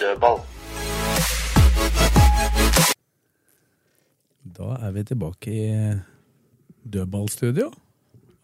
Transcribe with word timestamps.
Dødball. 0.00 0.40
Da 4.56 4.70
er 4.86 4.94
vi 4.96 5.04
tilbake 5.06 5.52
i 5.52 5.66
dødballstudio. 6.90 7.68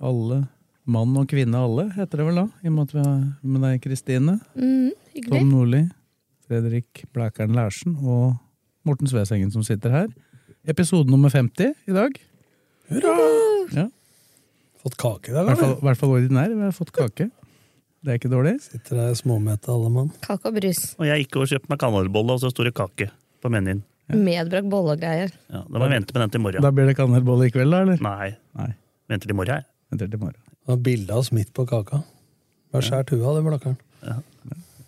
Alle, 0.06 0.42
mann 0.86 1.16
og 1.18 1.26
kvinne 1.30 1.58
alle, 1.66 1.88
heter 1.96 2.20
det 2.20 2.26
vel 2.28 2.38
da. 2.42 2.46
I 2.62 2.70
og 2.70 2.74
med 2.76 2.84
at 2.86 2.94
vi 2.94 3.02
har 3.02 3.22
med 3.42 3.64
deg, 3.66 3.80
Kristine. 3.86 4.36
Tom 5.26 5.48
Nordli, 5.50 5.82
Fredrik 6.46 7.04
Blækeren 7.16 7.56
Lærsen 7.56 7.96
og 8.04 8.36
Morten 8.86 9.10
Svesengen 9.10 9.50
som 9.54 9.64
sitter 9.66 9.90
her. 9.94 10.12
Episode 10.68 11.10
nummer 11.10 11.32
50 11.32 11.72
i 11.88 11.96
dag. 11.96 12.20
Ja, 13.74 13.88
Fått 14.84 14.94
kake 15.00 15.32
i 15.32 15.34
dag, 15.34 15.42
I 15.42 15.48
hvert 15.50 15.58
fall, 15.58 15.72
eller? 15.72 15.80
i 15.82 15.86
hvert 15.88 15.98
fall 15.98 16.12
ordinær. 16.14 16.52
Vi 16.54 16.62
har 16.62 16.74
fått 16.76 16.92
kake. 16.94 17.30
Det 18.06 18.12
er 18.14 18.18
ikke 18.20 18.30
dårlig. 18.30 18.52
Sitter 18.62 19.00
der 19.00 19.14
småmette 19.18 19.66
alle 19.72 19.88
mann. 19.90 20.12
Kake 20.22 20.46
og 20.46 20.54
brus. 20.60 20.80
Og 20.94 21.08
jeg 21.08 21.24
gikk 21.24 21.40
og 21.42 21.48
kjøpte 21.50 21.72
meg 21.72 21.80
kanelbolle 21.82 22.36
og 22.36 22.42
så 22.44 22.52
store 22.52 22.70
kake 22.76 23.08
på 23.42 23.50
menyen. 23.50 23.80
Medbrakt 24.14 24.68
bolle 24.70 24.94
og 24.94 25.00
greier. 25.02 25.32
Ja, 25.50 25.64
da 25.66 25.80
må 25.80 25.88
jeg 25.88 25.96
vente 25.96 26.14
med 26.14 26.22
den 26.22 26.30
til 26.36 26.38
i 26.38 26.44
morgen. 26.44 26.62
Da 26.62 26.70
blir 26.76 26.86
det 26.86 26.94
kanelbolle 27.00 27.48
i 27.48 27.50
kveld, 27.50 27.74
da, 27.74 27.80
eller? 27.82 27.98
Nei, 28.06 28.28
Nei. 28.60 28.68
venter 29.10 29.26
til 29.26 29.34
i 29.34 29.38
morgen. 29.40 29.58
jeg. 29.58 29.66
Venter 29.90 30.06
til 30.12 30.20
i 30.20 30.22
morgen. 30.22 30.38
Det 30.54 30.70
var 30.70 30.78
bilde 30.86 31.16
av 31.16 31.24
oss 31.24 31.32
midt 31.34 31.50
på 31.58 31.66
kaka. 31.66 31.98
Bare 32.70 32.86
skjært 32.86 33.10
huet 33.10 33.26
av 33.26 33.40
det, 33.40 33.42
Blakkaren. 33.48 33.76
Ja. 34.06 34.16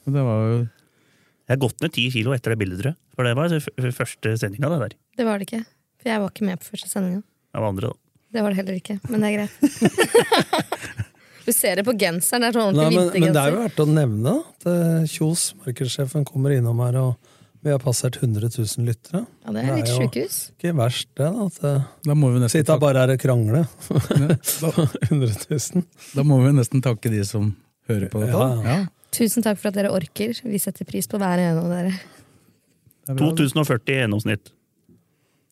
Det 0.07 0.25
var 0.31 0.47
jo 0.47 0.55
Jeg 0.63 1.51
har 1.57 1.61
gått 1.67 1.83
ned 1.83 1.93
ti 1.99 2.07
kilo 2.15 2.37
etter 2.37 2.55
det 2.55 2.61
bildet, 2.63 2.79
tror 2.85 2.93
jeg. 2.93 2.99
For 3.19 3.27
det 3.27 3.35
var 3.35 3.93
første 3.99 4.37
sendinga, 4.39 4.71
det 4.71 4.81
der. 4.85 4.97
Det 5.19 5.27
var 5.27 5.43
det 5.43 5.49
ikke. 5.51 5.65
For 5.99 6.13
jeg 6.13 6.23
var 6.23 6.31
ikke 6.31 6.47
med 6.53 6.63
på 6.63 6.71
første 6.71 6.93
sendinga. 6.95 7.25
Det 7.27 7.59
var 7.67 7.73
andre, 7.75 7.91
da. 7.91 7.97
Det 8.31 8.43
var 8.45 8.55
det 8.55 8.61
heller 8.61 8.79
ikke, 8.79 9.01
men 9.09 9.25
det 9.25 9.29
er 9.33 9.39
greit. 9.41 11.03
Du 11.49 11.53
ser 11.57 11.81
det 11.81 11.85
på 11.89 11.95
genseren. 11.97 12.45
Det 12.45 12.51
er 12.51 12.57
sånn 12.59 12.77
Nei, 12.77 12.89
men, 12.93 13.07
men 13.25 13.33
det 13.33 13.41
er 13.41 13.55
jo 13.55 13.61
verdt 13.63 13.79
å 13.81 13.89
nevne 13.89 14.35
at 14.43 14.67
eh, 14.69 15.07
Kjos, 15.09 15.47
markedssjefen, 15.65 16.27
kommer 16.29 16.53
innom 16.53 16.83
her, 16.85 16.99
og 17.01 17.35
vi 17.65 17.73
har 17.73 17.81
passert 17.83 18.19
100 18.21 18.51
000 18.53 18.85
lyttere. 18.87 19.23
Ja, 19.47 19.55
det 19.57 19.63
er 19.65 19.79
litt 19.81 19.89
sjukehus. 19.91 20.37
ikke 20.55 20.75
verst, 20.79 21.09
det. 21.19 21.25
da, 21.33 21.47
At 21.49 21.65
eh, 21.65 21.87
Da 22.07 22.15
må 22.19 22.29
vi 22.35 22.43
nesten, 22.43 22.61
sitte 22.61 22.69
takke, 22.75 22.85
bare 22.85 23.07
her 23.07 23.15
og 23.17 23.23
krangle. 23.25 23.65
da, 23.89 24.71
100 25.09 25.33
000. 25.49 25.83
da 26.19 26.27
må 26.29 26.39
vi 26.45 26.53
nesten 26.61 26.85
takke 26.85 27.11
de 27.17 27.25
som 27.27 27.49
hører 27.89 28.13
på 28.13 28.23
dette. 28.23 28.37
Ja. 28.37 28.77
Ja, 28.77 28.79
Tusen 29.17 29.43
takk 29.43 29.57
for 29.59 29.73
at 29.73 29.79
dere 29.81 29.91
orker. 29.97 30.37
Vi 30.45 30.61
setter 30.61 30.85
pris 30.87 31.09
på 31.09 31.17
hver 31.19 31.41
ene 31.41 31.65
av 31.65 31.73
dere. 31.73 31.95
det 31.97 33.15
er 33.15 33.19
bra. 33.23 33.33
2040 33.33 33.95
i 33.97 34.01
gjennomsnitt. 34.03 34.53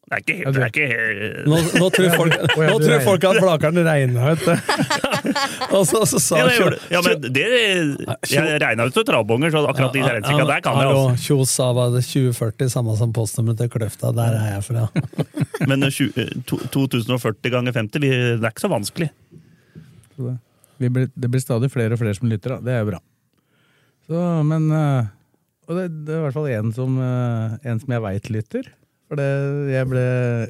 Det 0.07 0.15
er 0.15 0.21
ikke 0.23 0.35
helt, 0.39 0.55
det 0.55 0.63
er 0.63 0.69
ikke 0.71 0.85
helt 0.87 1.47
Nå, 1.51 1.57
nå 1.83 1.87
tror 1.91 2.13
folk, 2.15 2.35
nå 2.55 2.75
tror 2.79 3.01
folk 3.03 3.25
at 3.27 3.39
Blakeren 3.43 3.81
regna 3.89 4.29
ut 4.37 4.45
det. 4.47 4.55
og 5.75 5.83
så, 5.89 6.05
så 6.07 6.21
sa 6.23 6.39
ja, 6.39 6.45
det 6.47 6.53
Kjos- 6.61 6.85
ja, 6.95 7.01
men 7.03 7.25
det 7.35 7.47
Jeg 8.31 8.61
regna 8.63 8.87
ut 8.87 8.95
til 8.95 9.07
Trabonger, 9.09 9.51
så 9.51 9.65
akkurat 9.67 9.97
de 9.97 10.05
regnestykka 10.05 10.47
der 10.53 10.63
kan 10.63 10.79
jeg. 10.79 10.93
Altså. 10.93 11.25
Kjos 11.27 11.57
sa 11.59 11.67
bare 11.75 12.05
2040, 12.07 12.71
samme 12.77 12.95
som 13.01 13.17
postnummeret 13.19 13.65
til 13.65 13.73
Kløfta. 13.75 14.13
Der 14.15 14.39
er 14.39 14.47
jeg 14.55 14.63
fra. 14.69 14.87
Men 15.73 15.83
eh, 15.89 15.91
tju- 15.99 16.13
eh, 16.23 16.31
to- 16.47 16.63
2040 16.79 17.51
ganger 17.57 17.75
50, 17.75 18.07
det 18.07 18.15
er 18.47 18.47
ikke 18.55 18.63
så 18.69 18.71
vanskelig. 18.71 19.11
Det, 20.17 20.37
vi 20.87 20.93
blir, 20.93 21.11
det 21.19 21.33
blir 21.35 21.43
stadig 21.43 21.73
flere 21.75 21.99
og 21.99 22.01
flere 22.05 22.15
som 22.15 22.31
lytter, 22.31 22.55
da. 22.57 22.63
Det 22.63 22.77
er 22.79 22.83
jo 22.85 22.91
bra. 22.95 23.03
Så, 24.07 24.23
men 24.47 24.71
eh, 24.71 25.07
Og 25.67 25.79
det, 25.81 25.89
det 26.07 26.15
er 26.15 26.21
i 26.21 26.25
hvert 26.29 26.37
fall 26.39 26.51
en 26.55 26.71
som, 26.79 26.99
eh, 27.03 27.57
en 27.73 27.81
som 27.83 27.91
jeg 27.99 28.05
veit 28.07 28.31
lytter. 28.39 28.69
For 29.07 29.21
det, 29.21 29.27
jeg 29.71 29.87
ble 29.91 30.05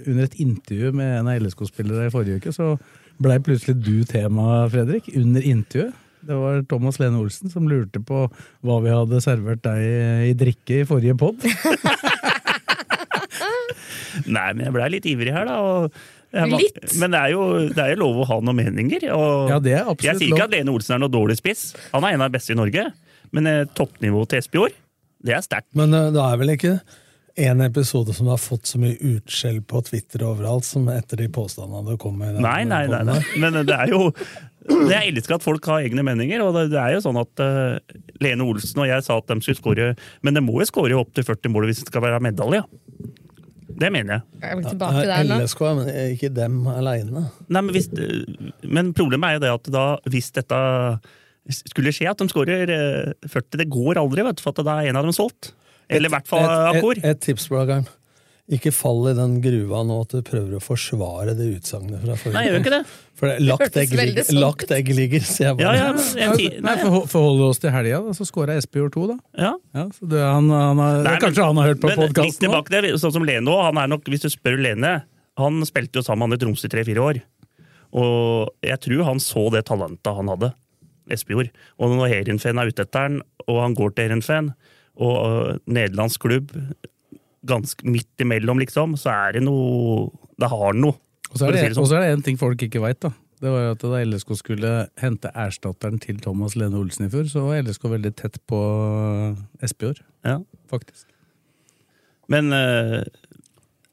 Under 0.09 0.25
et 0.25 0.39
intervju 0.41 0.93
med 0.97 1.11
en 1.21 1.29
av 1.29 1.43
LSK-spillere 1.45 2.09
i 2.09 2.13
forrige 2.15 2.41
uke, 2.41 2.55
så 2.57 2.73
blei 3.21 3.37
plutselig 3.45 3.77
du 3.85 4.05
tema, 4.09 4.65
Fredrik. 4.73 5.11
Under 5.17 5.45
intervjuet. 5.45 6.03
Det 6.27 6.35
var 6.35 6.63
Thomas 6.67 6.97
Lene 6.99 7.21
Olsen 7.23 7.53
som 7.53 7.69
lurte 7.71 8.01
på 8.03 8.25
hva 8.67 8.77
vi 8.83 8.91
hadde 8.91 9.21
servert 9.23 9.61
deg 9.63 9.79
i 10.27 10.33
drikke 10.35 10.81
i 10.81 10.87
forrige 10.89 11.15
pod. 11.21 11.39
Nei, 14.27 14.49
men 14.57 14.65
jeg 14.67 14.75
blei 14.75 14.89
litt 14.97 15.07
ivrig 15.07 15.35
her, 15.37 15.47
da. 15.47 15.57
Og 15.63 15.99
jeg, 16.35 16.51
Litt? 16.59 16.81
Men 17.01 17.15
det 17.15 17.21
er, 17.21 17.31
jo, 17.37 17.45
det 17.71 17.83
er 17.85 17.93
jo 17.95 18.01
lov 18.03 18.21
å 18.25 18.29
ha 18.33 18.39
noen 18.45 18.59
meninger. 18.59 19.07
Og 19.15 19.53
Ja, 19.53 19.61
det 19.63 19.77
er 19.79 19.85
jeg 20.03 20.19
sier 20.19 20.33
ikke 20.33 20.41
lov. 20.43 20.47
at 20.49 20.57
Lene 20.57 20.75
Olsen 20.75 20.97
er 20.97 21.03
noe 21.05 21.13
dårlig 21.13 21.39
spiss. 21.39 21.69
Han 21.93 22.05
er 22.05 22.17
en 22.17 22.25
av 22.25 22.33
de 22.33 22.37
beste 22.41 22.57
i 22.57 22.59
Norge. 22.59 22.89
Men 23.37 23.51
eh, 23.51 23.63
toppnivået 23.77 24.33
til 24.33 24.43
Espejord, 24.43 24.75
det 25.27 25.35
er 25.37 25.43
sterkt. 25.45 25.69
Men 25.79 25.95
eh, 25.97 26.11
det 26.15 26.23
er 26.23 26.41
vel 26.43 26.53
ikke 26.57 26.75
en 27.37 27.61
episode 27.61 28.15
som 28.17 28.27
har 28.33 28.41
fått 28.41 28.67
så 28.67 28.79
mye 28.81 28.97
utskjell 28.97 29.59
på 29.69 29.83
Twitter 29.85 30.25
og 30.25 30.37
overalt 30.37 30.65
som 30.65 30.87
etter 30.89 31.21
de 31.21 31.29
påstandene 31.33 31.85
du 31.85 31.99
kom 32.01 32.17
med. 32.17 32.37
den 32.37 32.47
Nei, 32.47 32.63
nei, 32.69 32.87
nei, 32.89 33.03
nei. 33.05 33.19
Men 33.43 33.61
eh, 33.61 33.67
det 33.69 33.77
er 33.77 33.93
jo 33.93 34.07
Jeg 34.67 35.13
elsker 35.13 35.37
at 35.37 35.45
folk 35.45 35.69
har 35.71 35.85
egne 35.85 36.03
meninger, 36.03 36.43
og 36.43 36.57
det, 36.57 36.81
er 36.81 36.97
jo 36.97 37.03
sånn 37.05 37.21
at 37.21 37.43
uh, 37.45 37.77
Lene 38.25 38.47
Olsen 38.49 38.81
og 38.83 38.89
jeg 38.89 39.05
sa 39.07 39.19
at 39.21 39.29
de 39.29 39.37
skulle 39.45 39.61
skåre 39.61 39.93
Men 40.27 40.35
de 40.35 40.43
må 40.43 40.57
jo 40.59 40.67
skåre 40.67 40.97
opp 40.99 41.13
til 41.15 41.27
40 41.29 41.53
mål 41.55 41.69
hvis 41.69 41.85
det 41.85 41.93
skal 41.93 42.03
være 42.03 42.23
medalje. 42.25 42.65
Det 43.77 43.93
mener 43.93 44.17
jeg. 44.17 44.25
Jeg 44.41 44.59
vil 44.59 44.67
tilbake 44.71 45.05
der 45.05 45.29
nå? 45.29 45.39
LSK, 45.45 45.63
men 45.77 45.93
ikke 46.17 46.33
dem 46.33 46.59
aleine. 46.73 47.27
Men, 47.53 47.69
hvis, 47.75 47.91
men 48.65 48.95
problemet 48.97 49.29
er 49.29 49.37
jo 49.37 49.45
det 49.45 49.53
at 49.53 49.71
da, 49.75 49.85
hvis 50.09 50.33
dette 50.35 50.61
skulle 51.61 51.93
skje, 51.95 52.09
at 52.11 52.19
de 52.23 52.27
skårer 52.33 52.73
eh, 52.73 53.29
40 53.29 53.61
Det 53.61 53.69
går 53.71 54.01
aldri, 54.01 54.25
vet 54.25 54.41
du, 54.41 54.43
for 54.43 54.57
at 54.57 54.65
da 54.67 54.81
er 54.81 54.91
en 54.91 54.99
av 55.03 55.07
dem 55.07 55.15
solgt. 55.15 55.53
Eller 55.89 56.11
i 56.11 56.13
hvert 56.17 56.27
fall 56.29 56.45
et, 56.47 56.83
et, 56.83 57.05
et 57.13 57.21
tips, 57.23 57.49
Blakkaren. 57.53 57.87
Ikke 58.47 58.71
fall 58.71 59.09
i 59.11 59.13
den 59.19 59.41
gruva 59.43 59.81
nå 59.83 59.97
at 60.05 60.13
du 60.15 60.21
prøver 60.23 60.53
å 60.55 60.63
forsvare 60.63 61.33
det 61.35 61.49
utsagnet 61.57 61.99
fra 62.05 62.15
forrige 62.15 62.35
Nei, 62.37 62.43
jeg 62.47 62.53
gjør 62.53 62.61
ikke 62.63 62.73
det. 62.77 62.81
For 63.19 63.27
det, 63.33 63.39
lagt, 63.43 63.79
egg 63.83 63.95
ligger, 63.99 64.27
sånn 64.29 64.39
lagt 64.39 64.75
egg 64.77 64.91
ligger, 64.95 65.25
sier 65.27 65.49
jeg 65.49 65.57
bare. 65.59 65.73
ja, 65.75 65.89
ja, 65.89 66.05
jeg, 66.21 66.37
Nei, 66.37 66.61
nei, 66.63 66.75
forhold- 66.85 67.09
Forholder 67.11 67.49
oss 67.49 67.59
til 67.65 67.73
helga, 67.75 67.99
da, 68.07 68.15
så 68.15 68.27
scora 68.29 68.55
Espejord 68.61 68.95
2, 68.95 69.07
da. 69.11 69.17
ja. 69.49 69.51
Ja, 69.75 69.87
så 69.97 70.07
det, 70.13 70.21
han, 70.23 70.47
han 70.55 70.79
har, 70.79 71.01
Nei, 71.03 71.11
men- 71.17 71.25
kanskje 71.25 71.49
han 71.49 71.59
har 71.59 71.73
hørt 71.73 71.83
på 71.83 71.91
podkasten? 71.99 72.55
det, 72.77 72.93
sånn 73.03 73.17
som 73.19 73.27
Lene 73.27 73.51
òg, 73.51 73.65
han 73.67 73.83
er 73.83 73.91
nok, 73.97 74.07
Hvis 74.15 74.23
du 74.23 74.31
spør 74.31 74.61
Lene 74.63 74.93
Han 75.43 75.59
spilte 75.67 75.99
jo 75.99 76.07
sammen 76.07 76.31
med 76.31 76.39
Tromsø 76.45 76.71
i 76.71 76.73
tre-fire 76.77 77.03
år. 77.03 77.19
Og 77.99 78.55
jeg 78.65 78.79
tror 78.87 79.05
han 79.11 79.19
så 79.23 79.43
det 79.53 79.65
talentet 79.69 80.15
han 80.17 80.31
hadde. 80.33 80.53
Espejord. 81.11 81.51
Og 81.83 81.93
når 81.99 82.09
Heerenveen 82.15 82.59
er 82.63 82.71
ute 82.71 82.87
etter 82.87 83.09
han, 83.09 83.19
og 83.47 83.61
han 83.63 83.75
går 83.79 83.93
til 83.95 84.07
Heerenveen, 84.07 84.55
og 84.97 85.17
uh, 85.23 85.59
nederlandsk 85.67 86.25
klubb 86.27 86.53
ganske 87.47 87.87
midt 87.87 88.25
imellom, 88.25 88.59
liksom, 88.59 88.97
så 88.99 89.13
er 89.13 89.37
det 89.37 89.45
noe 89.47 90.09
Det 90.37 90.49
har 90.51 90.75
noe. 90.77 90.97
Og 91.31 91.39
så 91.39 91.47
er 91.47 91.55
det, 91.55 91.61
si 91.63 91.75
det 91.79 91.89
sånn. 91.89 92.23
ting 92.27 92.39
folk 92.41 92.61
ikke 92.67 92.83
veit, 92.83 92.99
da. 93.05 93.13
Det 93.41 93.53
var 93.53 93.63
jo 93.67 93.73
at 93.75 93.85
Da 93.85 94.01
LSK 94.03 94.33
skulle 94.41 94.71
hente 95.01 95.31
erstatteren 95.37 96.01
til 96.01 96.19
Thomas 96.25 96.57
Lene 96.57 96.79
Olsen 96.81 97.07
i 97.07 97.11
fjor, 97.13 97.27
så 97.29 97.45
var 97.45 97.63
LSK 97.63 97.89
veldig 97.93 98.13
tett 98.17 98.39
på 98.49 98.61
Espejord, 99.65 100.01
Ja. 100.25 100.41
faktisk. 100.73 101.07
Men 102.29 102.51
uh, 102.51 103.05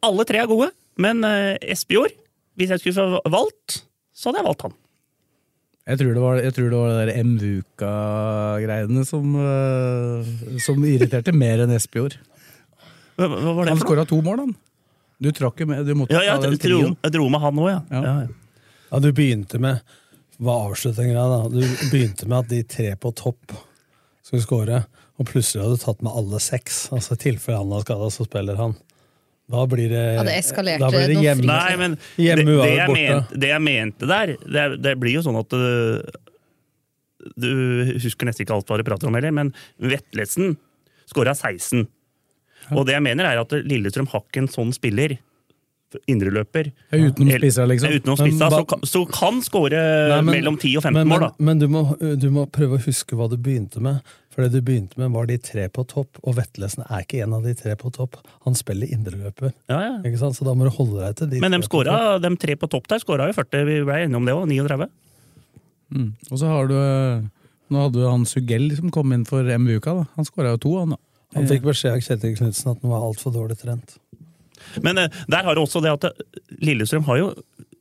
alle 0.02 0.25
tre 0.25 0.40
er 0.41 0.50
gode. 0.50 0.72
Men 0.97 1.24
uh, 1.24 1.53
Espejord, 1.62 2.14
hvis 2.58 2.72
jeg 2.74 2.80
skulle 2.81 3.20
få 3.22 3.22
valgt, 3.30 3.84
så 4.14 4.30
hadde 4.30 4.41
jeg 4.41 4.47
valgt 4.50 4.66
han. 4.68 4.75
Jeg 5.84 6.00
tror 6.00 6.14
det 6.16 6.22
var, 6.24 6.38
jeg 6.40 6.56
tror 6.56 6.70
det, 6.72 6.78
var 6.80 6.92
det 6.94 7.00
der 7.10 7.26
Mvuka-greiene 7.28 9.02
som, 9.08 9.34
eh, 9.35 10.30
som 10.64 10.85
irriterte 10.88 11.34
mer 11.35 11.66
enn 11.66 11.74
Espejord. 11.76 12.16
Hva, 13.20 13.28
hva 13.28 13.52
var 13.58 13.68
det 13.68 13.74
Han 13.76 13.82
skåra 13.84 14.06
to 14.08 14.22
mål, 14.24 14.46
han. 14.46 14.53
Du 15.24 15.30
trakk 15.35 15.59
jo 15.59 15.68
med, 15.70 15.84
du 15.85 15.94
måtte 15.97 16.16
Ja, 16.16 16.24
ja, 16.24 16.38
ta 16.40 16.47
den 16.47 16.56
jeg, 16.56 16.64
dro, 16.72 16.96
jeg 16.96 17.16
dro 17.16 17.28
med 17.32 17.44
han 17.44 17.59
òg, 17.59 17.70
ja. 17.70 17.82
Ja. 17.91 18.02
ja. 18.06 18.16
ja. 18.24 18.64
Ja, 18.94 19.02
du 19.02 19.09
begynte 19.16 19.59
med 19.62 19.82
Hva 20.44 20.56
avslutningen 20.70 21.18
er, 21.18 21.32
da? 21.32 21.52
Du 21.52 21.91
begynte 21.91 22.28
med 22.29 22.40
at 22.44 22.50
de 22.52 22.64
tre 22.68 22.91
på 23.00 23.12
topp 23.18 23.56
skulle 24.24 24.44
skåre, 24.46 24.84
og 25.20 25.28
plutselig 25.29 25.66
hadde 25.66 25.78
du 25.78 25.84
tatt 25.84 26.03
med 26.06 26.16
alle 26.16 26.40
seks. 26.41 26.86
Altså 26.96 27.18
I 27.18 27.22
tilfelle 27.28 27.59
han 27.59 27.74
har 27.76 27.84
skada, 27.84 28.08
så 28.14 28.26
spiller 28.26 28.58
han. 28.59 28.76
Da 29.53 29.64
blir 29.70 29.90
det 29.94 30.03
Ja, 30.17 30.23
det 30.26 30.34
eskalerte 30.41 30.82
Da 30.82 30.90
blir 30.90 31.08
det 31.08 31.16
noe 31.20 31.23
hjemme, 31.28 31.46
Nei, 31.46 31.76
men 31.78 31.97
hjemme 32.17 32.44
det, 32.44 32.58
det, 32.64 32.73
jeg 32.73 32.88
borte. 32.90 33.02
mente, 33.02 33.40
det 33.46 33.50
jeg 33.53 33.61
mente 33.70 34.09
der, 34.09 34.34
det, 34.44 34.61
er- 34.66 34.78
det 34.90 34.94
blir 35.00 35.14
jo 35.20 35.23
sånn 35.26 35.38
at 35.40 35.53
øh, 35.53 36.02
Du 37.40 37.50
husker 38.03 38.26
nesten 38.28 38.44
ikke 38.47 38.55
alt 38.58 38.67
hva 38.67 38.78
du 38.82 38.84
prater 38.88 39.08
om 39.08 39.16
heller, 39.16 39.32
men 39.32 39.53
indreløper. 46.09 46.72
Ja, 46.90 46.99
utenom 47.09 47.31
spissa, 47.37 47.67
liksom. 47.69 47.91
Ja, 47.91 48.01
Utenom 48.01 48.19
spissa, 48.19 48.49
men, 48.49 48.66
så, 48.84 48.90
så 48.90 49.03
kan 49.11 49.40
skåre 49.45 49.84
mellom 50.25 50.57
10 50.59 50.79
og 50.79 50.85
15 50.87 50.97
men, 50.97 51.07
mål, 51.11 51.19
men, 51.19 51.29
da. 51.29 51.47
men 51.49 51.61
du, 51.61 51.67
må, 51.72 51.85
du 52.19 52.28
må 52.34 52.45
prøve 52.51 52.79
å 52.79 52.84
huske 52.84 53.17
hva 53.19 53.29
du 53.31 53.37
begynte 53.37 53.84
med. 53.84 54.01
For 54.34 54.41
det 54.41 54.55
du 54.55 54.66
begynte 54.66 54.97
med, 54.97 55.11
var 55.13 55.28
de 55.29 55.37
tre 55.37 55.67
på 55.69 55.84
topp, 55.90 56.17
og 56.25 56.40
Vettlesen 56.40 56.87
er 56.87 57.03
ikke 57.05 57.22
en 57.22 57.35
av 57.37 57.45
de 57.45 57.53
tre 57.57 57.75
på 57.78 57.91
topp. 57.93 58.17
Han 58.47 58.57
spiller 58.57 58.90
indreløper. 58.90 59.53
Ja, 59.69 59.78
ja. 59.84 59.93
Ikke 60.01 60.22
sant? 60.23 60.40
Så 60.40 60.47
da 60.47 60.55
må 60.57 60.66
du 60.66 60.73
holde 60.73 61.03
deg 61.03 61.19
til 61.19 61.29
de 61.35 61.41
Men 61.43 61.53
de, 61.53 61.61
skåra, 61.67 62.17
de 62.22 62.34
tre 62.41 62.57
på 62.57 62.69
topp 62.72 62.90
der 62.90 63.03
skåra 63.03 63.29
jo 63.29 63.37
40, 63.37 63.66
vi 63.69 63.79
ble 63.85 63.99
enige 64.07 64.17
om 64.17 64.25
det 64.25 64.34
òg. 64.34 64.47
39. 64.49 64.90
Mm. 65.93 66.09
Og 66.31 66.37
så 66.41 66.49
har 66.49 66.69
du 66.72 66.78
Nå 67.73 67.81
hadde 67.85 68.01
jo 68.01 68.09
han 68.09 68.25
Sugell 68.29 68.67
som 68.78 68.91
kom 68.93 69.13
inn 69.16 69.23
for 69.25 69.45
MV-uka. 69.45 69.93
da. 70.01 70.05
Han 70.17 70.28
skåra 70.28 70.53
jo 70.53 70.63
to, 70.66 70.73
han 70.81 70.95
da. 70.95 70.99
Han 71.34 71.47
fikk 71.49 71.63
beskjed 71.66 71.95
av 71.95 72.01
Kjetil 72.05 72.35
Knutsen 72.37 72.73
at 72.73 72.81
han 72.84 72.91
var 72.93 73.05
altfor 73.07 73.34
dårlig 73.34 73.57
trent. 73.61 73.95
Men 74.86 75.02
eh, 75.02 75.22
der 75.32 75.48
har 75.48 75.56
du 75.56 75.64
også 75.64 75.82
det 75.84 75.94
at 75.94 76.10
eh, 76.10 76.42
Lillestrøm 76.64 77.06
har 77.10 77.20
jo 77.20 77.32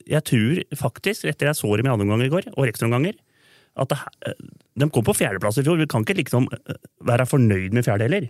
Jeg 0.08 0.24
tror 0.26 0.62
faktisk, 0.76 1.24
etter 1.30 1.48
jeg 1.48 1.56
så 1.56 1.68
dem 1.78 1.86
i 1.86 1.92
andre 1.92 2.04
omgang 2.04 2.24
i 2.26 2.32
går, 2.32 2.48
og 2.56 2.66
ekstraomganger, 2.66 3.14
at 3.78 3.92
det, 3.92 3.98
eh, 4.26 4.40
de 4.82 4.88
kom 4.90 5.04
på 5.06 5.14
fjerdeplass 5.14 5.60
i 5.60 5.64
fjor. 5.66 5.78
Vi 5.78 5.86
kan 5.86 6.02
ikke 6.02 6.18
liksom 6.18 6.48
være 7.06 7.28
fornøyd 7.28 7.76
med 7.76 7.86
fjerde 7.86 8.08
heller. 8.08 8.26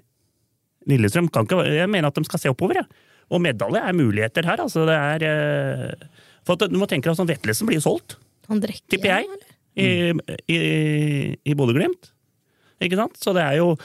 Lillestrøm 0.91 1.31
kan 1.33 1.49
ikke 1.49 1.65
Jeg 1.71 1.89
mener 1.89 2.11
at 2.11 2.19
de 2.19 2.29
skal 2.29 2.43
se 2.43 2.53
oppover, 2.53 2.83
jeg. 2.83 3.09
Og 3.33 3.41
medalje 3.41 3.81
er 3.81 3.97
muligheter 3.97 4.45
her, 4.45 4.61
altså. 4.61 4.85
Det 4.85 4.99
er 4.99 5.97
For 6.45 6.59
at 6.59 6.69
du 6.69 6.77
må 6.77 6.87
tenke 6.91 7.07
deg 7.07 7.15
at 7.15 7.23
sånn 7.23 7.31
Vetlesen 7.31 7.67
blir 7.71 7.79
jo 7.81 7.87
solgt, 7.87 8.19
Han 8.51 8.61
drikker 8.61 8.91
tipper 8.91 9.15
jeg, 9.15 9.43
i, 9.79 9.89
i, 10.53 10.59
i 11.47 11.55
Bodø-Glimt. 11.57 12.11
Ikke 12.83 12.99
sant? 12.99 13.17
Så 13.23 13.33
det 13.33 13.45
er 13.47 13.61
jo 13.63 13.77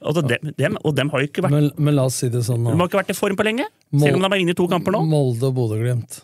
altså 0.00 0.22
dem, 0.26 0.52
dem, 0.58 0.78
Og 0.84 0.94
dem 0.96 1.10
har 1.12 1.22
jo 1.22 1.28
ikke 1.28 1.44
vært 1.46 1.54
Men, 1.54 1.68
men 1.78 1.96
la 1.96 2.06
oss 2.10 2.20
si 2.22 2.28
det 2.32 2.42
sånn 2.46 2.64
de 2.66 2.72
har 2.74 2.88
ikke 2.88 3.00
vært 3.00 3.12
i 3.14 3.18
form 3.18 3.36
på 3.38 3.46
lenge. 3.46 3.68
Selv 3.96 4.18
om 4.18 4.24
de 4.26 4.30
er 4.30 4.42
inne 4.44 4.54
i 4.54 4.58
to 4.58 4.66
kamper 4.70 4.96
nå. 4.96 5.04
Molde 5.08 5.48
og 5.50 5.54
Bodø-Glimt. 5.56 6.20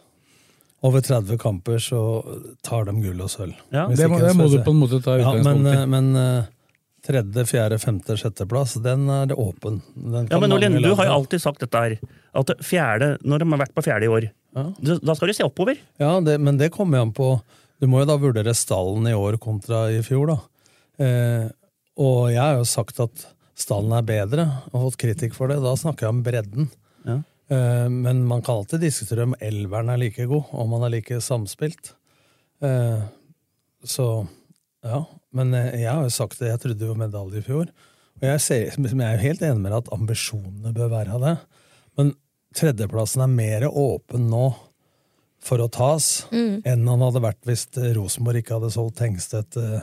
Over 0.82 1.04
30 1.04 1.38
kamper 1.38 1.78
så 1.78 2.00
tar 2.66 2.88
de 2.88 2.96
gull 2.98 3.20
og 3.22 3.30
sølv. 3.30 3.54
Ja. 3.70 3.86
Det 3.86 4.08
må, 4.10 4.18
ikke 4.18 4.32
det 4.32 4.34
må 4.40 4.48
du 4.50 4.58
på 4.66 4.74
en 4.74 4.80
måte 4.80 4.98
ta 5.04 5.14
ja, 5.20 5.30
men, 5.30 5.38
utgangspunkt 5.38 5.70
i. 5.70 5.76
Ja, 5.78 5.86
men 5.86 6.10
men 6.12 6.48
tredje, 7.02 7.44
fjerde, 7.50 7.78
femte, 7.82 8.16
sjetteplass, 8.18 8.76
den 8.82 9.08
er 9.10 9.30
det 9.30 9.38
åpen. 9.38 9.80
Den 9.94 10.28
Ja, 10.30 10.38
men 10.38 10.52
Nordlien, 10.52 10.78
du 10.82 10.92
har 10.94 11.08
jo 11.08 11.16
alltid 11.18 11.42
sagt 11.42 11.62
dette 11.64 11.82
her. 11.82 11.96
At 12.38 12.52
fjerde, 12.62 13.16
når 13.26 13.42
de 13.42 13.48
har 13.50 13.62
vært 13.64 13.74
på 13.74 13.84
fjerde 13.84 14.06
i 14.06 14.12
år, 14.12 14.30
Ja. 14.54 14.64
da 14.78 14.98
da 15.02 15.14
skal 15.14 15.28
du 15.28 15.34
se 15.34 15.44
oppover. 15.44 15.78
Ja, 15.98 16.20
det, 16.20 16.38
men 16.40 16.58
det 16.58 16.70
kommer 16.72 16.98
jo 16.98 17.02
an 17.02 17.12
på 17.12 17.42
Du 17.80 17.88
må 17.88 17.98
jo 17.98 18.06
da 18.06 18.16
vurdere 18.16 18.54
stallen 18.54 19.08
i 19.08 19.12
år 19.12 19.38
kontra 19.42 19.90
i 19.90 20.02
fjor, 20.06 20.28
da. 20.28 20.36
Eh, 21.02 21.48
og 21.98 22.30
jeg 22.30 22.38
har 22.38 22.54
jo 22.60 22.64
sagt 22.64 23.00
at 23.00 23.26
stallen 23.62 23.94
er 23.96 24.06
bedre, 24.06 24.46
og 24.72 24.88
fått 24.88 25.00
kritikk 25.04 25.36
for 25.36 25.52
det. 25.52 25.60
Da 25.62 25.74
snakker 25.78 26.08
jeg 26.08 26.16
om 26.16 26.24
bredden. 26.26 26.68
Ja. 27.06 27.20
Eh, 27.52 27.88
men 27.88 28.24
man 28.28 28.42
kan 28.42 28.62
alltid 28.62 28.80
diskutere 28.80 29.26
om 29.26 29.36
elveren 29.40 29.92
er 29.92 30.00
like 30.00 30.26
god, 30.30 30.52
om 30.52 30.76
han 30.76 30.86
er 30.86 30.96
like 30.96 31.20
samspilt. 31.24 31.94
Eh, 32.62 33.02
så 33.84 34.08
ja. 34.82 35.04
Men 35.32 35.54
eh, 35.54 35.80
jeg 35.82 35.90
har 35.90 36.04
jo 36.04 36.12
sagt 36.12 36.40
det, 36.40 36.50
jeg 36.52 36.62
trodde 36.62 36.90
jo 36.90 36.98
medalje 36.98 37.42
i 37.42 37.46
fjor. 37.46 37.70
Og 38.20 38.28
jeg, 38.28 38.42
ser, 38.44 38.66
jeg 38.70 39.00
er 39.00 39.16
jo 39.16 39.26
helt 39.26 39.46
enig 39.46 39.62
med 39.62 39.72
deg 39.72 39.80
at 39.80 39.94
ambisjonene 39.96 40.74
bør 40.76 40.92
være 40.92 41.16
av 41.16 41.24
det. 41.26 41.36
Men 41.98 42.12
tredjeplassen 42.56 43.24
er 43.24 43.32
mer 43.32 43.66
åpen 43.68 44.28
nå 44.30 44.52
for 45.42 45.58
å 45.58 45.70
tas 45.72 46.28
enn 46.30 46.84
han 46.86 47.02
hadde 47.02 47.22
vært 47.24 47.48
hvis 47.48 47.64
Rosenborg 47.96 48.42
ikke 48.44 48.60
hadde 48.60 48.68
solgt 48.70 49.00
Tengstedt, 49.00 49.56
uh, 49.58 49.80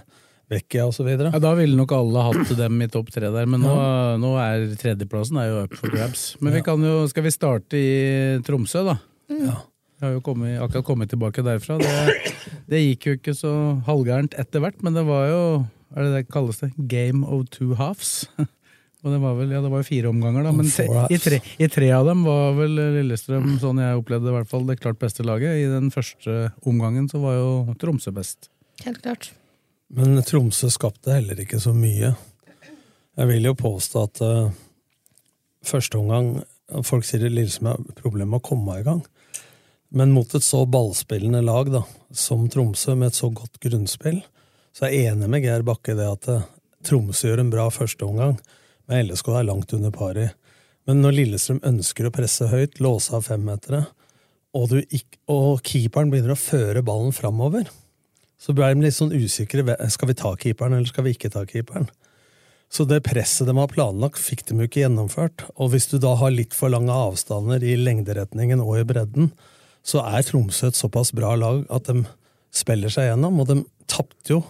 Vecchia 0.50 0.88
osv. 0.90 1.08
Ja, 1.14 1.40
da 1.42 1.54
ville 1.58 1.78
nok 1.78 1.92
alle 1.94 2.26
hatt 2.30 2.54
dem 2.58 2.82
i 2.82 2.90
topp 2.90 3.12
tre 3.14 3.30
der, 3.34 3.50
men 3.50 3.62
nå, 3.62 3.74
nå 4.22 4.36
er 4.42 4.70
tredjeplassen 4.82 5.38
er 5.42 5.52
jo 5.52 5.66
up 5.68 5.76
for 5.78 5.94
grabs. 5.94 6.32
Men 6.42 6.58
vi 6.58 6.64
kan 6.66 6.82
jo, 6.84 7.04
skal 7.12 7.28
vi 7.28 7.34
starte 7.36 7.78
i 7.78 7.92
Tromsø, 8.48 8.86
da? 8.88 8.98
Ja. 9.30 9.60
Jeg 10.00 10.08
har 10.08 10.14
jo 10.16 10.22
kommet, 10.24 10.56
akkurat 10.64 10.88
kommet 10.88 11.12
tilbake 11.12 11.44
derfra. 11.44 11.76
Det, 11.82 12.32
det 12.72 12.80
gikk 12.86 13.10
jo 13.10 13.18
ikke 13.18 13.36
så 13.36 13.52
halvgærent 13.86 14.38
etter 14.40 14.64
hvert, 14.64 14.80
men 14.86 14.96
det 14.96 15.04
var 15.06 15.28
jo 15.28 15.42
er 15.98 16.06
det 16.06 16.14
det 16.14 16.30
kalles 16.32 16.62
det? 16.62 16.72
Game 16.90 17.26
of 17.26 17.50
two 17.54 17.76
halves. 17.78 18.24
Og 19.00 19.14
det 19.14 19.20
var 19.24 19.38
vel, 19.38 19.52
ja, 19.56 19.62
det 19.64 19.70
var 19.72 19.80
jo 19.80 19.88
fire 19.88 20.10
omganger, 20.12 20.44
da. 20.44 20.52
Men 20.52 20.68
te, 20.68 20.84
i, 21.16 21.18
tre, 21.24 21.38
i 21.40 21.70
tre 21.72 21.88
av 21.96 22.10
dem 22.10 22.26
var 22.28 22.58
vel 22.58 22.74
Lillestrøm, 22.98 23.54
sånn 23.62 23.80
jeg 23.80 24.00
opplevde 24.02 24.28
det 24.28 24.34
i 24.34 24.36
hvert 24.36 24.50
fall, 24.52 24.66
det 24.68 24.76
klart 24.82 25.00
beste 25.00 25.24
laget. 25.24 25.56
I 25.56 25.70
den 25.72 25.88
første 25.94 26.50
omgangen 26.68 27.08
så 27.08 27.22
var 27.24 27.38
jo 27.38 27.78
Tromsø 27.80 28.12
best. 28.16 28.52
Helt 28.84 29.00
klart. 29.06 29.32
Men 29.90 30.20
Tromsø 30.22 30.70
skapte 30.70 31.16
heller 31.16 31.40
ikke 31.42 31.60
så 31.62 31.74
mye. 31.74 32.14
Jeg 33.18 33.30
vil 33.32 33.50
jo 33.50 33.56
påstå 33.58 34.04
at 34.06 34.22
uh, 34.24 34.52
første 35.66 36.00
omgang 36.00 36.40
Folk 36.86 37.02
sier 37.08 37.24
det 37.24 37.32
Lillestrøm 37.34 37.66
har 37.66 37.96
problemer 37.98 38.36
med 38.36 38.44
å 38.44 38.46
komme 38.46 38.76
i 38.78 38.84
gang. 38.86 39.00
Men 39.90 40.12
mot 40.14 40.36
et 40.38 40.46
så 40.46 40.60
ballspillende 40.70 41.42
lag 41.42 41.72
da, 41.74 41.82
som 42.14 42.44
Tromsø, 42.46 42.94
med 42.94 43.10
et 43.10 43.18
så 43.18 43.32
godt 43.34 43.58
grunnspill, 43.64 44.20
så 44.70 44.86
er 44.86 44.94
jeg 44.94 45.16
enig 45.16 45.32
med 45.34 45.42
Geir 45.42 45.66
Bakke 45.66 45.96
i 45.96 45.98
det 45.98 46.06
at 46.06 46.30
uh, 46.30 46.46
Tromsø 46.86 47.32
gjør 47.32 47.42
en 47.42 47.50
bra 47.50 47.66
førsteomgang, 47.74 48.38
men 48.86 49.10
LSK 49.10 49.32
er 49.34 49.48
langt 49.50 49.74
under 49.74 49.90
pari. 49.96 50.28
Men 50.86 51.02
når 51.02 51.18
Lillestrøm 51.18 51.64
ønsker 51.66 52.06
å 52.06 52.14
presse 52.14 52.52
høyt, 52.54 52.78
låse 52.86 53.18
av 53.18 53.26
femmetere, 53.26 53.88
og, 54.54 54.78
og 55.30 55.66
keeperen 55.66 56.14
begynner 56.14 56.38
å 56.38 56.42
føre 56.42 56.86
ballen 56.86 57.18
framover, 57.18 57.66
så 58.40 58.56
ble 58.56 58.70
de 58.72 58.86
litt 58.86 58.96
sånn 58.96 59.12
usikre. 59.12 59.76
Skal 59.92 60.12
vi 60.12 60.18
ta 60.18 60.32
keeperen, 60.40 60.78
eller 60.78 60.90
skal 60.90 61.06
vi 61.06 61.16
ikke 61.16 61.32
ta 61.34 61.44
keeperen? 61.48 61.90
Så 62.70 62.86
det 62.86 63.02
presset 63.08 63.50
de 63.50 63.56
har 63.58 63.72
planlagt, 63.72 64.22
fikk 64.22 64.46
de 64.48 64.60
jo 64.60 64.68
ikke 64.70 64.84
gjennomført. 64.84 65.48
Og 65.58 65.74
hvis 65.74 65.90
du 65.90 65.98
da 66.02 66.14
har 66.20 66.32
litt 66.32 66.54
for 66.56 66.72
lange 66.72 66.94
avstander 66.94 67.64
i 67.66 67.74
lengderetningen 67.80 68.62
og 68.62 68.78
i 68.78 68.86
bredden, 68.88 69.32
så 69.82 70.04
er 70.06 70.24
Tromsø 70.28 70.70
et 70.70 70.78
såpass 70.78 71.12
bra 71.18 71.34
lag 71.40 71.64
at 71.74 71.90
de 71.90 72.04
spiller 72.54 72.94
seg 72.94 73.10
gjennom. 73.10 73.42
Og 73.42 73.50
de 73.50 73.58
tapte 73.90 74.36
jo 74.36 74.44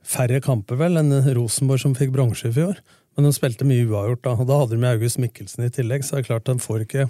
færre 0.00 0.40
kamper, 0.42 0.80
vel, 0.80 0.96
enn 0.96 1.12
Rosenborg 1.36 1.84
som 1.84 1.94
fikk 1.98 2.14
bronse 2.16 2.48
i 2.48 2.56
fjor. 2.56 2.80
Men 3.14 3.28
de 3.28 3.34
spilte 3.36 3.66
mye 3.68 3.84
uavgjort 3.84 4.24
da. 4.24 4.34
Og 4.40 4.48
da 4.48 4.60
hadde 4.62 4.80
de 4.80 4.90
August 4.94 5.20
Mikkelsen 5.20 5.66
i 5.66 5.72
tillegg, 5.74 6.06
så 6.06 6.16
det 6.16 6.24
er 6.24 6.30
klart 6.30 6.48
de 6.48 6.56
får 6.64 6.86
ikke 6.86 7.06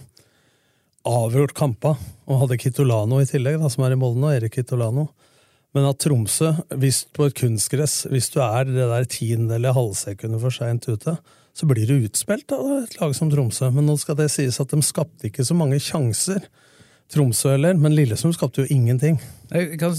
avgjort 1.07 1.55
kampa. 1.57 1.95
Og 2.27 2.43
hadde 2.43 2.59
Kitolano 2.59 3.23
i 3.23 3.29
tillegg, 3.31 3.61
da, 3.63 3.71
som 3.71 3.87
er 3.87 3.95
i 3.95 4.01
Molde 4.01 4.19
nå, 4.19 4.35
Erik 4.35 4.59
Kitolano. 4.59 5.13
Men 5.77 5.87
at 5.87 6.01
Tromsø, 6.03 6.55
hvis 6.83 7.05
på 7.15 7.29
et 7.29 7.37
kunstgress, 7.39 8.03
hvis 8.11 8.31
du 8.35 8.41
er 8.43 8.67
det 8.67 8.89
der 8.91 9.07
tiende 9.11 9.55
eller 9.55 9.77
halvsekundet 9.77 10.43
for 10.43 10.55
seint 10.55 10.89
ute, 10.91 11.15
så 11.55 11.67
blir 11.69 11.87
du 11.87 12.07
utspilt 12.07 12.51
av 12.55 12.67
et 12.81 12.97
lag 12.99 13.15
som 13.15 13.31
Tromsø. 13.31 13.69
Men 13.75 13.87
nå 13.87 13.97
skal 14.01 14.19
det 14.19 14.31
sies 14.35 14.59
at 14.63 14.73
de 14.73 14.81
skapte 14.87 15.29
ikke 15.29 15.47
så 15.47 15.57
mange 15.59 15.79
sjanser, 15.83 16.49
Tromsø 17.11 17.55
heller. 17.57 17.79
Men 17.79 17.95
Lillestrøm 17.95 18.35
skapte 18.35 18.63
jo 18.63 18.71
ingenting. 18.71 19.17
Jeg, 19.51 19.79
kan, 19.81 19.95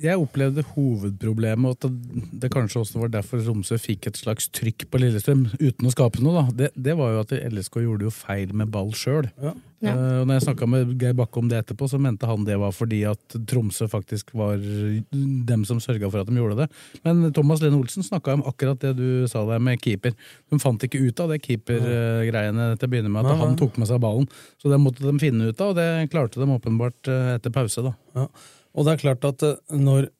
jeg 0.00 0.20
opplevde 0.20 0.64
hovedproblemet, 0.72 1.76
at 1.76 1.88
det, 1.88 2.24
det 2.44 2.52
kanskje 2.52 2.80
også 2.80 3.02
var 3.02 3.12
derfor 3.12 3.40
Tromsø 3.44 3.76
fikk 3.80 4.10
et 4.10 4.20
slags 4.20 4.48
trykk 4.56 4.86
på 4.88 5.00
Lillestrøm 5.00 5.46
uten 5.60 5.88
å 5.88 5.92
skape 5.92 6.24
noe. 6.24 6.42
Da. 6.42 6.56
Det, 6.62 6.70
det 6.88 6.96
var 6.96 7.12
jo 7.12 7.24
at 7.24 7.36
LSK 7.52 7.80
gjorde 7.84 8.08
jo 8.08 8.14
feil 8.14 8.56
med 8.56 8.72
ball 8.72 8.92
sjøl. 8.96 9.28
Ja. 9.40 9.52
Ja. 9.84 9.92
Uh, 9.92 10.22
når 10.24 10.38
jeg 10.38 10.44
snakka 10.46 10.68
med 10.70 10.94
Geir 11.00 11.16
Bakke 11.16 11.40
om 11.40 11.50
det 11.50 11.58
etterpå, 11.60 11.88
så 11.90 12.00
mente 12.00 12.28
han 12.28 12.46
det 12.46 12.56
var 12.60 12.72
fordi 12.72 13.02
at 13.08 13.36
Tromsø 13.48 13.88
faktisk 13.92 14.32
var 14.38 14.56
dem 14.60 15.66
som 15.68 15.80
sørga 15.82 16.08
for 16.08 16.22
at 16.22 16.30
de 16.30 16.38
gjorde 16.38 16.62
det. 16.62 16.68
Men 17.04 17.28
Thomas 17.36 17.60
Lene 17.64 17.78
Olsen 17.80 18.06
snakka 18.06 18.38
om 18.38 18.44
akkurat 18.48 18.80
det 18.82 18.94
du 18.96 19.26
sa 19.30 19.44
der 19.48 19.62
med 19.62 19.82
keeper. 19.84 20.16
De 20.50 20.60
fant 20.62 20.86
ikke 20.86 21.02
ut 21.04 21.20
av 21.22 21.32
det 21.32 21.42
keepergreiene 21.44 22.72
til 22.76 22.88
å 22.88 22.92
begynne 22.92 23.12
med, 23.12 23.28
at 23.28 23.42
han 23.42 23.56
tok 23.60 23.76
med 23.80 23.90
seg 23.90 24.00
ballen. 24.02 24.28
Så 24.62 24.72
det 24.72 24.80
måtte 24.82 25.04
de 25.04 25.16
finne 25.20 25.50
ut 25.50 25.60
av, 25.60 25.74
og 25.74 25.78
det 25.78 26.10
klarte 26.12 26.40
de 26.40 26.48
åpenbart 26.56 27.10
eh, 27.12 27.32
etter 27.36 27.52
pause. 27.54 27.84
da. 27.84 27.94
Ja. 28.16 28.28
Og 28.76 28.86
det 28.86 28.94
er 28.94 29.02
klart 29.02 29.26
at 29.28 29.44
eh, 29.46 29.58
når, 29.76 30.10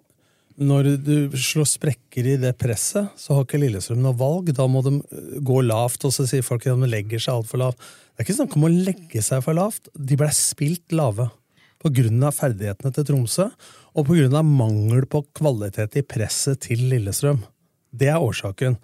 når 0.56 0.88
du 1.04 1.16
slår 1.36 1.66
sprekker 1.68 2.26
i 2.32 2.36
det 2.40 2.54
presset, 2.60 3.10
så 3.20 3.36
har 3.36 3.44
ikke 3.44 3.60
Lillestrøm 3.60 4.00
noe 4.04 4.16
valg. 4.16 4.52
Da 4.56 4.64
må 4.70 4.80
de 4.84 4.94
eh, 5.00 5.38
gå 5.44 5.60
lavt, 5.66 6.06
og 6.08 6.14
så 6.14 6.24
sier 6.28 6.44
folk 6.46 6.64
at 6.64 6.80
de 6.80 6.90
legger 6.90 7.20
seg 7.22 7.34
altfor 7.36 7.60
lavt. 7.60 7.80
Det 7.80 8.22
er 8.22 8.26
ikke 8.26 8.38
snakk 8.38 8.56
om 8.56 8.68
å 8.68 8.72
legge 8.72 9.24
seg 9.24 9.42
for 9.44 9.58
lavt. 9.58 9.90
De 9.92 10.16
ble 10.16 10.30
spilt 10.32 10.94
lave 10.96 11.28
på 11.82 11.92
grunn 11.98 12.24
av 12.24 12.36
ferdighetene 12.38 12.94
til 12.96 13.08
Tromsø, 13.10 13.50
og 13.96 14.08
på 14.08 14.16
grunn 14.16 14.36
av 14.36 14.48
mangel 14.48 15.04
på 15.12 15.22
kvalitet 15.36 15.98
i 16.00 16.04
presset 16.08 16.62
til 16.64 16.86
Lillestrøm. 16.90 17.42
Det 17.92 18.08
er 18.12 18.22
årsaken. 18.22 18.78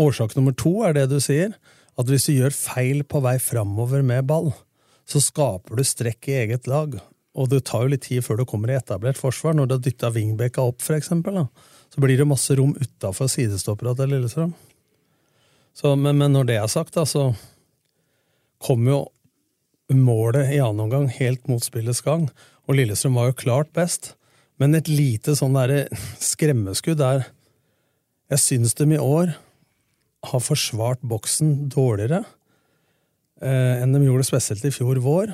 Årsak 0.00 0.34
nummer 0.36 0.56
to 0.56 0.78
er 0.86 0.96
det 0.96 1.08
du 1.12 1.18
sier, 1.22 1.52
at 1.98 2.08
hvis 2.08 2.28
du 2.28 2.36
gjør 2.38 2.54
feil 2.54 3.04
på 3.04 3.20
vei 3.24 3.36
framover 3.42 4.04
med 4.06 4.28
ball, 4.30 4.52
så 5.08 5.20
skaper 5.24 5.76
du 5.76 5.84
strekk 5.84 6.28
i 6.30 6.40
eget 6.44 6.68
lag. 6.70 6.96
Og 7.38 7.50
det 7.52 7.62
tar 7.68 7.84
jo 7.84 7.92
litt 7.92 8.06
tid 8.08 8.24
før 8.26 8.40
du 8.40 8.46
kommer 8.48 8.72
i 8.72 8.78
etablert 8.78 9.18
forsvar. 9.20 9.54
Når 9.54 9.68
du 9.68 9.74
har 9.76 9.84
dytta 9.84 10.10
wingbacka 10.14 10.64
opp, 10.64 10.82
for 10.82 10.98
eksempel, 10.98 11.38
da, 11.38 11.76
så 11.94 12.02
blir 12.02 12.18
det 12.18 12.26
masse 12.28 12.56
rom 12.58 12.74
utafor 12.78 13.30
sidestoppera 13.30 13.94
til 13.98 14.10
Lillestrøm. 14.12 14.52
Så, 15.78 15.94
men, 15.94 16.18
men 16.18 16.34
når 16.34 16.48
det 16.48 16.58
er 16.58 16.70
sagt, 16.72 16.96
da, 16.98 17.06
så 17.06 17.30
kom 18.64 18.88
jo 18.90 19.04
målet 19.94 20.50
i 20.52 20.60
annen 20.60 20.88
omgang 20.88 21.06
helt 21.14 21.46
mot 21.48 21.62
spillets 21.64 22.02
gang, 22.04 22.26
og 22.66 22.76
Lillestrøm 22.76 23.16
var 23.16 23.30
jo 23.30 23.40
klart 23.44 23.70
best. 23.76 24.12
Men 24.58 24.74
et 24.74 24.90
lite 24.90 25.36
sånn 25.38 25.54
derre 25.54 25.86
skremmeskudd 26.18 26.98
der 26.98 27.28
Jeg 28.28 28.42
syns 28.42 28.74
de 28.76 28.84
i 28.92 28.98
år 29.00 29.30
har 30.28 30.42
forsvart 30.42 31.00
boksen 31.06 31.70
dårligere 31.72 32.24
eh, 33.40 33.78
enn 33.78 33.94
de 33.94 34.02
gjorde 34.02 34.26
spesielt 34.26 34.66
i 34.66 34.72
fjor 34.74 34.98
vår. 35.00 35.32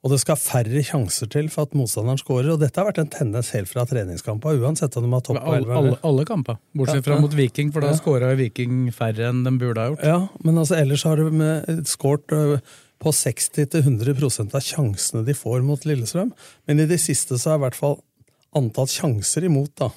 Og 0.00 0.08
det 0.14 0.18
skal 0.22 0.38
færre 0.40 0.80
sjanser 0.86 1.28
til 1.28 1.50
for 1.52 1.66
at 1.68 1.74
motstanderen 1.76 2.16
skårer. 2.16 2.54
Og 2.54 2.60
dette 2.62 2.80
har 2.80 2.86
vært 2.88 3.02
en 3.02 3.10
tendens 3.12 3.50
helt 3.52 3.68
fra 3.68 3.82
treningskamper, 3.84 4.56
uansett 4.62 4.96
om 4.96 5.04
de 5.04 5.10
har 5.12 5.20
topp 5.26 5.40
Alle, 5.42 5.74
alle, 5.76 5.98
alle 6.08 6.24
kamper, 6.24 6.56
bortsett 6.74 7.04
fra 7.04 7.18
Ja. 7.18 7.20
mot 7.20 7.34
Viking, 7.36 7.70
for 7.72 7.80
da 7.84 7.90
Ja. 7.92 7.98
skåra 8.00 8.34
Viking 8.34 8.88
færre 8.96 9.28
enn 9.28 9.44
de 9.44 9.50
burde 9.58 9.76
ha 9.76 9.90
gjort. 9.90 10.02
Ja, 10.02 10.28
men 10.42 10.54
altså 10.56 10.78
ellers 10.80 11.02
har 11.04 11.16
de 11.16 11.82
skåret 11.84 12.62
på 13.00 13.12
60-100% 13.12 14.54
av 14.54 14.60
sjansene 14.64 15.24
de 15.24 15.34
får 15.36 15.62
mot 15.62 15.84
Lillestrøm. 15.84 16.32
Men 16.66 16.80
i 16.80 16.86
det 16.86 16.98
siste 17.00 17.36
så 17.38 17.50
har 17.52 17.58
i 17.60 17.64
hvert 17.68 17.74
fall 17.78 17.98
antall 18.56 18.86
sjanser 18.86 19.44
imot 19.44 19.74
da, 19.76 19.90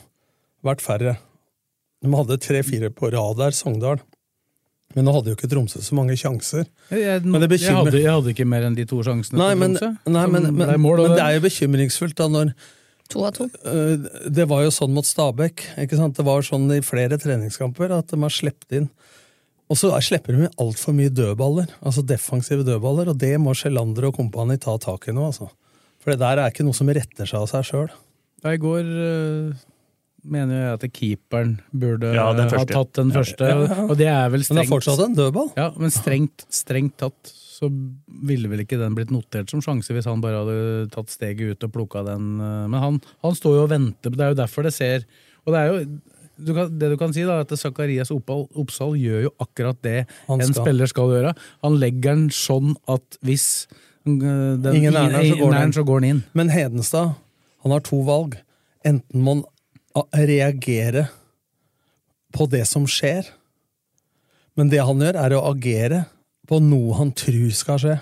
vært 0.63 0.81
færre. 0.83 1.17
De 2.03 2.11
hadde 2.11 2.37
tre-fire 2.43 2.89
på 2.91 3.09
rad 3.13 3.37
der, 3.39 3.51
Sogndal. 3.55 4.01
Men 4.95 5.05
nå 5.07 5.13
hadde 5.15 5.31
jo 5.31 5.35
ikke 5.37 5.49
Tromsø 5.49 5.81
så 5.81 5.95
mange 5.97 6.13
sjanser. 6.19 6.67
Jeg, 6.93 7.23
Men 7.25 7.41
det 7.41 7.59
jeg, 7.61 7.73
hadde, 7.73 7.97
jeg 7.97 8.11
hadde 8.13 8.29
ikke 8.35 8.45
mer 8.45 8.67
enn 8.67 8.75
de 8.77 8.85
to 8.85 8.99
sjansene 9.05 9.39
Nei, 9.41 9.53
men, 9.57 9.73
Tromsø. 9.79 10.11
nei, 10.13 10.25
men, 10.29 10.43
men, 10.53 10.67
ble 10.69 10.77
mål, 10.77 11.01
men 11.07 11.15
det 11.17 11.23
er 11.25 11.37
jo 11.39 11.43
bekymringsfullt 11.47 12.15
da 12.19 12.27
når 12.29 12.53
To 13.11 13.25
av 13.27 13.33
to. 13.35 13.49
øh, 13.67 14.05
Det 14.31 14.45
var 14.47 14.61
jo 14.63 14.69
sånn 14.71 14.93
mot 14.95 15.05
Stabæk. 15.05 15.63
ikke 15.83 15.97
sant? 15.99 16.15
Det 16.15 16.23
var 16.25 16.41
sånn 16.41 16.69
i 16.71 16.79
flere 16.81 17.17
treningskamper 17.19 17.91
at 17.91 18.07
de 18.13 18.19
har 18.21 18.31
sluppet 18.31 18.77
inn 18.79 18.87
Og 19.69 19.75
så 19.77 19.91
er- 19.95 20.01
slipper 20.05 20.37
de 20.37 20.47
altfor 20.61 20.93
mye 20.95 21.09
dødballer, 21.09 21.67
altså 21.83 22.01
defensive 22.05 22.63
dødballer, 22.63 23.09
og 23.09 23.17
det 23.17 23.33
må 23.41 23.53
Sjelander 23.57 24.07
og 24.07 24.15
kompani 24.15 24.57
ta 24.59 24.77
tak 24.77 25.07
i 25.09 25.11
nå. 25.11 25.25
altså. 25.31 25.49
For 25.99 26.11
det 26.11 26.19
der 26.19 26.37
er 26.37 26.51
ikke 26.51 26.63
noe 26.67 26.73
som 26.77 26.87
retter 26.87 27.25
seg 27.25 27.39
av 27.41 27.47
seg 27.49 27.63
sjøl. 27.65 27.89
I 28.45 28.57
går 28.57 28.83
øh, 28.83 29.53
mener 30.23 30.59
jeg 30.59 30.73
at 30.77 30.83
keeperen 30.95 31.53
burde 31.71 32.13
Ja, 32.15 32.29
ha 32.33 32.65
tatt 32.65 32.93
den 32.99 33.11
første. 33.13 33.47
ja, 33.49 33.63
ja. 33.67 33.85
Og 33.87 33.97
det 33.99 34.07
er 34.07 34.29
vel 34.33 34.43
strengt. 34.45 34.55
Men 34.55 34.63
det 34.63 34.69
er 34.69 34.75
fortsatt 34.75 35.05
en 35.07 35.17
dødball. 35.17 35.49
Ja, 35.59 35.69
men 35.77 35.93
strengt, 35.93 36.45
strengt 36.53 36.97
tatt 37.01 37.33
så 37.53 37.69
ville 38.27 38.49
vel 38.51 38.63
ikke 38.63 38.79
den 38.81 38.95
blitt 38.97 39.11
notert 39.13 39.51
som 39.51 39.61
sjanse 39.63 39.93
hvis 39.93 40.07
han 40.09 40.23
bare 40.23 40.41
hadde 40.41 40.87
tatt 40.93 41.11
steget 41.13 41.53
ut 41.53 41.67
og 41.67 41.73
plukka 41.75 42.01
den. 42.07 42.39
øh, 42.41 42.65
Men 42.71 42.79
han, 42.81 42.97
han 43.23 43.37
står 43.37 43.59
jo 43.59 43.61
og 43.67 43.69
venter, 43.71 44.11
det 44.15 44.25
er 44.25 44.33
jo 44.33 44.41
derfor 44.41 44.63
det 44.67 44.73
ser 44.73 45.05
Og 45.45 45.53
det 45.53 45.59
er 45.61 45.71
jo 45.71 45.85
du 46.43 46.49
kan, 46.55 46.71
det 46.79 46.89
du 46.89 46.97
kan 46.97 47.13
si, 47.13 47.21
da, 47.21 47.39
at 47.43 47.51
Zakarias 47.59 48.09
Oppsal 48.11 48.95
gjør 48.97 49.27
jo 49.27 49.31
akkurat 49.43 49.77
det 49.85 50.07
Han 50.27 50.41
en 50.41 50.53
spiller 50.55 50.89
skal 50.89 51.11
gjøre. 51.13 51.33
Han 51.61 51.77
legger 51.77 52.15
den 52.15 52.23
sånn 52.33 52.73
at 52.89 53.19
hvis 53.21 53.67
øh, 54.07 54.57
den, 54.57 54.75
Ingen 54.75 54.97
er 54.97 55.13
der, 55.13 55.29
så 55.29 55.77
så 55.77 55.83
går 55.85 56.01
den 56.01 56.09
inn. 56.09 56.23
Men 56.33 56.49
Hedenstad 56.49 57.13
han 57.63 57.71
har 57.71 57.79
to 57.85 58.01
valg. 58.03 58.33
Enten 58.83 59.21
må 59.23 59.37
han 59.37 59.43
reagere 60.17 61.07
på 62.33 62.47
det 62.49 62.65
som 62.69 62.85
skjer, 62.89 63.27
men 64.57 64.69
det 64.69 64.81
han 64.85 65.01
gjør, 65.01 65.17
er 65.21 65.35
å 65.37 65.43
agere 65.51 66.05
på 66.49 66.59
noe 66.61 66.97
han 66.97 67.13
tror 67.17 67.53
skal 67.55 67.79
skje. 67.81 67.99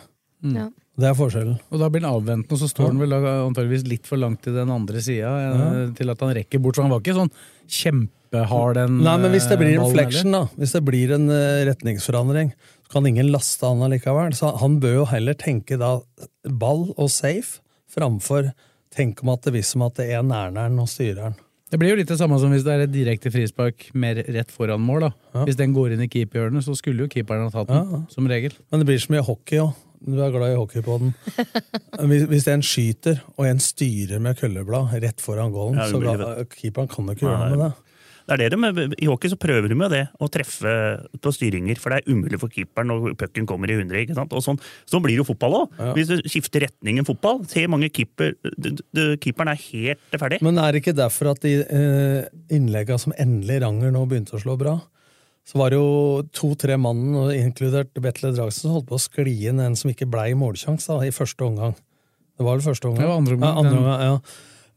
Ja. 0.56 0.70
Det 1.02 1.08
er 1.08 1.18
forskjellen. 1.18 1.60
Og 1.72 1.82
da 1.82 1.88
blir 1.92 2.04
han 2.04 2.18
avventende, 2.18 2.52
og 2.52 2.60
så 2.60 2.68
står 2.70 2.92
han 2.92 3.00
vel 3.02 3.16
antageligvis 3.16 3.86
litt 3.88 4.10
for 4.10 4.20
langt 4.22 4.42
til 4.46 4.58
den 4.58 4.72
andre 4.74 5.02
sida, 5.04 5.30
ja. 5.40 5.54
til 5.98 6.12
at 6.14 6.24
han 6.24 6.34
rekker 6.36 6.62
bort. 6.62 6.78
Så 6.78 6.86
han 6.86 6.92
var 6.92 7.04
ikke 7.04 7.16
sånn 7.18 7.32
kjempehard 7.72 8.78
den 8.78 9.00
Nei, 9.06 9.16
men 9.24 9.34
hvis 9.34 9.48
det 9.50 9.58
blir 9.62 9.72
eh, 9.72 9.78
en 9.78 9.86
ballen 9.86 9.96
flexion, 9.96 10.36
da, 10.36 10.44
hvis 10.60 10.76
det 10.76 10.84
blir 10.88 11.14
en 11.16 11.30
eh, 11.32 11.64
retningsforandring, 11.72 12.52
så 12.86 12.96
kan 12.98 13.08
ingen 13.08 13.32
laste 13.32 13.72
han 13.72 13.86
allikevel. 13.88 14.36
Så 14.38 14.52
han 14.62 14.82
bør 14.84 15.00
jo 15.00 15.08
heller 15.14 15.38
tenke 15.40 15.80
da 15.80 15.96
ball 16.44 16.90
og 16.98 17.08
safe, 17.14 17.64
framfor 17.92 18.52
tenke 18.92 19.24
om 19.24 19.32
at 19.34 19.48
det 19.48 19.56
visst 19.56 19.78
som 19.78 19.88
at 19.88 19.96
det 20.00 20.12
er 20.12 20.28
nærneren 20.28 20.80
og 20.84 20.92
styreren. 20.92 21.40
Det 21.72 21.80
blir 21.80 21.94
jo 21.94 22.00
litt 22.02 22.10
det 22.12 22.18
samme 22.20 22.36
som 22.42 22.52
hvis 22.52 22.66
det 22.68 22.74
er 22.74 22.82
et 22.84 22.92
direkte 22.92 23.32
frispark 23.32 23.86
mer 23.96 24.20
rett 24.36 24.52
foran 24.52 24.82
mål. 24.84 25.06
da. 25.08 25.46
Hvis 25.48 25.56
den 25.60 25.72
går 25.76 25.94
inn 25.96 26.04
i 26.04 26.10
keeperhjørnet, 26.12 26.66
så 26.68 26.76
skulle 26.76 27.06
jo 27.06 27.12
keeperen 27.14 27.46
ha 27.48 27.54
tatt 27.54 27.70
den, 27.72 27.78
Ja, 27.88 28.02
ja. 28.02 28.04
som 28.12 28.28
regel. 28.28 28.52
Men 28.72 28.82
det 28.84 28.90
blir 28.90 29.00
så 29.00 29.14
mye 29.16 29.24
hockey 29.24 29.62
òg. 29.64 29.72
Du 30.02 30.18
er 30.18 30.32
glad 30.34 30.52
i 30.52 30.58
hockey 30.58 30.82
på 30.82 30.96
den. 30.98 31.12
Hvis, 32.10 32.24
hvis 32.32 32.48
en 32.50 32.64
skyter, 32.66 33.20
og 33.38 33.46
en 33.46 33.60
styrer 33.62 34.20
med 34.20 34.40
kølleblad 34.40 34.96
rett 35.04 35.22
foran 35.22 35.52
gålen, 35.54 35.78
Ja, 35.78 35.86
så 35.92 36.00
ga, 36.02 36.44
keeperen 36.50 36.90
kan 36.90 37.06
jo 37.06 37.14
ikke 37.14 37.28
gjøre 37.28 37.38
noe 37.38 37.50
med 37.56 37.62
det. 37.68 37.72
Det 38.32 38.46
er 38.48 38.54
det 38.56 38.76
de, 38.78 38.86
I 39.04 39.08
hockey 39.10 39.28
så 39.32 39.36
prøver 39.40 39.68
de 39.72 39.76
jo 39.76 39.90
det, 39.92 40.02
å 40.24 40.30
treffe 40.32 40.72
på 41.20 41.34
styringer. 41.36 41.80
For 41.82 41.92
det 41.92 42.02
er 42.06 42.14
umulig 42.16 42.40
for 42.40 42.48
keeperen 42.54 42.88
når 42.92 43.16
pucken 43.20 43.48
kommer 43.50 43.68
i 43.72 43.76
100. 43.76 44.06
ikke 44.06 44.16
sant? 44.16 44.32
Og 44.38 44.44
sånn, 44.46 44.60
sånn 44.88 45.04
blir 45.04 45.18
det 45.18 45.24
jo 45.24 45.28
fotball 45.34 45.58
òg. 45.64 45.82
Hvis 45.98 46.08
du 46.14 46.16
skifter 46.32 46.64
retning 46.68 47.02
i 47.02 47.06
fotball, 47.08 47.42
se 47.52 47.66
mange 47.72 47.90
keeper, 47.92 48.38
d- 48.56 48.76
d- 48.80 49.18
keeperen 49.24 49.52
er 49.52 49.60
helt 49.68 50.16
ferdig. 50.22 50.40
Men 50.46 50.58
er 50.64 50.72
det 50.72 50.84
ikke 50.86 50.96
derfor 50.98 51.34
at 51.34 51.44
de 51.44 51.58
eh, 51.66 52.30
innlegga 52.56 52.98
som 53.02 53.14
endelig 53.20 53.60
Ranger 53.66 53.92
nå 53.92 54.06
begynte 54.08 54.38
å 54.38 54.42
slå 54.42 54.56
bra, 54.62 54.78
så 55.44 55.58
var 55.58 55.74
det 55.74 55.80
jo 55.82 56.22
to-tre 56.38 56.76
mannen, 56.78 57.32
inkludert 57.34 57.92
Betle 58.00 58.30
Dragsen, 58.36 58.68
som 58.68 58.76
holdt 58.78 58.88
på 58.92 58.96
å 59.00 59.02
skli 59.02 59.34
inn 59.50 59.60
en 59.60 59.76
som 59.76 59.90
ikke 59.92 60.06
blei 60.08 60.30
målsjanse 60.38 60.88
da, 60.94 61.02
i 61.10 61.12
første 61.16 61.44
omgang. 61.48 61.74
Det 62.38 62.46
var 62.46 62.56
vel 62.60 62.64
første 62.70 62.88
omgang? 62.88 63.02
Det 63.04 63.10
var 63.10 63.20
andre 63.20 63.36
omgang, 63.40 63.50
Ja, 63.52 63.60
andre 63.66 63.80
omgang 63.82 64.06
ja. 64.06 64.16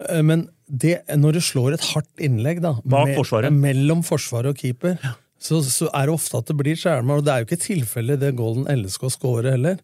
Eh, 0.01 0.23
Men 0.23 0.49
det, 0.67 1.03
når 1.17 1.33
du 1.39 1.41
slår 1.45 1.75
et 1.77 1.85
hardt 1.93 2.23
innlegg 2.25 2.63
da, 2.65 2.75
Bak 2.85 3.15
forsvaret. 3.19 3.53
mellom 3.53 4.03
forsvaret 4.07 4.55
og 4.55 4.57
keeper, 4.59 4.97
så, 5.39 5.61
så 5.63 5.91
er 5.93 6.07
det 6.09 6.15
ofte 6.15 6.39
at 6.41 6.49
det 6.49 6.57
blir 6.57 6.79
skjermer. 6.79 7.21
Og 7.21 7.25
det 7.27 7.33
er 7.35 7.43
jo 7.43 7.49
ikke 7.51 7.61
tilfellet 7.67 8.21
det 8.23 8.33
Golden 8.39 8.65
LSK 8.73 9.11
scorer 9.13 9.51
heller. 9.59 9.77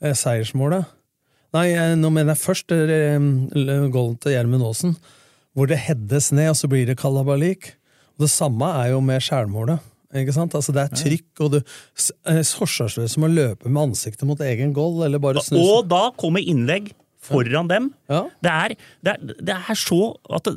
Eh, 0.00 0.14
seiersmålet. 0.14 0.86
Nei, 1.56 1.66
eh, 1.72 1.94
nå 1.98 2.10
mener 2.12 2.34
jeg 2.36 2.44
først 2.44 2.70
eh, 2.76 3.18
Golden 3.90 4.18
til 4.22 4.34
Gjermund 4.36 4.62
Aasen, 4.68 4.96
hvor 5.56 5.66
det 5.66 5.80
heades 5.88 6.30
ned, 6.36 6.52
og 6.52 6.58
så 6.60 6.68
blir 6.70 6.86
det 6.86 6.98
kalabalik. 7.00 7.72
Og 8.18 8.26
det 8.26 8.30
samme 8.30 8.68
er 8.84 8.92
jo 8.92 9.00
med 9.02 9.24
skjærmålet. 9.24 9.80
Ikke 10.14 10.32
sant? 10.32 10.54
Altså 10.56 10.72
Det 10.72 10.84
er 10.86 10.94
trykk, 10.96 11.26
og 11.44 11.50
du 11.52 11.58
forsvarsløse 12.24 13.20
må 13.20 13.28
løpe 13.30 13.68
med 13.68 13.90
ansiktet 13.90 14.24
mot 14.28 14.40
egen 14.44 14.72
goal, 14.76 15.02
eller 15.06 15.20
bare 15.22 15.42
snu. 15.44 15.58
Og 15.60 15.88
da 15.90 16.08
kommer 16.20 16.40
innlegg 16.44 16.92
foran 17.28 17.68
dem. 17.70 17.90
Ja. 18.10 18.22
Det, 18.42 18.52
er, 18.52 18.74
det, 19.04 19.14
er, 19.14 19.34
det 19.50 19.56
er 19.58 19.78
så 19.78 20.00
at 20.38 20.48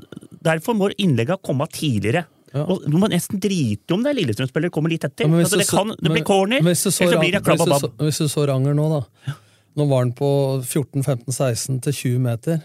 Derfor 0.42 0.74
må 0.74 0.90
innleggene 0.98 1.38
komme 1.46 1.68
tidligere. 1.70 2.25
Ja. 2.51 2.66
Og 2.66 2.82
Du 2.84 2.98
må 3.00 3.08
nesten 3.12 3.40
drite 3.40 3.94
om 3.96 4.01
det 4.04 4.16
Lillestrøm-spillere 4.18 4.74
kommer 4.75 4.92
litt 4.92 5.06
etter. 5.08 5.28
Ja, 5.30 5.44
altså, 5.44 5.60
det, 5.62 5.68
kan, 5.70 5.94
det 5.96 6.12
blir 6.12 6.25
corner, 6.28 6.60
men 6.66 6.74
hvis 6.74 6.84
du 6.84 6.92
så 6.92 7.08
blir 7.13 7.32
det 7.38 7.44
hvis 7.46 7.62
du 7.63 7.72
så- 7.80 7.92
Hvis 8.01 8.18
du 8.24 8.28
så 8.28 8.48
Ranger 8.50 8.74
nå, 8.75 8.90
da. 8.98 9.36
Nå 9.80 9.86
var 9.88 10.01
han 10.04 10.12
på 10.18 10.32
14-15-16 10.68 11.80
til 11.86 11.94
20 11.94 12.20
meter. 12.25 12.62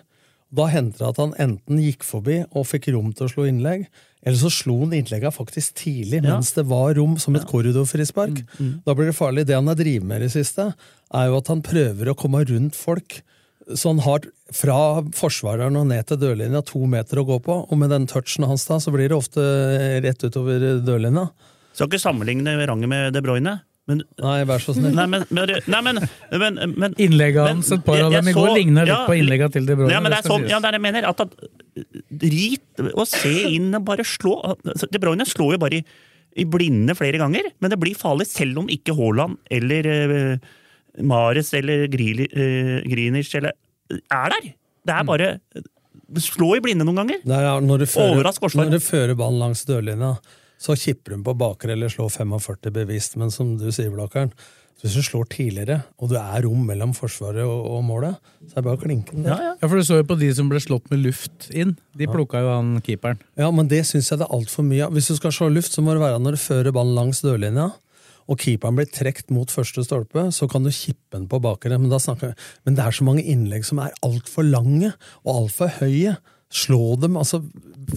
Da 0.57 0.67
hendte 0.71 1.03
det 1.03 1.09
at 1.11 1.21
han 1.21 1.35
enten 1.43 1.81
gikk 1.83 2.05
forbi 2.07 2.41
og 2.55 2.67
fikk 2.71 2.89
rom 2.95 3.13
til 3.15 3.27
å 3.27 3.31
slå 3.33 3.47
innlegg, 3.51 3.87
eller 4.27 4.39
så 4.41 4.51
slo 4.51 4.79
han 4.85 4.95
innlegga 4.97 5.31
faktisk 5.35 5.75
tidlig, 5.83 6.23
Ja. 6.25 6.35
mens 6.37 6.53
det 6.55 6.65
var 6.67 6.95
rom 6.99 7.17
som 7.19 7.37
et 7.37 7.47
korridorfrispark. 7.47 8.43
Mm, 8.59 8.83
Da 8.85 8.95
blir 8.95 9.07
det 9.11 9.17
farlig. 9.19 9.47
Det 9.47 9.55
han 9.55 9.67
har 9.67 9.75
drevet 9.79 10.03
med 10.07 10.23
i 10.23 10.27
det 10.27 10.33
siste, 10.35 10.73
er 11.15 11.27
jo 11.29 11.37
at 11.39 11.47
han 11.49 11.63
prøver 11.63 12.11
å 12.11 12.17
komme 12.17 12.43
rundt 12.47 12.75
folk. 12.75 13.23
Så 13.75 13.91
han 13.91 14.01
har 14.05 14.27
fra 14.55 14.79
forsvareren 15.17 15.75
og 15.81 15.89
ned 15.91 16.07
til 16.07 16.21
dørlinja 16.23 16.63
to 16.69 16.85
meter 16.87 17.19
å 17.19 17.27
gå 17.27 17.41
på, 17.43 17.57
og 17.67 17.79
med 17.81 17.91
den 17.91 18.07
touchen 18.11 18.47
hans 18.47 18.67
da, 18.69 18.79
så 18.83 18.93
blir 18.95 19.11
det 19.11 19.17
ofte 19.17 19.43
rett 20.05 20.23
utover 20.23 20.69
dørlinja. 20.87 21.29
Skal 21.75 21.91
ikke 21.91 22.01
sammenligne 22.01 22.55
Ranget 22.69 22.89
med 22.93 23.17
De 23.17 23.25
Bruyne. 23.25 23.59
Men, 23.87 24.01
Nei, 24.19 24.39
vær 24.49 24.63
så 24.63 24.73
snill. 24.75 24.95
nei, 24.97 25.05
men, 25.07 25.23
men, 25.31 25.51
nei, 25.71 25.81
men, 25.87 26.01
men, 26.43 26.57
men 26.75 26.95
Innlegget 26.99 27.47
hans, 27.47 27.69
et 27.71 27.85
par 27.87 28.01
av 28.03 28.11
dem 28.11 28.31
i 28.31 28.35
går, 28.35 28.49
ligner 28.57 28.59
ligner 28.59 28.89
litt 28.91 29.07
på 29.07 29.15
innlegget 29.21 29.55
til 29.55 29.69
De 29.69 29.77
Bruyne. 29.79 29.93
Ja, 29.95 30.01
men 30.03 30.11
det 30.11 30.19
er 30.19 30.27
sånn, 30.27 30.47
ja, 30.51 30.59
det 30.63 30.71
er 30.71 30.75
det 30.75 30.81
jeg 30.81 30.87
mener. 30.89 31.07
At, 31.07 31.23
at 31.23 32.25
rit 32.27 32.83
og 32.89 33.05
se 33.07 33.35
inn 33.53 33.71
og 33.79 33.85
bare 33.87 34.07
slå 34.07 34.35
altså, 34.43 34.89
De 34.91 35.03
Bruyne 35.03 35.27
slår 35.29 35.55
jo 35.55 35.61
bare 35.63 35.79
i, 35.79 35.85
i 36.43 36.47
blinde 36.51 36.97
flere 36.99 37.21
ganger, 37.23 37.51
men 37.63 37.73
det 37.73 37.79
blir 37.83 37.99
farlig 37.99 38.27
selv 38.31 38.65
om 38.65 38.71
ikke 38.73 38.97
Haaland 38.99 39.39
eller 39.55 39.91
eh, 39.93 40.51
Mares 41.05 41.53
eller 41.57 41.87
Grili, 41.93 42.29
uh, 42.33 42.83
Grinic 42.87 43.33
eller 43.39 43.57
er 43.93 44.35
der. 44.35 44.53
Det 44.87 44.99
er 44.99 45.09
bare 45.09 45.33
Slå 46.23 46.53
i 46.55 46.61
blinde 46.63 46.85
noen 46.87 47.01
ganger. 47.01 47.23
Det 47.27 47.35
er, 47.35 47.65
når, 47.67 47.81
du 47.83 47.87
fører, 47.91 48.29
når 48.55 48.69
du 48.71 48.77
fører 48.79 49.17
ballen 49.19 49.41
langs 49.43 49.65
dørlinja, 49.67 50.13
så 50.63 50.77
kipper 50.79 51.17
hun 51.17 51.25
på 51.27 51.35
bakre 51.35 51.75
eller 51.75 51.91
slår 51.91 52.13
45 52.15 52.71
bevisst. 52.77 53.17
Men 53.19 53.33
som 53.35 53.57
du 53.59 53.67
sier, 53.75 53.91
Blakkeren, 53.91 54.31
hvis 54.83 54.93
du 54.93 55.03
slår 55.03 55.25
tidligere, 55.33 55.79
og 55.99 56.11
du 56.13 56.19
er 56.21 56.45
rom 56.45 56.67
mellom 56.69 56.93
forsvaret 56.97 57.43
og, 57.43 57.65
og 57.79 57.85
målet, 57.87 58.19
så 58.45 58.55
er 58.55 58.61
det 58.61 58.67
bare 58.67 58.79
å 58.79 58.83
klinke 58.83 59.17
den 59.17 59.25
der. 59.25 59.33
Ja, 59.33 59.49
ja. 59.49 59.53
Ja, 59.57 59.71
for 59.71 59.81
du 59.81 59.87
så 59.89 60.01
jo 60.03 60.07
på 60.11 60.19
de 60.21 60.29
som 60.37 60.51
ble 60.53 60.61
slått 60.61 60.91
med 60.93 61.01
luft 61.01 61.49
inn. 61.51 61.75
De 61.97 62.09
plukka 62.11 62.43
jo 62.45 62.51
han 62.53 62.75
keeperen. 62.85 63.23
Ja, 63.41 63.49
men 63.57 63.71
det 63.73 63.83
syns 63.89 64.13
jeg 64.13 64.21
det 64.21 64.29
er 64.29 64.37
altfor 64.37 64.67
mye 64.69 64.85
av. 64.87 64.93
Hvis 64.93 65.09
du 65.09 65.17
skal 65.17 65.33
slå 65.33 65.49
luft, 65.55 65.73
så 65.73 65.85
må 65.85 65.97
det 65.97 66.05
være 66.05 66.21
når 66.21 66.37
du 66.37 66.43
fører 66.45 66.77
ballen 66.77 66.97
langs 66.99 67.25
dørlinja, 67.25 67.71
og 68.27 68.41
keeperen 68.43 68.79
blir 68.79 68.89
trukket 68.91 69.31
mot 69.35 69.53
første 69.53 69.85
stolpe, 69.87 70.27
så 70.35 70.49
kan 70.51 70.67
du 70.67 70.73
kippe 70.75 71.15
den 71.15 71.29
på 71.31 71.39
bakre. 71.43 71.79
Men, 71.79 71.93
snakker, 72.03 72.35
men 72.67 72.79
det 72.79 72.83
er 72.83 72.97
så 72.97 73.07
mange 73.07 73.23
innlegg 73.23 73.67
som 73.69 73.81
er 73.83 73.95
altfor 74.07 74.47
lange 74.47 74.91
og 75.23 75.33
altfor 75.37 75.71
høye. 75.79 76.17
Slå 76.51 76.97
dem 77.03 77.19
altså 77.19 77.43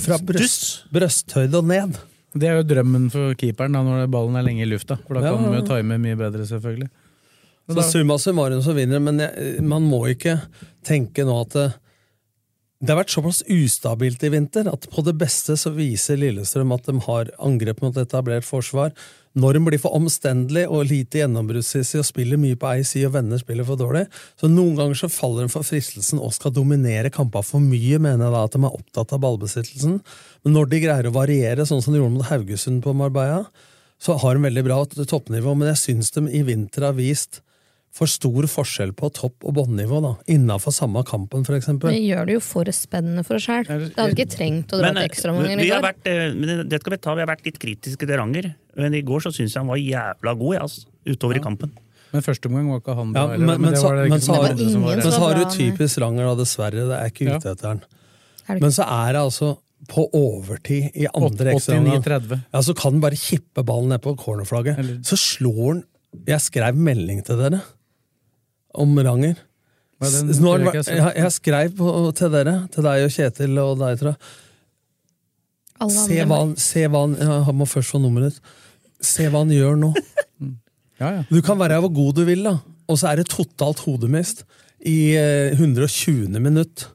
fra 0.01 0.19
brøst, 0.21 0.86
brøsthøyde 0.93 1.62
og 1.62 1.69
ned. 1.69 2.00
Det 2.38 2.45
er 2.45 2.59
jo 2.59 2.67
drømmen 2.69 3.09
for 3.13 3.33
keeperen 3.39 3.74
da, 3.74 3.81
når 3.86 4.09
ballen 4.13 4.38
er 4.38 4.45
lenge 4.45 4.65
i 4.65 4.69
lufta. 4.69 5.00
For 5.07 5.17
da 5.17 5.25
kan 5.25 5.39
ja, 5.39 5.45
man 5.48 5.57
jo 5.57 5.65
time 5.65 5.98
mye 6.01 6.17
bedre, 6.19 6.45
selvfølgelig. 6.45 6.89
Så 7.69 7.77
da- 7.77 7.86
summa 7.86 8.17
summarum 8.17 8.62
så 8.65 8.74
vinner, 8.74 9.01
men 9.01 9.21
jeg, 9.21 9.62
man 9.65 9.86
må 9.86 10.03
ikke 10.09 10.39
tenke 10.86 11.25
nå 11.25 11.36
at 11.41 11.53
det, 11.57 11.67
det 12.79 12.93
har 12.93 13.01
vært 13.01 13.12
såpass 13.13 13.41
ustabilt 13.51 14.24
i 14.24 14.31
vinter 14.31 14.69
at 14.71 14.86
på 14.89 15.03
det 15.03 15.13
beste 15.19 15.57
så 15.59 15.74
viser 15.75 16.17
Lillestrøm 16.21 16.71
at 16.71 16.86
de 16.88 16.95
har 17.09 17.31
angrep 17.43 17.81
mot 17.83 17.98
etablert 18.00 18.48
forsvar. 18.48 18.93
Når 19.39 19.55
de 19.55 19.62
blir 19.63 19.81
for 19.81 19.96
omstendelig 19.96 20.65
og 20.67 20.88
lite 20.89 21.22
gjennombruddssissig 21.22 22.01
og 22.01 22.08
spiller 22.08 22.39
mye 22.41 22.58
på 22.60 22.69
ei 22.74 22.84
side 22.88 23.08
og 23.08 23.15
venner 23.15 23.39
spiller 23.41 23.67
for 23.67 23.79
dårlig, 23.79 24.05
så 24.39 24.50
noen 24.51 24.75
ganger 24.79 25.00
så 25.00 25.12
faller 25.13 25.48
de 25.48 25.53
for 25.53 25.67
fristelsen 25.67 26.19
og 26.19 26.34
skal 26.36 26.53
dominere 26.55 27.12
kampene 27.13 27.48
for 27.48 27.63
mye, 27.63 28.01
mener 28.01 28.25
jeg 28.27 28.36
da 28.36 28.46
at 28.46 28.55
de 28.58 28.63
er 28.63 28.79
opptatt 28.81 29.15
av 29.15 29.24
ballbesittelsen. 29.24 30.00
Men 30.43 30.58
når 30.58 30.72
de 30.74 30.84
greier 30.86 31.10
å 31.10 31.15
variere, 31.15 31.67
sånn 31.69 31.84
som 31.86 31.96
de 31.96 32.01
gjorde 32.01 32.17
mot 32.17 32.31
Haugesund 32.31 32.84
på 32.84 32.96
Marbella, 32.98 33.46
så 34.00 34.15
har 34.19 34.36
de 34.36 34.48
veldig 34.48 34.63
bra 34.67 34.81
toppnivå, 34.88 35.55
men 35.60 35.74
jeg 35.74 35.84
syns 35.84 36.12
de 36.15 36.25
i 36.31 36.43
vinter 36.48 36.88
har 36.88 36.96
vist 36.98 37.41
for 37.96 38.10
stor 38.10 38.46
forskjell 38.50 38.91
på 38.98 39.10
topp- 39.17 39.46
og 39.50 39.55
båndnivå 39.58 40.00
innafor 40.29 40.74
samme 40.75 41.01
kampen, 41.08 41.43
for 41.48 41.58
eksempel. 41.58 41.89
Vi 41.91 42.12
gjør 42.12 42.29
det 42.29 42.36
jo 42.38 42.43
for 42.46 42.69
spennende 42.75 43.25
for 43.25 43.39
oss 43.39 43.48
sjøl. 43.48 43.65
Det 43.65 43.98
hadde 43.98 44.13
ikke 44.13 44.29
trengt 44.29 44.75
å 44.75 44.79
dra 44.79 44.91
Men, 44.91 45.01
til 45.01 45.10
ekstraomganger 45.10 45.58
i 45.58 45.65
vi 45.65 45.72
har 45.74 45.81
går. 45.81 45.88
vært, 45.89 46.08
eh, 46.08 46.63
det 46.69 46.81
skal 46.84 46.93
vi 46.93 47.01
ta, 47.01 47.15
vi 47.17 47.25
har 47.25 47.31
vært 47.31 47.46
litt 47.50 47.60
kritiske 47.60 48.05
til 48.05 48.15
Ranger, 48.22 48.55
men 48.79 48.98
i 48.98 49.03
går 49.05 49.24
så 49.27 49.31
syns 49.36 49.53
jeg 49.55 49.62
han 49.62 49.69
var 49.69 49.79
jævla 49.81 50.33
god 50.39 50.55
jeg, 50.55 50.65
altså, 50.65 50.88
utover 51.09 51.39
i 51.39 51.43
kampen. 51.43 51.71
Men 52.09 52.24
første 52.25 52.50
omgang 52.50 52.69
var 52.71 52.81
ikke 52.81 52.95
han 52.98 53.09
Ja, 53.13 53.13
bra 53.13 53.25
heller, 53.36 53.45
men, 53.45 53.62
men, 53.62 53.74
det 53.75 53.79
så, 53.79 53.88
var 53.89 53.98
det 54.00 54.09
men, 54.09 54.21
så 54.25 54.33
har, 54.36 54.50
andre 54.50 54.69
var 54.81 54.95
men 54.95 55.05
så 55.05 55.19
har 55.24 55.33
du 55.38 55.43
typisk 55.53 56.01
Ranger, 56.01 56.29
da, 56.29 56.36
dessverre. 56.39 56.86
Det 56.89 56.98
er 56.98 57.12
ikke 57.13 57.27
Ja. 57.27 57.38
ute 57.38 57.51
etter 57.53 57.67
den. 57.69 57.81
Er 58.50 58.59
Men 58.63 58.71
så 58.74 58.88
er 58.88 59.13
det 59.13 59.21
altså 59.21 59.50
på 59.89 60.05
overtid 60.17 60.89
i 60.95 61.05
andre 61.13 61.53
ekstraomgang. 61.53 62.41
Ja, 62.53 62.62
så 62.65 62.74
kan 62.75 62.93
han 62.98 63.01
bare 63.03 63.15
kippe 63.19 63.63
ballen 63.63 63.93
ned 63.93 64.01
på 64.01 64.15
cornerflagget. 64.17 64.79
Eller- 64.79 65.03
Så 65.03 65.15
slår 65.17 65.67
han 65.74 65.83
Jeg 66.25 66.41
skrev 66.41 66.74
melding 66.75 67.24
til 67.24 67.38
dere 67.38 67.62
om 68.74 68.98
Ranger. 68.98 69.36
Den 70.01 70.27
Nå 70.41 70.74
jeg 70.74 71.01
han 71.03 71.13
jeg 71.15 71.31
skrev 71.31 71.75
på, 71.77 72.15
til 72.15 72.31
dere, 72.31 72.67
til 72.71 72.83
deg 72.83 73.03
og 73.03 73.12
Kjetil 73.12 73.59
og 73.59 73.77
deg, 73.77 74.00
tror 74.00 74.15
jeg. 74.15 74.17
Se 75.93 76.25
hva 76.25 76.39
han, 76.41 76.55
se 76.59 76.88
hva 76.91 77.03
han 77.05 77.15
ja, 77.19 77.43
Han 77.48 77.55
må 77.55 77.67
først 77.69 77.93
få 77.93 78.01
nummeret 78.01 78.33
ditt. 78.33 78.41
Se 79.01 79.27
hva 79.29 79.44
han 79.46 79.53
gjør 79.56 79.79
nå. 79.79 79.94
Ja, 81.00 81.13
ja. 81.15 81.20
Du 81.32 81.38
kan 81.39 81.56
være 81.56 81.77
hvor 81.79 81.94
god 81.96 82.18
du 82.18 82.25
vil, 82.27 82.41
da. 82.44 82.58
Og 82.91 82.98
så 83.00 83.08
er 83.08 83.22
det 83.22 83.29
totalt 83.32 83.79
hodemist 83.86 84.41
i 84.84 85.13
eh, 85.15 85.53
120. 85.56 86.27
minutt. 86.44 86.89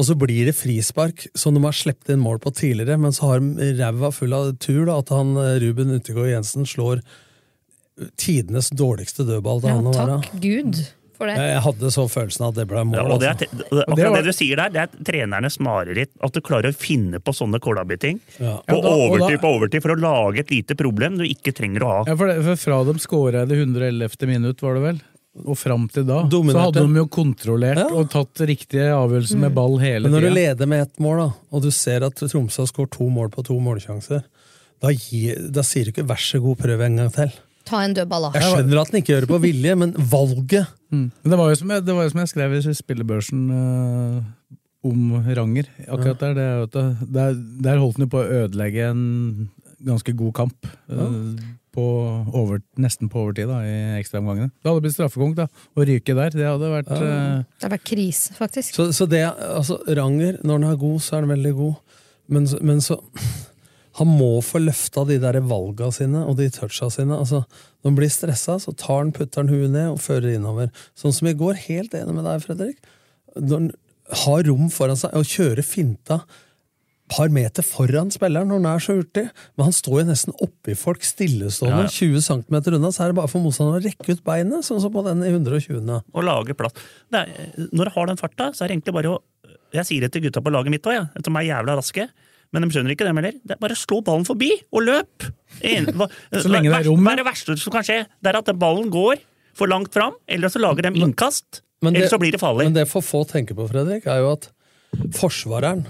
Og 0.00 0.08
så 0.08 0.16
blir 0.16 0.48
det 0.48 0.56
frispark, 0.56 1.26
som 1.36 1.52
de 1.52 1.60
har 1.60 1.76
sluppet 1.76 2.14
inn 2.14 2.22
mål 2.24 2.40
på 2.40 2.54
tidligere, 2.56 2.96
men 2.98 3.12
så 3.12 3.34
har 3.34 3.44
de 3.44 3.68
ræva 3.76 4.08
full 4.16 4.32
av 4.32 4.54
tur, 4.64 4.86
da, 4.88 4.96
at 5.04 5.12
han 5.12 5.36
eh, 5.36 5.58
Ruben 5.60 5.92
Utegård 5.92 6.32
Jensen 6.32 6.64
slår 6.64 7.04
tidenes 8.18 8.72
dårligste 8.74 9.28
dødball 9.28 9.60
Ja, 9.68 9.76
takk 9.92 10.32
Gud 10.42 10.80
for 11.16 11.26
det. 11.30 11.36
Jeg 11.38 11.60
hadde 11.64 11.90
så 11.94 12.04
følelsen 12.10 12.42
av 12.46 12.48
at 12.52 12.54
det 12.60 12.66
ble 12.68 12.84
mål. 12.84 12.94
Ja, 12.98 13.04
og 13.14 13.20
det 13.20 13.28
er, 13.28 13.34
altså. 13.34 13.58
det- 13.70 13.84
akkurat 13.88 14.10
var- 14.10 14.16
det 14.22 14.24
du 14.24 14.32
sier 14.32 14.56
der, 14.56 14.68
det 14.74 14.82
er 14.82 15.04
trenernes 15.04 15.58
mareritt. 15.60 16.10
At 16.22 16.32
du 16.32 16.40
klarer 16.40 16.68
å 16.72 16.74
finne 16.74 17.20
på 17.20 17.32
sånne 17.32 17.60
kålabbeting 17.60 18.20
Ja. 18.40 18.58
på 18.66 18.76
Ja, 18.82 18.94
overtid 19.08 19.40
på 19.40 19.50
overtid 19.58 19.82
for 19.82 19.94
å 19.94 20.00
lage 20.00 20.38
et 20.40 20.50
lite 20.50 20.74
problem 20.76 21.16
du 21.18 21.24
ikke 21.24 21.52
trenger 21.54 21.80
å 21.82 21.88
ha. 21.88 22.04
Ja, 22.06 22.16
for, 22.16 22.26
det, 22.26 22.42
for 22.44 22.56
Fra 22.56 22.84
de 22.84 22.94
skåra 22.98 23.42
i 23.42 23.46
det 23.46 23.58
111. 23.58 24.26
minutt, 24.26 24.60
var 24.60 24.74
det 24.74 24.82
vel, 24.82 25.00
og 25.46 25.56
fram 25.58 25.88
til 25.90 26.04
da, 26.06 26.22
så 26.28 26.58
hadde 26.60 26.74
de 26.86 26.94
jo 26.94 27.06
kontrollert 27.06 27.76
Ja. 27.78 27.88
og 27.90 28.10
tatt 28.10 28.34
riktige 28.46 28.90
avgjørelser 28.94 29.36
med 29.38 29.54
ball 29.54 29.78
hele 29.78 30.02
Men 30.08 30.12
når 30.12 30.20
du 30.28 30.30
leder 30.30 30.66
med 30.66 30.82
ett 30.82 30.98
mål, 31.00 31.18
da, 31.18 31.34
og 31.52 31.62
du 31.62 31.70
ser 31.70 32.04
at 32.04 32.14
Tromsø 32.14 32.58
har 32.62 32.66
skåret 32.70 32.90
to 32.90 33.08
mål 33.10 33.30
på 33.30 33.44
to 33.44 33.58
målsjanser, 33.58 34.22
da, 34.80 34.88
gir, 34.90 35.50
da 35.50 35.62
sier 35.62 35.84
du 35.86 35.92
ikke 35.92 36.06
'vær 36.06 36.18
så 36.20 36.40
god, 36.42 36.58
prøv 36.58 36.80
en 36.84 36.96
gang 36.96 37.10
til'. 37.10 37.32
Ta 37.64 37.80
en 37.80 37.94
dødball, 37.94 38.30
da. 38.32 38.38
Jeg 38.38 38.42
skjønner 38.52 38.80
at 38.82 38.90
den 38.90 39.00
ikke 39.02 39.12
gjør 39.14 39.20
det 39.20 39.28
på 39.30 39.40
vilje, 39.40 39.74
men 39.78 39.92
valget 39.94 40.66
Mm. 40.94 41.32
Det 41.32 41.38
var 41.40 41.50
jo 41.50 41.58
som 41.60 41.74
jeg, 41.74 41.84
det 41.86 41.96
var 41.96 42.06
jo 42.06 42.12
som 42.14 42.22
jeg 42.22 42.30
skrev 42.32 42.54
i 42.56 42.76
spillebørsen 42.78 43.44
uh, 43.50 44.22
om 44.84 45.12
Ranger. 45.26 45.68
Akkurat 45.88 46.22
der, 46.22 46.34
det 46.38 46.46
er 46.46 46.56
jo 46.62 46.86
der, 47.18 47.36
der 47.66 47.82
holdt 47.82 47.98
han 47.98 48.06
jo 48.06 48.12
på 48.14 48.22
å 48.22 48.40
ødelegge 48.44 48.88
en 48.92 49.04
ganske 49.84 50.12
god 50.16 50.32
kamp. 50.36 50.66
eh, 50.88 51.14
På 51.74 51.84
over, 52.30 52.60
nesten 52.78 53.08
på 53.10 53.18
overtid 53.24 53.48
da, 53.50 53.58
i 53.66 53.98
ekstraomgangene. 53.98 54.52
Det 54.62 54.70
hadde 54.70 54.84
blitt 54.84 54.94
straffekonk 54.94 55.34
da, 55.40 55.48
å 55.74 55.86
ryke 55.88 56.14
der. 56.14 56.36
Det 56.36 56.46
hadde 56.46 56.70
vært 56.70 56.92
eh, 56.94 57.00
Det 57.00 57.64
hadde 57.66 57.72
vært 57.74 57.88
krise, 57.90 58.36
faktisk. 58.38 58.76
Så, 58.76 58.86
så 58.94 59.08
det, 59.10 59.24
altså, 59.26 59.80
Ranger, 59.98 60.38
når 60.44 60.60
han 60.60 60.68
er 60.70 60.78
god, 60.84 61.00
så 61.02 61.16
er 61.16 61.24
han 61.24 61.34
veldig 61.34 61.54
god. 61.58 61.98
Men, 62.32 62.46
men 62.64 62.80
så 62.80 63.00
Han 63.98 64.08
må 64.10 64.40
få 64.42 64.58
løfta 64.62 65.04
de 65.06 65.18
der 65.22 65.36
valga 65.46 65.90
sine 65.94 66.24
og 66.26 66.38
de 66.38 66.48
toucha 66.50 66.88
sine. 66.90 67.14
Altså, 67.14 67.44
når 67.84 67.90
han 67.90 67.98
blir 68.00 68.12
stressa, 68.12 68.56
så 68.62 68.72
tar 68.80 69.02
han, 69.02 69.12
putter 69.12 69.44
han 69.44 69.52
huet 69.52 69.68
ned 69.70 69.90
og 69.92 70.00
fører 70.00 70.32
innover. 70.32 70.70
Sånn 70.96 71.12
som 71.12 71.28
i 71.28 71.36
går. 71.36 71.58
Helt 71.66 71.92
enig 71.94 72.16
med 72.16 72.24
deg, 72.24 72.40
Fredrik. 72.40 72.80
Når 73.36 73.54
han 73.58 73.70
har 74.24 74.48
rom 74.48 74.70
foran 74.72 74.96
seg 74.96 75.12
og 75.18 75.28
kjører 75.28 75.66
finta 75.66 76.22
par 77.12 77.28
meter 77.28 77.64
foran 77.66 78.08
spilleren 78.12 78.48
når 78.48 78.60
han 78.62 78.68
er 78.70 78.82
så 78.82 78.94
hurtig, 78.96 79.24
men 79.28 79.66
han 79.68 79.74
står 79.76 79.98
jo 80.00 80.06
nesten 80.08 80.36
oppi 80.44 80.72
folk 80.78 81.04
stillestående, 81.04 81.84
Ja, 81.84 81.90
ja. 81.90 81.92
20 81.92 82.24
cm 82.24 82.56
unna, 82.78 82.90
så 82.94 83.04
er 83.04 83.12
det 83.12 83.18
bare 83.20 83.30
for 83.30 83.44
motstanderen 83.44 83.82
å 83.82 83.84
rekke 83.84 84.16
ut 84.16 84.24
beinet, 84.24 84.64
sånn 84.64 84.80
som 84.80 84.92
på 84.94 85.04
den 85.04 85.20
i 85.20 85.28
120. 85.28 85.84
Og 86.00 86.24
lage 86.24 86.56
plass. 86.56 86.76
Er, 87.12 87.28
når 87.76 87.90
du 87.90 87.94
har 87.98 88.08
den 88.08 88.20
farta, 88.20 88.50
så 88.54 88.64
er 88.64 88.72
det 88.72 88.78
egentlig 88.78 88.96
bare 88.96 89.16
å 89.18 89.22
Jeg 89.74 89.88
sier 89.88 90.04
det 90.04 90.12
til 90.14 90.22
gutta 90.22 90.38
på 90.40 90.52
laget 90.54 90.70
mitt 90.70 90.84
òg, 90.86 90.94
ja, 90.94 91.06
som 91.26 91.36
er 91.36 91.48
jævla 91.48 91.74
raske. 91.74 92.04
Men 92.54 92.62
de 92.64 92.70
skjønner 92.70 92.94
ikke 92.94 93.04
det 93.08 93.12
heller. 93.16 93.36
Det 93.42 93.56
er 93.56 93.60
bare 93.64 93.74
å 93.74 93.80
slå 93.80 93.98
ballen 94.06 94.24
forbi 94.28 94.50
og 94.70 94.84
løp! 94.86 95.26
En- 95.66 95.90
hva- 95.98 96.08
Så 96.38 96.50
lenge 96.52 96.70
det 96.70 96.78
er 96.80 96.88
rom, 96.88 97.02
Hva 97.02 97.12
er 97.16 97.20
det 97.24 97.26
verste 97.26 97.56
som 97.58 97.74
kan 97.74 97.86
skje? 97.86 98.00
Det 98.22 98.30
er 98.32 98.38
at 98.40 98.52
ballen 98.62 98.88
går 98.94 99.18
for 99.58 99.70
langt 99.70 99.92
fram, 99.94 100.14
eller 100.30 100.50
så 100.50 100.62
lager 100.62 100.86
de 100.88 100.94
innkast. 101.02 101.60
Men 101.84 101.94
Eller 101.98 102.08
så 102.10 102.18
blir 102.22 102.32
det 102.34 102.40
farlig. 102.40 102.64
Men 102.70 102.74
det 102.78 102.86
for 102.90 103.04
få 103.04 103.24
tenker 103.28 103.58
på, 103.58 103.66
Fredrik, 103.70 104.06
er 104.10 104.22
jo 104.22 104.30
at 104.38 104.48
forsvareren 105.18 105.84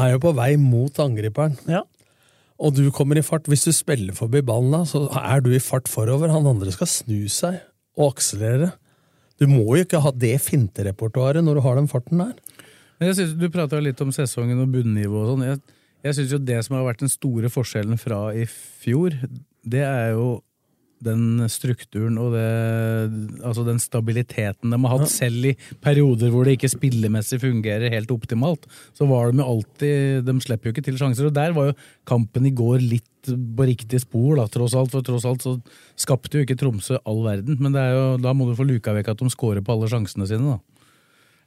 er 0.00 0.14
jo 0.16 0.20
på 0.24 0.32
vei 0.36 0.54
mot 0.60 0.98
angriperen. 1.00 1.54
Ja. 1.70 1.84
Og 2.56 2.72
du 2.76 2.86
kommer 2.94 3.18
i 3.20 3.24
fart. 3.24 3.46
Hvis 3.52 3.66
du 3.68 3.72
spiller 3.76 4.16
forbi 4.16 4.40
ballen, 4.44 4.72
da, 4.72 4.82
så 4.88 5.04
er 5.20 5.42
du 5.44 5.50
i 5.54 5.60
fart 5.62 5.88
forover. 5.92 6.32
Han 6.32 6.48
andre 6.48 6.72
skal 6.74 6.88
snu 6.90 7.26
seg 7.32 7.60
og 7.96 8.14
akselerere. 8.14 8.72
Du 9.40 9.44
må 9.50 9.62
jo 9.76 9.84
ikke 9.84 10.00
ha 10.00 10.12
det 10.16 10.34
finterepertoaret 10.44 11.44
når 11.44 11.58
du 11.60 11.64
har 11.66 11.76
den 11.76 11.88
farten 11.92 12.20
der. 12.22 12.34
Men 12.96 13.10
jeg 13.10 13.18
synes, 13.18 13.34
Du 13.36 13.50
prata 13.52 13.80
litt 13.84 14.00
om 14.00 14.12
sesongen 14.16 14.60
og 14.64 14.70
bunnivå 14.72 15.24
og 15.26 15.34
sånn. 15.34 15.60
Jeg, 16.06 16.16
syns 16.18 16.34
jo 16.34 16.42
det 16.42 16.58
som 16.66 16.78
har 16.78 16.86
vært 16.86 17.04
den 17.04 17.12
store 17.12 17.50
forskjellen 17.52 18.00
fra 18.00 18.28
i 18.36 18.46
fjor, 18.46 19.16
det 19.66 19.82
er 19.84 20.14
jo 20.14 20.36
den 21.04 21.44
strukturen 21.52 22.16
og 22.20 22.32
det, 22.32 22.44
altså 23.44 23.64
den 23.66 23.80
stabiliteten 23.82 24.72
de 24.72 24.78
har 24.80 24.94
hatt. 24.94 25.10
Selv 25.12 25.50
i 25.50 25.54
perioder 25.84 26.32
hvor 26.32 26.46
det 26.46 26.56
ikke 26.56 26.70
spillemessig 26.72 27.40
fungerer 27.42 27.92
helt 27.92 28.12
optimalt, 28.14 28.64
så 28.96 29.08
var 29.08 29.30
de 29.30 29.42
jo 29.42 29.48
alltid 29.56 30.24
De 30.26 30.36
slipper 30.42 30.70
jo 30.70 30.74
ikke 30.74 30.86
til 30.86 30.98
sjanser. 31.00 31.28
Og 31.28 31.36
der 31.36 31.52
var 31.56 31.70
jo 31.70 31.76
kampen 32.08 32.48
i 32.48 32.54
går 32.56 32.80
litt 32.84 33.12
på 33.26 33.66
riktig 33.66 34.00
spor, 34.04 34.36
da, 34.38 34.46
tross 34.52 34.76
alt. 34.78 34.94
For 34.94 35.04
tross 35.04 35.26
alt 35.28 35.44
så 35.44 35.56
skapte 35.98 36.38
jo 36.38 36.46
ikke 36.46 36.58
Tromsø 36.60 37.00
all 37.04 37.22
verden. 37.26 37.58
Men 37.60 37.76
det 37.76 37.82
er 37.82 37.96
jo, 37.96 38.06
da 38.22 38.32
må 38.36 38.48
du 38.48 38.56
få 38.58 38.68
luka 38.68 38.94
vekk 38.96 39.12
at 39.12 39.22
de 39.22 39.32
scorer 39.34 39.64
på 39.66 39.76
alle 39.76 39.90
sjansene 39.92 40.28
sine, 40.30 40.56
da. 40.56 40.90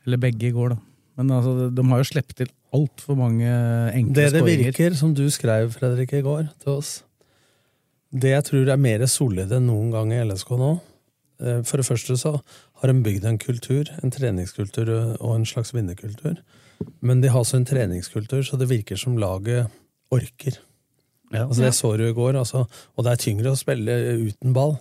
Eller 0.08 0.22
begge 0.22 0.50
i 0.50 0.56
går, 0.56 0.76
da. 0.76 0.89
Men 1.20 1.36
altså, 1.36 1.68
de 1.76 1.84
har 1.92 2.00
jo 2.02 2.08
sluppet 2.08 2.38
til 2.40 2.52
altfor 2.76 3.18
mange 3.20 3.50
enkle 3.92 4.16
Det 4.16 4.30
det 4.32 4.42
skåringer. 4.42 4.70
virker, 4.70 4.96
som 4.96 5.14
du 5.18 5.26
skrev, 5.34 5.72
Fredrik, 5.76 6.14
i 6.16 6.24
går 6.24 6.48
til 6.64 6.78
oss 6.78 6.92
Det 8.14 8.32
jeg 8.32 8.46
tror 8.48 8.72
er 8.72 8.80
mer 8.80 9.04
solid 9.12 9.52
enn 9.52 9.68
noen 9.68 9.92
gang 9.94 10.14
i 10.16 10.22
LSK 10.24 10.54
nå 10.62 10.70
eh, 11.44 11.60
For 11.68 11.82
det 11.82 11.88
første 11.90 12.16
så 12.22 12.38
har 12.80 12.94
de 12.94 13.04
bygd 13.04 13.28
en 13.28 13.42
kultur, 13.42 13.92
en 14.00 14.14
treningskultur 14.16 14.88
og 15.20 15.34
en 15.36 15.46
slags 15.46 15.74
vinnerkultur. 15.76 16.38
Men 17.04 17.20
de 17.20 17.28
har 17.28 17.42
også 17.42 17.58
en 17.60 17.68
treningskultur, 17.68 18.40
så 18.48 18.56
det 18.56 18.70
virker 18.70 18.96
som 18.96 19.18
laget 19.20 19.68
orker. 20.16 20.56
Ja. 21.34 21.44
Altså 21.44 21.66
Det 21.66 21.74
så 21.76 21.92
du 22.00 22.06
i 22.08 22.16
går, 22.16 22.38
altså, 22.40 22.64
og 22.96 23.04
det 23.04 23.12
er 23.12 23.20
tyngre 23.26 23.52
å 23.52 23.60
spille 23.60 23.98
uten 24.30 24.56
ball. 24.56 24.78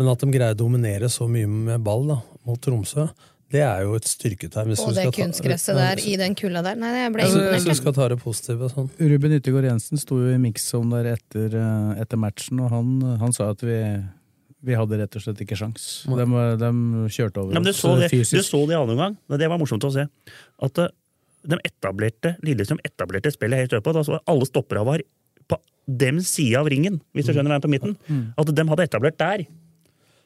Men 0.00 0.08
at 0.08 0.24
de 0.24 0.32
greier 0.32 0.56
å 0.56 0.62
dominere 0.62 1.12
så 1.12 1.28
mye 1.28 1.50
med 1.68 1.84
ball 1.84 2.08
da, 2.08 2.16
mot 2.48 2.64
Tromsø, 2.64 3.10
det 3.52 3.60
er 3.62 3.82
jo 3.84 3.94
et 3.98 4.06
styrketegn. 4.08 4.70
hvis 4.72 4.80
Og 4.80 4.94
det 4.96 5.04
kunstgresset 5.14 5.76
der 5.76 6.00
i 6.08 6.16
den 6.16 6.34
kulda 6.38 6.62
der. 6.64 6.78
Nei, 6.80 6.90
jeg 7.02 7.12
ble 7.12 7.22
Ja, 7.22 7.28
så- 7.28 7.52
Hvis 7.52 7.64
du 7.68 7.74
skal 7.74 7.92
ta 7.92 8.08
det 8.08 8.18
positive 8.22 8.68
sånn. 8.72 8.88
Ruben 8.98 9.32
Yttergård 9.38 9.64
Jensen 9.68 9.98
sto 10.00 10.16
jo 10.16 10.32
i 10.34 10.38
mix-on 10.38 10.90
der 10.90 11.12
etter, 11.16 11.54
eh, 11.54 12.00
etter 12.02 12.16
matchen, 12.16 12.60
og 12.64 12.70
han, 12.70 13.18
han 13.20 13.32
sa 13.32 13.50
at 13.50 13.60
vi, 13.60 13.76
vi 14.64 14.72
hadde 14.78 14.98
rett 14.98 15.16
og 15.16 15.22
slett 15.22 15.40
ikke 15.44 15.56
sjans. 15.58 16.04
De, 16.08 16.24
de 16.56 16.72
kjørte 17.12 17.38
over 17.44 17.52
Ja, 17.54 17.60
oss 17.60 17.80
så 17.82 17.96
det, 17.98 18.08
eh, 18.12 18.16
fysisk. 18.16 18.32
du 18.32 18.42
så 18.42 18.66
det 18.66 18.74
i 18.74 18.80
andre 18.80 18.94
omgang. 18.96 19.16
Det 19.28 19.48
var 19.48 19.58
morsomt 19.58 19.84
å 19.84 19.92
se. 19.92 20.06
At 20.62 20.78
eh, 20.78 20.88
de 21.46 21.58
etablerte, 21.66 22.36
Lillestrøm 22.42 22.78
etablerte 22.86 23.32
spillet 23.34 23.58
helt 23.58 23.72
oppe. 23.74 23.92
Da 23.92 24.02
så 24.06 24.18
alle 24.26 24.46
stoppere 24.46 24.84
var 24.86 25.00
på 25.50 25.58
dem 25.88 26.20
sida 26.20 26.60
av 26.60 26.68
ringen, 26.70 27.00
hvis 27.14 27.26
du 27.26 27.32
skjønner 27.34 27.58
hvem 27.58 27.64
på 27.64 27.72
midten. 27.72 28.32
At 28.38 28.46
de 28.54 28.64
hadde 28.64 28.86
etablert 28.88 29.18
der. 29.18 29.44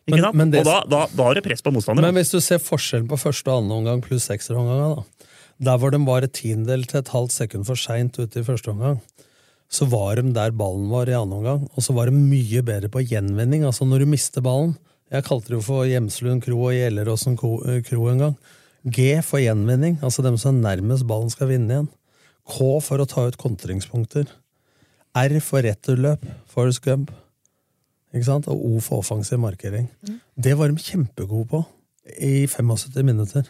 Ikke 0.06 0.20
sant? 0.22 0.34
men 0.38 0.50
det- 0.52 0.60
og 0.60 0.66
da, 0.66 0.76
da, 0.88 1.06
da 1.16 1.22
har 1.24 1.34
du 1.34 1.40
press 1.42 1.62
på 1.62 1.72
motstanderen. 1.74 2.12
Men 2.12 2.14
hvis 2.22 2.30
du 2.30 2.38
ser 2.40 2.58
forskjellen 2.62 3.08
på 3.10 3.18
første 3.18 3.50
og 3.50 3.62
andre 3.64 3.74
omgang 3.80 4.02
pluss 4.04 4.28
ekstraomganga, 4.30 4.96
da. 4.96 5.28
Der 5.66 5.78
hvor 5.80 5.90
de 5.90 5.98
var 6.06 6.22
et 6.22 6.32
tiendedel 6.36 6.84
til 6.86 6.98
et 7.00 7.08
halvt 7.08 7.32
sekund 7.32 7.64
for 7.66 7.74
seint 7.80 8.18
ute 8.18 8.38
i 8.38 8.44
første 8.44 8.68
omgang, 8.70 9.00
så 9.68 9.88
var 9.90 10.14
de 10.20 10.32
der 10.32 10.52
ballen 10.52 10.88
var 10.92 11.08
i 11.10 11.16
annen 11.16 11.32
omgang, 11.40 11.64
og 11.74 11.82
så 11.82 11.92
var 11.96 12.06
de 12.06 12.12
mye 12.14 12.62
bedre 12.62 12.88
på 12.92 13.02
gjenvinning. 13.08 13.64
Altså 13.66 13.82
når 13.88 14.04
du 14.04 14.06
mister 14.06 14.40
ballen 14.44 14.76
Jeg 15.10 15.22
kalte 15.24 15.46
det 15.48 15.54
jo 15.58 15.62
for 15.62 15.84
Hjemslund 15.86 16.42
kro 16.42 16.56
og 16.66 16.72
Gjelleråsen 16.74 17.36
ko- 17.38 17.62
kro 17.86 18.08
en 18.10 18.18
gang. 18.18 18.36
G 18.90 19.20
for 19.22 19.38
gjenvinning, 19.38 20.00
altså 20.02 20.22
dem 20.22 20.36
som 20.36 20.56
er 20.64 20.76
nærmest 20.76 21.06
ballen 21.06 21.30
skal 21.30 21.46
vinne 21.48 21.70
igjen. 21.70 21.88
K 22.46 22.80
for 22.82 22.98
å 22.98 23.06
ta 23.06 23.26
ut 23.28 23.36
kontringspunkter. 23.38 24.26
R 25.14 25.40
for 25.40 25.62
returløp, 25.62 26.22
Forest 26.48 26.82
Gump. 26.82 27.10
Ikke 28.16 28.30
sant? 28.30 28.48
Og 28.48 28.64
O 28.64 28.80
for 28.80 29.04
offensiv 29.04 29.40
markering. 29.42 29.86
Det 30.34 30.56
var 30.56 30.72
de 30.72 30.82
kjempegode 30.82 31.48
på 31.52 31.62
i 32.22 32.46
75 32.48 33.04
minutter. 33.04 33.48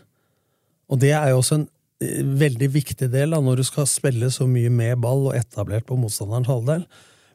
Og 0.91 1.01
det 1.03 1.13
er 1.15 1.31
jo 1.31 1.41
også 1.41 1.61
en 1.61 1.67
eh, 2.03 2.23
veldig 2.43 2.69
viktig 2.75 3.09
del 3.13 3.35
da, 3.35 3.41
når 3.43 3.61
du 3.61 3.67
skal 3.67 3.89
spille 3.91 4.31
så 4.33 4.47
mye 4.51 4.71
med 4.73 5.01
ball 5.03 5.29
og 5.31 5.37
etablert 5.39 5.87
på 5.89 5.99
motstanderens 6.01 6.51
halvdel. 6.51 6.87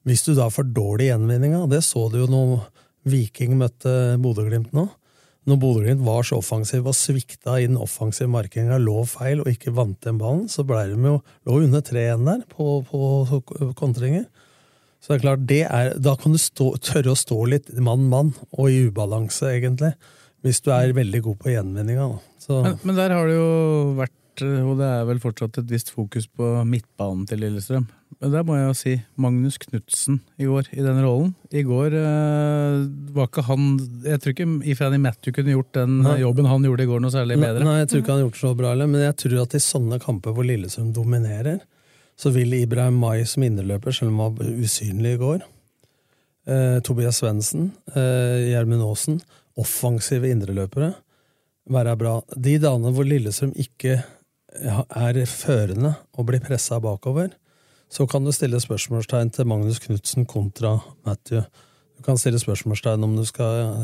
Hvis 0.07 0.25
du 0.25 0.33
da 0.37 0.47
får 0.49 0.71
dårlig 0.73 1.11
gjenvinning 1.11 1.55
av, 1.59 1.67
det 1.69 1.83
så 1.85 2.07
du 2.09 2.23
jo 2.23 2.29
når 2.31 2.65
Viking 3.11 3.55
møtte 3.59 4.17
Bodø-Glimt 4.21 4.73
nå. 4.77 4.87
Når 5.49 5.57
Bodø-Glimt 5.61 6.03
var 6.05 6.25
så 6.25 6.37
offensiv 6.37 6.85
og 6.89 6.97
svikta 6.97 7.57
i 7.57 7.67
den 7.69 7.79
offensive 7.81 8.29
markeringa, 8.29 8.77
lå 8.81 8.99
feil 9.09 9.41
og 9.41 9.49
ikke 9.49 9.73
vant 9.77 9.97
den 10.05 10.19
ballen, 10.21 10.47
så 10.49 10.65
ble 10.67 10.83
de 10.91 10.97
jo 10.97 11.15
lå 11.49 11.61
under 11.65 11.81
tre 11.85 12.05
igjen 12.05 12.27
der 12.27 12.43
på, 12.49 12.81
på 12.85 13.71
kontringer. 13.77 14.27
Så 15.01 15.11
det 15.11 15.17
er 15.17 15.23
klart, 15.25 15.45
det 15.49 15.61
er, 15.65 15.93
da 15.97 16.13
kan 16.19 16.35
du 16.35 16.39
stå, 16.41 16.75
tørre 16.85 17.15
å 17.15 17.17
stå 17.17 17.37
litt 17.49 17.69
mann-mann, 17.81 18.35
og 18.53 18.69
i 18.69 18.83
ubalanse, 18.85 19.49
egentlig. 19.49 19.95
Hvis 20.45 20.61
du 20.61 20.71
er 20.73 20.93
veldig 20.97 21.21
god 21.25 21.39
på 21.41 21.53
gjenvinninga. 21.53 22.07
Men, 22.49 22.75
men 22.85 22.97
der 22.97 23.13
har 23.13 23.29
det 23.29 23.37
jo 23.37 23.49
vært, 23.97 24.43
eh, 24.45 24.61
og 24.61 24.77
det 24.79 24.89
er 24.89 25.07
vel 25.09 25.21
fortsatt 25.21 25.57
et 25.61 25.73
visst 25.73 25.91
fokus 25.93 26.27
på 26.29 26.53
midtbanen 26.69 27.25
til 27.29 27.41
Lillestrøm. 27.41 27.89
Men 28.21 28.33
der 28.33 28.45
må 28.45 28.57
jeg 28.57 28.65
jo 28.67 28.73
si 28.77 28.93
Magnus 29.21 29.57
Knutsen 29.61 30.19
i 30.41 30.45
går 30.49 30.69
i 30.75 30.83
den 30.85 30.99
rollen. 31.01 31.31
I 31.49 31.63
går 31.65 31.95
øh, 31.97 32.81
var 33.15 33.29
ikke 33.29 33.45
han 33.47 33.69
Jeg 34.05 34.21
tror 34.21 34.35
ikke 34.35 34.47
Ifeani 34.73 34.99
Matthew 35.01 35.33
kunne 35.37 35.55
gjort 35.55 35.71
den 35.79 36.01
Nei. 36.05 36.19
jobben 36.21 36.49
han 36.49 36.65
gjorde 36.67 36.85
i 36.85 36.89
går, 36.91 37.01
noe 37.01 37.13
særlig 37.13 37.39
bedre. 37.41 37.65
Nei, 37.65 37.79
jeg 37.81 37.89
tror 37.89 38.03
ikke 38.03 38.13
han 38.13 38.19
har 38.19 38.27
gjort 38.27 38.37
det 38.37 38.43
så 38.43 38.53
bra 38.59 38.73
men 38.81 39.05
jeg 39.05 39.17
tror 39.23 39.37
at 39.45 39.55
i 39.57 39.63
sånne 39.63 40.01
kamper 40.03 40.35
hvor 40.35 40.45
Lillestrøm 40.45 40.91
dominerer, 40.93 41.63
så 42.21 42.29
vil 42.29 42.53
Ibrahim 42.53 42.99
Mai 43.01 43.25
som 43.25 43.43
indreløper, 43.45 43.95
selv 43.95 44.12
om 44.13 44.19
han 44.21 44.36
var 44.38 44.49
usynlig 44.62 45.15
i 45.15 45.21
går, 45.21 45.45
eh, 46.47 46.77
Tobias 46.86 47.21
Svendsen, 47.21 47.71
eh, 47.95 48.51
Gjermund 48.51 48.86
Aasen, 48.86 49.21
offensive 49.57 50.29
indreløpere, 50.29 50.93
være 51.69 51.97
bra. 51.97 52.19
De 52.38 52.57
dagene 52.62 52.93
hvor 52.93 53.07
Lillestrøm 53.07 53.53
ikke 53.55 54.03
er 54.51 55.25
førende 55.25 55.95
og 56.13 56.27
blir 56.27 56.43
pressa 56.43 56.79
bakover, 56.79 57.31
så 57.91 58.07
kan 58.07 58.23
du 58.23 58.31
stille 58.31 58.60
spørsmålstegn 58.62 59.31
til 59.34 59.47
Magnus 59.47 59.79
Knutsen 59.79 60.25
kontra 60.25 60.77
Matthew. 61.05 61.43
Du 62.01 62.07
kan 62.07 62.17
stille 62.17 62.39
spørsmålstegn 62.41 63.03
om 63.05 63.11
du 63.13 63.21
skal 63.29 63.75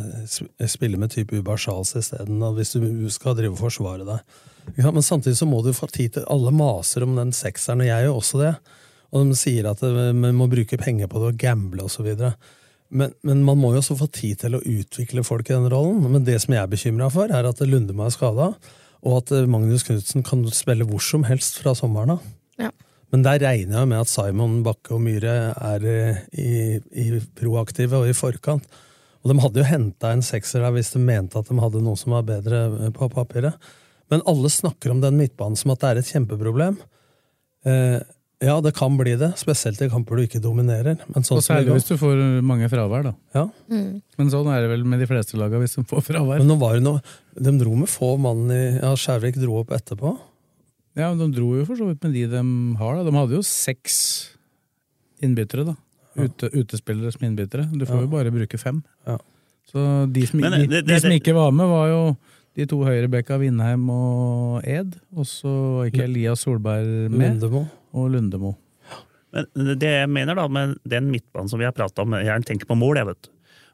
spille 0.66 0.98
med 0.98 1.12
type 1.14 1.38
Ubar 1.38 1.60
Charles 1.62 1.92
isteden, 2.00 2.40
hvis 2.56 2.72
du 2.74 3.12
skal 3.14 3.36
drive 3.38 3.54
og 3.54 3.60
forsvare 3.62 4.08
deg. 4.08 4.40
Ja, 4.80 4.90
men 4.90 5.06
samtidig 5.06 5.38
så 5.38 5.46
må 5.46 5.60
du 5.62 5.70
få 5.70 5.86
tid 5.94 6.16
til 6.16 6.26
Alle 6.26 6.50
maser 6.50 7.06
om 7.06 7.14
den 7.14 7.30
sekseren, 7.30 7.84
og 7.86 7.92
jeg 7.92 8.08
gjør 8.08 8.18
også 8.18 8.42
det. 8.42 8.56
Og 9.14 9.30
de 9.30 9.38
sier 9.38 9.70
at 9.70 9.84
man 9.86 10.26
vi 10.26 10.32
må 10.34 10.48
bruke 10.50 10.82
penger 10.82 11.06
på 11.12 11.22
det 11.22 11.30
og 11.30 11.38
gamble 11.46 11.86
osv. 11.86 12.10
Men, 12.90 13.14
men 13.22 13.46
man 13.46 13.62
må 13.62 13.76
jo 13.76 13.84
også 13.84 14.00
få 14.02 14.10
tid 14.10 14.42
til 14.42 14.58
å 14.58 14.64
utvikle 14.66 15.22
folk 15.28 15.52
i 15.52 15.54
den 15.54 15.70
rollen. 15.70 16.02
Men 16.10 16.26
det 16.26 16.40
som 16.42 16.58
jeg 16.58 16.64
er 16.64 16.74
bekymra 16.74 17.14
for, 17.14 17.30
er 17.30 17.46
at 17.46 17.62
Lundemo 17.70 18.08
er 18.08 18.18
skada, 18.18 18.50
og 19.06 19.22
at 19.22 19.36
eh, 19.38 19.46
Magnus 19.46 19.86
Knutsen 19.86 20.26
kan 20.26 20.42
spille 20.58 20.90
hvor 20.90 21.06
som 21.06 21.30
helst 21.30 21.62
fra 21.62 21.78
sommeren 21.78 22.18
av. 22.18 22.26
Ja. 22.58 22.74
Men 23.14 23.24
der 23.24 23.40
regner 23.40 23.82
jeg 23.82 23.90
med 23.94 24.02
at 24.04 24.12
Simon 24.12 24.60
Bakke 24.66 24.98
og 24.98 25.04
Myhre 25.06 25.36
er 25.56 25.86
eh, 25.88 26.20
i, 26.36 26.52
i 26.92 27.08
proaktive 27.40 28.02
og 28.02 28.10
i 28.10 28.16
forkant. 28.18 28.68
Og 29.24 29.32
de 29.32 29.38
hadde 29.44 29.62
jo 29.64 29.68
henta 29.68 30.12
en 30.14 30.26
sekser 30.26 30.64
der 30.64 30.76
hvis 30.76 30.92
de 30.94 31.02
mente 31.04 31.40
at 31.40 31.48
de 31.50 31.56
hadde 31.60 31.84
noe 31.84 32.00
som 32.00 32.16
var 32.18 32.28
bedre 32.28 32.66
eh, 32.68 32.92
på 32.96 33.08
papiret. 33.14 33.56
Men 34.12 34.24
alle 34.28 34.52
snakker 34.52 34.92
om 34.94 35.02
den 35.04 35.18
midtbanen 35.20 35.58
som 35.60 35.72
at 35.74 35.82
det 35.84 35.90
er 35.90 36.02
et 36.04 36.12
kjempeproblem. 36.12 36.78
Eh, 37.68 37.98
ja, 38.44 38.60
det 38.62 38.76
kan 38.78 38.94
bli 39.00 39.16
det, 39.18 39.32
spesielt 39.40 39.80
i 39.82 39.88
kamper 39.90 40.20
du 40.20 40.28
ikke 40.28 40.42
dominerer. 40.44 41.00
Men 41.10 41.26
sånn 41.26 41.40
Og 41.40 41.46
særlig 41.48 41.74
hvis 41.74 41.88
du 41.90 41.96
får 41.98 42.20
mange 42.46 42.68
fravær, 42.70 43.08
da. 43.08 43.14
ja. 43.34 43.48
Men 44.20 44.30
sånn 44.30 44.52
er 44.54 44.62
det 44.62 44.70
vel 44.76 44.84
med 44.86 45.02
de 45.02 45.08
fleste 45.10 45.40
laga 45.42 45.58
hvis 45.64 45.80
de 45.80 45.84
får 45.90 46.04
fravær. 46.12 46.44
Men 46.44 46.52
nå 46.52 46.60
var 46.62 46.78
det 46.78 46.86
noe, 46.86 47.02
de 47.34 47.56
dro 47.58 47.74
med 47.80 47.90
få 47.90 48.14
mann 48.22 48.46
i 48.54 48.62
Ja, 48.76 48.92
Skjærvik 49.00 49.40
dro 49.42 49.64
opp 49.64 49.74
etterpå. 49.74 50.14
Ja, 50.98 51.12
men 51.14 51.20
De 51.32 51.38
dro 51.38 51.52
jo 51.60 51.66
for 51.68 51.78
så 51.78 51.86
vidt 51.92 52.02
med 52.04 52.14
de 52.18 52.26
de 52.32 52.42
har. 52.80 52.96
da. 52.98 53.04
De 53.06 53.14
hadde 53.16 53.38
jo 53.38 53.44
seks 53.46 53.98
innbyttere, 55.22 55.66
da. 55.68 55.76
Ute, 56.18 56.50
utespillere 56.58 57.12
som 57.14 57.28
innbyttere. 57.28 57.68
Du 57.78 57.86
får 57.86 57.96
Ja. 58.00 58.02
jo 58.02 58.08
bare 58.08 58.32
bruke 58.34 58.58
fem. 58.58 58.84
Ja. 59.06 59.18
Så 59.72 60.12
de 60.12 60.26
som, 60.26 60.40
Men 60.40 60.52
det, 60.52 60.70
det- 60.70 60.86
de 60.88 61.00
som 61.00 61.12
ikke 61.12 61.34
var 61.36 61.52
med, 61.52 61.68
var 61.68 61.88
jo 61.90 62.18
de 62.56 62.66
to 62.66 62.78
høyrebekka 62.84 63.38
Vindheim 63.40 63.88
og 63.92 64.64
Ed. 64.66 64.96
Og 65.16 65.26
så 65.26 65.48
var 65.78 65.86
ikke 65.92 66.04
Elias 66.06 66.42
Solberg 66.46 67.12
med. 67.12 67.40
Lundemo. 67.40 67.68
Og 67.94 68.12
Lundemo. 68.12 68.56
Men 69.34 69.46
det 69.78 69.82
jeg 69.84 70.10
mener 70.10 70.34
da 70.36 70.48
med 70.48 70.78
den 70.88 71.12
midtbanen 71.12 71.50
som 71.50 71.60
vi 71.60 71.66
har 71.66 71.74
prata 71.74 72.02
om, 72.02 72.12
jeg 72.14 72.46
tenker 72.46 72.66
på 72.66 72.78
mål, 72.78 72.96
jeg, 72.96 73.06
vet. 73.06 73.28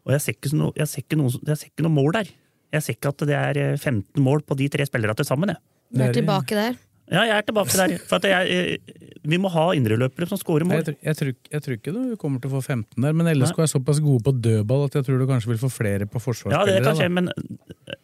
Og 0.06 0.12
jeg 0.12 0.22
ser, 0.22 0.34
ikke 0.34 0.52
noe, 0.58 0.74
jeg, 0.76 0.88
ser 0.88 1.02
ikke 1.04 1.16
noe, 1.18 1.30
jeg 1.30 1.58
ser 1.58 1.68
ikke 1.70 1.84
noen, 1.86 1.94
mål 1.96 2.12
der. 2.12 2.28
Jeg 2.74 2.82
ser 2.84 2.94
ikke 2.98 3.10
at 3.14 3.18
det 3.30 3.30
er 3.38 3.58
eh, 3.74 3.78
15 3.78 4.22
mål 4.22 4.42
på 4.42 4.58
de 4.58 4.68
tre 4.68 4.84
spillerne 4.86 5.16
til 5.16 5.26
sammen. 5.26 5.48
Jeg. 5.54 5.58
Du 5.94 6.02
er 6.02 6.12
tilbake 6.12 6.50
der. 6.58 6.76
Ja, 7.12 7.24
jeg 7.28 7.36
er 7.36 7.44
tilbake 7.44 7.76
der. 7.76 7.98
For 8.08 8.16
at 8.22 8.26
jeg, 8.30 8.78
eh, 8.88 9.10
vi 9.28 9.38
må 9.38 9.50
ha 9.52 9.66
indreløpere 9.76 10.28
som 10.28 10.40
scorer 10.40 10.64
mål. 10.68 10.80
Jeg, 10.80 10.86
tror- 10.88 10.98
jeg, 11.04 11.16
tror, 11.20 11.34
jeg 11.52 11.62
tror 11.66 11.76
ikke 11.78 11.94
du 11.96 12.16
kommer 12.20 12.40
til 12.42 12.50
å 12.52 12.54
få 12.56 12.62
15 12.64 13.02
der, 13.04 13.14
men 13.14 13.28
LSK 13.28 13.60
er 13.60 13.70
såpass 13.72 14.00
gode 14.04 14.24
på 14.24 14.34
dødball 14.40 14.86
at 14.88 14.96
jeg 14.96 15.06
tror 15.08 15.20
du 15.20 15.26
kanskje 15.28 15.52
vil 15.52 15.60
få 15.60 15.70
flere 15.72 16.08
på 16.08 16.22
Ja, 16.52 16.64
det 16.66 16.84
kan 16.84 16.96
skje, 16.96 17.10
men 17.12 17.30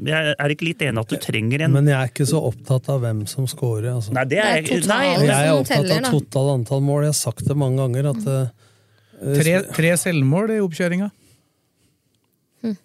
jeg 0.04 0.36
er 0.36 0.50
ikke 0.56 0.68
litt 0.68 0.84
enig 0.84 1.00
at 1.00 1.08
du 1.16 1.18
trenger 1.18 1.62
en 1.66 1.72
Men 1.72 1.88
jeg 1.88 1.96
er 1.96 2.12
ikke 2.12 2.28
så 2.28 2.42
opptatt 2.52 2.90
av 2.90 3.02
hvem 3.02 3.24
som 3.28 3.48
scorer. 3.48 3.94
Altså. 3.96 4.12
Nei, 4.14 4.26
det 4.26 4.38
er, 4.40 4.62
Det 4.62 4.84
er 4.84 4.88
nei, 4.92 5.04
jeg 5.26 5.48
er 5.48 5.54
opptatt 5.56 5.78
av 5.80 5.88
totalt 5.88 6.12
total 6.30 6.52
antall 6.58 6.82
mål. 6.82 7.02
Jeg 7.08 7.16
har 7.16 7.22
sagt 7.24 7.48
det 7.48 7.58
mange 7.58 7.80
ganger 7.80 8.12
at 8.12 8.28
uh, 8.28 8.50
Tre, 9.20 9.56
tre 9.76 9.96
selvmål 10.00 10.54
i 10.56 10.60
oppkjøringa. 10.64 11.10
Hm. 12.64 12.78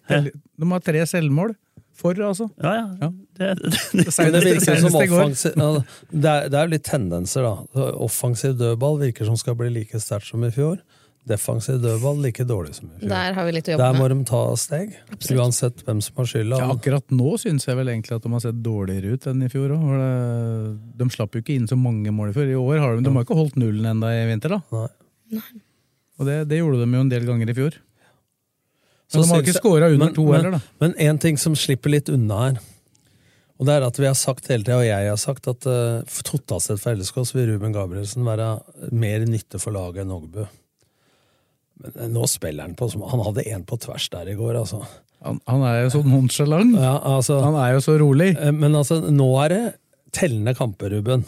De 0.59 0.71
har 0.71 0.79
tre 0.83 1.05
selvmål. 1.07 1.55
For, 1.95 2.11
altså. 2.19 2.49
Ja, 2.59 2.73
ja. 2.75 2.87
Ja. 3.05 3.09
Det, 3.35 3.49
det, 3.59 4.05
Men 4.17 4.31
det 4.31 4.41
virker 4.45 4.77
som 4.79 4.95
offensiv 4.95 5.55
ja, 5.59 5.69
er, 5.75 6.45
det 6.49 6.55
er 6.59 6.67
jo 6.69 6.71
litt 6.71 6.85
tendenser, 6.87 7.43
da. 7.43 7.85
Offensiv 8.05 8.53
dødball 8.59 8.99
virker 9.01 9.27
som 9.27 9.35
skal 9.39 9.57
bli 9.59 9.71
like 9.81 9.99
sterkt 9.99 10.29
som 10.31 10.43
i 10.47 10.51
fjor. 10.55 10.77
Defensiv 11.27 11.79
dødball 11.81 12.19
like 12.21 12.43
dårlig 12.45 12.75
som 12.77 12.87
i 12.93 12.99
fjor. 13.01 13.09
Der 13.11 13.33
har 13.33 13.47
vi 13.47 13.55
litt 13.57 13.69
å 13.73 13.77
Der 13.81 13.95
må 13.97 14.07
de 14.11 14.17
ta 14.29 14.41
steg, 14.61 14.93
Absolutt. 15.11 15.39
uansett 15.41 15.81
hvem 15.87 15.99
som 16.05 16.21
har 16.21 16.29
skylda. 16.29 16.59
Ja, 16.61 16.67
akkurat 16.75 17.11
nå 17.17 17.31
syns 17.41 17.65
jeg 17.67 17.79
vel 17.79 17.89
egentlig 17.91 18.15
at 18.19 18.23
de 18.27 18.31
har 18.35 18.43
sett 18.45 18.59
dårligere 18.63 19.15
ut 19.17 19.25
enn 19.31 19.41
i 19.43 19.49
fjor 19.51 19.73
òg. 19.75 19.89
De 21.01 21.07
slapp 21.17 21.33
jo 21.35 21.41
ikke 21.41 21.55
inn 21.57 21.65
så 21.71 21.75
mange 21.81 22.13
mål 22.13 22.29
i 22.29 22.35
fjor. 22.37 22.51
I 22.53 22.59
år 22.61 22.79
har 22.83 22.95
de, 22.99 23.03
de 23.09 23.15
har 23.17 23.25
ikke 23.25 23.39
holdt 23.41 23.57
nullen 23.59 23.89
enda 23.95 24.13
i 24.13 24.21
vinter, 24.29 24.53
da. 24.59 24.85
Nei. 25.33 25.41
Og 26.21 26.29
det, 26.29 26.37
det 26.47 26.61
gjorde 26.61 26.79
de 26.85 26.87
jo 26.93 27.03
en 27.03 27.11
del 27.11 27.25
ganger 27.27 27.51
i 27.51 27.57
fjor. 27.57 27.75
Så 29.11 29.21
de 29.21 29.29
har 29.33 29.43
ikke 29.43 29.57
scora 29.57 29.89
under 29.91 30.05
men- 30.07 30.15
to 30.15 30.23
men- 30.29 30.33
heller, 30.37 30.55
da. 30.55 30.61
Men 30.81 30.93
én 31.09 31.19
ting 31.21 31.37
som 31.41 31.57
slipper 31.57 31.91
litt 31.93 32.07
unna 32.09 32.39
her, 32.45 32.61
og 33.55 33.67
det 33.67 33.77
er 33.77 33.85
at 33.87 33.97
vi 34.01 34.07
har 34.09 34.17
sagt 34.19 34.49
hele 34.51 34.65
tida, 34.65 34.81
og 34.81 34.87
jeg 34.87 35.07
har 35.07 35.19
sagt, 35.19 35.47
at 35.47 35.65
uh, 35.69 36.19
totalt 36.27 36.65
sett 36.65 36.81
for 36.81 36.97
LSK 36.97 37.21
så 37.23 37.37
vil 37.37 37.53
Ruben 37.53 37.75
Gabrielsen 37.75 38.27
være 38.27 38.49
mer 38.91 39.23
nytte 39.29 39.61
for 39.63 39.75
laget 39.75 40.03
enn 40.03 40.11
Ogbu. 40.15 40.43
Men 41.83 41.95
eh, 41.95 42.11
nå 42.11 42.27
spiller 42.31 42.67
han 42.67 42.75
på 42.79 42.87
som 42.91 43.03
Han 43.11 43.23
hadde 43.25 43.47
én 43.51 43.65
på 43.67 43.79
tvers 43.83 44.09
der 44.11 44.31
i 44.31 44.35
går, 44.39 44.59
altså. 44.59 44.83
Han, 45.25 45.39
han 45.47 45.63
er 45.67 45.81
jo 45.85 45.93
så 45.95 46.03
nonchalant. 46.05 46.75
Ja, 46.79 46.97
altså 47.15 47.39
Han 47.43 47.57
er 47.59 47.73
jo 47.75 47.81
så 47.83 47.97
rolig. 47.99 48.33
Eh, 48.35 48.53
Men 48.55 48.75
altså, 48.75 48.99
nå 49.11 49.27
er 49.45 49.55
det 49.55 49.63
tellende 50.15 50.55
kamper, 50.55 50.93
Ruben. 50.95 51.25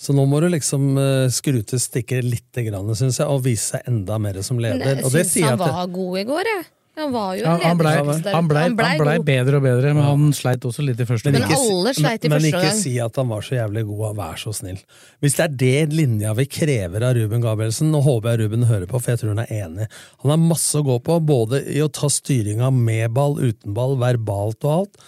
Så 0.00 0.14
nå 0.16 0.24
må 0.24 0.38
du 0.40 0.46
liksom 0.48 0.94
uh, 0.96 1.28
skru 1.28 1.58
til 1.66 1.80
stikket 1.82 2.24
lite 2.24 2.62
grann, 2.64 2.88
syns 2.96 3.18
jeg, 3.20 3.28
og 3.28 3.42
vise 3.44 3.74
seg 3.74 3.88
enda 3.90 4.16
mer 4.22 4.38
som 4.46 4.58
leder. 4.62 4.80
Men 4.80 5.02
jeg 5.02 5.26
syns 5.28 5.50
han 5.50 5.60
var 5.60 5.90
god 5.92 6.20
i 6.22 6.28
går, 6.30 6.52
jeg. 6.54 6.68
Han 6.98 7.12
var 7.14 7.36
jo 7.38 7.44
en 7.46 7.54
en 7.54 7.62
han 7.62 8.48
blei 8.48 8.64
ble, 8.74 8.88
ble 8.98 9.12
bedre 9.24 9.60
og 9.60 9.62
bedre, 9.64 9.92
men 9.94 10.04
han 10.04 10.32
sleit 10.36 10.64
også 10.66 10.82
litt 10.84 10.98
i 11.00 11.06
første 11.08 11.30
Men 11.32 11.44
gang. 11.46 11.54
alle 11.54 11.92
sleit 11.94 12.24
i 12.26 12.28
men, 12.28 12.42
men 12.42 12.48
ikke 12.50 12.64
gang. 12.66 12.76
si 12.76 12.96
at 13.00 13.16
han 13.16 13.30
var 13.30 13.46
så 13.46 13.54
jævlig 13.56 13.84
god, 13.88 14.16
vær 14.18 14.40
så 14.42 14.52
snill. 14.56 14.80
Hvis 15.22 15.38
det 15.38 15.44
er 15.46 15.54
det 15.62 15.94
linja 15.94 16.34
vi 16.36 16.46
krever 16.50 17.06
av 17.06 17.14
Ruben 17.16 17.44
Gabrielsen, 17.44 17.92
nå 17.94 18.02
håper 18.04 18.34
jeg 18.34 18.42
Ruben 18.42 18.66
hører 18.68 18.90
på, 18.90 18.98
for 18.98 19.14
jeg 19.14 19.22
tror 19.22 19.32
han 19.36 19.44
er 19.46 19.52
enig. 19.62 19.86
Han 20.24 20.34
har 20.34 20.42
masse 20.42 20.76
å 20.76 20.84
gå 20.86 20.98
på, 21.06 21.20
både 21.30 21.62
i 21.72 21.80
å 21.84 21.88
ta 21.94 22.10
styringa 22.10 22.72
med 22.74 23.14
ball, 23.16 23.38
uten 23.38 23.76
ball, 23.76 23.94
verbalt 24.02 24.66
og 24.66 24.74
alt, 24.74 24.98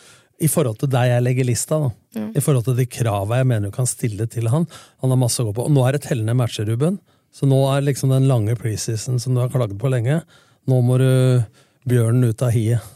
i 0.43 0.49
forhold 0.51 0.79
til 0.81 0.91
der 0.95 1.11
jeg 1.11 1.27
legger 1.27 1.51
lista. 1.51 1.81
da. 1.83 1.91
I 2.35 2.41
forhold 2.43 2.65
til 2.67 2.79
de 2.79 2.87
krava 2.91 3.43
jeg 3.43 3.51
mener 3.51 3.71
du 3.71 3.75
kan 3.75 3.87
stille 3.91 4.27
til 4.31 4.49
han. 4.51 4.67
Han 5.03 5.13
har 5.15 5.21
masse 5.21 5.43
å 5.43 5.51
gå 5.51 5.53
på. 5.59 5.67
Og 5.67 5.75
nå 5.75 5.85
er 5.87 5.99
det 5.99 6.07
tellende 6.07 6.35
matcher, 6.39 6.67
Ruben. 6.67 6.99
Så 7.33 7.47
nå 7.49 7.59
er 7.73 7.85
liksom 7.85 8.11
den 8.13 8.27
lange 8.29 8.57
preseason 8.59 9.21
som 9.23 9.35
du 9.35 9.41
har 9.43 9.53
klagd 9.53 9.79
på 9.81 9.91
lenge, 9.93 10.23
nå 10.69 10.81
må 10.85 10.99
du 11.01 11.11
bjørnen 11.89 12.29
ut 12.31 12.43
av 12.43 12.53
hiet. 12.55 12.91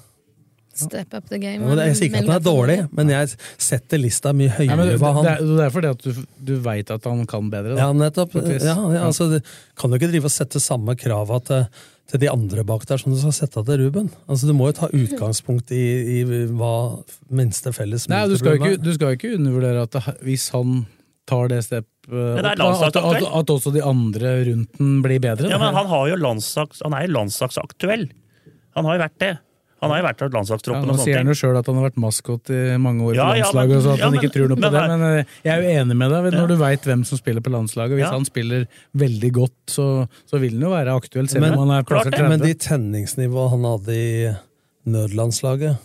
Step 0.76 1.14
up 1.14 1.28
the 1.30 1.38
game. 1.40 1.62
Ja, 1.62 1.68
men 1.68 1.78
det- 1.78 1.86
Jeg 1.86 1.96
sier 1.96 2.08
ikke 2.10 2.18
at 2.18 2.26
han 2.28 2.36
er 2.36 2.44
dårlig, 2.44 2.88
men 2.92 3.08
jeg 3.08 3.28
setter 3.56 3.98
lista 3.98 4.32
mye 4.36 4.50
høyere 4.52 4.76
det, 4.90 4.98
hva 5.00 5.12
han 5.14 5.24
det, 5.24 5.32
er, 5.32 5.56
det 5.56 5.64
er 5.64 5.70
fordi 5.72 5.88
at 5.88 6.02
du, 6.04 6.26
du 6.44 6.56
veit 6.60 6.90
at 6.90 7.04
han 7.04 7.26
kan 7.26 7.50
bedre. 7.50 7.74
Da. 7.74 7.80
Ja, 7.80 7.92
nettopp. 7.96 8.34
Ja, 8.34 8.74
ja, 8.92 9.06
altså, 9.06 9.30
det, 9.32 9.42
kan 9.74 9.90
du 9.90 9.96
ikke 9.96 10.10
drive 10.12 10.28
og 10.28 10.34
sette 10.34 10.60
samme 10.60 10.94
krava 11.00 11.40
til, 11.42 11.64
til 12.12 12.20
de 12.20 12.28
andre 12.28 12.62
bak 12.68 12.84
der 12.86 13.00
som 13.00 13.14
du 13.14 13.18
skal 13.18 13.32
sette 13.32 13.64
til 13.64 13.80
Ruben. 13.86 14.10
Altså 14.28 14.46
Du 14.46 14.52
må 14.52 14.68
jo 14.68 14.76
ta 14.76 14.90
utgangspunkt 14.92 15.72
i, 15.72 16.20
i 16.20 16.24
hva 16.52 17.02
minste 17.30 17.72
felles 17.72 18.06
Nei, 18.12 18.26
du 18.28 18.36
skal 18.36 18.58
jo 18.58 18.62
ikke, 18.62 18.82
du 18.84 18.92
skal 18.92 19.16
ikke 19.16 19.32
undervurdere 19.38 19.88
at 19.88 19.96
det, 19.96 20.04
hvis 20.28 20.50
han 20.52 20.84
tar 21.26 21.48
det 21.48 21.64
det 21.70 21.80
er 21.80 22.44
at, 22.46 22.96
at, 23.00 23.24
at 23.24 23.50
også 23.50 23.72
de 23.74 23.82
andre 23.82 24.36
rundt 24.46 24.76
den 24.78 25.00
blir 25.02 25.18
bedre. 25.18 25.48
Ja, 25.50 25.58
men 25.58 25.74
han, 25.74 25.88
har 25.90 26.06
jo 26.12 26.20
landslags, 26.20 26.84
han 26.84 26.94
er 26.94 27.08
jo 27.08 27.16
landslagsaktuell. 27.16 28.06
Han 28.76 28.84
har 28.84 28.96
jo 28.98 29.02
vært 29.06 29.18
det. 29.22 29.34
Han 29.82 29.90
har 29.92 29.98
jo 30.00 30.04
vært 30.06 30.22
landslagstroppen. 30.32 30.86
Ja, 30.86 30.88
nå 30.88 30.94
og 30.96 31.04
sier 31.04 31.18
han 31.20 31.28
jo 31.28 31.34
sjøl 31.36 31.56
at 31.58 31.66
han 31.68 31.76
har 31.76 31.84
vært 31.90 31.98
maskot 32.00 32.48
i 32.50 32.60
mange 32.80 33.04
år 33.04 33.14
Ja, 33.18 33.26
på 33.28 33.36
ja, 33.36 33.44
landslaget, 33.44 33.68
men- 33.68 33.76
og 33.76 33.82
så 33.84 33.92
at 33.92 33.98
ja, 34.00 34.04
han 34.08 34.14
ikke 34.16 34.30
tror 34.32 34.48
noe 34.48 34.56
på 34.56 34.64
men 34.64 34.72
det. 34.72 34.84
Men 34.88 35.02
eh, 35.18 35.34
jeg 35.44 35.52
er 35.52 35.60
jo 35.62 35.74
enig 35.82 35.96
med 36.00 36.10
deg. 36.14 36.28
Når 36.32 36.40
Ja. 36.40 36.46
du 36.46 36.56
veit 36.56 36.82
hvem 36.88 37.04
som 37.04 37.18
spiller 37.18 37.40
på 37.44 37.52
landslaget, 37.52 37.92
hvis 37.98 38.06
Ja. 38.06 38.10
han 38.16 38.24
spiller 38.24 38.66
veldig 38.96 39.32
godt, 39.36 39.58
så, 39.68 40.08
så 40.26 40.40
vil 40.40 40.52
han 40.56 40.60
jo 40.64 40.70
være 40.72 40.96
aktuell, 40.96 41.28
selv 41.28 41.40
Men- 41.42 41.58
om 41.58 41.68
han 41.68 41.78
er 41.78 41.84
klart 41.84 42.04
plassert 42.08 42.16
30. 42.24 42.28
Men 42.28 42.40
de 42.40 42.54
tenningsnivåene 42.54 43.50
han 43.50 43.62
hadde 43.64 43.92
i 43.92 44.36
nødlandslaget 44.90 45.78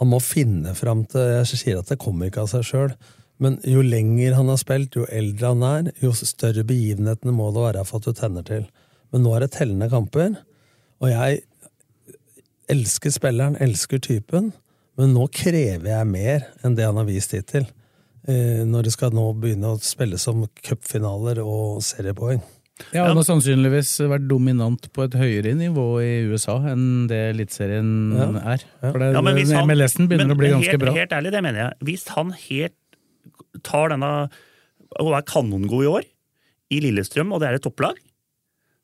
Han 0.00 0.08
må 0.08 0.20
finne 0.20 0.74
fram 0.74 1.04
til 1.08 1.20
Jeg 1.20 1.46
sier 1.46 1.78
at 1.78 1.86
det 1.92 1.98
kommer 1.98 2.30
ikke 2.30 2.42
av 2.44 2.48
seg 2.48 2.62
sjøl, 2.64 2.94
men 3.38 3.58
jo 3.64 3.82
lenger 3.82 4.34
han 4.36 4.48
har 4.48 4.56
spilt, 4.60 4.96
jo 4.96 5.06
eldre 5.10 5.46
han 5.54 5.62
er, 5.62 5.92
jo 6.00 6.12
større 6.12 6.64
begivenhetene 6.64 7.32
må 7.32 7.52
det 7.52 7.62
være 7.74 7.86
for 7.88 7.96
at 8.00 8.04
du 8.04 8.12
tenner 8.12 8.42
til. 8.44 8.66
Men 9.12 9.22
nå 9.24 9.34
er 9.36 9.40
det 9.40 9.52
tellende 9.52 9.88
kamper, 9.92 10.36
og 11.00 11.08
jeg 11.08 11.42
elsker 12.70 13.12
spilleren, 13.14 13.58
elsker 13.62 14.00
typen, 14.04 14.52
men 15.00 15.12
nå 15.16 15.26
krever 15.32 15.90
jeg 15.92 16.06
mer 16.10 16.46
enn 16.64 16.76
det 16.78 16.86
han 16.86 16.98
har 17.00 17.08
vist 17.08 17.32
hittil. 17.36 17.66
Eh, 18.28 18.62
Når 18.68 18.84
det 18.86 18.92
skal 18.94 19.14
nå 19.16 19.30
begynne 19.40 19.70
å 19.74 19.78
spilles 19.82 20.20
som 20.26 20.42
cupfinaler 20.62 21.40
og 21.42 21.80
seriepoeng. 21.86 22.42
Ja, 22.94 23.04
han 23.10 23.16
har 23.18 23.26
sannsynligvis 23.26 23.90
vært 24.08 24.26
dominant 24.28 24.86
på 24.96 25.04
et 25.04 25.12
høyere 25.20 25.52
nivå 25.56 25.86
i 26.00 26.12
USA 26.30 26.54
enn 26.70 27.06
det 27.10 27.18
Eliteserien 27.34 27.88
Ja. 28.16 28.28
er. 28.54 28.62
For 28.80 28.98
det, 28.98 29.12
Ja, 29.14 29.20
men 29.20 29.36
hvis 29.36 29.52
han- 29.52 29.66
MLS-en 29.68 30.08
begynner 30.08 30.28
men 30.28 30.36
å 30.36 30.38
bli 30.38 30.48
helt, 30.48 30.78
bra. 30.80 30.92
Helt 30.92 31.10
ærlig, 31.12 31.30
det 31.32 31.42
mener 31.42 31.58
jeg. 31.60 31.72
Hvis 31.84 32.08
han 32.08 32.30
helt 32.32 32.74
tar 33.62 33.88
denne 33.90 34.30
og 34.98 35.12
er 35.12 35.22
kanongod 35.22 35.84
i 35.84 35.90
år, 35.92 36.04
i 36.70 36.80
Lillestrøm, 36.80 37.32
og 37.34 37.40
det 37.40 37.48
er 37.50 37.54
et 37.54 37.62
topplag, 37.62 37.96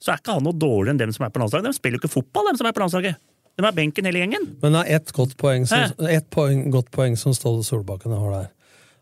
så 0.01 0.13
er 0.13 0.19
ikke 0.19 0.35
han 0.35 0.45
noe 0.45 0.53
dårligere 0.53 0.91
enn 0.91 0.99
dem 0.99 1.13
som 1.13 1.25
er 1.25 1.31
på 1.31 1.41
landslaget. 1.41 1.65
De 1.65 1.73
spiller 1.73 1.99
jo 1.99 2.03
ikke 2.07 2.17
fotball, 2.23 2.47
dem 2.49 2.57
som 2.57 2.67
er 2.67 2.73
på 2.73 2.83
landslaget. 2.85 3.17
De 3.57 3.65
er 3.65 3.77
benken 3.77 4.05
hele 4.09 4.21
gjengen. 4.21 4.51
Men 4.63 4.77
det 4.77 4.83
er 4.85 4.99
ett 4.99 5.13
godt 5.17 5.37
poeng 5.41 5.65
som, 5.69 5.95
et 6.13 6.27
poeng, 6.33 6.67
godt 6.75 6.91
poeng 6.95 7.17
som 7.17 7.35
Ståle 7.37 7.65
Solbakken 7.65 8.13
har 8.13 8.35
der. 8.35 8.51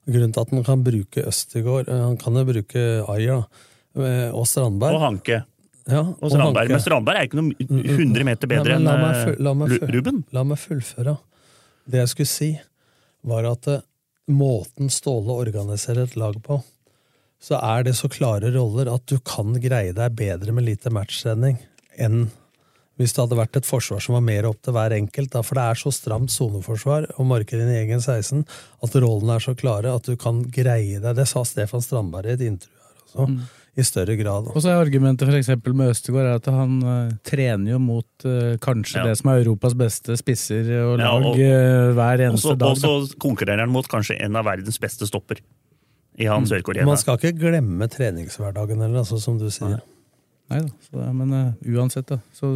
Grunnen 0.04 0.34
til 0.36 0.44
at 0.44 0.52
han 0.52 0.66
kan 0.66 0.84
bruke 0.84 1.22
Østegård 1.24 1.88
eh, 1.88 2.00
Han 2.04 2.18
kan 2.20 2.36
jo 2.36 2.44
bruke 2.44 2.82
Ayer 3.08 3.40
eh, 3.40 4.28
og 4.30 4.44
Strandberg. 4.46 4.98
Og 4.98 5.04
Hanke. 5.06 5.40
Ja, 5.88 6.02
Og 6.20 6.30
Strandberg. 6.32 6.70
Men 6.72 6.80
Strandberg 6.84 7.18
er 7.18 7.26
ikke 7.28 7.40
noe 7.40 7.66
100 7.66 8.26
meter 8.28 8.50
bedre 8.50 8.76
enn 8.78 8.86
Ruben. 9.96 10.22
La 10.32 10.44
meg 10.46 10.60
fullføre. 10.60 11.16
Det 11.84 12.00
jeg 12.00 12.12
skulle 12.12 12.30
si, 12.30 12.50
var 13.26 13.48
at 13.48 13.68
eh, 13.72 13.82
måten 14.30 14.92
Ståle 14.92 15.34
organiserer 15.34 16.06
et 16.06 16.16
lag 16.20 16.38
på, 16.44 16.60
så 17.44 17.58
er 17.60 17.84
det 17.88 17.96
så 17.98 18.08
klare 18.08 18.52
roller 18.54 18.88
at 18.92 19.04
du 19.10 19.18
kan 19.24 19.52
greie 19.60 19.92
deg 19.96 20.16
bedre 20.16 20.54
med 20.56 20.64
lite 20.68 20.92
matchtrening 20.94 21.58
enn 22.00 22.28
hvis 23.00 23.14
det 23.14 23.24
hadde 23.24 23.38
vært 23.40 23.59
et 23.59 23.66
forsvar 23.66 24.02
som 24.04 24.14
var 24.14 24.22
mer 24.26 24.46
opp 24.46 24.61
til 24.62 24.74
hver 24.76 24.94
enkelt. 24.94 25.33
Da, 25.35 25.42
for 25.42 25.59
det 25.59 25.64
er 25.66 25.80
så 25.80 25.90
stramt 25.94 26.30
soneforsvar 26.35 27.09
og 27.16 27.26
marker 27.26 27.59
inn 27.62 27.72
i 27.72 27.80
egen 27.83 28.02
16 28.02 28.44
at 28.87 28.96
rollene 29.02 29.38
er 29.38 29.42
så 29.42 29.57
klare 29.59 29.94
at 29.94 30.07
du 30.07 30.14
kan 30.20 30.44
greie 30.54 31.00
deg. 31.02 31.12
Det 31.18 31.26
sa 31.30 31.42
Stefan 31.48 31.83
Strandberg 31.83 32.30
i 32.30 32.37
et 32.38 32.46
intervju 32.52 32.72
her 32.74 33.22
også, 33.24 33.46
i 33.74 33.83
større 33.87 34.14
grad. 34.18 34.46
Og 34.54 34.62
så 34.62 34.70
er 34.70 34.78
argumentet 34.85 35.26
for 35.26 35.35
eksempel 35.38 35.74
med 35.74 35.90
Østegård 35.90 36.28
er 36.28 36.37
at 36.38 36.46
han 36.50 36.76
uh, 36.87 37.14
trener 37.26 37.74
jo 37.74 37.80
mot 37.83 38.26
uh, 38.26 38.54
kanskje 38.62 39.00
Ja. 39.00 39.09
det 39.11 39.18
som 39.18 39.33
er 39.33 39.42
Europas 39.42 39.74
beste 39.78 40.14
spisser 40.18 40.70
og 40.85 40.98
Ja, 41.02 41.11
lag 41.11 41.26
og- 41.33 41.38
uh, 41.42 41.94
hver 41.98 42.22
eneste 42.28 42.54
også, 42.54 42.59
dag. 42.59 42.70
Og 42.70 42.78
så 42.78 43.18
konkurrerer 43.18 43.64
han 43.66 43.74
mot 43.74 43.88
kanskje 43.90 44.20
en 44.22 44.37
av 44.38 44.46
verdens 44.46 44.78
beste 44.78 45.07
stopper 45.11 45.42
i 46.18 46.26
han 46.30 46.46
Sør-Korea. 46.46 46.87
Man 46.87 46.96
skal 46.98 47.18
ikke 47.18 47.35
glemme 47.40 47.90
treningshverdagen 47.90 48.78
eller, 48.78 49.02
altså, 49.02 49.18
som 49.18 49.38
du 49.38 49.50
sier. 49.50 49.74
Nei 49.78 49.83
da, 50.52 50.61
så 50.87 51.00
det 51.00 51.09
men 51.16 51.33
uh, 51.33 51.74
uansett, 51.76 52.07
da, 52.11 52.20
så 52.37 52.50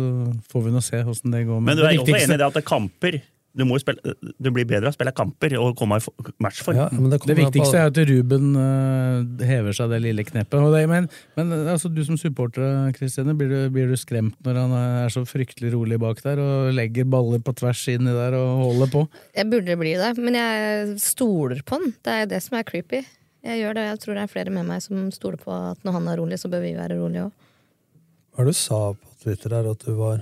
får 0.52 0.66
vi 0.66 0.74
nå 0.74 0.84
se 0.84 1.02
åssen 1.04 1.34
det 1.34 1.46
går. 1.48 1.64
Men 1.64 1.78
du 1.78 1.86
er 1.86 1.96
jo 1.96 2.04
enig 2.04 2.28
i 2.28 2.36
det 2.36 2.46
at 2.46 2.56
det 2.56 2.64
er 2.64 2.68
kamper 2.68 3.20
du, 3.58 3.64
må 3.66 3.78
spille, 3.80 4.14
du 4.38 4.48
blir 4.54 4.66
bedre 4.68 4.86
av 4.86 4.92
å 4.92 4.96
spille 4.96 5.12
kamper 5.16 5.54
og 5.58 5.72
komme 5.78 5.98
i 5.98 6.32
matchform. 6.44 6.78
Ja, 6.78 6.86
men 6.94 7.10
det 7.10 7.20
Det 7.26 7.36
viktigste 7.38 7.80
er 7.80 7.90
at 7.90 8.00
Ruben 8.10 8.52
uh, 8.54 9.46
hever 9.48 9.74
seg 9.74 9.90
det 9.92 10.00
lille 10.04 10.24
kneppet. 10.26 10.58
Og 10.60 10.74
det, 10.76 10.84
men 10.90 11.08
men 11.38 11.52
eh, 11.54 11.70
altså, 11.72 11.90
du 11.90 12.00
som 12.06 12.18
supporter, 12.20 12.92
Kristine, 12.96 13.34
blir 13.38 13.50
du, 13.50 13.58
blir 13.74 13.90
du 13.90 13.96
skremt 13.98 14.36
når 14.46 14.60
han 14.62 14.74
er 14.78 15.12
så 15.14 15.24
fryktelig 15.26 15.72
rolig 15.74 15.98
bak 16.00 16.22
der 16.24 16.40
og 16.42 16.70
legger 16.76 17.08
baller 17.08 17.42
på 17.42 17.54
tvers 17.58 17.82
inni 17.90 18.14
der 18.14 18.36
og 18.38 18.64
holder 18.64 18.92
på? 18.94 19.04
Jeg 19.36 19.50
burde 19.50 19.78
bli 19.80 19.96
det, 19.98 20.12
men 20.20 20.38
jeg 20.38 20.94
stoler 21.02 21.64
på 21.66 21.80
han. 21.80 21.94
Det 22.04 22.14
er 22.14 22.30
det 22.30 22.42
som 22.44 22.60
er 22.60 22.68
creepy. 22.68 23.02
Jeg 23.48 23.62
gjør 23.62 23.78
det, 23.78 23.84
og 23.86 23.92
jeg 23.94 24.02
tror 24.04 24.18
det 24.18 24.24
er 24.24 24.32
flere 24.36 24.54
med 24.54 24.66
meg 24.68 24.82
som 24.84 25.10
stoler 25.14 25.40
på 25.40 25.54
at 25.54 25.82
når 25.86 25.98
han 25.98 26.10
er 26.12 26.20
rolig, 26.20 26.38
så 26.38 26.50
bør 26.52 26.62
vi 26.66 26.76
være 26.78 26.98
rolige 27.00 27.26
òg. 27.26 27.44
Hva 28.38 28.44
er 28.44 28.52
det 28.52 28.54
du 28.54 28.58
sa 28.60 28.76
på 28.94 29.16
Twitter 29.24 29.50
her, 29.50 29.66
at 29.66 29.80
du 29.82 29.96
var 29.98 30.20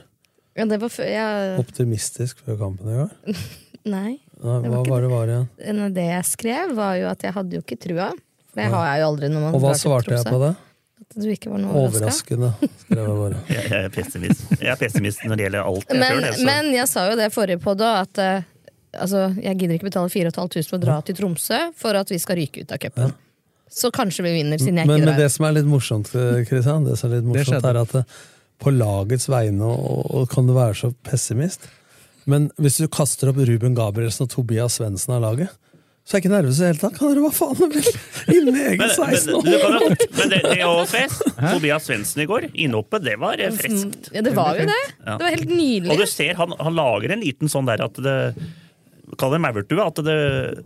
Ja, 0.56 0.64
det 0.64 0.78
var 0.80 0.88
før 0.88 1.04
jeg 1.04 1.56
optimistisk 1.60 2.38
før 2.46 2.56
kampen 2.62 2.88
i 2.88 2.94
går? 2.96 3.10
Nei. 3.96 4.14
Nei, 4.40 4.54
Det 4.64 4.70
hva 4.72 4.78
var 4.86 5.04
det 5.04 5.10
var 5.10 5.32
igjen? 5.34 5.82
Det 5.92 6.06
jeg 6.06 6.24
skrev, 6.24 6.72
var 6.78 6.94
jo 6.96 7.10
at 7.10 7.26
jeg 7.26 7.34
hadde 7.36 7.58
jo 7.58 7.60
ikke 7.60 7.76
trua. 7.84 8.06
For 8.48 8.62
det 8.62 8.70
har 8.72 8.86
jeg 8.88 9.02
jo 9.02 9.10
aldri 9.10 9.30
når 9.34 9.44
man 9.44 9.58
Og 9.58 9.62
hva 9.66 9.74
svarte 9.76 10.16
jeg 10.16 10.24
på 10.32 10.40
det? 10.40 10.50
At 11.04 11.18
du 11.20 11.28
ikke 11.28 11.52
var 11.52 11.60
noe. 11.60 11.82
Overraskende, 11.82 12.50
skrev 12.86 13.02
jeg 13.04 13.18
bare. 13.20 13.42
Jeg, 13.52 13.68
jeg, 13.68 13.84
er 13.84 13.92
pessimist. 13.98 14.48
jeg 14.56 14.72
er 14.72 14.80
pessimist 14.80 15.28
når 15.28 15.36
det 15.36 15.46
gjelder 15.46 15.68
alt. 15.68 15.92
Jeg 15.92 16.00
Men, 16.00 16.24
det, 16.24 16.32
så. 16.38 16.48
men 16.48 16.72
jeg 16.72 16.88
sa 16.94 17.04
jo 17.10 17.20
det 17.20 17.28
forrige 17.36 17.60
på 17.68 17.76
da, 17.76 17.92
at 18.06 18.22
uh, 18.24 18.48
altså, 19.04 19.26
jeg 19.44 19.60
gidder 19.60 19.76
ikke 19.76 19.90
betale 19.90 20.08
4500 20.16 20.72
for 20.72 20.80
å 20.80 20.82
dra 20.88 20.96
til 21.04 21.20
Tromsø 21.20 21.60
for 21.76 22.00
at 22.00 22.16
vi 22.16 22.18
skal 22.24 22.40
ryke 22.40 22.64
ut 22.64 22.72
av 22.72 22.80
cupen. 22.80 23.12
Så 23.72 23.90
kanskje 23.94 24.24
vi 24.24 24.32
vinner, 24.38 24.60
siden 24.62 24.80
jeg 24.80 24.88
Men, 24.88 25.02
ikke 25.02 25.10
men 25.10 25.20
det 25.20 25.30
som 25.34 25.46
er 25.48 25.56
litt 25.58 25.68
morsomt, 25.68 26.10
Kristian, 26.48 26.86
det 26.86 26.96
som 27.00 27.10
er 27.10 27.18
litt 27.18 27.28
morsomt 27.28 27.66
er 27.66 27.80
at 27.82 27.96
på 28.62 28.72
lagets 28.72 29.28
vegne 29.28 29.68
og, 29.68 30.06
og 30.16 30.30
kan 30.32 30.46
du 30.48 30.54
være 30.56 30.78
så 30.78 30.92
pessimist. 31.04 31.66
Men 32.26 32.48
hvis 32.58 32.80
du 32.82 32.88
kaster 32.90 33.30
opp 33.30 33.38
Ruben 33.38 33.76
Gabrielsen 33.76 34.26
og 34.26 34.32
Tobias 34.32 34.78
Svendsen 34.80 35.14
av 35.18 35.22
laget, 35.26 35.52
så 36.06 36.14
er 36.14 36.20
jeg 36.20 36.26
ikke 36.28 36.34
nervøs 36.36 36.58
i 36.58 36.62
det 36.62 36.66
hele 36.68 36.78
tatt. 36.78 36.96
Kan 37.00 37.10
dere 37.10 37.22
hva 37.24 37.32
faen 37.34 37.56
dere 37.58 37.80
vil? 37.82 37.96
Inne 38.36 38.52
i 38.54 38.66
egen 38.70 38.78
Men, 38.78 38.92
men, 38.94 39.16
16 39.16 39.40
du 39.42 39.54
kan, 39.58 39.72
år! 39.74 39.86
Men, 39.86 40.04
men 40.18 40.30
det, 40.30 40.38
det 40.44 40.58
er 40.60 40.66
også 40.68 40.92
fest. 40.92 41.24
Tobias 41.40 41.88
Svendsen 41.88 42.22
i 42.22 42.26
går, 42.30 42.46
innhoppet, 42.54 43.06
det 43.06 43.16
var 43.22 43.42
eh, 43.42 43.54
friskt. 43.54 44.12
Ja, 44.14 44.22
det 44.22 44.34
var 44.36 44.54
jo 44.54 44.68
det. 44.70 44.82
Det 45.02 45.16
var 45.24 45.34
helt 45.34 45.50
nydelig. 45.50 45.90
Og 45.90 45.98
du 45.98 46.06
ser, 46.10 46.38
han, 46.38 46.54
han 46.62 46.78
lager 46.78 47.16
en 47.16 47.26
liten 47.26 47.50
sånn 47.50 47.66
der 47.66 47.82
at 47.88 47.98
det 48.06 48.16
Kall 49.20 49.36
det 49.36 49.40
maurtue, 49.44 49.78
at 49.86 50.00
det, 50.02 50.16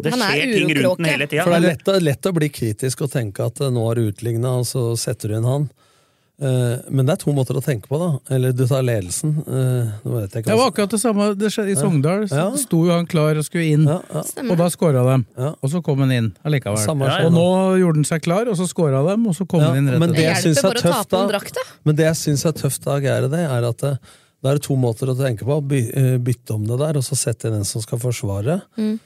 det 0.01 0.13
er 0.15 0.17
skjer 0.17 0.55
ting 0.55 0.73
rundt 0.81 1.03
den 1.03 1.11
hele 1.13 1.27
tida. 1.29 1.45
For 1.45 1.53
det 1.53 1.61
er 1.61 1.69
lett, 1.75 1.93
lett 2.07 2.31
å 2.31 2.33
bli 2.37 2.49
kritisk 2.49 3.05
og 3.05 3.13
tenke 3.13 3.45
at 3.51 3.61
eh, 3.61 3.71
nå 3.75 3.85
har 3.87 4.01
du 4.01 4.09
utligna, 4.09 4.57
og 4.63 4.67
så 4.69 4.91
setter 4.97 5.29
du 5.35 5.37
inn 5.41 5.49
han. 5.49 5.69
Eh, 6.41 6.79
Men 6.89 7.05
det 7.05 7.13
er 7.19 7.21
to 7.21 7.35
måter 7.37 7.59
å 7.59 7.61
tenke 7.61 7.91
på, 7.91 7.99
da. 8.01 8.09
Eller 8.35 8.55
du 8.57 8.63
tar 8.67 8.81
ledelsen. 8.87 9.35
eh, 9.45 9.91
Nå 10.07 10.15
vet 10.15 10.33
jeg 10.33 10.41
ikke 10.45 10.49
Det 10.49 10.57
var 10.57 10.71
akkurat 10.73 10.95
det 10.95 11.01
samme 11.03 11.27
det 11.37 11.51
skjedde 11.53 11.75
i 11.75 11.77
Sogndal. 11.77 12.25
Ja. 12.33 12.47
Sto 12.57 12.81
jo 12.89 12.95
han 12.95 13.09
klar 13.11 13.37
og 13.37 13.45
skulle 13.45 13.75
inn, 13.75 13.85
ja, 13.85 13.99
ja. 14.09 14.23
og 14.47 14.57
da 14.63 14.71
skåra 14.73 15.05
de. 15.11 15.19
Ja. 15.37 15.53
Og 15.61 15.75
så 15.75 15.83
kom 15.85 16.01
han 16.01 16.15
inn 16.17 16.31
allikevel. 16.41 16.81
Og 17.27 17.37
nå. 17.37 17.45
gjorde 17.83 18.01
han 18.01 18.09
seg 18.09 18.25
klar, 18.25 18.49
og 18.49 18.57
så 18.57 18.65
skåra 18.71 19.05
de, 19.11 19.19
og 19.21 19.37
så 19.37 19.45
kom 19.45 19.61
Ja, 19.61 19.75
han 19.75 19.83
inn 19.83 19.93
rett 19.93 20.01
men 20.01 20.15
etter. 20.15 20.17
det 20.17 20.25
Det 20.25 20.31
jeg 20.31 20.43
synes 20.49 20.65
er 20.65 20.81
tøft 20.81 21.13
da- 21.13 21.69
Men 21.85 21.97
det 22.01 22.09
jeg 22.09 22.21
syns 22.25 22.47
er 22.49 22.57
tøft, 22.57 22.85
da, 22.89 22.99
det, 23.29 23.45
er 23.45 23.69
at 23.69 23.87
det, 24.43 24.49
det 24.49 24.57
er 24.57 24.65
to 24.69 24.77
måter 24.81 25.13
å 25.13 25.17
tenke 25.19 25.45
på. 25.45 25.61
By, 25.69 25.81
eh, 25.93 26.17
bytte 26.19 26.57
om 26.57 26.67
det 26.67 26.79
der, 26.81 26.97
og 26.97 27.05
så 27.05 27.17
sette 27.19 27.49
inn 27.49 27.61
en 27.61 27.65
som 27.69 27.83
skal 27.85 27.99
forsvare. 28.01 28.61
Mm. 28.81 28.99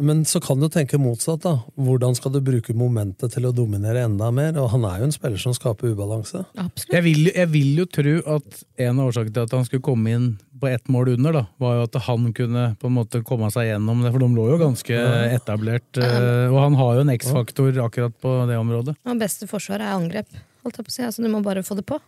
Men 0.00 0.22
så 0.24 0.40
kan 0.40 0.56
du 0.60 0.68
tenke 0.72 0.96
motsatt. 0.96 1.42
da. 1.44 1.58
Hvordan 1.76 2.14
skal 2.16 2.32
du 2.32 2.40
bruke 2.40 2.72
momentet 2.72 3.34
til 3.34 3.44
å 3.44 3.52
dominere 3.52 4.06
enda 4.06 4.30
mer? 4.32 4.56
Og 4.56 4.70
han 4.72 4.86
er 4.88 5.02
jo 5.02 5.04
en 5.04 5.12
spiller 5.12 5.36
som 5.36 5.52
skaper 5.52 5.92
ubalanse. 5.92 6.46
Jeg 6.88 7.02
vil, 7.04 7.26
jeg 7.34 7.48
vil 7.52 7.74
jo 7.82 7.84
tro 7.84 8.14
at 8.38 8.62
en 8.86 9.00
av 9.02 9.10
årsakene 9.10 9.34
til 9.36 9.42
at 9.44 9.52
han 9.52 9.66
skulle 9.68 9.84
komme 9.84 10.14
inn 10.16 10.30
på 10.62 10.70
ett 10.70 10.88
mål 10.88 11.10
under, 11.16 11.32
da, 11.32 11.42
var 11.60 11.74
jo 11.76 11.82
at 11.90 11.98
han 12.06 12.32
kunne 12.32 12.64
på 12.80 12.88
en 12.88 12.94
måte 12.94 13.20
komme 13.26 13.50
seg 13.52 13.66
gjennom 13.68 14.00
det, 14.04 14.12
for 14.14 14.22
de 14.22 14.28
lå 14.32 14.44
jo 14.54 14.58
ganske 14.62 15.00
etablert. 15.34 15.98
eh, 15.98 16.46
Og 16.48 16.56
han 16.62 16.78
har 16.78 16.94
jo 16.94 17.04
en 17.04 17.12
X-faktor 17.18 17.82
akkurat 17.84 18.14
på 18.22 18.34
det 18.48 18.56
området. 18.56 18.96
Han 19.04 19.20
beste 19.20 19.48
forsvar 19.50 19.82
er 19.82 19.92
angrep. 19.96 20.30
Holdt 20.62 20.78
jeg 20.78 20.86
på 20.86 20.92
å 20.92 20.94
si. 20.94 21.02
Altså, 21.02 21.22
du 21.24 21.28
må 21.28 21.42
bare 21.44 21.64
få 21.66 21.76
det 21.76 21.84
på. 21.84 21.98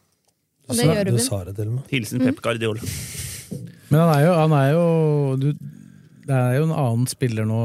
Og 0.68 0.78
det 0.78 0.88
gjør 0.88 1.04
du 1.04 1.12
Ruben. 1.12 1.24
sa 1.26 1.44
det 1.44 1.54
til 1.58 1.68
og 1.68 1.76
med. 1.76 1.86
Hilsen 1.92 2.24
Pep 2.24 2.42
Guardiola. 2.44 2.90
Men 3.90 4.00
han 4.00 4.10
er 4.14 4.24
jo, 4.24 4.34
han 4.40 4.54
er 4.56 4.68
jo 4.72 4.84
du, 5.38 5.48
Det 6.24 6.34
er 6.34 6.54
jo 6.56 6.64
en 6.64 6.72
annen 6.72 7.08
spiller 7.10 7.44
nå, 7.48 7.58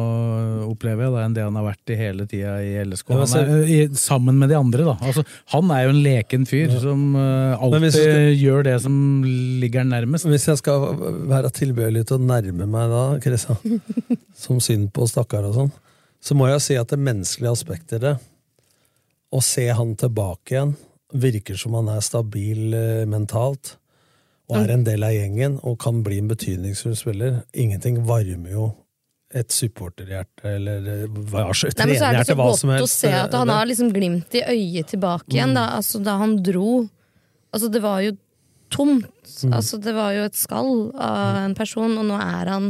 opplever 0.67 1.05
jeg, 1.05 1.13
da, 1.13 1.21
enn 1.23 1.35
det 1.37 1.45
han 1.45 1.55
har 1.55 1.67
vært 1.69 1.93
i 1.93 1.97
hele 1.99 2.25
tida 2.29 2.57
i 2.59 2.73
LSK. 2.83 3.13
Ja, 3.15 3.27
er, 3.39 3.51
i, 3.63 3.77
sammen 3.97 4.35
med 4.41 4.51
de 4.51 4.57
andre, 4.59 4.83
da. 4.89 4.97
Altså, 4.99 5.23
han 5.53 5.71
er 5.71 5.85
jo 5.85 5.93
en 5.93 6.01
leken 6.03 6.47
fyr 6.49 6.75
som 6.83 7.05
uh, 7.15 7.55
alltid 7.55 7.95
skal, 7.95 8.25
gjør 8.35 8.67
det 8.67 8.75
som 8.83 8.97
ligger 9.63 9.87
nærmest. 9.87 10.27
Hvis 10.27 10.49
jeg 10.51 10.59
skal 10.59 10.89
være 11.31 11.53
tilbøyelig 11.55 12.03
til 12.09 12.19
å 12.19 12.25
nærme 12.33 12.67
meg 12.67 12.91
da, 12.91 13.05
Kristian, 13.23 13.79
som 14.43 14.59
synd 14.63 14.91
på 14.95 15.07
stakkar 15.07 15.47
og 15.47 15.55
sånn, 15.55 15.71
så 16.19 16.35
må 16.35 16.51
jeg 16.51 16.65
si 16.65 16.75
at 16.75 16.91
det 16.91 16.99
menneskelige 16.99 17.55
aspektet 17.55 18.01
i 18.01 18.09
det, 18.09 18.17
å 19.29 19.39
se 19.45 19.69
han 19.71 19.95
tilbake 19.95 20.57
igjen, 20.57 20.75
virker 21.13 21.57
som 21.57 21.73
han 21.79 21.89
er 21.89 22.03
stabil 22.05 22.73
eh, 22.73 23.05
mentalt, 23.09 23.77
og 24.49 24.57
er 24.57 24.71
en 24.73 24.83
del 24.85 25.03
av 25.05 25.13
gjengen 25.13 25.59
og 25.61 25.77
kan 25.81 25.99
bli 26.05 26.17
en 26.21 26.29
betydningsfull 26.31 26.95
spiller. 26.97 27.43
Ingenting 27.53 27.99
varmer 28.07 28.53
jo 28.55 28.69
et 29.29 29.53
supporterhjerte 29.53 30.55
eller 30.55 30.79
trenerhjerte, 30.81 31.13
hva- 31.29 31.53
som 31.53 31.67
helst. 31.69 31.77
så 31.77 32.07
er 32.09 32.17
det 32.17 32.25
så 32.25 32.35
godt 32.35 32.81
å 32.81 32.89
se 32.89 33.11
at 33.13 33.35
han 33.37 33.49
eh, 33.49 33.59
har 33.59 33.69
liksom 33.69 33.91
glimt 33.93 34.33
i 34.33 34.41
øyet 34.41 34.89
tilbake 34.95 35.35
igjen. 35.35 35.53
Da, 35.53 35.67
altså, 35.77 36.01
da 36.03 36.17
han 36.21 36.39
dro 36.43 36.87
Altså, 37.49 37.65
det 37.73 37.79
var 37.81 38.03
jo 38.05 38.11
tomt. 38.69 39.07
Mm. 39.41 39.53
Altså, 39.57 39.79
det 39.81 39.93
var 39.97 40.11
jo 40.13 40.25
et 40.27 40.35
skall 40.37 40.91
av 40.93 41.39
en 41.47 41.55
person, 41.57 41.95
og 41.97 42.05
nå 42.05 42.17
er 42.21 42.51
han 42.53 42.67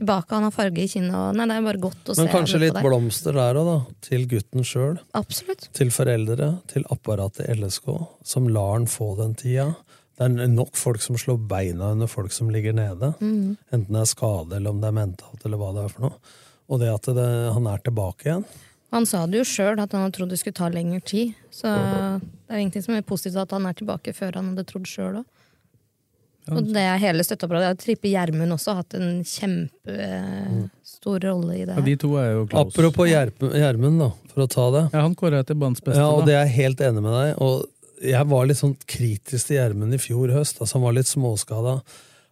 tilbake. 0.00 0.34
Han 0.34 0.48
har 0.48 0.54
farge 0.54 0.82
i 0.82 0.88
kinnet. 0.90 1.14
Og, 1.14 1.36
nei, 1.38 1.46
det 1.50 1.58
er 1.58 1.66
bare 1.68 1.82
godt 1.82 2.10
å 2.10 2.16
se. 2.16 2.24
Men 2.24 2.32
kanskje 2.32 2.62
litt 2.64 2.80
blomster 2.82 3.36
der 3.36 3.60
òg, 3.60 3.68
da. 3.68 3.76
Til 4.06 4.26
gutten 4.30 4.66
sjøl. 4.66 4.98
Til 5.76 5.94
foreldre, 5.94 6.50
til 6.72 6.86
apparatet 6.92 7.46
i 7.46 7.56
LSK, 7.58 7.88
som 8.32 8.48
lar 8.52 8.74
han 8.78 8.88
få 8.90 9.12
den 9.20 9.36
tida. 9.38 9.70
Det 10.20 10.26
er 10.28 10.50
nok 10.52 10.74
folk 10.76 11.00
som 11.00 11.16
slår 11.16 11.38
beina 11.48 11.94
under 11.94 12.10
folk 12.10 12.34
som 12.36 12.50
ligger 12.52 12.74
nede. 12.76 13.14
Mm. 13.24 13.54
Enten 13.72 13.96
det 13.96 14.02
er 14.02 14.10
skade, 14.10 14.58
eller 14.58 14.74
om 14.74 14.82
det 14.82 14.90
er 14.90 14.98
mentalt, 14.98 15.46
eller 15.48 15.60
hva 15.60 15.70
det 15.76 15.86
er 15.86 15.94
for 15.94 16.08
noe. 16.08 16.34
Og 16.70 16.82
det 16.82 16.90
at 16.92 17.08
det, 17.16 17.30
han 17.56 17.70
er 17.70 17.80
tilbake 17.86 18.28
igjen. 18.28 18.44
Han 18.90 19.06
sa 19.06 19.22
det 19.30 19.38
jo 19.38 19.46
sjøl, 19.46 19.78
at 19.78 19.92
han 19.94 20.04
hadde 20.04 20.16
trodd 20.18 20.32
det 20.34 20.40
skulle 20.40 20.58
ta 20.58 20.68
lengre 20.72 21.00
tid. 21.06 21.36
Så 21.54 21.70
det 21.70 22.00
er 22.50 22.58
jo 22.58 22.62
ingenting 22.64 22.84
som 22.84 22.96
er 22.98 23.06
positivt 23.06 23.38
at 23.40 23.54
han 23.54 23.68
er 23.70 23.76
tilbake 23.78 24.14
før 24.16 24.40
han 24.40 24.52
hadde 24.52 24.66
trodd 24.68 24.90
sjøl 24.90 25.22
òg. 25.22 25.28
Og 26.58 26.70
det 26.74 26.82
er 26.82 27.00
hele 27.02 27.24
støtteapparatet. 27.26 27.80
Trippe 27.84 28.10
Gjermund 28.10 28.56
også 28.56 28.74
har 28.74 28.78
hatt 28.82 28.96
en 28.98 29.22
kjempestor 29.26 31.18
rolle 31.26 31.52
i 31.58 31.64
det. 31.64 31.76
Ja, 31.76 31.84
de 31.86 31.96
to 32.00 32.10
er 32.20 32.28
jo 32.34 32.46
close. 32.50 32.66
Apropos 32.74 33.10
Gjermund, 33.10 33.96
da, 34.02 34.10
for 34.32 34.44
å 34.44 34.48
ta 34.50 34.66
det. 34.76 34.84
Ja, 34.94 35.04
han 35.06 35.16
kåra 35.18 35.42
jeg 35.42 35.50
til 35.50 35.60
banens 35.62 35.82
beste. 35.84 36.00
Ja, 36.02 36.08
og 36.10 36.24
da. 36.24 36.30
det 36.30 36.36
er 36.36 36.44
jeg 36.46 36.56
helt 36.58 36.80
enig 36.90 37.02
med 37.06 37.14
deg. 37.16 37.28
Og 37.46 38.06
jeg 38.10 38.30
var 38.32 38.48
litt 38.48 38.60
sånn 38.60 38.76
kritisk 38.88 39.50
til 39.50 39.58
Gjermund 39.58 39.96
i 39.96 40.00
fjor 40.02 40.32
høst. 40.34 40.60
Altså, 40.60 40.78
han 40.78 40.86
var 40.86 40.96
litt 40.96 41.10
småskada. 41.10 41.74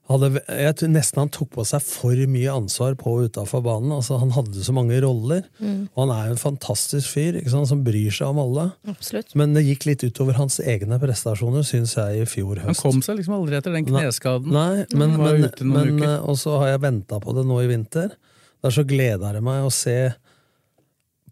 Hadde, 0.08 0.40
jeg 0.40 0.76
tror 0.80 0.88
nesten 0.88 1.20
han 1.20 1.30
tok 1.32 1.50
på 1.52 1.64
seg 1.68 1.82
for 1.84 2.20
mye 2.32 2.52
ansvar 2.54 2.94
på 2.96 3.12
og 3.12 3.26
utafor 3.28 3.60
banen. 3.66 3.90
Altså, 3.92 4.16
han 4.22 4.30
hadde 4.32 4.62
så 4.64 4.72
mange 4.72 4.96
roller. 5.04 5.42
Mm. 5.60 5.82
Og 5.92 6.00
han 6.00 6.12
er 6.14 6.30
jo 6.30 6.36
en 6.36 6.40
fantastisk 6.40 7.12
fyr 7.12 7.36
ikke 7.36 7.52
sant, 7.52 7.68
som 7.68 7.82
bryr 7.84 8.14
seg 8.14 8.32
om 8.32 8.40
alle. 8.40 8.64
Absolutt. 8.88 9.34
Men 9.36 9.52
det 9.56 9.66
gikk 9.66 9.84
litt 9.90 10.06
utover 10.06 10.38
hans 10.40 10.56
egne 10.64 10.96
prestasjoner, 11.02 11.66
syns 11.68 11.92
jeg, 11.98 12.22
i 12.22 12.30
fjor 12.30 12.62
høst. 12.62 12.70
Han 12.70 12.80
kom 12.80 13.04
seg 13.04 13.20
liksom 13.20 13.36
aldri 13.36 13.60
etter 13.60 13.76
den 13.76 13.84
kneskaden. 13.90 14.48
Nei, 14.56 14.86
men, 14.96 15.18
men, 15.20 15.44
men 15.74 16.00
eh, 16.06 16.16
Og 16.24 16.40
så 16.40 16.56
har 16.62 16.72
jeg 16.72 16.84
venta 16.86 17.20
på 17.20 17.36
det 17.36 17.44
nå 17.48 17.60
i 17.66 17.68
vinter. 17.68 18.16
Der 18.64 18.74
så 18.74 18.86
gleder 18.88 19.36
det 19.36 19.44
meg 19.44 19.66
å 19.66 19.74
se 19.74 19.98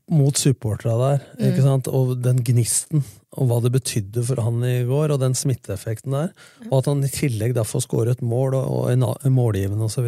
mot 0.08 0.36
supportera 0.38 0.96
der, 1.00 1.22
Mm. 1.38 1.46
ikke 1.50 1.62
sant? 1.64 1.88
og 1.88 2.12
den 2.22 2.38
gnisten, 2.46 3.02
og 3.36 3.48
hva 3.48 3.60
det 3.62 3.72
betydde 3.74 4.22
for 4.24 4.40
han 4.40 4.62
i 4.64 4.84
går, 4.86 5.10
og 5.10 5.18
den 5.20 5.34
smitteeffekten 5.34 6.12
der. 6.14 6.30
Og 6.70 6.78
at 6.78 6.86
han 6.92 7.02
i 7.04 7.08
tillegg 7.10 7.54
da 7.54 7.64
får 7.66 7.82
skåre 7.88 8.10
et 8.14 8.22
mål, 8.22 8.54
og, 8.54 8.68
og 8.70 8.90
en, 8.92 9.02
a- 9.02 9.18
målgivende 9.28 9.82
osv. 9.88 10.06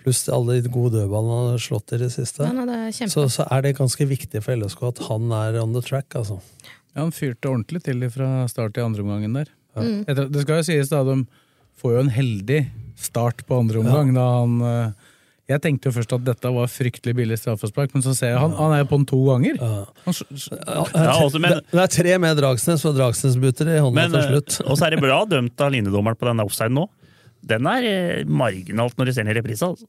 Pluss 0.00 0.22
alle 0.32 0.60
de 0.62 0.70
gode 0.72 0.94
dødballene 0.96 1.36
han 1.42 1.50
har 1.52 1.58
slått 1.60 1.92
i 1.92 1.98
det 2.00 2.08
siste. 2.14 2.46
Ja, 2.46 2.52
nei, 2.56 2.64
det 2.70 2.78
er. 3.02 3.10
Så, 3.12 3.26
så 3.28 3.44
er 3.50 3.62
det 3.66 3.74
ganske 3.76 4.06
viktig 4.08 4.40
for 4.46 4.56
LSK 4.56 4.82
at 4.94 5.02
han 5.10 5.26
er 5.36 5.58
on 5.60 5.74
the 5.74 5.82
track, 5.84 6.14
altså. 6.16 6.38
Ja, 6.94 7.02
han 7.02 7.12
fyrte 7.12 7.50
ordentlig 7.50 7.82
til 7.84 8.06
fra 8.10 8.46
start 8.48 8.78
i 8.78 8.84
andre 8.86 9.02
omgangen 9.04 9.34
der. 9.36 9.50
Mm. 9.76 10.04
Etter, 10.08 10.30
det 10.32 10.40
skal 10.46 10.62
jo 10.62 10.68
sies 10.70 10.88
da, 10.88 11.02
de 11.04 11.18
får 11.82 11.92
jo 11.98 12.00
en 12.06 12.14
heldig 12.14 12.62
start 13.00 13.44
på 13.46 13.58
andre 13.60 13.82
omgang. 13.82 14.14
Da 14.16 14.24
han, 14.38 14.56
eh, 14.62 15.09
jeg 15.50 15.62
tenkte 15.64 15.90
jo 15.90 15.94
først 15.96 16.12
at 16.14 16.24
dette 16.26 16.50
var 16.54 16.68
fryktelig 16.70 17.14
billig 17.18 17.38
straffespark, 17.40 17.92
men 17.96 18.04
så 18.06 18.14
ser 18.14 18.34
jeg 18.34 18.38
han, 18.42 18.52
han 18.54 18.74
er 18.76 18.84
jo 18.84 18.88
på 18.92 18.98
den 19.00 19.06
to 19.10 19.20
ganger. 19.26 19.58
Han, 19.60 19.90
Ja, 20.06 21.14
altså, 21.16 21.40
men- 21.42 21.56
det, 21.58 21.62
det 21.72 21.84
er 21.84 21.92
tre 21.96 22.18
med 22.22 22.38
Dragsnes, 22.38 22.84
og 22.86 22.98
Dragsnes 22.98 23.38
butter 23.42 23.70
i 23.74 23.78
hånda 23.82 24.06
til 24.12 24.20
eh, 24.20 24.28
slutt. 24.30 24.60
og 24.66 24.78
så 24.78 24.86
er 24.86 24.96
det 24.96 25.02
bra 25.02 25.22
dømt 25.34 25.64
av 25.66 25.72
linjedommeren 25.74 26.18
på 26.20 26.30
denne 26.30 26.46
offsiden 26.46 26.78
nå. 26.78 26.86
Den 27.50 27.66
er 27.66 27.88
eh, 27.88 28.28
marginalt 28.28 28.94
når 29.00 29.10
du 29.10 29.16
ser 29.16 29.26
den 29.26 29.32
i 29.34 29.38
reprise. 29.40 29.66
Altså. 29.66 29.88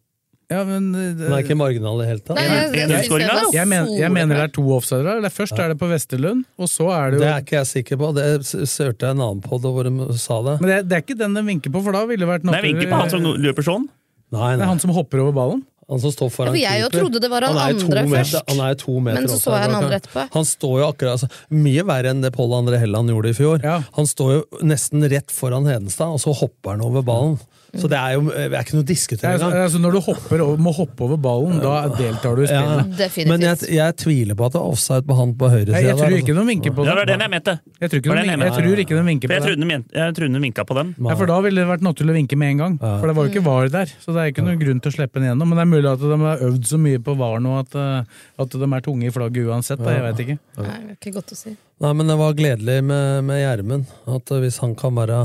ja, 0.52 0.64
men, 0.68 0.90
det, 0.96 1.06
Den 1.20 1.36
er 1.36 1.44
ikke 1.46 1.60
marginal 1.60 2.00
i 2.00 2.04
det 2.06 2.10
hele 2.10 2.26
tatt. 2.26 2.40
Nei, 2.40 2.48
jeg, 2.50 2.74
jeg, 2.80 3.06
jeg, 3.22 3.54
jeg, 3.60 3.68
men, 3.76 3.94
jeg 4.00 4.12
mener 4.18 4.42
det 4.42 4.50
er 4.50 4.54
to 4.58 4.66
offsider 4.76 5.12
her. 5.14 5.30
Først 5.30 5.60
er 5.60 5.76
det 5.76 5.80
på 5.80 5.92
Vesterlund, 5.92 6.46
og 6.58 6.72
så 6.72 6.90
er 6.96 7.12
det 7.14 7.20
jo 7.20 7.26
Det 7.28 7.32
er 7.36 7.46
ikke 7.46 7.60
jeg 7.60 7.72
sikker 7.76 8.02
på. 8.02 8.14
Det 8.18 8.28
hørte 8.32 9.12
jeg 9.12 9.14
en 9.14 9.26
annen 9.30 9.46
på 9.46 9.62
hvor 9.62 9.86
de 9.88 10.20
sa 10.20 10.42
det. 10.48 10.58
Men 10.64 10.74
det, 10.74 10.84
det 10.90 10.98
er 10.98 11.06
ikke 11.06 11.20
den 11.22 11.38
de 11.38 11.46
vinker 11.54 11.76
på, 11.76 11.86
for 11.86 12.00
da 12.00 12.08
ville 12.10 12.26
det 12.26 12.34
vært 12.34 12.50
Nei, 12.50 12.58
jeg 12.58 12.72
vinker 12.72 12.96
på 12.96 13.04
han 13.06 13.14
som 13.14 13.34
løper 13.46 13.70
sånn. 13.70 13.92
Nei, 14.32 14.56
Det 14.56 14.64
er 14.64 14.70
han 14.72 14.80
som 14.80 14.94
hopper 14.96 15.22
over 15.26 15.36
ballen. 15.36 15.62
Han 15.92 16.00
som 16.00 16.12
står 16.14 16.30
foran 16.32 16.56
ja, 16.56 16.72
jeg 16.80 16.86
keeper. 16.88 17.02
trodde 17.02 17.20
det 17.20 17.30
var 17.34 17.44
han 17.44 17.58
han 17.58 17.82
andre 17.82 18.04
meter, 18.08 18.30
først. 18.32 18.52
Han 18.54 18.62
er 18.64 18.78
to 18.80 18.94
meter 19.04 19.20
Men 19.20 19.28
så 19.28 19.40
så 19.42 19.56
jeg 19.58 19.66
han 19.66 19.74
andre 19.76 19.98
etterpå. 20.00 20.24
Han 20.38 20.46
står 20.48 20.76
jo 20.80 20.86
akkurat 20.88 21.18
altså, 21.18 21.28
Mye 21.52 21.84
verre 21.90 22.14
enn 22.14 22.22
det 22.24 22.32
Pål 22.38 22.54
André 22.62 22.80
Helland 22.80 23.12
gjorde 23.12 23.34
i 23.34 23.36
fjor. 23.36 23.60
Ja. 23.66 23.82
Han 23.98 24.08
står 24.08 24.32
jo 24.38 24.62
nesten 24.64 25.04
rett 25.12 25.34
foran 25.36 25.68
Hedenstad, 25.68 26.16
og 26.16 26.22
så 26.24 26.32
hopper 26.32 26.78
han 26.78 26.86
over 26.88 27.04
ballen. 27.04 27.36
Så 27.72 27.88
det 27.88 27.98
er 27.98 28.16
jo 28.18 28.24
det 28.28 28.50
er 28.52 28.66
ikke 28.66 28.76
noe 28.76 28.84
å 28.84 28.88
diskutere 28.90 29.30
er, 29.32 29.38
engang. 29.40 29.54
altså, 29.64 29.80
når 29.80 29.96
du 29.96 30.00
hopper 30.04 30.42
over, 30.44 30.58
må 30.60 30.74
hoppe 30.76 31.06
over 31.06 31.20
ballen, 31.22 31.62
da 31.64 31.76
deltar 31.96 32.36
du 32.36 32.44
i 32.44 32.50
spillet. 32.50 33.00
Ja. 33.00 33.26
Men 33.30 33.46
jeg, 33.46 33.70
jeg 33.78 33.96
tviler 34.02 34.36
på 34.36 34.50
at 34.50 34.58
det 34.58 34.60
er 34.60 34.74
offside 34.74 35.08
på 35.08 35.16
han 35.16 35.32
på 35.40 35.50
høyre 35.52 35.72
høyresida. 35.72 35.88
jeg 35.88 36.00
tror 36.02 36.18
ikke 36.18 36.36
de 36.36 36.46
vinker 36.50 36.76
på 36.76 36.86
Ja, 36.86 36.92
det 36.92 37.00
var 37.00 37.10
den 37.14 37.24
jeg 37.26 37.32
mente. 37.32 37.56
Jeg 37.80 37.94
tror 37.94 38.02
ikke 38.02 38.10
Det 38.10 38.12
var 38.12 38.22
den 38.22 38.32
jeg 38.34 38.42
mente. 38.42 38.58
tror 38.58 38.84
ikke 38.84 38.98
de 38.98 39.06
vinker 39.08 39.28
jeg 39.28 39.32
på 39.32 39.36
det. 39.38 39.48
trodde 39.48 39.70
de 39.72 40.00
jeg 40.02 40.16
trodde 40.20 40.34
de 40.36 40.44
vinka 40.46 40.66
på 40.68 40.78
den. 40.82 40.94
Ja, 41.00 41.16
for 41.22 41.32
da 41.32 41.40
ville 41.46 41.64
det 41.64 41.70
vært 41.72 41.86
naturlig 41.88 42.16
å 42.16 42.18
vinke 42.20 42.40
med 42.44 42.56
en 42.56 42.62
gang. 42.64 42.78
For 42.82 43.08
det 43.08 43.16
var 43.18 43.28
jo 43.28 43.34
ikke 43.34 43.46
VAR 43.48 43.72
der. 43.72 43.96
Så 44.04 44.16
det 44.16 44.24
er 44.26 44.34
ikke 44.34 44.46
noen 44.46 44.60
grunn 44.62 44.84
til 44.84 44.92
å 44.92 44.96
slippe 44.98 45.22
den 45.22 45.32
gjennom. 45.32 45.52
Men 45.52 45.62
det 45.62 45.66
er 45.66 45.72
mulig 45.72 45.92
at 45.92 46.06
de 46.06 46.22
har 46.26 46.46
øvd 46.50 46.70
så 46.72 46.80
mye 46.82 47.02
på 47.08 47.18
VAR 47.24 47.44
nå 47.44 47.58
at, 47.62 47.76
eh, 47.80 48.24
at 48.44 48.60
de 48.62 48.72
er 48.72 48.86
tunge 48.86 49.08
i 49.08 49.14
flagget 49.16 49.48
uansett. 49.48 49.80
Da. 49.82 49.96
Jeg 49.96 50.06
vet 50.10 50.24
ikke. 50.26 50.38
Nei, 50.60 50.78
det 50.86 50.96
er 50.96 50.98
ikke 51.00 51.16
godt 51.20 51.36
å 51.36 51.40
si. 51.40 51.56
Nei, 51.82 51.94
men 51.98 52.12
det 52.12 52.18
var 52.20 52.38
gledelig 52.38 52.80
med, 52.86 53.24
med 53.28 53.42
Gjermund. 53.42 53.94
At 54.12 54.34
eh, 54.36 54.44
hvis 54.44 54.60
han 54.64 54.76
kan 54.76 54.98
være 54.98 55.22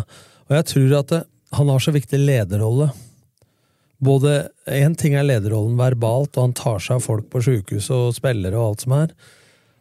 Og 0.46 0.54
jeg 0.54 0.68
tror 0.70 0.98
at 1.00 1.08
det, 1.10 1.24
han 1.52 1.68
har 1.68 1.78
så 1.80 1.92
viktig 1.94 2.18
lederrolle. 2.18 2.90
Både 4.02 4.48
Én 4.68 4.96
ting 4.98 5.14
er 5.16 5.24
lederrollen 5.24 5.76
verbalt, 5.78 6.36
og 6.36 6.42
han 6.48 6.52
tar 6.56 6.78
seg 6.84 6.98
av 6.98 7.04
folk 7.06 7.30
på 7.32 7.40
sjukehuset 7.46 7.94
og 7.96 8.14
spillere 8.16 8.56
og 8.58 8.72
alt 8.72 8.80
som 8.84 8.92
er. 8.92 9.12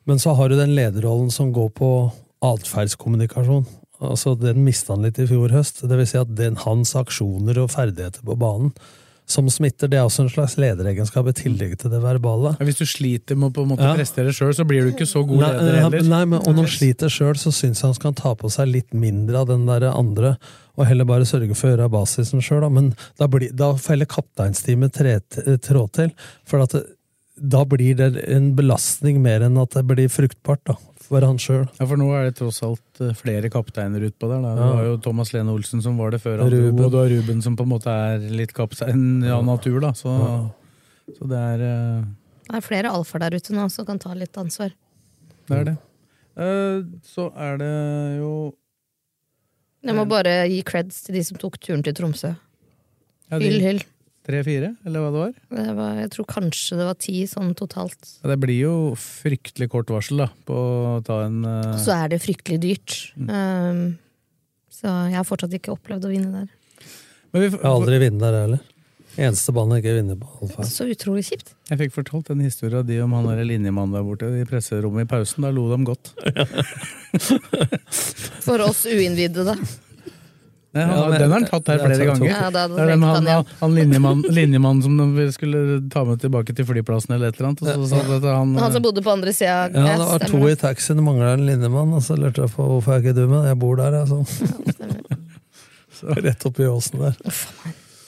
Men 0.06 0.21
så 0.21 0.36
har 0.38 0.49
du 0.49 0.56
den 0.60 0.75
lederrollen 0.78 1.32
som 1.34 1.51
går 1.54 1.71
på 1.75 1.89
atferdskommunikasjon. 2.45 3.65
Altså, 4.06 4.36
Den 4.39 4.63
mista 4.63 4.93
han 4.93 5.04
litt 5.08 5.19
i 5.19 5.28
fjor 5.28 5.49
høst. 5.56 5.82
Det 5.88 5.97
vil 5.97 6.08
si 6.08 6.17
at 6.19 6.32
den, 6.38 6.56
hans 6.65 6.93
aksjoner 6.99 7.58
og 7.63 7.71
ferdigheter 7.73 8.23
på 8.28 8.38
banen 8.39 8.71
som 9.25 9.47
smitter, 9.49 9.89
det 9.89 9.97
er 9.97 10.04
også 10.06 10.21
en 10.21 10.30
slags 10.30 10.54
lederegenskap 10.62 11.25
i 11.32 11.34
tillegg 11.34 11.71
til 11.82 11.89
det 11.89 11.97
verbale. 12.04 12.51
Ja, 12.60 12.65
Hvis 12.67 12.78
du 12.78 12.86
sliter 12.86 13.34
med 13.36 13.49
å 13.49 13.54
på 13.56 13.63
en 13.63 13.71
måte 13.71 13.82
Ja. 13.82 13.95
prestere 13.97 14.30
sjøl, 14.30 14.54
så 14.54 14.67
blir 14.69 14.84
du 14.86 14.91
ikke 14.91 15.08
så 15.10 15.25
god 15.25 15.39
Nei, 15.41 15.49
leder 15.49 15.80
heller. 15.82 16.04
nei, 16.04 16.25
men, 16.25 16.39
når 16.45 16.54
han 16.56 16.67
sliter 16.69 17.10
sjøl, 17.10 17.34
så 17.34 17.49
syns 17.49 17.82
jeg 17.82 17.88
han 17.89 17.95
skal 17.95 18.13
ta 18.13 18.36
på 18.36 18.51
seg 18.51 18.67
litt 18.69 18.93
mindre 18.93 19.39
av 19.41 19.47
den 19.47 19.65
der 19.65 19.89
andre, 19.89 20.38
og 20.76 20.88
heller 20.90 21.08
bare 21.08 21.28
sørge 21.28 21.56
for 21.56 21.70
å 21.70 21.76
gjøre 21.76 21.92
basisen 21.94 22.44
sjøl. 22.44 22.68
Men 22.74 22.92
da, 23.20 23.30
blir, 23.32 23.54
da 23.56 23.74
får 23.80 23.96
heller 23.96 24.12
kapteinsteamet 24.12 25.02
trå 25.64 25.88
til, 25.96 26.14
for 26.48 26.66
at 26.66 26.76
det, 26.76 26.86
da 27.36 27.66
blir 27.68 27.96
det 28.00 28.24
en 28.32 28.54
belastning 28.56 29.20
mer 29.24 29.44
enn 29.44 29.58
at 29.60 29.76
det 29.76 29.84
blir 29.90 30.12
fruktbart 30.12 30.62
da, 30.70 30.76
for 31.04 31.26
han 31.26 31.40
sjøl. 31.42 31.66
Ja, 31.76 31.88
For 31.88 32.00
nå 32.00 32.08
er 32.16 32.30
det 32.30 32.38
tross 32.40 32.62
alt 32.64 33.02
eh, 33.04 33.16
flere 33.18 33.52
kapteiner 33.52 34.06
utpå 34.08 34.30
der. 34.32 34.44
Da. 34.44 34.54
Det 34.56 34.68
var 34.78 34.86
jo 34.88 35.00
Thomas 35.04 35.34
Lene 35.36 35.52
Olsen 35.56 35.84
som 35.84 36.00
var 36.00 36.16
det 36.16 36.22
før 36.24 36.40
han 36.44 36.52
dro, 36.52 36.62
Ruben. 36.64 36.86
og 36.86 36.94
du 36.94 37.00
har 37.02 37.12
Ruben 37.12 37.42
som 37.44 37.58
på 37.60 37.66
en 37.68 37.74
måte 37.74 37.92
er 37.92 38.24
litt 38.32 38.56
kaptein 38.56 39.26
av 39.28 39.44
natur. 39.48 39.82
da. 39.84 39.92
Så, 39.98 40.14
så 41.18 41.32
det 41.32 41.42
er 41.56 41.66
uh... 41.66 42.06
Det 42.46 42.60
er 42.60 42.64
flere 42.64 42.94
alfaer 42.94 43.26
der 43.26 43.40
ute 43.42 43.56
nå 43.58 43.68
som 43.74 43.88
kan 43.88 44.00
ta 44.00 44.14
litt 44.16 44.38
ansvar. 44.38 44.72
det. 45.50 45.58
Er 45.60 45.68
det. 45.72 45.76
Uh, 46.36 46.86
så 47.04 47.30
er 47.36 47.60
det 47.60 47.74
jo 48.22 48.32
Jeg 49.86 49.95
må 49.98 50.06
bare 50.10 50.38
gi 50.50 50.62
creds 50.65 51.04
til 51.06 51.15
de 51.19 51.21
som 51.28 51.38
tok 51.41 51.60
turen 51.62 51.84
til 51.86 51.93
Tromsø. 51.98 52.32
ja, 53.30 53.38
Hyll, 53.38 53.60
de, 53.60 53.65
hyll. 53.65 53.82
tre-fire, 54.26 54.71
eller 54.86 55.04
hva 55.04 55.12
det 55.13 55.21
var? 55.21 55.34
Det 55.60 55.76
var, 55.78 55.91
jeg 56.02 56.12
tror 56.15 56.26
kanskje 56.32 56.78
det 56.80 56.88
var 56.88 56.98
ti 57.06 57.17
sånn 57.30 57.52
totalt. 57.58 58.10
Ja, 58.24 58.32
det 58.34 58.39
blir 58.41 58.58
jo 58.63 58.74
fryktelig 58.98 59.69
kort 59.74 59.91
varsel 59.93 60.24
da, 60.24 60.30
på 60.50 60.56
å 60.58 60.95
ta 61.06 61.19
en 61.28 61.43
eh, 61.45 61.76
Så 61.82 61.93
er 61.93 62.10
det 62.15 62.21
fryktelig 62.24 62.58
dyrt. 62.63 62.95
Um, 63.21 63.84
så 64.74 64.89
jeg 65.12 65.19
har 65.19 65.28
fortsatt 65.30 65.54
ikke 65.60 65.76
opplevd 65.78 66.08
å 66.10 66.13
vinne 66.15 66.32
der. 66.34 66.50
men 67.32 67.45
vi, 67.45 67.52
Jeg 67.54 67.62
har 67.62 67.76
aldri 67.78 68.02
vunnet 68.08 68.26
der 68.26 68.39
heller. 68.41 68.65
Eneste 69.15 69.54
banen 69.56 69.78
jeg 69.78 69.84
ikke 69.86 69.93
vinner 70.01 70.17
på. 70.19 70.28
Alfa. 70.43 70.65
Så 70.67 70.84
utrolig 70.91 71.23
kjipt. 71.30 71.54
Jeg 71.71 71.78
fikk 71.86 71.93
fortalt 71.95 72.28
en 72.34 72.41
historie 72.43 72.75
av 72.82 72.86
de 72.88 72.97
om 73.06 73.13
han 73.15 73.23
der 73.30 73.45
linjemannen 73.47 73.95
der 73.95 74.04
borte 74.04 74.28
i 74.28 74.43
presserommet 74.49 75.06
i 75.06 75.08
pausen. 75.10 75.45
Da 75.47 75.51
lo 75.56 75.63
de 75.71 75.78
godt. 75.88 76.06
For 78.45 78.60
oss 78.65 78.82
uinnvidde, 78.91 79.45
da. 79.47 79.56
Nei, 80.75 80.84
han, 80.84 80.91
Ja, 80.99 81.04
men- 81.08 81.15
den 81.21 81.32
har 81.32 81.39
han 81.39 81.47
tatt 81.47 81.67
her 81.71 81.80
flere 81.80 82.06
ganger. 82.10 82.28
Ja, 82.28 82.49
det 82.51 82.60
er 82.60 82.67
den 82.91 83.04
han, 83.08 83.23
han, 83.32 83.45
han, 83.62 83.75
linjemannen 83.80 84.28
linjemann, 84.36 84.82
som 84.84 84.97
de 85.15 85.30
skulle 85.32 85.62
ta 85.93 86.04
med 86.04 86.19
tilbake 86.19 86.51
til 86.58 86.67
flyplassen 86.67 87.15
eller 87.15 87.32
et 87.32 87.39
eller 87.39 87.54
annet. 87.54 87.63
Og 87.63 87.67
så, 87.88 87.95
så, 88.04 88.19
de 88.19 88.28
han, 88.36 88.51
Han 88.60 88.75
som 88.75 88.84
bodde 88.84 88.99
på 89.06 89.13
andre 89.15 89.32
sida. 89.32 89.72
Ja, 89.72 89.95
det 89.95 90.09
var 90.11 90.20
to 90.28 90.43
i 90.51 90.57
taxien, 90.59 90.99
mangla 91.07 91.32
en 91.38 91.45
linjemann, 91.47 91.95
og 91.95 92.03
så 92.03 92.20
lurte 92.20 92.43
jeg 92.43 92.51
på 92.57 92.68
hvorfor 92.74 92.91
er 92.97 92.99
ikke 93.05 93.16
du 93.16 93.24
med. 93.32 93.47
Jeg 93.47 93.55
bor 93.63 93.80
der, 93.80 93.95
jeg, 94.01 94.11
sånn. 94.11 94.28
Rett 96.28 96.43
oppi 96.51 96.68
åsen 96.68 96.99
der. 97.07 97.16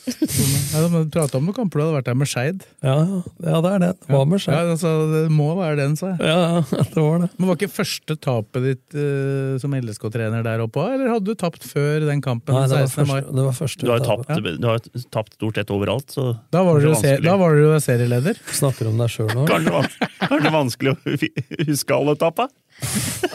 Ja, 0.07 0.81
de 0.87 1.01
prata 1.11 1.39
om 1.39 1.47
noen 1.47 1.55
kamper 1.55 1.79
du 1.79 1.83
hadde 1.83 1.95
vært 1.97 2.07
der 2.09 2.17
med 2.19 2.29
Skeid. 2.31 2.63
Ja, 2.85 2.95
ja, 3.01 3.19
ja, 3.43 3.59
det 3.63 3.71
er 3.73 3.81
det. 3.83 3.89
Det 4.05 4.13
var 4.15 4.27
med 4.29 4.43
Ja, 4.45 4.59
altså, 4.73 4.91
det 5.11 5.21
må 5.33 5.47
være 5.57 5.77
den, 5.81 5.95
sa 5.99 6.13
jeg. 6.13 6.19
Ja, 6.29 6.37
ja, 6.57 6.61
det 6.93 7.03
var 7.03 7.23
det. 7.23 7.29
Men 7.37 7.49
Var 7.51 7.59
ikke 7.59 7.71
første 7.75 8.17
tapet 8.23 8.67
ditt 8.67 8.97
uh, 8.97 9.57
som 9.61 9.75
LSK-trener 9.77 10.45
der 10.47 10.63
oppe 10.63 10.85
eller 10.87 11.11
hadde 11.15 11.31
du 11.33 11.39
tapt 11.39 11.65
før 11.67 12.05
den 12.07 12.21
kampen? 12.23 12.55
Nei, 12.55 12.67
det 12.71 12.79
var 12.79 12.87
16. 12.87 13.07
første, 13.07 13.35
det 13.39 13.47
var 13.49 13.57
første 13.57 13.87
Du 13.87 13.91
har 13.93 14.05
tapt, 14.05 14.31
du 14.37 14.67
har 14.69 14.83
tapt 15.17 15.35
stort 15.39 15.59
sett 15.61 15.73
overalt, 15.75 16.13
så 16.15 16.29
Da 16.53 16.63
var 16.67 16.79
du, 16.79 16.87
det 16.87 16.93
er 16.93 17.01
se, 17.01 17.11
vanskelig. 17.11 17.27
da 17.27 17.35
var 17.43 17.57
du 17.57 17.63
jo 17.65 17.73
serieleder. 17.87 18.41
Snakker 18.61 18.91
om 18.91 19.01
deg 19.03 19.11
sjøl 19.13 19.33
nå. 19.33 19.47
Kanskje, 19.49 19.83
det 19.83 20.09
kanskje 20.31 20.53
vanskelig 20.55 20.93
å 20.95 21.19
huske 21.67 21.97
alle 21.99 22.15
etappa? 22.17 22.47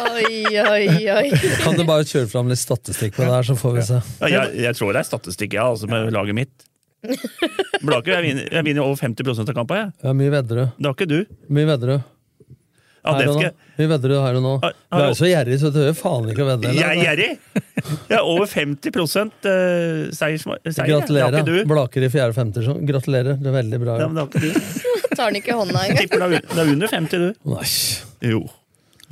Oi, 0.02 0.44
oi, 0.62 0.84
oi. 1.10 1.30
Kan 1.62 1.76
du 1.78 1.82
bare 1.88 2.06
kjøre 2.06 2.28
fram 2.30 2.50
litt 2.50 2.60
statistikk 2.62 3.16
på 3.16 3.24
det 3.26 3.32
her, 3.34 3.46
så 3.46 3.56
får 3.58 3.74
vi 3.78 3.86
se. 3.88 3.98
Ja, 4.22 4.30
jeg, 4.36 4.60
jeg 4.68 4.78
tror 4.78 4.94
det 4.94 5.02
er 5.02 5.08
statistikk, 5.08 5.56
ja, 5.58 5.66
altså 5.72 5.90
med 5.90 6.12
laget 6.14 6.38
mitt. 6.38 6.68
Blaker, 7.82 8.14
jeg 8.14 8.22
vinner, 8.28 8.48
jeg 8.54 8.66
vinner 8.68 8.86
over 8.86 8.98
50% 9.00 9.50
av 9.50 9.56
kampene, 9.58 9.88
jeg. 9.88 10.06
Ja, 10.06 10.14
mye 10.16 10.32
vedder 10.36 10.60
du. 10.60 10.64
Det 10.78 10.90
har 10.90 10.96
ikke 10.98 11.10
du. 11.10 11.20
Mye 11.50 11.70
vedder 11.72 11.96
du. 11.96 11.96
Ja, 13.02 13.16
Her 13.18 13.28
og 13.32 13.40
nå. 13.40 13.48
Mye 13.80 13.88
vedder 13.90 14.12
du 14.12 14.14
her 14.22 14.36
og 14.38 14.44
nå. 14.44 14.50
Du 14.62 15.00
er 15.00 15.08
jo 15.08 15.14
så 15.18 15.26
gjerrig, 15.26 15.56
så 15.58 15.72
du 15.74 15.78
tør 15.80 15.96
faen 15.98 16.28
ikke 16.30 16.44
å 16.44 16.48
vedde. 16.52 16.70
jeg 16.76 16.86
er 16.86 17.00
gjerrig! 17.02 17.30
Jeg 17.82 18.14
er 18.14 18.22
over 18.22 18.46
50 18.46 18.94
seier. 19.10 20.12
seiers, 20.14 20.44
seier. 20.46 20.62
Det 20.62 20.76
har 20.78 20.90
Gratulerer. 20.92 21.38
ikke 21.40 21.48
du. 21.50 21.70
Blaker 21.72 22.06
i 22.06 22.10
fjerde 22.14 22.36
femter. 22.36 22.62
så 22.62 22.76
Gratulerer. 22.78 23.40
Det 23.42 23.50
er 23.50 23.56
veldig 23.58 23.80
bra. 23.82 23.98
Ja, 23.98 24.06
men 24.06 24.20
det 24.20 24.22
har 24.22 24.30
ikke 24.30 24.44
du. 24.46 25.16
Tar 25.16 25.32
den 25.32 25.40
ikke 25.42 25.50
i 25.50 25.58
hånda 25.58 25.82
engang. 25.82 25.98
tipper 25.98 26.22
det 26.22 26.38
er, 26.38 26.46
er 26.62 26.70
under 26.76 26.94
50, 26.94 27.26
du. 27.26 27.50
Nei. 27.56 27.66
Jo. 28.30 28.44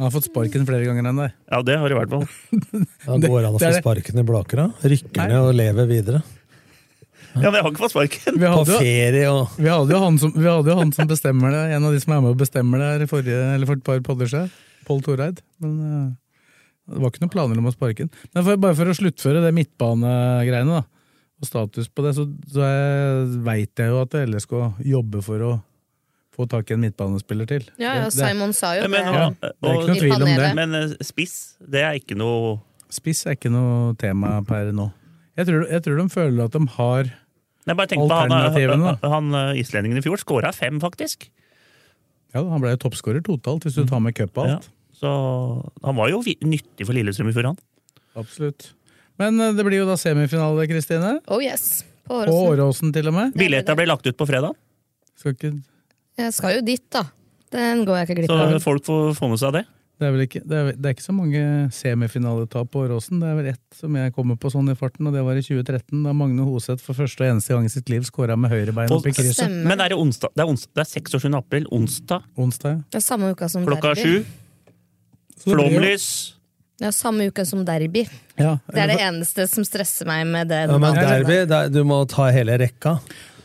Han 0.00 0.06
har 0.06 0.12
fått 0.14 0.30
sparken 0.30 0.62
flere 0.64 0.86
ganger 0.88 1.10
enn 1.10 1.18
deg. 1.20 1.32
Ja, 1.52 1.58
det 1.60 1.74
har 1.76 1.92
i 1.92 1.96
hvert 1.98 2.08
fall. 2.08 2.22
Da 3.04 3.16
går 3.20 3.34
han 3.36 3.48
an 3.50 3.56
å 3.58 3.58
få 3.60 3.66
er 3.68 3.74
sparken 3.82 4.20
i 4.22 4.24
Blaker, 4.24 4.62
da? 4.62 4.88
Rykker 4.88 5.28
ned 5.28 5.40
og 5.44 5.50
lever 5.58 5.90
videre? 5.90 6.22
Ja, 7.34 7.50
men 7.50 7.58
jeg 7.58 7.66
har 7.66 7.68
ikke 7.68 7.82
fått 7.82 7.92
sparken. 7.92 8.38
Vi 8.40 8.48
hadde, 8.48 8.64
På 8.64 8.80
ferie 8.80 9.26
og 9.28 9.58
vi, 9.60 9.68
hadde 9.68 9.92
jo 9.92 10.00
han 10.00 10.16
som, 10.22 10.32
vi 10.32 10.48
hadde 10.48 10.72
jo 10.72 10.78
han 10.80 10.94
som 10.96 11.10
bestemmer 11.12 11.52
det, 11.52 11.60
en 11.76 11.84
av 11.84 11.92
de 11.92 12.00
som 12.00 12.16
er 12.16 12.24
med 12.24 12.32
og 12.32 12.40
bestemmer 12.40 12.80
det 12.80 12.88
her 12.94 13.04
i 13.04 13.10
forrige, 13.12 13.44
eller 13.58 13.68
for 13.68 13.76
et 13.76 13.86
par 13.90 14.02
podder 14.08 14.32
siden. 14.32 14.50
Pål 14.88 15.04
Toreid. 15.04 15.44
Men 15.60 15.76
eh, 15.84 16.08
det 16.90 17.04
var 17.04 17.12
ikke 17.12 17.26
noen 17.26 17.36
planer 17.36 17.60
om 17.60 17.68
å 17.68 17.76
sparke 17.76 18.06
den. 18.06 18.12
Men 18.32 18.48
for, 18.48 18.64
bare 18.64 18.78
for 18.80 18.88
å 18.88 18.96
sluttføre 18.96 19.44
det 19.44 19.52
midtbanegreiene, 19.60 20.80
da, 20.80 21.20
og 21.40 21.48
status 21.52 21.92
på 21.92 22.08
det, 22.08 22.16
så, 22.16 22.24
så 22.56 22.72
veit 23.44 23.84
jeg 23.84 23.92
jo 23.92 24.00
at 24.00 24.16
LSK 24.24 24.56
jobber 24.96 25.28
for 25.28 25.44
å 25.44 25.58
få 26.40 26.48
tak 26.50 26.70
i 26.72 26.76
en 26.76 26.82
midtbanespiller 26.84 27.48
til. 27.50 27.68
Ja, 27.80 27.94
ja, 28.00 28.08
Simon 28.14 28.52
sa 28.56 28.72
jo 28.78 28.88
Men, 28.90 29.06
det. 29.12 29.22
og, 29.22 29.36
det 29.40 29.70
er 29.70 29.76
ikke 29.76 29.92
noe 29.92 30.00
tvil 30.00 30.16
om 30.16 30.32
det. 30.42 30.50
men 30.58 30.74
eh, 30.80 30.94
spiss, 31.06 31.36
det 31.60 31.84
er 31.86 32.00
ikke 32.00 32.18
noe 32.18 32.58
Spiss 32.90 33.20
er 33.30 33.36
ikke 33.36 33.52
noe 33.54 33.92
tema 34.00 34.40
per 34.42 34.72
nå. 34.74 34.88
Jeg 35.38 35.46
tror, 35.46 35.60
jeg 35.70 35.82
tror 35.84 36.00
de 36.00 36.06
føler 36.10 36.40
at 36.48 36.56
de 36.56 36.62
har 36.74 37.04
Nei, 37.68 37.74
bare 37.76 37.86
tenk 37.92 38.02
på 38.02 38.08
han, 38.10 38.32
Alternativene, 38.34 38.96
han, 39.04 39.12
han 39.14 39.36
eh, 39.52 39.60
islendingen 39.60 40.00
i 40.00 40.02
fjor 40.02 40.18
skåra 40.18 40.50
fem, 40.56 40.80
faktisk. 40.82 41.28
Ja, 42.34 42.42
han 42.50 42.62
ble 42.62 42.72
jo 42.74 42.80
toppskårer 42.82 43.22
totalt, 43.26 43.62
hvis 43.68 43.76
du 43.78 43.84
tar 43.86 44.02
med 44.02 44.16
cup 44.18 44.34
og 44.42 44.48
Ja. 44.48 44.56
alt. 44.58 44.66
Så 45.00 45.10
han 45.84 45.96
var 45.96 46.10
jo 46.12 46.18
nyttig 46.24 46.84
for 46.84 46.92
Lillestrøm 46.96 47.30
i 47.30 47.36
fjor, 47.36 47.46
han. 47.52 47.60
Absolutt. 48.20 48.72
Men 49.22 49.38
eh, 49.40 49.52
det 49.54 49.64
blir 49.68 49.80
jo 49.84 49.86
da 49.88 49.94
semifinale, 50.00 50.66
Kristine. 50.70 51.14
Oh 51.30 51.38
yes. 51.44 51.84
På 52.10 52.24
Åråsen. 52.24 52.50
Åråsen 52.50 52.92
til 52.96 53.06
og 53.12 53.14
med. 53.14 53.36
Billetta 53.38 53.76
ble 53.78 53.86
lagt 53.86 54.08
ut 54.10 54.16
på 54.18 54.26
fredag, 54.26 54.56
Skal 55.20 55.36
ikke, 55.36 55.52
Jeg 56.20 56.36
skal 56.36 56.56
jo 56.58 56.62
dit, 56.66 56.84
da. 56.92 57.04
Den 57.50 57.84
går 57.88 58.00
jeg 58.02 58.08
ikke 58.10 58.16
glipp 58.22 58.30
så 58.30 58.58
folk 58.62 58.84
får 58.86 59.14
få 59.18 59.28
med 59.32 59.40
seg 59.42 59.54
det. 59.56 59.62
det, 60.00 60.06
er 60.06 60.12
vel 60.14 60.22
ikke, 60.24 60.40
det, 60.46 60.56
er, 60.60 60.68
det 60.78 60.86
er 60.90 60.94
ikke 60.94 61.04
så 61.04 61.12
mange 61.16 61.40
semifinaletap 61.74 62.70
på 62.72 62.84
Åråsen. 62.86 63.18
Det 63.20 63.26
er 63.30 63.34
vel 63.40 63.48
ett 63.50 63.78
som 63.80 63.96
jeg 63.98 64.14
kommer 64.16 64.38
på 64.40 64.52
sånn 64.54 64.70
i 64.70 64.76
farten, 64.78 65.08
og 65.10 65.16
det 65.16 65.24
var 65.26 65.36
i 65.40 65.42
2013, 65.44 66.04
da 66.06 66.14
Magne 66.16 66.46
Hoseth 66.46 66.84
for 66.86 66.96
første 66.96 67.24
og 67.26 67.32
eneste 67.34 67.52
gang 67.56 67.66
i 67.66 67.72
sitt 67.74 67.90
liv 67.92 68.06
skåra 68.06 68.36
med 68.38 68.52
høyrebeinet 68.54 68.94
opp 68.94 69.08
i 69.10 69.14
krysset. 69.16 69.50
Men 69.66 69.82
er 69.82 69.90
det 69.92 69.98
onsdag? 69.98 70.32
Det 70.36 70.44
er, 70.46 70.52
onsdag, 70.54 70.72
det 70.78 70.86
er 70.86 70.92
26. 70.94 71.34
april, 71.40 71.66
onsdag, 71.74 72.28
Onsdag, 72.40 72.76
ja. 72.78 72.82
Det 72.94 73.00
er 73.02 73.06
samme 73.10 73.32
uka 73.34 73.48
som 73.50 73.66
klokka 73.66 73.94
derby. 73.96 74.20
sju. 74.22 74.70
Flomlys. 75.44 76.06
Er 76.80 76.94
samme 76.96 77.26
uke 77.28 77.44
som 77.44 77.60
derby. 77.68 78.06
Ja, 78.40 78.54
Det 78.70 78.80
er 78.80 78.88
det 78.94 79.00
eneste 79.04 79.44
som 79.52 79.66
stresser 79.68 80.08
meg 80.08 80.22
med 80.30 80.48
det. 80.48 80.62
ja, 80.70 80.78
men 80.80 80.96
derby, 80.96 81.42
det 81.48 81.56
er, 81.58 81.68
du 81.68 81.82
må 81.84 81.98
ta 82.08 82.30
hele 82.32 82.56
rekka. 82.60 82.94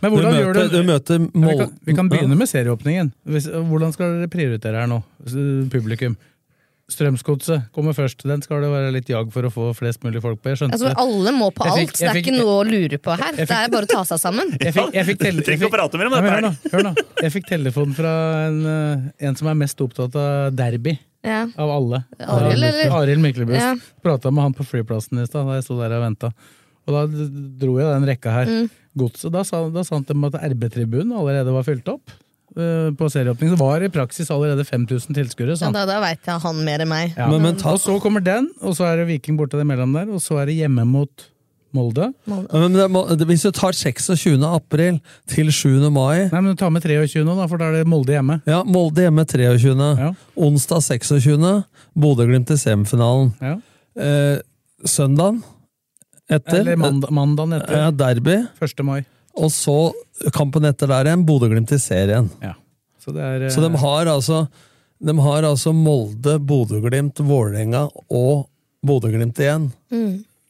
Men 0.01 0.11
Du 0.11 0.17
møter, 0.21 0.39
gjør 0.41 0.53
du 0.53 0.75
du 0.75 0.83
møter 0.87 1.19
mål... 1.33 1.49
vi, 1.51 1.57
kan, 1.59 1.73
vi 1.89 1.95
kan 1.97 2.09
begynne 2.11 2.37
med 2.39 2.49
serieåpningen. 2.51 3.11
Hvis, 3.25 3.47
hvordan 3.47 3.93
skal 3.95 4.17
dere 4.19 4.31
prioritere 4.31 4.81
her 4.83 4.89
nå, 4.91 5.01
publikum? 5.71 6.17
Strømsgodset 6.85 7.71
kommer 7.73 7.95
først. 7.97 8.21
Den 8.29 8.43
skal 8.45 8.61
det 8.61 8.67
være 8.69 8.91
litt 8.93 9.07
jag 9.09 9.31
for 9.33 9.47
å 9.47 9.49
få 9.49 9.71
flest 9.73 10.03
mulig 10.05 10.19
folk 10.21 10.37
på. 10.43 10.51
Jeg 10.51 10.59
skjønte 10.59 10.77
Altså, 10.77 10.91
alle 11.01 11.31
må 11.33 11.47
på 11.55 11.65
alt, 11.65 11.79
fikk-. 11.79 11.95
Det 11.97 12.05
er 12.05 12.13
fikk- 12.19 12.27
ikke 12.29 12.35
noe 12.43 12.57
å 12.59 12.65
lure 12.67 12.99
på 13.01 13.15
her. 13.17 13.31
Fikk, 13.39 13.49
Det 13.49 13.57
er 13.57 13.71
bare 13.73 13.87
å 13.87 13.89
ta 13.89 14.03
seg 14.11 14.21
sammen. 14.21 14.51
Jeg 14.61 14.75
fikk, 14.75 14.91
jeg 14.93 15.07
fikk, 15.09 15.63
å 15.65 15.71
prate 15.73 15.97
mer 15.97 16.11
om 16.11 16.13
dette 16.13 16.27
hør, 16.29 16.35
her. 16.35 16.45
nå, 16.45 16.51
hør 16.75 16.85
nå. 16.85 16.93
Jeg 17.25 17.33
fikk 17.39 17.49
telefon 17.49 17.95
fra 17.97 18.11
en, 18.51 18.59
eh, 18.69 19.25
en 19.31 19.39
som 19.39 19.49
er 19.49 19.57
mest 19.63 19.81
opptatt 19.81 20.13
av 20.21 20.53
derby 20.53 20.93
Ja. 21.25 21.47
av 21.57 21.73
alle. 21.73 22.03
Arild 22.21 23.23
Myklebust. 23.23 23.57
Ja. 23.57 23.73
Prata 24.05 24.29
med 24.29 24.45
han 24.45 24.53
på 24.53 24.67
flyplassen 24.69 25.23
i 25.23 25.25
stad 25.25 25.49
da 25.49 25.57
jeg 25.57 25.65
sto 25.65 25.79
der 25.81 25.97
og 25.97 26.05
venta. 26.05 26.29
Og 26.87 26.93
da 26.93 27.05
dro 27.65 27.79
jeg 27.79 27.87
den 27.95 28.05
rekka 28.09 28.31
her. 28.31 28.45
Mm. 28.51 28.69
Godset, 28.97 29.31
da 29.33 29.41
sa, 29.43 29.63
da 29.69 29.83
sa 29.83 29.95
han 29.97 30.05
til 30.07 30.15
meg 30.15 30.35
at 30.35 30.51
RB-tribunen 30.53 31.11
allerede 31.17 31.51
var 31.55 31.63
fylt 31.67 31.87
opp. 31.91 32.09
eh, 32.55 32.87
på 32.95 33.09
serieåpning. 33.11 33.49
Så 33.51 33.57
var 33.59 33.83
i 33.83 33.89
praksis 33.91 34.29
allerede 34.31 34.63
5000 34.63 35.11
tilskuere. 35.17 35.57
Ja, 35.59 35.71
da 35.75 35.81
da 35.85 35.97
veit 35.99 36.21
jeg 36.23 36.39
han 36.39 36.59
mer 36.63 36.79
enn 36.79 36.87
meg. 36.87 37.13
Ja. 37.17 37.27
Men- 37.27 37.41
men 37.41 37.55
ta- 37.57 37.73
Og 37.73 37.79
så 37.83 37.99
kommer 37.99 38.23
den, 38.23 38.47
og 38.61 38.73
så 38.77 38.85
er 38.87 38.97
det 39.03 39.07
Viking 39.07 39.35
borte 39.37 39.59
imellom 39.59 39.91
der, 39.91 40.07
og 40.13 40.21
så 40.21 40.39
er 40.39 40.45
det 40.45 40.55
hjemme 40.55 40.85
mot 40.87 41.09
Molde. 41.75 42.13
Molde. 42.25 42.47
Men 42.53 42.71
det 42.71 43.17
det, 43.19 43.27
hvis 43.27 43.41
du 43.43 43.51
tar 43.51 43.73
26. 43.73 44.41
april 44.45 45.01
til 45.27 45.47
7. 45.51 45.89
mai 45.91 46.29
Nei, 46.31 46.39
men 46.39 46.55
ta 46.55 46.69
med 46.69 46.81
23 46.83 47.25
da, 47.25 47.45
for 47.47 47.57
da 47.57 47.65
er 47.65 47.83
det 47.83 47.87
Molde 47.87 48.13
hjemme. 48.15 48.41
Ja, 48.47 48.63
Molde 48.63 49.03
hjemme 49.03 49.25
23. 49.27 49.97
Ja. 49.99 50.13
Onsdag 50.37 50.79
26. 50.81 51.65
Bodø-Glimt 51.99 52.49
i 52.51 52.55
semifinalen. 52.55 53.33
Ja. 53.41 53.57
Eh, 54.01 54.39
søndagen 54.85 55.43
etter 56.29 56.59
Eller 56.61 56.75
mand 56.79 57.05
mandagen 57.13 57.53
etter. 57.59 57.77
ja, 57.77 57.91
derby. 57.91 58.37
1. 58.61 58.83
mai. 58.87 59.01
Og 59.35 59.51
så 59.51 59.75
kampen 60.33 60.65
etter 60.65 60.87
der 60.89 61.09
igjen, 61.11 61.25
Bodø-Glimt 61.27 61.71
i 61.75 61.79
serien. 61.81 62.29
Ja. 62.41 62.53
Så 63.03 63.11
det 63.13 63.21
er 63.21 63.49
Så 63.53 63.61
de 63.61 63.69
har 63.77 64.05
altså 64.09 64.47
de 65.05 65.11
har 65.19 65.43
altså 65.43 65.73
Molde, 65.75 66.37
Bodø-Glimt, 66.39 67.19
Vålerenga 67.19 67.89
og 68.09 68.47
Bodø-Glimt 68.87 69.37
igjen. 69.43 69.67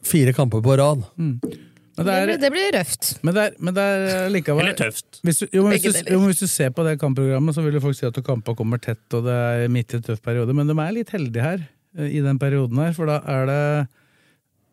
Fire 0.05 0.33
kamper 0.37 0.61
på 0.61 0.75
rad. 0.77 1.01
men 1.17 1.39
det 1.41 2.05
Det 2.05 2.13
er, 2.13 2.25
blir, 2.27 2.37
det 2.37 2.51
blir 2.51 2.71
røft. 2.75 3.09
men 3.23 3.33
det 3.33 3.43
er, 3.47 3.51
men 3.59 3.73
det 3.73 3.83
er 3.83 4.29
likevel 4.29 4.65
Eller 4.67 4.75
tøft. 4.77 5.19
Hvis 5.23 5.39
du, 5.39 5.45
jo, 5.51 5.63
men 5.63 5.79
hvis, 5.79 6.01
du, 6.03 6.11
jo, 6.13 6.19
men 6.19 6.27
hvis 6.29 6.39
du 6.43 6.47
ser 6.51 6.69
på 6.75 6.83
det 6.85 6.99
kampprogrammet, 7.01 7.55
så 7.55 7.63
vil 7.65 7.73
jo 7.73 7.81
folk 7.81 7.95
si 7.97 8.05
at 8.05 8.17
kampene 8.23 8.55
kommer 8.59 8.77
tett, 8.83 9.01
og 9.15 9.23
det 9.25 9.33
er 9.33 9.67
midt 9.71 9.93
i 9.95 9.97
en 9.97 10.03
tøff 10.03 10.21
periode. 10.21 10.53
Men 10.53 10.67
de 10.69 10.75
er 10.77 10.91
litt 10.93 11.09
heldige 11.15 11.41
her, 11.41 11.63
eh, 11.97 12.09
i 12.19 12.21
den 12.21 12.37
perioden 12.39 12.77
her. 12.83 12.93
For 12.93 13.05
da 13.09 13.21
er 13.25 13.45
det 13.49 13.87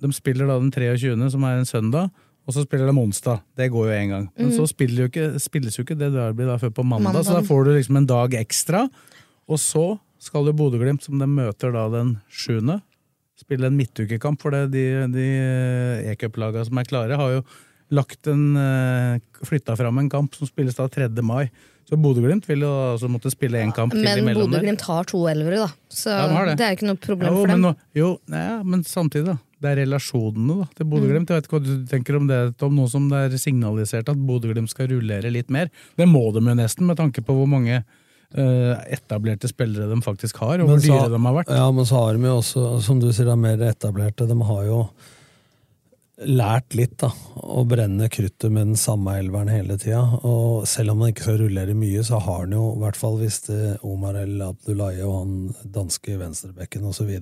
De 0.03 0.11
spiller 0.15 0.51
da 0.51 0.59
den 0.61 0.73
23., 0.75 1.17
som 1.33 1.49
er 1.49 1.61
en 1.61 1.69
søndag, 1.69 2.13
og 2.43 2.55
så 2.57 2.65
spiller 2.67 2.91
de 2.91 2.99
onsdag. 2.99 3.43
Det 3.59 3.69
går 3.71 3.89
jo 3.89 3.97
én 3.97 4.11
gang. 4.11 4.31
Men 4.39 4.55
så 4.55 4.67
spiller 4.67 5.05
jo 5.05 5.11
ikke, 5.11 5.27
spilles 5.43 5.79
jo 5.79 5.85
ikke 5.87 5.99
det 5.99 6.11
derby 6.15 6.49
da 6.49 6.59
før 6.59 6.73
på 6.75 6.87
mandag, 6.87 7.23
så 7.23 7.39
da 7.39 7.45
får 7.47 7.69
du 7.69 7.75
liksom 7.77 8.01
en 8.01 8.09
dag 8.11 8.35
ekstra. 8.41 8.87
Og 9.47 9.61
så 9.63 9.85
skal 10.23 10.49
jo 10.51 10.57
Bodø-Glimt, 10.59 11.05
som 11.07 11.19
de 11.23 11.29
møter 11.31 11.75
da 11.75 11.87
den 11.93 12.17
7., 12.31 12.59
spille 13.43 13.67
en 13.67 13.79
midtukekamp. 13.79 14.43
For 14.43 14.55
det, 14.55 14.69
de, 14.75 14.85
de 15.11 15.29
e-cup-laga 16.13 16.65
som 16.67 16.79
er 16.79 16.89
klare, 16.89 17.19
har 17.19 17.37
jo 17.37 17.45
lagt 17.93 18.29
en 18.31 18.57
uh, 18.57 19.45
flytta 19.45 19.77
fram 19.77 19.99
en 20.01 20.11
kamp 20.13 20.35
som 20.39 20.49
spilles 20.49 20.79
da 20.79 20.89
3. 20.91 21.11
mai. 21.27 21.47
Så 21.93 21.99
Bodø-Glimt 22.01 22.47
vil 22.49 22.63
jo 22.65 22.71
altså 22.95 23.09
måtte 23.13 23.29
spille 23.29 23.61
én 23.61 23.73
kamp 23.77 23.93
til 23.93 24.01
Men 24.01 24.23
imellom 24.23 24.47
Men 24.49 24.55
Bodø-Glimt 24.55 24.85
har 24.89 25.09
to 25.11 25.19
elvere, 25.29 25.59
da. 25.67 25.69
Så 25.93 26.09
Ja, 26.09 26.25
de 26.33 26.45
det. 26.49 26.55
det 26.57 26.65
er 26.65 26.77
ikke 26.79 26.89
noe 26.89 26.97
problem 26.97 27.35
Jo, 27.35 27.41
for 27.43 27.53
dem. 27.53 27.61
Men, 27.67 27.77
jo, 27.99 28.09
nei, 28.33 28.45
men 28.65 28.85
samtidig, 28.89 29.27
da. 29.29 29.37
Det 29.63 29.71
er 29.71 29.77
relasjonene 29.85 30.57
da, 30.63 30.69
til 30.79 30.89
Bodø-Glimt. 30.89 31.29
Jeg 31.29 31.43
vet 31.43 31.51
ikke 31.51 31.59
hva 31.59 31.67
du 31.67 31.87
tenker 31.93 32.17
om 32.17 32.31
det, 32.33 32.39
Tom, 32.59 32.75
nå 32.81 32.89
som 32.91 33.11
det 33.13 33.21
er 33.29 33.37
signalisert 33.39 34.09
at 34.09 34.25
Bodø-Glimt 34.31 34.73
skal 34.73 34.89
rullere 34.91 35.31
litt 35.31 35.53
mer. 35.53 35.69
Det 36.01 36.09
må 36.09 36.25
de 36.33 36.41
jo 36.41 36.57
nesten, 36.59 36.89
med 36.89 36.97
tanke 36.99 37.21
på 37.23 37.37
hvor 37.37 37.47
mange 37.47 37.77
eh, 37.77 38.73
etablerte 38.97 39.53
spillere 39.53 39.87
de 39.93 40.01
faktisk 40.03 40.41
har, 40.43 40.65
og 40.65 40.73
hvor 40.73 40.81
dyre 40.81 41.13
de 41.13 41.21
har 41.29 41.37
vært. 41.43 41.53
Ja, 41.53 41.69
men 41.77 41.85
så 41.85 42.01
har 42.01 42.17
de 42.17 42.25
jo 42.27 42.39
også, 42.41 42.65
som 42.89 43.05
du 43.05 43.11
sier, 43.13 43.29
de 43.29 43.37
mer 43.37 43.61
etablerte. 43.69 44.27
De 44.33 44.39
har 44.49 44.65
jo 44.67 44.81
lært 46.27 46.77
litt, 46.79 46.95
da. 47.03 47.11
Å 47.37 47.65
brenne 47.69 48.09
kruttet 48.13 48.53
med 48.53 48.73
den 48.73 48.79
samme 48.81 49.17
elveren 49.21 49.51
hele 49.53 49.77
tida. 49.81 50.03
Og 50.29 50.67
selv 50.71 50.95
om 50.95 51.03
han 51.03 51.13
ikke 51.13 51.27
skal 51.27 51.39
rullere 51.43 51.77
mye, 51.79 52.05
så 52.07 52.21
har 52.23 52.45
han 52.45 52.57
jo, 52.57 52.65
i 52.77 52.83
hvert 52.83 52.99
fall 52.99 53.19
hvis 53.21 53.41
det 53.49 53.61
Omar 53.87 54.19
El 54.23 54.43
Abdullahi 54.45 55.03
og 55.07 55.15
han 55.19 55.37
danske 55.77 56.17
venstrebekken 56.21 56.89
osv., 56.91 57.13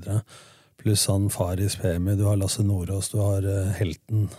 pluss 0.81 1.05
han 1.11 1.29
Faris 1.33 1.77
Pemi, 1.77 2.17
du 2.17 2.25
har 2.29 2.39
Lasse 2.41 2.65
Nordås, 2.65 3.11
du 3.13 3.19
har 3.21 3.45
uh, 3.45 3.73
helten 3.77 4.31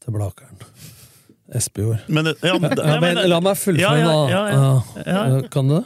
til 0.00 0.16
Blakeren. 0.16 0.60
Espejord. 1.54 1.98
Men, 2.06 2.30
ja, 2.40 2.54
men, 2.62 2.76
Ja, 2.78 3.00
men, 3.02 3.18
la 3.28 3.40
meg 3.42 3.58
fullføre, 3.58 3.98
ja, 3.98 4.20
ja, 4.30 4.44
da. 4.54 5.02
Ja, 5.04 5.40
Kan 5.52 5.68
du? 5.68 5.80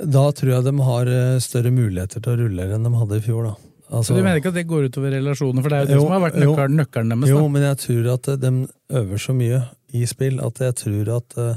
Da 0.00 0.30
tror 0.32 0.52
jeg 0.54 0.64
de 0.64 0.72
har 0.84 1.10
eh, 1.12 1.40
større 1.44 1.72
muligheter 1.74 2.22
til 2.24 2.32
å 2.32 2.38
rullere 2.44 2.76
enn 2.76 2.86
de 2.86 2.92
hadde 2.96 3.18
i 3.18 3.24
fjor. 3.24 3.50
da. 3.50 3.69
Altså, 3.90 4.12
Så 4.12 4.16
du 4.16 4.22
mener 4.22 4.38
ikke 4.38 4.52
at 4.52 4.54
det 4.54 4.68
går 4.70 4.86
utover 4.86 5.10
relasjoner, 5.16 5.64
for 5.64 5.72
det 5.72 5.78
er 5.78 5.80
jo 5.82 5.88
det 5.88 5.96
Jo, 5.96 6.02
som 6.04 6.12
har 6.14 6.22
vært 6.22 6.38
nøkkelen, 6.38 6.76
nøkkelen 6.78 7.14
deres. 7.14 7.30
jo, 7.32 7.48
men 7.48 7.62
jeg 7.66 7.78
tror 7.84 8.12
at 8.12 8.28
eh, 8.28 8.36
de 8.44 8.52
øver 9.00 9.18
så 9.18 9.34
mye 9.34 9.62
i 9.98 10.04
spill 10.06 10.38
at 10.46 10.60
jeg 10.62 10.76
tror 10.78 11.10
at 11.16 11.36
uh, 11.38 11.56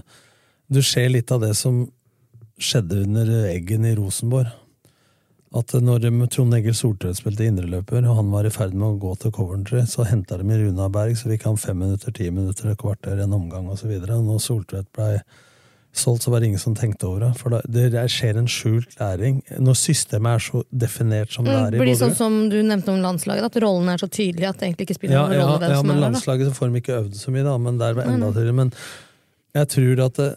du 0.74 0.82
ser 0.82 1.12
litt 1.14 1.32
av 1.32 1.44
det 1.46 1.54
som 1.56 1.84
skjedde 2.58 3.04
under 3.06 3.30
Eggen 3.52 3.86
i 3.86 3.94
Rosenborg. 3.94 4.50
At 5.54 5.76
når 5.78 6.08
Trond 6.34 6.56
Egil 6.58 6.74
Soltvedt 6.74 7.20
spilte 7.20 7.46
indreløper, 7.46 8.02
og 8.10 8.18
han 8.18 8.32
var 8.34 8.48
i 8.50 8.54
ferd 8.54 8.74
med 8.74 8.88
å 8.88 8.98
gå 8.98 9.14
til 9.22 9.34
Coventry, 9.36 9.84
så 9.86 10.08
henta 10.10 10.40
de 10.42 10.58
Runa 10.58 10.90
Berg, 10.90 11.14
så 11.20 11.30
fikk 11.30 11.46
han 11.46 11.62
fem 11.62 11.78
minutter, 11.78 12.10
ti 12.10 12.32
minutter, 12.34 12.72
et 12.72 12.82
kvarter, 12.82 13.22
en 13.22 13.38
omgang 13.38 13.70
osv. 13.70 13.94
Når 14.02 14.42
Soltvedt 14.42 14.90
blei 14.98 15.20
solgt, 15.94 16.26
så 16.26 16.32
var 16.34 16.42
det 16.42 16.48
ingen 16.50 16.62
som 16.62 16.74
tenkte 16.76 17.06
over 17.08 17.28
det. 17.28 17.32
For 17.38 17.54
det, 17.54 17.84
det 17.94 18.04
skjer 18.10 18.40
en 18.42 18.48
skjult 18.50 18.96
læring. 19.00 19.42
Når 19.62 19.78
systemet 19.78 20.40
er 20.40 20.44
så 20.46 20.62
definert 20.84 21.34
som 21.36 21.46
det 21.46 21.54
er 21.54 21.76
i 21.76 21.78
Mm, 21.78 21.84
Blir 21.86 21.98
sånn 22.00 22.16
som 22.18 22.38
du 22.50 22.58
nevnte 22.66 22.90
om 22.94 23.02
landslaget, 23.04 23.46
at 23.46 23.60
rollen 23.62 23.92
er 23.94 24.02
så 24.02 24.10
tydelig 24.10 24.50
at 24.50 24.58
det 24.60 24.72
egentlig 24.72 24.88
ikke 24.90 24.98
spiller 24.98 25.20
ja, 25.20 25.26
noen 25.28 25.38
ja, 25.38 25.46
rolle 25.46 25.60
hvem 25.62 25.76
ja, 25.76 25.82
som 25.82 25.88
men 25.88 25.96
er 25.96 26.00
der. 26.00 26.06
da. 26.08 26.14
landslaget 26.18 26.50
så 26.50 26.56
får 26.58 26.72
de 26.72 26.82
ikke 26.82 26.96
øvd 26.98 27.20
så 27.20 27.34
mye, 27.36 27.46
da, 27.46 27.58
men 27.68 27.78
der 27.82 28.00
var 28.00 28.10
enda 28.10 28.32
tydeligere. 28.34 28.58
Men 28.64 28.74
jeg 29.60 29.70
tror 29.76 30.04
at 30.08 30.22
det, 30.24 30.32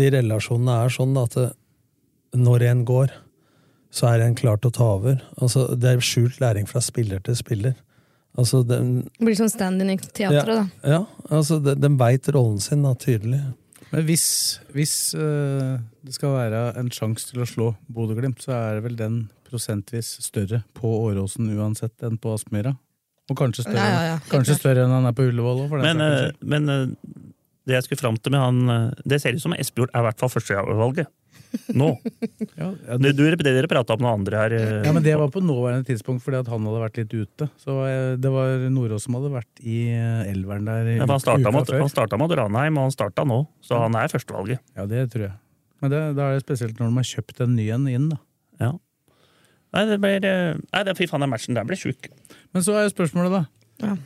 de 0.00 0.10
relasjonene 0.14 0.78
er 0.84 0.94
sånn 0.94 1.18
da, 1.18 1.26
at 1.26 1.38
det, 1.40 1.48
når 2.38 2.66
en 2.70 2.84
går, 2.86 3.14
så 3.90 4.06
er 4.12 4.22
en 4.22 4.36
klar 4.38 4.60
til 4.62 4.70
å 4.70 4.76
ta 4.76 4.90
over. 4.94 5.16
Altså, 5.42 5.64
det 5.74 5.90
er 5.90 6.04
skjult 6.06 6.38
læring 6.38 6.68
fra 6.70 6.78
spiller 6.84 7.18
til 7.26 7.34
spiller. 7.34 7.74
Altså, 8.38 8.62
den, 8.62 9.08
Det 9.18 9.26
blir 9.26 9.34
sånn 9.34 9.50
stand-in 9.50 9.90
i 9.90 9.98
teatret, 9.98 10.60
da. 10.60 10.68
ja, 10.86 11.00
altså, 11.34 11.58
den, 11.58 11.80
de 11.82 11.90
veit 11.98 12.28
rollen 12.30 12.60
sin 12.62 12.86
da, 12.86 12.94
tydelig. 12.94 13.40
Men 13.90 14.04
hvis, 14.06 14.24
hvis 14.74 14.94
uh, 15.18 15.80
det 16.06 16.14
skal 16.14 16.36
være 16.36 16.60
en 16.78 16.90
sjanse 16.94 17.32
til 17.32 17.42
å 17.42 17.48
slå 17.48 17.70
Bodø-Glimt, 17.90 18.42
så 18.44 18.54
er 18.54 18.84
vel 18.84 18.94
den 18.98 19.24
prosentvis 19.50 20.12
større 20.22 20.62
på 20.78 20.92
Åråsen 21.08 21.50
uansett 21.56 22.06
enn 22.06 22.20
på 22.22 22.36
Aspmyra. 22.36 22.76
Og 23.30 23.38
kanskje 23.38 23.64
større, 23.66 23.78
Ja, 23.82 23.90
ja, 23.90 24.04
ja, 24.12 24.20
kanskje 24.30 24.56
større 24.58 24.84
enn 24.86 24.94
han 24.94 25.06
er 25.10 25.14
på 25.14 25.26
Ullevål 25.30 25.64
òg, 25.64 25.68
for 25.72 25.82
den 25.82 25.86
Men, 25.86 26.02
saks 26.02 26.14
eh, 26.14 26.30
skyld. 26.30 26.48
men 26.54 26.72
eh, 26.74 27.29
det 27.68 27.76
jeg 27.76 27.86
skulle 27.86 28.00
fram 28.00 28.16
til 28.18 28.32
med 28.34 28.40
han 28.40 28.60
eh, 28.72 29.00
Det 29.04 29.20
ser 29.22 29.36
ut 29.36 29.42
som 29.42 29.54
Espejord 29.56 29.90
er 29.92 30.02
i 30.02 30.06
hvert 30.08 30.22
fall 30.22 30.32
førstevalget. 30.32 31.10
Nå. 31.74 31.88
Ja, 32.60 32.68
ja, 32.86 32.96
Det, 33.00 33.10
du, 33.18 33.24
det 33.26 33.42
dere 33.42 33.68
prata 33.70 33.96
om 33.96 34.02
noen 34.04 34.20
andre 34.20 34.38
her 34.38 34.52
eh, 34.54 34.72
Ja, 34.86 34.92
men 34.94 35.02
Det 35.02 35.16
var 35.18 35.30
på 35.34 35.40
nåværende 35.42 35.86
tidspunkt 35.88 36.22
fordi 36.22 36.38
at 36.38 36.50
han 36.50 36.66
hadde 36.66 36.82
vært 36.82 37.00
litt 37.00 37.14
ute. 37.14 37.48
Så 37.60 37.74
eh, 37.88 38.12
Det 38.22 38.30
var 38.32 38.66
Nordås 38.72 39.06
som 39.06 39.16
hadde 39.18 39.32
vært 39.34 39.62
i 39.64 39.80
elveren 40.30 40.68
der 40.68 40.92
ja, 40.94 41.08
han 41.10 41.22
starta 41.22 41.50
uka 41.50 41.64
før. 41.64 41.80
han 41.82 41.92
starta 41.92 42.20
mot 42.20 42.34
Ranheim, 42.38 42.78
og 42.78 42.88
han 42.88 42.94
starta 42.94 43.26
nå. 43.28 43.40
Så 43.66 43.80
han 43.82 43.98
er 43.98 44.12
førstevalget. 44.12 44.62
Ja, 44.78 44.86
det 44.90 45.08
tror 45.14 45.26
jeg. 45.28 45.34
Men 45.80 45.92
det, 45.94 46.00
da 46.18 46.28
er 46.28 46.38
det 46.38 46.44
spesielt 46.44 46.78
når 46.78 46.92
de 46.92 47.00
har 47.00 47.10
kjøpt 47.10 47.42
en 47.44 47.54
ny 47.56 47.66
en 47.74 47.88
inn, 47.90 48.08
da. 48.12 48.20
Ja. 48.60 48.70
Nei, 49.74 49.84
det 49.88 49.98
blir 50.02 50.24
Nei, 50.26 50.82
det, 50.86 50.96
fy 50.98 51.06
faen, 51.10 51.24
den 51.24 51.32
matchen 51.32 51.56
der 51.58 51.66
ble 51.68 51.78
sjuk. 51.78 52.10
Men 52.54 52.66
så 52.66 52.76
er 52.76 52.86
jo 52.88 52.94
spørsmålet, 52.94 53.36
da. 53.40 53.86
Ja. 53.86 53.96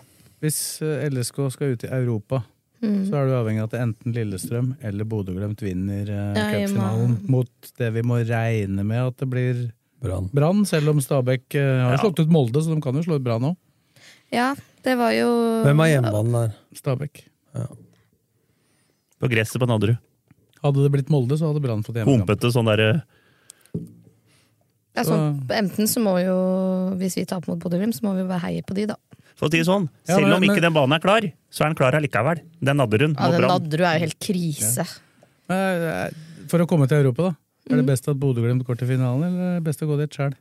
Hvis 0.44 0.59
LSK 0.84 1.40
skal 1.55 1.74
ut 1.74 1.86
i 1.86 1.92
Europa, 1.96 2.42
Mm. 2.85 3.01
så 3.09 3.16
er 3.18 3.26
du 3.30 3.32
avhengig 3.39 3.62
av 3.64 3.70
at 3.72 3.76
enten 3.80 4.12
Lillestrøm 4.14 4.68
eller 4.85 5.07
Bodø-Glimt 5.09 5.62
vinner 5.64 6.11
eh, 6.12 6.37
Ja, 6.37 6.45
cupfinalen 6.53 7.16
mot 7.32 7.70
det 7.80 7.89
vi 7.97 8.03
må 8.07 8.18
regne 8.28 8.85
med 8.85 9.01
at 9.09 9.16
det 9.22 9.28
blir 9.32 9.64
Brann. 10.05 10.64
Selv 10.68 10.91
om 10.93 11.01
Stabæk 11.01 11.55
eh, 11.57 11.80
har 11.87 11.95
Ja. 11.97 12.01
slått 12.03 12.20
ut 12.20 12.28
Molde, 12.32 12.61
så 12.61 12.74
de 12.74 12.80
kan 12.85 12.95
jo 12.95 13.03
slå 13.07 13.16
ut 13.16 13.24
Brann 13.24 13.47
òg. 13.51 13.57
Ja, 14.35 14.51
det 14.85 14.99
var 15.01 15.12
jo 15.16 15.28
Hvem 15.64 15.80
er 15.80 15.93
hjemmebanen 15.95 16.32
der? 16.37 16.55
Stabæk. 16.76 17.24
På 19.20 19.30
gresset 19.32 19.61
på 19.62 19.68
Nadderud. 19.70 19.97
Hadde 20.64 20.82
det 20.85 20.93
blitt 20.93 21.11
Molde, 21.12 21.39
så 21.41 21.49
hadde 21.51 21.62
Brann 21.64 21.82
fått 21.87 21.97
hjemmekamp. 22.01 22.26
Humpete 22.28 22.53
sånn 22.53 22.68
derre 22.68 23.03
ja, 24.95 25.03
så, 25.03 25.16
Enten 25.51 25.89
så 25.91 26.01
må 26.03 26.14
jo, 26.22 26.35
hvis 27.01 27.16
vi 27.18 27.24
taper 27.26 27.51
mot 27.51 27.62
Bodø-Glimt, 27.62 27.97
så 27.97 28.05
må 28.07 28.12
vi 28.14 28.26
bare 28.28 28.45
heie 28.47 28.62
på 28.66 28.76
de, 28.76 28.87
da. 28.93 28.99
For 29.35 29.49
å 29.49 29.51
si 29.51 29.59
det 29.59 29.66
sånn, 29.66 29.89
Ja, 30.07 30.16
selv 30.16 30.28
men- 30.28 30.37
om 30.37 30.43
ikke 30.43 30.61
men- 30.61 30.62
den 30.62 30.74
banen 30.74 30.95
er 30.95 31.01
klar, 31.01 31.32
så 31.51 31.64
er 31.64 31.72
den 31.72 31.74
klar 31.74 31.93
allikevel. 31.93 32.41
Den 32.62 32.76
Nadderud 32.76 33.16
Ja, 33.18 33.30
den. 33.30 33.41
Nadderud 33.43 33.80
er 33.80 33.99
jo 33.99 34.07
helt 34.07 34.20
krise. 34.20 35.01
Men, 35.49 35.82
eh, 35.82 36.11
For 36.49 36.59
å 36.59 36.66
komme 36.66 36.87
til 36.89 36.99
Europa, 37.03 37.22
da. 37.22 37.37
Er 37.70 37.76
Mm. 37.76 37.76
det 37.78 37.87
best 37.87 38.09
at 38.09 38.16
Bodø-Glimt 38.16 38.62
går 38.64 38.76
til 38.78 38.89
finalen, 38.89 39.24
eller 39.24 39.57
er 39.57 39.61
det 39.61 39.64
best 39.64 39.80
å 39.80 39.89
gå 39.89 39.97
dit 39.99 40.11
sjøl? 40.11 40.35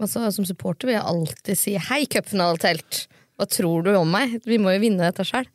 Altså, 0.00 0.32
som 0.32 0.44
supporter 0.44 0.86
vil 0.86 0.94
jeg 0.96 1.02
alltid 1.04 1.56
si 1.56 1.76
'hei, 1.76 2.06
cupfinaletelt'. 2.06 3.06
Hva 3.38 3.46
tror 3.46 3.84
du 3.84 3.94
om 3.94 4.10
meg? 4.10 4.42
Vi 4.44 4.58
må 4.58 4.74
jo 4.74 4.80
vinne 4.80 4.98
dette 4.98 5.24
sjøl. 5.24 5.46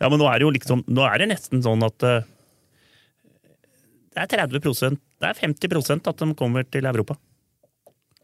Ja, 0.00 0.08
men 0.08 0.20
nå 0.20 0.28
er 0.32 0.38
det 0.38 0.42
jo 0.42 0.50
liksom 0.52 0.84
Nå 0.86 1.02
er 1.12 1.18
det 1.18 1.28
nesten 1.30 1.62
sånn 1.62 1.82
at 1.84 2.02
uh, 2.02 2.22
det 4.14 4.32
er 4.32 4.46
30 4.46 4.98
Det 5.20 5.28
er 5.28 5.34
50% 5.34 6.06
at 6.06 6.16
de 6.16 6.34
kommer 6.34 6.62
til 6.70 6.84
Europa. 6.86 7.16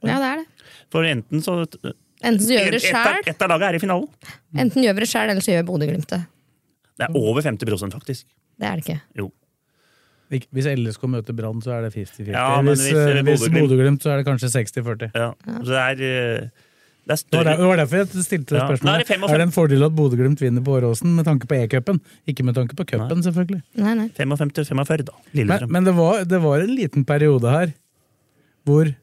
Ja, 0.04 0.18
det 0.20 0.28
er 0.30 0.36
det. 0.36 0.46
For 0.90 1.02
enten 1.02 1.42
så 1.42 1.66
Enten 2.24 2.48
du 2.48 2.52
gjør 2.56 2.70
det 2.74 2.82
sjæl, 2.82 3.20
ett 3.30 3.42
av 3.44 3.50
laget 3.52 3.68
er 3.68 3.78
i 3.78 3.82
finalen. 3.82 4.08
enten 4.56 4.84
gjør 4.86 4.94
vi 4.96 5.04
det 5.04 5.08
sjæl, 5.12 5.30
eller 5.34 5.44
så 5.44 5.52
gjør 5.54 5.66
Bodø-Glimt 5.70 6.08
det. 6.14 6.20
Det 6.98 7.08
er 7.08 7.16
over 7.18 7.42
50% 7.44 7.96
faktisk. 7.98 8.26
Det 8.58 8.68
er 8.68 8.76
det 8.80 8.84
ikke. 8.86 9.00
Jo. 9.18 9.30
Hvis 10.34 10.66
LSK 10.66 11.02
møter 11.12 11.34
Brann, 11.36 11.60
så 11.62 11.74
er 11.76 11.82
det 11.86 11.92
50-50. 11.94 12.30
Ja, 12.32 12.60
hvis 12.64 12.80
hvis, 12.80 12.94
eh, 12.96 13.18
eh, 13.20 13.58
Bodø-Glimt- 13.60 14.02
så 14.02 14.10
er 14.14 14.22
det 14.22 14.26
kanskje 14.26 14.48
60-40. 14.50 15.10
Ja. 15.14 15.32
Så 15.60 15.68
det 15.68 15.82
er 15.82 16.04
eh, 16.08 16.48
Det 17.04 17.12
var, 17.12 17.16
større 17.20 17.52
det 17.58 17.66
var 17.68 17.76
derfor 17.82 17.96
jeg 18.00 18.24
stilte 18.24 18.54
det 18.54 18.58
Ja. 18.58 18.64
Nå 18.64 18.72
er 18.72 18.76
spørsmålet. 18.78 18.98
det 18.98 19.06
fem 19.06 19.22
og 19.24 19.30
Er 19.30 19.38
det 19.38 19.46
en 19.46 19.52
fordel 19.52 19.84
at 19.84 19.92
Bodø-Glimt 19.94 20.40
vinner 20.40 20.64
på 20.64 20.78
Åråsen 20.80 21.14
med 21.14 21.26
tanke 21.28 21.46
på 21.46 21.54
E-cupen? 21.60 22.00
Ikke 22.26 22.42
med 22.48 22.54
tanke 22.56 22.74
på 22.74 22.86
cupen, 22.88 23.20
selvfølgelig. 23.22 23.62
Nei, 23.76 23.94
nei. 23.94 24.08
55-45, 24.16 25.04
da. 25.04 25.12
Men, 25.12 25.34
Lillestrøm. 25.46 25.70
men 25.70 25.84
det, 25.84 25.94
var, 25.94 26.24
det 26.24 26.40
var 26.42 26.60
en 26.64 26.74
liten 26.74 27.04
periode 27.04 27.50
her 27.52 27.74
hvor 28.64 28.94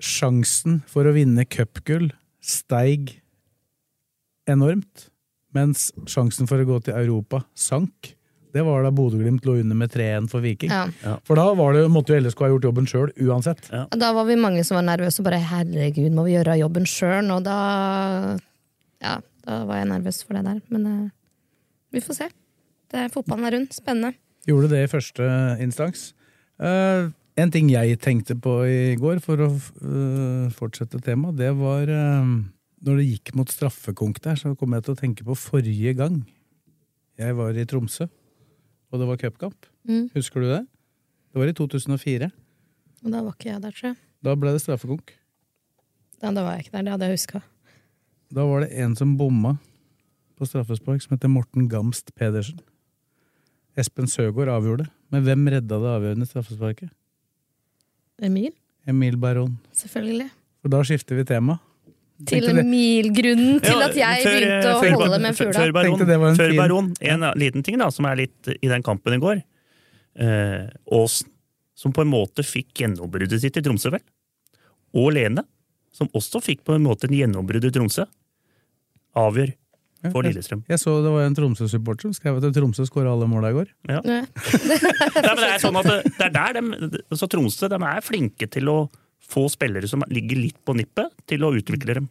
sjansen 0.00 0.82
for 0.88 1.04
å 1.04 1.12
vinne 1.12 1.44
cupgull 1.44 2.08
steig 2.48 3.18
enormt, 4.48 5.08
mens 5.56 5.90
sjansen 6.08 6.48
for 6.48 6.60
å 6.60 6.68
gå 6.68 6.78
til 6.86 6.96
Europa 6.96 7.42
sank. 7.56 8.14
Det 8.54 8.62
var 8.64 8.82
da 8.82 8.90
Bodø-Glimt 8.94 9.44
lå 9.44 9.58
under 9.60 9.76
med 9.76 9.92
3-1 9.92 10.30
for 10.32 10.44
Viking. 10.44 10.72
Ja. 10.72 11.18
For 11.28 11.38
da 11.38 11.50
var 11.56 11.76
det, 11.76 11.84
måtte 11.92 12.14
jo 12.14 12.22
LSK 12.24 12.46
ha 12.46 12.50
gjort 12.54 12.68
jobben 12.70 12.88
sjøl, 12.88 13.12
uansett. 13.28 13.68
Da 13.68 14.12
var 14.16 14.24
vi 14.28 14.38
mange 14.40 14.64
som 14.64 14.78
var 14.78 14.86
nervøse 14.88 15.20
og 15.20 15.28
bare 15.28 15.42
'herregud, 15.44 16.14
må 16.16 16.24
vi 16.24 16.36
gjøre 16.36 16.56
jobben 16.62 16.88
sjøl?' 16.88 17.32
Og 17.36 17.44
da 17.44 17.58
Ja, 18.98 19.20
da 19.46 19.64
var 19.68 19.76
jeg 19.78 19.90
nervøs 19.92 20.24
for 20.24 20.34
det 20.34 20.44
der. 20.48 20.60
Men 20.72 20.86
uh, 20.86 21.10
vi 21.92 22.00
får 22.00 22.14
se. 22.14 22.28
Det 22.90 22.98
er, 22.98 23.12
fotballen 23.12 23.44
er 23.44 23.54
rund. 23.54 23.68
Spennende. 23.72 24.16
Gjorde 24.48 24.70
det 24.72 24.82
i 24.82 24.90
første 24.90 25.28
instans. 25.60 26.14
Eh, 26.58 27.10
en 27.38 27.52
ting 27.54 27.68
jeg 27.70 27.98
tenkte 28.02 28.36
på 28.42 28.54
i 28.66 28.96
går, 28.98 29.20
for 29.24 29.44
å 29.44 29.48
eh, 29.50 30.48
fortsette 30.56 31.00
temaet, 31.04 31.38
det 31.38 31.52
var 31.58 31.90
eh, 31.92 32.32
Når 32.86 32.98
det 33.00 33.06
gikk 33.08 33.32
mot 33.38 33.50
straffekonk 33.50 34.20
der, 34.22 34.38
så 34.38 34.54
kom 34.58 34.74
jeg 34.76 34.86
til 34.86 34.94
å 34.94 35.00
tenke 35.00 35.26
på 35.26 35.36
forrige 35.38 35.94
gang 35.98 36.20
jeg 37.18 37.34
var 37.34 37.56
i 37.58 37.64
Tromsø, 37.66 38.06
og 38.92 39.00
det 39.00 39.06
var 39.08 39.18
cupkamp. 39.18 39.66
Mm. 39.88 40.04
Husker 40.14 40.44
du 40.44 40.52
det? 40.52 40.60
Det 41.32 41.40
var 41.40 41.50
i 41.50 41.54
2004. 41.58 42.28
Og 43.02 43.10
da 43.10 43.22
var 43.24 43.34
ikke 43.34 43.50
jeg 43.50 43.62
der, 43.64 43.74
tror 43.74 43.88
jeg. 43.88 43.98
Da 44.22 44.34
ble 44.38 44.52
det 44.54 44.62
straffekonk. 44.62 45.10
Ja, 46.22 46.30
da 46.30 46.44
var 46.46 46.54
jeg 46.54 46.66
ikke 46.66 46.76
der. 46.76 46.86
Det 46.86 46.94
hadde 46.94 47.08
jeg 47.08 47.18
huska. 47.18 47.42
Da 48.34 48.44
var 48.46 48.62
det 48.62 48.70
en 48.84 48.94
som 48.98 49.16
bomma 49.18 49.56
på 50.38 50.46
straffespark, 50.46 51.02
som 51.02 51.16
heter 51.16 51.30
Morten 51.32 51.66
Gamst 51.70 52.14
Pedersen. 52.14 52.62
Espen 53.78 54.10
Søgaard 54.10 54.50
avgjorde. 54.54 54.88
Men 55.10 55.26
hvem 55.26 55.46
redda 55.54 55.78
det 55.82 55.92
avgjørende 55.96 56.30
straffesparket? 56.30 56.94
Emil? 58.22 58.52
Emil 58.88 59.16
Baron. 59.20 59.56
Selvfølgelig. 59.76 60.28
For 60.62 60.72
da 60.72 60.82
skifter 60.86 61.18
vi 61.18 61.24
tema. 61.28 61.58
Til 62.26 62.48
Emil-grunnen 62.50 63.60
til 63.62 63.82
at 63.84 63.94
jeg 63.94 64.24
begynte 64.26 64.70
å 64.72 64.78
holde 64.82 65.18
med 65.22 65.36
fugla. 65.38 65.54
Før 65.54 65.74
baron, 65.76 66.00
en 66.02 66.38
før 66.40 66.54
baron 66.58 66.88
en 66.98 67.26
liten 67.38 67.62
ting 67.62 67.78
da, 67.78 67.92
som 67.94 68.08
er 68.10 68.24
litt 68.24 68.50
i 68.56 68.70
den 68.70 68.82
kampen 68.82 69.14
i 69.14 69.20
går. 69.22 69.44
Eh, 70.18 70.64
Aasen, 70.98 71.30
som 71.78 71.94
på 71.94 72.02
en 72.02 72.10
måte 72.10 72.42
fikk 72.42 72.82
gjennombruddet 72.82 73.38
sitt 73.44 73.60
i 73.60 73.62
Tromsø, 73.62 73.92
vel. 73.94 74.02
Og 74.98 75.12
Lene, 75.14 75.44
som 75.94 76.10
også 76.10 76.42
fikk 76.42 76.64
på 76.66 76.74
en 76.74 76.82
måte 76.88 77.06
en 77.06 77.14
gjennombrudd 77.14 77.68
i 77.68 77.70
Tromsø. 77.74 78.08
Avgjør 79.18 79.54
for 80.06 80.22
Lillestrøm. 80.26 80.62
Jeg 80.70 80.80
så 80.82 80.94
det 81.02 81.10
var 81.14 81.26
en 81.26 81.36
Tromsø-supporter 81.36 82.08
som 82.08 82.14
skrev 82.16 82.38
at 82.38 82.54
Tromsø 82.54 82.86
skåra 82.86 83.12
alle 83.14 83.26
måla 83.30 83.50
i 83.50 83.56
går. 83.56 83.72
Ja. 83.90 83.98
Ja. 84.04 84.20
Nei, 85.18 85.32
men 85.32 85.42
det 85.42 85.50
er 85.50 85.62
sånn 85.62 85.80
at 85.80 85.90
det, 85.90 85.98
det 86.14 86.28
er 86.28 86.34
der 86.36 86.58
de, 86.60 87.02
så 87.18 87.30
Tromsø 87.30 87.70
de 87.72 87.80
er 87.90 88.04
flinke 88.06 88.50
til 88.52 88.70
å 88.70 88.78
få 89.28 89.48
spillere 89.52 89.90
som 89.90 90.04
ligger 90.08 90.40
litt 90.40 90.60
på 90.64 90.76
nippet, 90.78 91.12
til 91.28 91.44
å 91.44 91.52
utvikle 91.58 91.98
dem. 92.00 92.08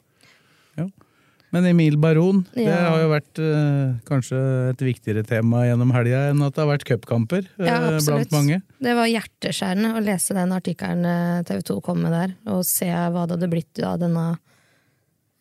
Men 1.56 1.64
Emil 1.64 1.96
Baron, 1.96 2.42
det 2.52 2.68
har 2.68 2.98
jo 3.00 3.08
vært 3.08 3.40
eh, 3.40 3.94
kanskje 4.08 4.40
et 4.74 4.82
viktigere 4.84 5.24
tema 5.24 5.62
gjennom 5.64 5.94
helga 5.96 6.26
enn 6.34 6.44
at 6.44 6.58
det 6.58 6.60
har 6.60 6.68
vært 6.74 6.84
cupkamper 6.90 7.46
eh, 7.46 7.70
Ja, 7.70 7.78
blant 8.04 8.34
mange. 8.36 8.58
Det 8.84 8.96
var 8.98 9.08
hjerteskjærende 9.08 9.94
å 9.96 10.02
lese 10.04 10.36
den 10.36 10.52
artikkelen 10.52 11.08
TV 11.48 11.64
2 11.72 11.78
kom 11.86 12.04
med 12.04 12.12
der, 12.12 12.36
og 12.52 12.66
se 12.68 12.90
hva 12.92 13.24
det 13.24 13.38
hadde 13.38 13.50
blitt 13.54 13.80
av 13.80 13.96
denne 14.04 14.26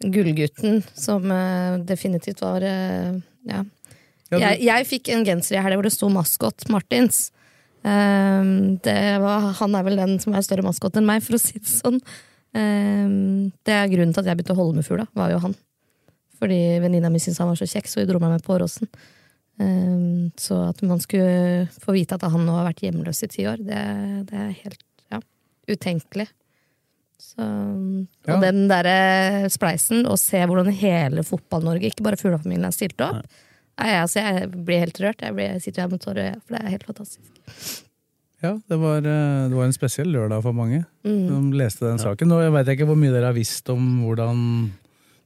gullgutten, 0.02 0.82
som 0.94 1.30
eh, 1.30 1.78
definitivt 1.88 2.44
var 2.44 2.64
eh, 2.66 3.16
Ja. 3.46 3.64
Jeg, 4.26 4.58
jeg 4.66 4.86
fikk 4.88 5.08
en 5.14 5.22
genser 5.22 5.54
i 5.54 5.60
helga 5.62 5.78
hvor 5.78 5.86
det 5.86 5.94
sto 5.94 6.08
maskot 6.10 6.64
Martins. 6.74 7.28
Ehm, 7.86 8.78
det 8.82 9.18
var, 9.22 9.52
han 9.60 9.76
er 9.78 9.84
vel 9.86 10.00
den 10.00 10.16
som 10.22 10.34
er 10.34 10.42
større 10.42 10.64
maskot 10.66 10.98
enn 10.98 11.06
meg, 11.06 11.22
for 11.22 11.38
å 11.38 11.40
si 11.40 11.60
det 11.60 11.70
sånn. 11.70 12.00
Ehm, 12.58 13.52
det 13.66 13.76
er 13.76 13.92
grunnen 13.92 14.14
til 14.16 14.24
at 14.24 14.30
jeg 14.32 14.40
begynte 14.40 14.56
å 14.56 14.58
holde 14.58 14.80
med 14.80 14.88
fugla, 14.88 15.06
var 15.14 15.30
jo 15.30 15.42
han. 15.44 15.54
Fordi 16.40 16.58
venninna 16.82 17.10
mi 17.12 17.20
syntes 17.22 17.38
han 17.42 17.52
var 17.52 17.60
så 17.60 17.68
kjekk, 17.70 17.86
så 17.88 18.02
hun 18.02 18.10
dro 18.10 18.20
meg 18.22 18.34
med 18.34 18.44
på 18.44 18.56
Åråsen. 18.56 18.90
Um, 19.56 20.32
så 20.36 20.58
at 20.68 20.82
man 20.84 21.00
skulle 21.00 21.64
få 21.80 21.94
vite 21.96 22.18
at 22.18 22.26
han 22.28 22.42
nå 22.44 22.58
har 22.58 22.66
vært 22.66 22.82
hjemløs 22.84 23.22
i 23.24 23.28
ti 23.32 23.46
år, 23.48 23.62
det, 23.64 23.78
det 24.28 24.36
er 24.36 24.50
helt 24.58 24.82
ja, 25.14 25.22
utenkelig. 25.72 26.26
Så, 27.18 27.40
Ja. 28.26 28.34
Og 28.36 28.42
den 28.42 28.66
derre 28.68 29.48
spleisen, 29.52 30.04
å 30.06 30.16
se 30.20 30.38
hvordan 30.44 30.68
hele 30.72 31.22
Fotball-Norge, 31.24 31.90
ikke 31.92 32.04
bare 32.04 32.16
fuglefamilien, 32.20 32.64
har 32.68 32.72
stilt 32.76 33.00
opp 33.00 33.24
Nei, 33.78 33.90
altså, 34.00 34.20
Jeg 34.24 34.50
blir 34.64 34.78
helt 34.86 34.98
rørt. 35.04 35.20
Jeg, 35.20 35.34
blir, 35.36 35.50
jeg 35.52 35.60
sitter 35.66 35.82
her 35.82 35.88
med 35.92 36.00
tårer, 36.00 36.36
for 36.46 36.56
det 36.56 36.62
er 36.64 36.70
helt 36.72 36.86
fantastisk. 36.88 37.82
Ja, 38.42 38.54
det 38.68 38.78
var, 38.80 38.98
eh, 39.04 39.48
det 39.50 39.56
var 39.56 39.64
en 39.66 39.72
spesiell 39.76 40.08
lørdag 40.12 40.42
for 40.42 40.52
mange 40.56 40.84
Mm. 41.04 41.28
som 41.28 41.52
leste 41.52 41.80
den 41.84 41.98
saken. 41.98 42.32
Og 42.32 42.40
jeg 42.42 42.52
veit 42.52 42.68
ikke 42.72 42.86
hvor 42.88 42.96
mye 42.96 43.12
dere 43.12 43.26
har 43.26 43.34
visst 43.36 43.68
om 43.68 44.00
hvordan 44.04 44.72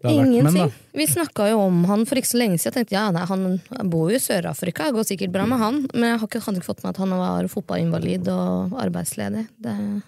det 0.02 0.10
har 0.10 0.16
vært 0.16 0.26
med 0.26 0.34
Ingenting. 0.34 0.54
den. 0.66 0.72
Vi 0.94 1.06
snakka 1.06 1.50
jo 1.50 1.60
om 1.60 1.84
han 1.84 2.04
for 2.06 2.16
ikke 2.16 2.32
så 2.34 2.38
lenge 2.42 2.58
siden. 2.58 2.72
Jeg 2.74 2.86
tenkte 2.88 2.92
ja, 2.98 3.10
nei, 3.12 3.24
Han 3.26 3.60
han 3.76 3.90
bor 3.90 4.10
jo 4.10 4.16
i 4.16 4.18
Sør-Afrika, 4.18 4.86
det 4.90 4.94
går 4.94 5.04
sikkert 5.06 5.32
bra 5.32 5.46
med 5.46 5.58
han. 5.58 5.86
Men 5.94 6.02
jeg 6.10 6.18
hadde 6.18 6.28
ikke, 6.30 6.42
hadde 6.46 6.56
ikke 6.58 6.70
fått 6.74 6.82
med 6.84 6.90
at 6.90 6.96
han 6.96 7.10
var 7.10 7.46
fotballinvalid 7.48 8.28
og 8.28 8.72
arbeidsledig. 8.82 9.46
Det 9.60 10.02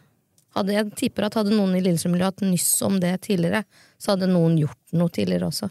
hadde, 0.57 0.75
jeg 0.77 0.91
tipper 0.99 1.29
at 1.29 1.39
hadde 1.39 1.55
noen 1.55 1.77
i 1.79 1.83
Lillestrøm-miljøet 1.85 2.35
hatt 2.35 2.45
nyss 2.47 2.73
om 2.87 2.99
det 3.03 3.15
tidligere, 3.29 3.63
så 4.01 4.15
hadde 4.15 4.31
noen 4.33 4.59
gjort 4.61 4.81
noe 4.97 5.13
tidligere 5.13 5.49
også. 5.49 5.71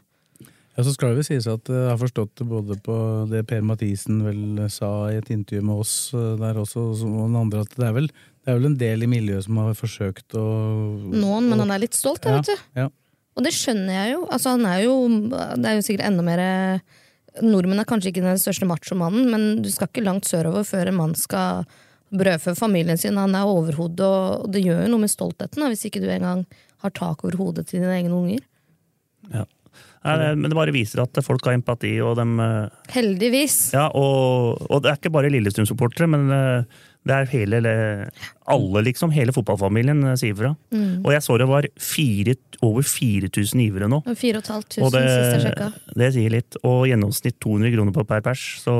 Ja, 0.71 0.85
så 0.87 0.93
skal 0.95 1.11
det 1.11 1.19
vel 1.19 1.27
sies 1.27 1.49
at 1.51 1.67
jeg 1.67 1.89
har 1.89 1.99
forstått 1.99 2.37
det 2.39 2.47
både 2.47 2.77
på 2.81 2.95
det 3.29 3.43
Per 3.49 3.63
Mathisen 3.67 4.21
vel 4.23 4.61
sa 4.71 5.11
i 5.11 5.17
et 5.19 5.27
intervju 5.33 5.65
med 5.67 5.83
oss 5.83 5.95
eh, 6.15 6.31
der 6.39 6.61
også, 6.61 6.85
og 6.95 7.17
den 7.17 7.35
andre, 7.41 7.65
at 7.65 7.75
det 7.75 7.89
er 7.89 7.97
vel, 7.97 8.07
det 8.07 8.53
er 8.53 8.57
vel 8.57 8.69
en 8.71 8.79
del 8.79 9.03
i 9.03 9.11
miljøet 9.11 9.45
som 9.49 9.59
har 9.59 9.75
forsøkt 9.77 10.37
å 10.39 10.45
Noen, 11.11 11.51
men 11.51 11.65
han 11.65 11.75
er 11.75 11.83
litt 11.83 11.97
stolt, 11.97 12.23
da, 12.23 12.37
ja, 12.37 12.39
vet 12.39 12.51
du. 12.53 12.65
Ja. 12.79 12.87
Og 13.37 13.45
det 13.45 13.53
skjønner 13.55 13.95
jeg 13.95 14.15
jo. 14.15 14.25
Altså, 14.27 14.57
han 14.57 14.65
er 14.67 14.81
jo. 14.83 14.95
Det 15.31 15.69
er 15.69 15.77
jo 15.77 15.83
sikkert 15.85 16.07
enda 16.09 16.25
mer 16.25 16.41
Nordmenn 17.39 17.79
er 17.79 17.87
kanskje 17.87 18.11
ikke 18.11 18.25
den 18.25 18.39
største 18.41 18.67
machomannen, 18.67 19.29
men 19.31 19.45
du 19.63 19.69
skal 19.71 19.87
ikke 19.87 20.03
langt 20.03 20.27
sørover 20.27 20.65
før 20.67 20.91
en 20.91 20.97
mann 20.97 21.13
skal 21.15 21.63
brødfø 22.11 22.53
familien 22.59 22.97
sin. 22.99 23.17
Han 23.17 23.35
er 23.35 23.47
overhodet, 23.47 24.03
og 24.05 24.51
det 24.51 24.63
gjør 24.65 24.83
jo 24.85 24.91
noe 24.93 25.03
med 25.05 25.11
stoltheten 25.13 25.63
da, 25.63 25.69
hvis 25.71 25.85
ikke 25.87 26.01
du 26.03 26.09
engang 26.11 26.45
har 26.83 26.91
tak 26.97 27.23
over 27.23 27.37
hodet 27.39 27.67
til 27.69 27.79
dine 27.83 27.93
egne 27.99 28.13
unger. 28.17 28.45
Det- 29.31 30.37
men 30.37 30.49
det 30.49 30.55
bare 30.57 30.73
viser 30.73 31.03
at 31.03 31.13
folk 31.23 31.45
har 31.45 31.53
empati, 31.53 31.99
og 32.01 32.15
dem 32.17 32.39
eh, 32.41 32.69
Heldigvis. 32.89 33.71
Ja, 33.73 33.87
og, 33.93 34.57
og 34.71 34.81
det 34.81 34.89
er 34.89 34.97
ikke 34.97 35.11
bare 35.13 35.29
Lillestrøm-supportere, 35.29 36.07
men 36.09 36.25
eh, 36.33 36.63
det 37.05 37.13
er 37.15 37.29
hele, 37.29 37.61
alle, 38.49 38.81
liksom. 38.87 39.13
Hele 39.13 39.31
fotballfamilien 39.33 40.01
eh, 40.09 40.15
sier 40.17 40.33
fra. 40.37 40.55
Mm. 40.73 41.05
Og 41.05 41.13
jeg 41.13 41.21
så 41.21 41.37
det 41.37 41.47
var 41.47 41.67
fire, 41.77 42.33
over 42.65 42.81
4000 42.81 43.61
givere 43.61 43.87
nå. 43.93 44.01
Og 44.01 44.17
4500 44.17 44.73
siste 44.73 44.97
det, 44.97 45.05
sist 45.13 45.37
jeg 45.37 45.45
sjekka. 45.45 45.69
det 46.01 46.11
sier 46.17 46.33
litt. 46.33 46.57
Og 46.65 46.87
gjennomsnitt 46.89 47.37
200 47.39 47.75
kroner 47.77 47.93
på 47.99 48.07
per 48.09 48.25
pers, 48.25 48.47
så 48.65 48.75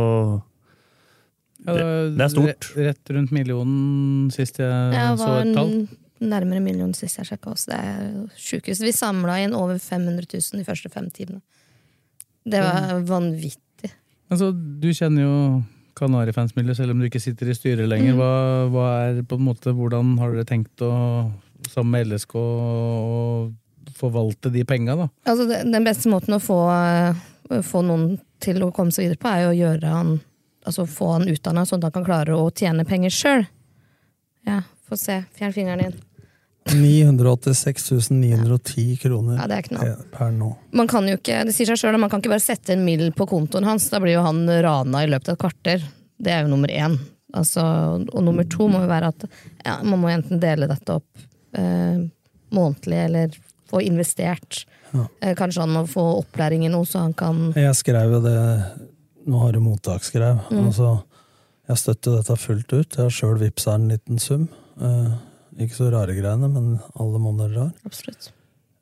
Ja, 1.66 1.74
det, 1.78 2.16
det 2.18 2.24
er 2.26 2.32
stort. 2.34 2.48
Rett, 2.48 2.70
rett 2.88 3.12
rundt 3.16 3.32
millionen 3.36 4.30
sist 4.34 4.58
jeg 4.58 4.94
Jeg 4.96 5.18
så 5.20 5.30
et 5.44 5.52
tall. 5.56 5.74
nærmere 6.22 6.62
millionen 6.64 6.94
sist 6.98 7.18
jeg 7.20 7.28
sjekka 7.30 7.52
oss. 7.54 7.66
Det 7.70 7.78
er 7.78 8.08
sjukehus. 8.38 8.82
Vi 8.82 8.92
samla 8.96 9.40
inn 9.44 9.54
over 9.58 9.78
500 9.78 10.26
000 10.34 10.62
de 10.62 10.66
første 10.66 10.90
fem 10.94 11.10
timene. 11.14 11.42
Det 12.46 12.62
var 12.66 13.04
vanvittig. 13.06 13.92
Altså, 14.32 14.50
du 14.56 14.90
kjenner 14.96 15.22
jo 15.28 15.36
Kanarifansmiljøet, 16.02 16.78
selv 16.80 16.96
om 16.96 17.02
du 17.04 17.06
ikke 17.10 17.20
sitter 17.22 17.50
i 17.52 17.54
styret 17.54 17.86
lenger. 17.92 18.16
Mm. 18.16 18.18
Hva, 18.18 18.32
hva 18.74 18.86
er 19.10 19.22
på 19.28 19.38
en 19.38 19.44
måte, 19.46 19.74
Hvordan 19.76 20.16
har 20.22 20.32
dere 20.34 20.48
tenkt 20.50 20.82
å, 20.82 20.90
sammen 21.70 21.92
med 21.94 22.08
LSK, 22.08 22.34
å 22.40 23.52
forvalte 24.00 24.50
de 24.54 24.64
penga, 24.66 24.96
da? 24.98 25.08
Altså, 25.30 25.46
det- 25.50 25.66
den 25.70 25.84
beste 25.86 26.10
måten 26.10 26.34
å 26.34 26.42
få, 26.42 26.58
få 27.68 27.84
noen 27.86 28.20
til 28.40 28.64
å 28.64 28.72
komme 28.74 28.90
seg 28.96 29.06
videre 29.10 29.20
på, 29.22 29.30
er 29.30 29.44
jo 29.44 29.52
å 29.52 29.60
gjøre 29.60 29.94
han 29.94 30.22
Altså 30.66 30.86
få 30.86 31.12
han 31.16 31.28
utdanna 31.32 31.66
sånn 31.66 31.82
at 31.82 31.90
han 31.90 31.96
kan 32.00 32.06
klare 32.06 32.38
å 32.38 32.50
tjene 32.54 32.86
penger 32.86 33.14
sjøl. 33.16 33.46
Ja, 34.48 34.62
få 34.88 34.98
se. 35.00 35.24
Fjern 35.38 35.54
fingeren 35.56 35.86
din. 35.88 36.00
986 36.72 38.12
910 38.14 38.98
kroner 39.02 39.40
Ja, 39.40 39.48
det 39.50 39.56
er 39.58 39.62
knall. 39.66 39.94
per 40.14 40.32
nå. 40.32 40.52
Man 40.78 40.88
kan 40.88 41.08
jo 41.10 41.18
ikke, 41.18 41.40
det 41.48 41.56
sier 41.56 41.72
seg 41.72 41.80
selv, 41.82 42.00
man 42.00 42.12
kan 42.12 42.22
ikke 42.22 42.34
bare 42.36 42.44
sette 42.44 42.76
en 42.76 42.86
mill 42.86 43.08
på 43.18 43.26
kontoen 43.30 43.66
hans. 43.66 43.90
Da 43.90 44.00
blir 44.00 44.20
jo 44.20 44.26
han 44.26 44.44
rana 44.62 45.04
i 45.04 45.10
løpet 45.10 45.32
av 45.32 45.38
et 45.40 45.42
kvarter. 45.42 45.88
Det 46.22 46.32
er 46.36 46.44
jo 46.46 46.52
nummer 46.54 46.70
én. 46.70 47.00
Altså, 47.34 47.64
og 48.12 48.24
nummer 48.24 48.46
to 48.46 48.68
må 48.70 48.84
jo 48.84 48.92
være 48.92 49.10
at 49.14 49.26
ja, 49.66 49.80
man 49.88 50.02
må 50.04 50.12
enten 50.12 50.40
dele 50.42 50.68
dette 50.70 51.00
opp 51.00 51.26
eh, 51.58 51.98
månedlig, 52.52 53.00
eller 53.08 53.38
få 53.72 53.82
investert. 53.82 54.66
Ja. 54.92 55.08
Eh, 55.22 55.36
kanskje 55.40 55.64
han 55.64 55.74
må 55.74 55.86
få 55.90 56.04
opplæring 56.20 56.66
i 56.68 56.72
noe, 56.72 56.86
så 56.86 57.06
han 57.06 57.14
kan 57.18 57.54
Jeg 57.56 57.74
skrev 57.80 58.18
jo 58.18 58.22
det 58.26 58.38
Nå 59.26 59.42
har 59.44 59.54
du 59.54 59.62
mottaksgreier. 59.64 60.40
Mm. 60.52 60.68
Altså, 60.68 60.92
jeg 61.70 61.82
støtter 61.82 62.20
dette 62.20 62.38
fullt 62.40 62.74
ut. 62.74 62.96
Jeg 62.98 63.04
har 63.04 63.14
sjøl 63.16 63.40
vippsa 63.42 63.76
en 63.78 63.90
liten 63.92 64.22
sum. 64.22 64.48
Eh, 64.82 65.12
ikke 65.62 65.78
så 65.78 65.90
rare 65.94 66.16
greiene, 66.18 66.50
men 66.52 66.80
alle 67.00 67.22
måneder 67.22 67.58
rar. 67.58 67.74
Absolutt. 67.88 68.32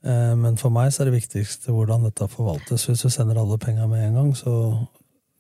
Eh, 0.06 0.36
men 0.40 0.56
for 0.60 0.74
meg 0.74 0.94
så 0.94 1.04
er 1.04 1.10
det 1.10 1.20
viktigste 1.20 1.76
hvordan 1.76 2.08
dette 2.08 2.30
forvaltes. 2.32 2.88
Hvis 2.88 3.04
du 3.04 3.12
sender 3.14 3.42
alle 3.42 3.60
penga 3.62 3.88
med 3.92 4.08
en 4.08 4.18
gang, 4.22 4.32
så 4.38 4.56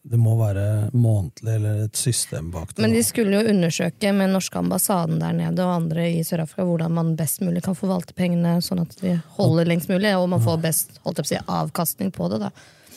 det 0.09 0.17
må 0.19 0.33
være 0.39 0.89
månedlig 0.95 1.55
eller 1.57 1.81
et 1.85 1.99
system 1.99 2.51
bak 2.53 2.71
det. 2.73 2.83
Men 2.83 2.95
de 2.95 3.01
skulle 3.03 3.35
jo 3.35 3.51
undersøke 3.51 4.13
med 4.15 4.31
norske 4.33 4.57
ambassaden 4.57 5.19
der 5.21 5.35
nede 5.35 5.65
og 5.65 5.73
andre 5.75 6.07
i 6.15 6.23
Sør-Afrika 6.25 6.65
hvordan 6.65 6.95
man 6.95 7.11
best 7.19 7.43
mulig 7.43 7.65
kan 7.65 7.77
forvalte 7.77 8.15
pengene 8.17 8.57
sånn 8.63 8.85
at 8.85 8.95
de 9.03 9.17
holder 9.35 9.67
lengst 9.69 9.91
mulig, 9.91 10.13
og 10.15 10.29
man 10.31 10.43
får 10.43 10.63
best 10.63 11.01
holdt 11.03 11.19
jeg 11.19 11.25
på 11.25 11.27
å 11.27 11.33
si, 11.33 11.41
avkastning 11.59 12.15
på 12.15 12.31
det. 12.31 12.41
da. 12.47 12.51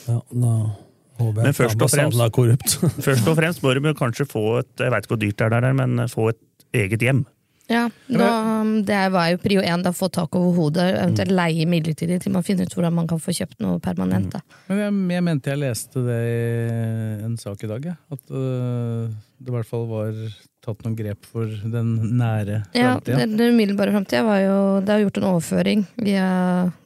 Ja, 0.07 0.17
da 0.31 0.55
Men 1.19 1.53
først 1.53 1.81
og 1.81 1.91
fremst-. 1.91 2.79
Først 3.07 3.27
og 3.29 3.37
fremst 3.37 3.63
må 3.63 3.73
de 3.77 3.93
kanskje 3.97 4.25
få 4.29 4.59
et 4.63 4.81
jeg 4.81 4.91
vet 4.91 5.05
ikke 5.05 5.15
hvor 5.15 5.21
dyrt 5.21 5.39
det 5.39 5.45
er 5.45 5.55
der, 5.61 5.73
men 5.77 6.07
få 6.09 6.31
et 6.33 6.41
eget 6.73 7.01
hjem. 7.05 7.25
Ja, 7.71 7.89
da, 8.11 8.29
Det 8.83 9.01
var 9.13 9.29
jo 9.31 9.39
prio 9.39 9.61
én, 9.63 9.83
få 9.95 10.09
tak 10.11 10.35
over 10.35 10.55
hodet, 10.57 10.87
eventuelt 10.99 11.31
leie 11.31 11.65
midlertidig 11.69 12.19
til 12.21 12.33
man 12.35 12.43
finner 12.43 12.67
ut 12.67 12.75
hvordan 12.75 12.95
man 12.95 13.07
kan 13.07 13.21
få 13.23 13.31
kjøpt 13.35 13.61
noe 13.63 13.79
permanent. 13.83 14.33
da. 14.33 14.41
Men 14.67 14.81
jeg, 14.81 14.95
jeg 15.15 15.25
mente 15.29 15.53
jeg 15.53 15.61
leste 15.61 16.03
det 16.03 16.19
i 16.27 17.23
en 17.23 17.37
sak 17.39 17.63
i 17.63 17.71
dag, 17.71 17.87
ja. 17.93 17.95
At 18.11 18.35
uh, 18.35 19.07
det 19.39 19.51
i 19.51 19.55
hvert 19.55 19.69
fall 19.69 19.87
var 19.87 20.11
tatt 20.63 20.83
noen 20.83 20.95
grep 20.95 21.27
for 21.27 21.47
den 21.47 21.95
nære 22.19 22.61
Ja, 22.75 22.93
framtida. 22.93 23.19
Ja, 23.19 23.27
den 23.27 23.55
umiddelbare 23.55 23.91
framtida 23.91 24.23
var 24.23 24.39
jo 24.39 24.59
Det 24.79 24.93
er 24.93 25.01
gjort 25.03 25.17
en 25.19 25.25
overføring 25.27 25.83
via 25.99 26.27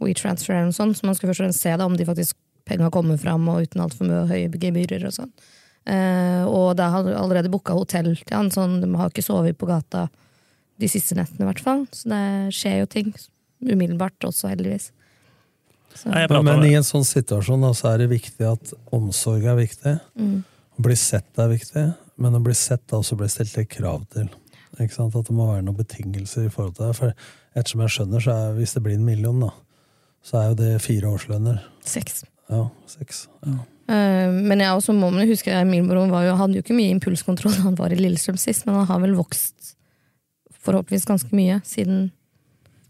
WeTransfer 0.02 0.56
eller 0.56 0.72
noe 0.72 0.78
sånt, 0.78 0.98
så 0.98 1.10
man 1.10 1.18
skal 1.18 1.30
først 1.30 1.42
og 1.42 1.46
fremst 1.46 1.66
se 1.66 1.74
da, 1.74 1.86
om 1.86 1.98
de 1.98 2.08
faktisk 2.08 2.38
penga 2.68 2.92
kommer 2.94 3.20
fram, 3.22 3.48
og 3.52 3.66
uten 3.66 3.84
altfor 3.84 4.10
mye 4.10 4.26
høye 4.30 4.52
gebyrer 4.52 5.08
og 5.10 5.16
sånn. 5.16 5.32
Eh, 5.88 6.44
og 6.44 6.76
det 6.76 6.88
har 6.92 7.08
allerede 7.16 7.52
booka 7.52 7.76
hotell 7.78 8.12
til 8.20 8.36
han, 8.36 8.52
sånn 8.52 8.82
de 8.84 8.90
har 9.00 9.12
ikke 9.12 9.24
sovet 9.24 9.58
på 9.60 9.70
gata 9.70 10.08
de 10.78 10.90
siste 10.92 11.16
nettene, 11.18 11.46
i 11.46 11.50
hvert 11.50 11.64
fall. 11.64 11.86
Så 11.96 12.12
det 12.12 12.24
skjer 12.56 12.82
jo 12.82 12.90
ting 12.92 13.14
umiddelbart 13.64 14.28
også, 14.28 14.52
heldigvis. 14.52 14.92
Så. 15.96 16.12
Nei, 16.12 16.28
Men, 16.30 16.44
men 16.46 16.66
i 16.68 16.76
en 16.78 16.86
sånn 16.86 17.08
situasjon 17.08 17.64
da, 17.66 17.72
så 17.74 17.94
er 17.94 18.04
det 18.04 18.12
viktig 18.12 18.46
at 18.46 18.74
omsorg 18.94 19.48
er 19.48 19.58
viktig. 19.58 19.96
Mm. 20.20 20.44
Å 20.78 20.84
bli 20.86 20.98
sett 21.00 21.42
er 21.42 21.50
viktig, 21.50 21.86
men 22.22 22.38
å 22.38 22.44
bli 22.44 22.54
sett 22.58 22.92
er 22.92 23.00
også 23.00 23.18
bli 23.18 23.30
stilt 23.34 23.56
litt 23.58 23.72
krav 23.74 24.04
til. 24.14 24.30
Ikke 24.78 24.94
sant? 24.94 25.16
At 25.18 25.30
det 25.30 25.34
må 25.34 25.48
være 25.50 25.66
noen 25.66 25.80
betingelser 25.80 26.46
i 26.46 26.54
forhold 26.54 26.76
til 26.78 26.92
det. 26.92 26.98
For 27.00 27.16
ettersom 27.58 27.82
jeg 27.86 27.96
skjønner, 27.96 28.22
så 28.22 28.36
er, 28.36 28.58
hvis 28.60 28.76
det 28.78 28.84
blir 28.86 29.00
en 29.00 29.08
million, 29.08 29.48
da, 29.48 29.54
så 30.28 30.42
er 30.42 30.52
jo 30.52 30.60
det 30.60 30.74
fire 30.84 31.16
årslønner. 31.16 31.64
Seks. 31.88 32.22
Ja, 32.50 32.68
seks. 32.88 33.26
Ja. 33.46 33.58
Eh, 33.88 34.30
men 34.32 34.60
jeg 34.64 34.76
også 34.76 34.96
må 34.96 35.10
man 35.14 35.24
at 35.24 35.32
huske 35.32 35.54
Emil 35.56 35.88
var 36.12 36.26
jo, 36.28 36.36
hadde 36.40 36.60
jo 36.60 36.64
ikke 36.64 36.76
mye 36.76 36.92
impulskontroll 36.96 37.56
da 37.56 37.66
han 37.70 37.80
var 37.80 37.96
i 37.96 38.00
Lillestrøm 38.00 38.40
sist, 38.40 38.66
men 38.68 38.76
han 38.82 38.88
har 38.90 39.02
vel 39.04 39.16
vokst 39.16 39.74
forhåpentligvis 40.68 41.08
ganske 41.08 41.32
mye 41.36 41.62
siden 41.68 42.10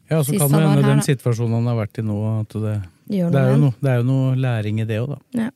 Ja, 0.09 0.23
så 0.23 0.31
Sist 0.31 0.41
kan 0.41 0.53
det 0.55 0.61
hende 0.63 0.87
den 0.87 1.03
situasjonen 1.05 1.59
han 1.59 1.69
har 1.69 1.81
vært 1.83 1.99
i 2.01 2.05
nå, 2.05 2.17
at 2.39 2.53
det, 2.63 2.75
Gjør 3.13 3.33
det, 3.33 3.41
er 3.41 3.51
jo 3.51 3.57
no, 3.61 3.71
det 3.81 3.91
er 3.91 3.99
jo 3.99 4.07
noe 4.07 4.35
læring 4.39 4.81
i 4.81 4.87
det 4.87 5.01
òg, 5.03 5.17
da. 5.17 5.45
Ja. 5.45 5.49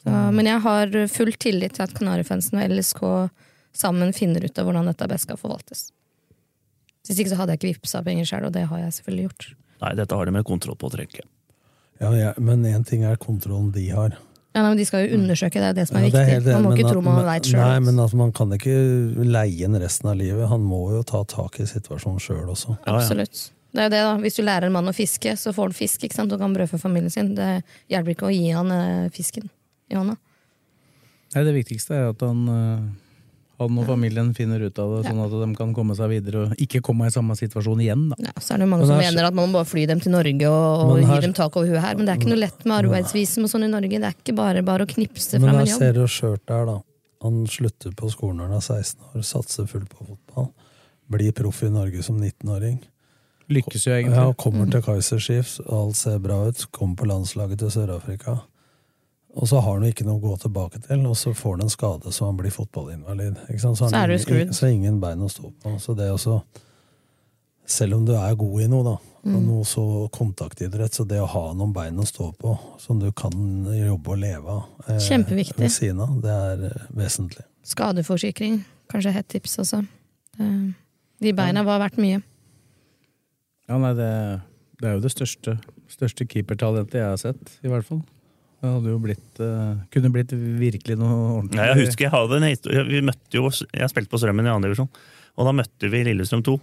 Så, 0.00 0.12
men 0.36 0.48
jeg 0.48 0.62
har 0.64 0.94
full 1.12 1.32
tillit 1.40 1.74
til 1.76 1.84
at 1.84 1.94
Kanarifansen 1.96 2.60
og 2.60 2.74
LSK 2.76 3.02
sammen 3.76 4.14
finner 4.16 4.44
ut 4.44 4.60
av 4.60 4.68
hvordan 4.68 4.88
dette 4.88 5.08
best 5.10 5.26
skal 5.26 5.40
forvaltes. 5.40 5.88
Hvis 7.08 7.20
ikke 7.20 7.32
så 7.32 7.40
hadde 7.40 7.56
jeg 7.56 7.60
ikke 7.60 7.72
vippsa 7.74 8.04
penger 8.06 8.28
sjøl, 8.28 8.46
og 8.48 8.54
det 8.54 8.66
har 8.70 8.84
jeg 8.84 8.94
selvfølgelig 8.98 9.26
gjort. 9.26 9.46
Nei, 9.80 9.92
dette 9.98 10.16
har 10.16 10.28
de 10.28 10.34
med 10.36 10.46
kontroll 10.48 10.78
på, 10.78 10.88
å 10.88 11.02
jeg. 11.02 11.28
Ja, 12.00 12.10
ja, 12.16 12.32
men 12.40 12.64
én 12.64 12.84
ting 12.88 13.04
er 13.04 13.16
kontrollen 13.20 13.70
de 13.74 13.86
har. 13.92 14.16
Ja, 14.54 14.62
nei, 14.64 14.70
men 14.72 14.78
De 14.80 14.84
skal 14.88 15.04
jo 15.06 15.18
undersøke, 15.18 15.60
det 15.62 15.68
er 15.68 15.76
det 15.76 15.84
som 15.88 15.98
er 16.00 16.08
Ja, 16.08 16.10
det 16.10 16.22
viktig. 16.26 16.52
man 16.56 16.64
må 16.64 16.70
enig, 16.72 16.80
ikke 16.80 16.92
tro 16.94 17.02
man 17.04 17.18
vet 17.20 17.26
veit 17.28 17.50
sjøl. 17.52 17.60
Nei, 17.60 17.78
men 17.86 18.00
at 18.02 18.14
man 18.18 18.32
kan 18.34 18.50
ikke 18.56 18.74
leie 19.28 19.64
en 19.68 19.78
resten 19.78 20.10
av 20.10 20.16
livet. 20.18 20.48
Han 20.50 20.64
må 20.66 20.80
jo 20.96 21.02
ta 21.06 21.20
tak 21.28 21.60
i 21.60 21.66
situasjonen 21.70 22.18
sjøl 22.18 22.48
også. 22.50 22.74
Absolutt. 22.90 23.50
Det 23.70 23.84
er 23.84 23.92
det 23.92 24.00
da, 24.02 24.16
Hvis 24.18 24.34
du 24.34 24.42
lærer 24.42 24.66
en 24.66 24.72
mann 24.74 24.90
å 24.90 24.94
fiske, 24.96 25.36
så 25.38 25.52
får 25.54 25.70
han 25.70 25.76
fisk 25.78 26.02
ikke 26.08 26.16
sant? 26.16 26.32
og 26.32 26.40
kan 26.42 26.52
brødfø 26.56 26.80
familien 26.82 27.10
sin. 27.12 27.34
Det 27.36 27.62
hjelper 27.92 28.16
ikke 28.16 28.26
å 28.26 28.32
gi 28.34 28.48
han 28.50 28.72
eh, 28.74 29.10
fisken 29.14 29.46
i 29.92 29.94
hånda. 29.94 30.16
Nei, 31.36 31.44
det 31.46 31.54
viktigste 31.54 31.94
er 31.94 32.08
at 32.10 32.24
han 32.26 32.40
øh, 32.50 32.82
han 33.60 33.78
og 33.78 33.86
familien 33.86 34.32
finner 34.34 34.60
ut 34.66 34.78
av 34.82 34.94
det, 34.96 35.10
sånn 35.10 35.20
at 35.24 35.30
de 35.36 35.48
kan 35.58 35.74
komme 35.76 35.94
seg 35.98 36.08
videre 36.10 36.42
og 36.48 36.56
ikke 36.64 36.80
komme 36.82 37.06
i 37.06 37.14
samme 37.14 37.36
situasjon 37.38 37.80
igjen. 37.84 38.08
Da. 38.10 38.16
Ja, 38.30 38.32
så 38.40 38.54
er 38.56 38.64
det 38.64 38.68
mange 38.72 38.82
Men 38.86 38.88
som 38.90 38.98
det 38.98 39.06
er- 39.06 39.10
mener 39.12 39.28
at 39.28 39.34
man 39.38 39.48
må 39.48 39.52
bare 39.60 39.68
fly 39.70 39.86
dem 39.86 40.00
til 40.00 40.12
Norge 40.12 40.48
og, 40.50 40.90
og 40.90 40.98
her- 41.04 41.14
gi 41.20 41.26
dem 41.28 41.32
tak 41.36 41.56
over 41.56 41.66
huet 41.68 41.80
her, 41.84 41.94
men 41.96 42.06
det 42.06 42.14
er 42.16 42.18
ikke 42.22 42.32
noe 42.34 42.40
lett 42.42 42.64
med 42.66 42.84
arbeidsvisum 42.84 43.44
og 43.44 43.50
sånn 43.54 43.64
i 43.64 43.72
Norge. 43.72 43.90
Det 44.00 44.08
er 44.10 44.16
ikke 44.18 44.34
bare 44.36 44.62
bare 44.64 44.86
å 44.86 44.90
knipse 44.90 45.38
Men 45.38 45.42
fram 45.48 45.54
her 45.54 45.60
en 45.60 45.66
jobb. 45.68 45.78
ser 45.78 45.92
du 45.92 46.04
skjørt 46.06 46.46
der, 46.46 46.64
da. 46.66 46.78
Han 47.22 47.46
slutter 47.46 47.92
på 47.94 48.10
skolen 48.10 48.36
når 48.40 48.48
han 48.48 48.56
er 48.56 48.60
16 48.60 48.96
år, 49.14 49.22
satser 49.22 49.66
fullt 49.68 49.90
på 49.92 50.06
fotball. 50.08 50.52
Blir 51.10 51.32
proff 51.32 51.62
i 51.62 51.68
Norge 51.68 52.02
som 52.02 52.18
19-åring. 52.18 52.78
Lykkes 53.50 53.84
jo 53.84 53.92
egentlig. 53.92 54.14
Ja, 54.14 54.32
kommer 54.32 54.70
til 54.70 54.80
Kaiser 54.80 55.18
Chiefs, 55.18 55.60
alt 55.68 55.96
ser 55.96 56.18
bra 56.22 56.46
ut. 56.46 56.66
Kommer 56.72 56.94
på 56.96 57.06
landslaget 57.10 57.58
til 57.58 57.68
Sør-Afrika. 57.68 58.40
Og 59.38 59.46
så 59.48 59.60
har 59.62 59.76
han 59.76 59.84
jo 59.86 59.92
ikke 59.92 60.04
noe 60.08 60.18
å 60.18 60.24
gå 60.24 60.32
tilbake 60.42 60.80
til, 60.82 61.04
og 61.06 61.14
så 61.16 61.30
får 61.36 61.52
han 61.56 61.60
en 61.68 61.70
skade 61.70 62.10
så 62.12 62.26
han 62.26 62.36
blir 62.40 62.50
fotballinvalid. 62.50 63.36
Ikke 63.48 63.60
sant? 63.62 63.78
Så, 63.78 63.88
Så 63.92 63.96
er 64.00 64.08
du 64.10 64.18
screwed. 64.18 64.50
Så 64.56 64.66
ingen 64.72 64.98
bein 65.00 65.22
å 65.22 65.28
stå 65.30 65.52
på. 65.62 65.76
Så 65.80 65.94
det 65.96 66.10
også 66.10 66.40
Selv 67.70 67.94
om 67.94 68.04
du 68.04 68.16
er 68.18 68.34
god 68.34 68.62
i 68.64 68.66
noe, 68.66 68.82
da, 68.82 68.96
Mm. 69.22 69.34
og 69.36 69.42
noe 69.44 69.64
så 69.68 70.08
kontaktidrett, 70.10 70.90
så 70.96 71.04
det 71.06 71.20
å 71.20 71.26
ha 71.28 71.52
noen 71.54 71.72
bein 71.72 71.94
å 72.00 72.06
stå 72.08 72.32
på 72.38 72.58
som 72.80 72.98
du 72.98 73.12
kan 73.12 73.30
jobbe 73.68 74.08
og 74.08 74.18
leve 74.18 74.48
av 74.48 74.64
eh, 74.88 74.96
Kjempeviktig. 74.98 75.58
ved 75.60 75.70
siden 75.70 76.00
av, 76.00 76.16
det 76.24 76.30
er 76.30 76.64
eh, 76.70 76.86
vesentlig. 76.96 77.44
Skadeforsikring, 77.62 78.64
kanskje 78.88 79.12
hett 79.12 79.28
tips 79.28 79.58
også. 79.58 79.86
De 81.20 81.32
beina 81.36 81.62
var 81.62 81.78
verdt 81.84 81.98
mye. 82.00 82.22
Ja, 83.68 83.76
nei, 83.78 83.92
det, 83.94 84.08
det 84.80 84.88
er 84.88 84.94
jo 84.96 85.04
det 85.04 85.12
største, 85.12 85.58
største 85.92 86.26
keepertalentet 86.26 86.96
jeg 86.98 87.06
har 87.06 87.20
sett, 87.20 87.58
i 87.62 87.68
hvert 87.70 87.84
fall. 87.86 88.00
Det 88.60 88.68
hadde 88.68 88.92
jo 88.92 88.98
blitt, 89.00 89.40
uh, 89.40 89.80
kunne 89.92 90.10
blitt 90.12 90.34
virkelig 90.36 90.98
noe 91.00 91.16
ordentlig. 91.38 91.60
Ja, 91.60 91.70
jeg 91.72 91.86
husker 91.86 92.06
jeg 92.06 92.12
hadde 92.12 92.36
en 92.36 92.44
historie 92.44 92.82
Vi 92.90 93.00
møtte 93.08 93.38
jo, 93.38 93.48
Jeg 93.48 93.88
spilte 93.88 94.12
på 94.12 94.20
Strømmen 94.20 94.44
i 94.44 94.52
andre 94.52 94.68
divisjon, 94.68 94.90
og 95.40 95.48
da 95.48 95.54
møtte 95.56 95.88
vi 95.92 96.02
Lillestrøm 96.10 96.44
2. 96.44 96.56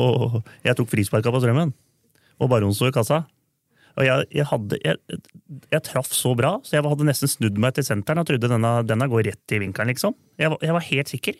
Og 0.00 0.40
jeg 0.66 0.76
tok 0.78 0.90
frisparka 0.92 1.32
på 1.32 1.40
Strømmen, 1.42 1.72
og 2.40 2.52
Baron 2.52 2.76
sto 2.76 2.90
i 2.90 2.94
kassa. 2.94 3.24
Og 3.98 4.06
jeg, 4.06 4.26
jeg, 4.32 4.46
hadde, 4.46 4.78
jeg, 4.84 5.20
jeg 5.72 5.84
traff 5.88 6.12
så 6.14 6.32
bra, 6.38 6.54
så 6.64 6.76
jeg 6.76 6.86
hadde 6.86 7.06
nesten 7.08 7.30
snudd 7.30 7.58
meg 7.60 7.74
til 7.76 7.86
senteren 7.86 8.22
og 8.22 8.28
trodde 8.28 8.50
denne, 8.52 8.70
denne 8.86 9.08
går 9.10 9.26
rett 9.26 9.54
i 9.56 9.60
vinkelen, 9.64 9.90
liksom. 9.92 10.14
Jeg 10.40 10.52
var 10.76 10.86
helt 10.86 11.10
sikker. 11.10 11.36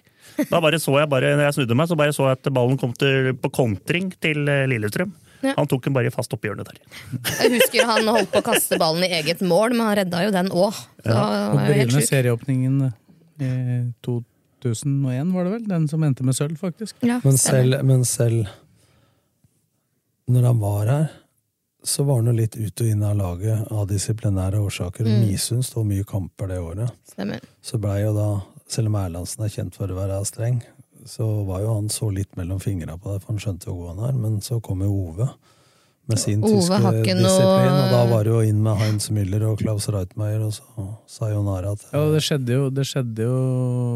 Da 0.50 0.60
bare 0.62 0.80
så 0.82 0.98
jeg 0.98 1.10
bare, 1.12 1.34
når 1.38 1.46
jeg 1.46 1.58
snudde 1.60 1.78
meg, 1.78 1.88
så 1.88 1.98
bare 2.00 2.14
så 2.16 2.26
jeg 2.28 2.40
at 2.40 2.50
ballen 2.54 2.80
kom 2.80 2.92
til, 2.98 3.32
på 3.38 3.52
kontring 3.54 4.10
til 4.20 4.50
eh, 4.50 4.66
Lillestrøm. 4.70 5.14
Ja. 5.40 5.54
Han 5.56 5.68
tok 5.70 5.84
den 5.86 5.96
bare 5.96 6.10
fast 6.14 6.32
oppi 6.36 6.50
hjørnet 6.50 6.68
der. 6.68 6.80
Jeg 7.40 7.52
husker 7.56 7.86
han 7.88 8.08
holdt 8.10 8.32
på 8.32 8.42
å 8.42 8.46
kaste 8.50 8.78
ballen 8.80 9.06
i 9.06 9.12
eget 9.20 9.40
mål, 9.40 9.72
men 9.76 9.86
han 9.86 9.96
redda 10.02 10.24
jo 10.26 10.34
den 10.34 10.50
òg. 10.52 10.80
Ja. 11.06 11.22
Sjukt. 11.80 12.08
serieåpningen 12.10 12.82
i 13.40 13.52
2001, 14.04 15.32
var 15.32 15.48
det 15.48 15.54
vel? 15.54 15.64
Den 15.70 15.88
som 15.88 16.04
endte 16.04 16.26
med 16.26 16.36
sølv, 16.36 16.58
faktisk. 16.60 16.98
Ja, 17.06 17.20
Men 17.24 17.38
selv, 17.40 17.80
men 17.88 18.04
selv 18.04 18.50
når 20.30 20.46
han 20.46 20.60
var 20.60 20.86
her, 20.86 21.08
så 21.82 22.04
var 22.04 22.20
han 22.20 22.28
jo 22.28 22.36
litt 22.36 22.56
ut 22.60 22.82
og 22.82 22.90
inn 22.92 23.02
av 23.06 23.16
laget 23.16 23.70
av 23.72 23.86
disiplinære 23.88 24.60
årsaker. 24.60 25.08
Mm. 25.08 25.22
Misund 25.24 25.64
sto 25.66 25.82
mye 25.86 26.04
kamper 26.04 26.52
det 26.52 26.58
året. 26.60 26.92
Stemmer. 27.08 27.40
Så 27.64 27.80
blei 27.80 28.02
jo 28.02 28.12
da, 28.16 28.28
selv 28.70 28.92
om 28.92 28.98
Erlandsen 29.00 29.46
er 29.46 29.54
kjent 29.54 29.78
for 29.78 29.90
å 29.90 29.96
være 29.96 30.20
streng, 30.28 30.60
så 31.08 31.26
var 31.48 31.62
jo 31.64 31.76
han 31.76 31.88
så 31.92 32.10
litt 32.12 32.36
mellom 32.38 32.60
fingra 32.62 32.96
på 32.98 33.12
det, 33.12 33.22
for 33.22 33.34
han 33.34 33.40
skjønte 33.42 33.70
jo 33.70 33.76
hvor 33.78 33.94
han 33.94 34.04
er. 34.10 34.18
Men 34.18 34.40
så 34.44 34.60
kom 34.64 34.84
jo 34.84 34.90
Ove 34.90 35.28
med 36.10 36.18
sin 36.18 36.42
Ove 36.44 36.60
tyske 36.60 37.14
disiplin, 37.14 37.76
og 37.76 37.92
da 37.92 38.00
var 38.10 38.26
det 38.26 38.32
jo 38.32 38.40
inn 38.42 38.62
med 38.64 38.78
Heinz 38.80 39.10
Müller 39.14 39.44
og 39.46 39.60
Klaus 39.60 39.86
Reitmeier, 39.92 40.42
og 40.42 40.54
så 40.56 40.86
sayonara 41.10 41.76
til 41.78 41.94
Ja, 41.94 42.04
det 42.14 42.22
skjedde 42.26 42.56
jo, 42.56 42.64
det 42.74 42.86
skjedde 42.88 43.28
jo 43.28 43.36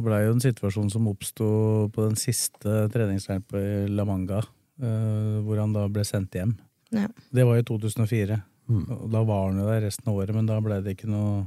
ble 0.04 0.20
jo 0.26 0.36
en 0.36 0.44
situasjon 0.44 0.92
som 0.94 1.08
oppsto 1.10 1.48
på 1.94 2.06
den 2.06 2.18
siste 2.20 2.84
treningsleiren 2.94 3.44
på 3.50 3.62
La 3.90 4.06
Manga, 4.08 4.44
eh, 4.80 5.36
hvor 5.44 5.60
han 5.62 5.74
da 5.74 5.88
ble 5.90 6.06
sendt 6.06 6.38
hjem. 6.38 6.54
Ja. 6.94 7.08
Det 7.34 7.46
var 7.48 7.58
i 7.58 7.66
2004. 7.66 8.38
Mm. 8.70 8.84
Og 8.88 9.10
da 9.12 9.20
var 9.26 9.48
han 9.48 9.58
jo 9.60 9.66
der 9.68 9.82
resten 9.84 10.08
av 10.08 10.16
året, 10.20 10.36
men 10.36 10.46
da 10.48 10.60
ble 10.64 10.80
det 10.84 10.94
ikke 10.96 11.10
noe 11.10 11.44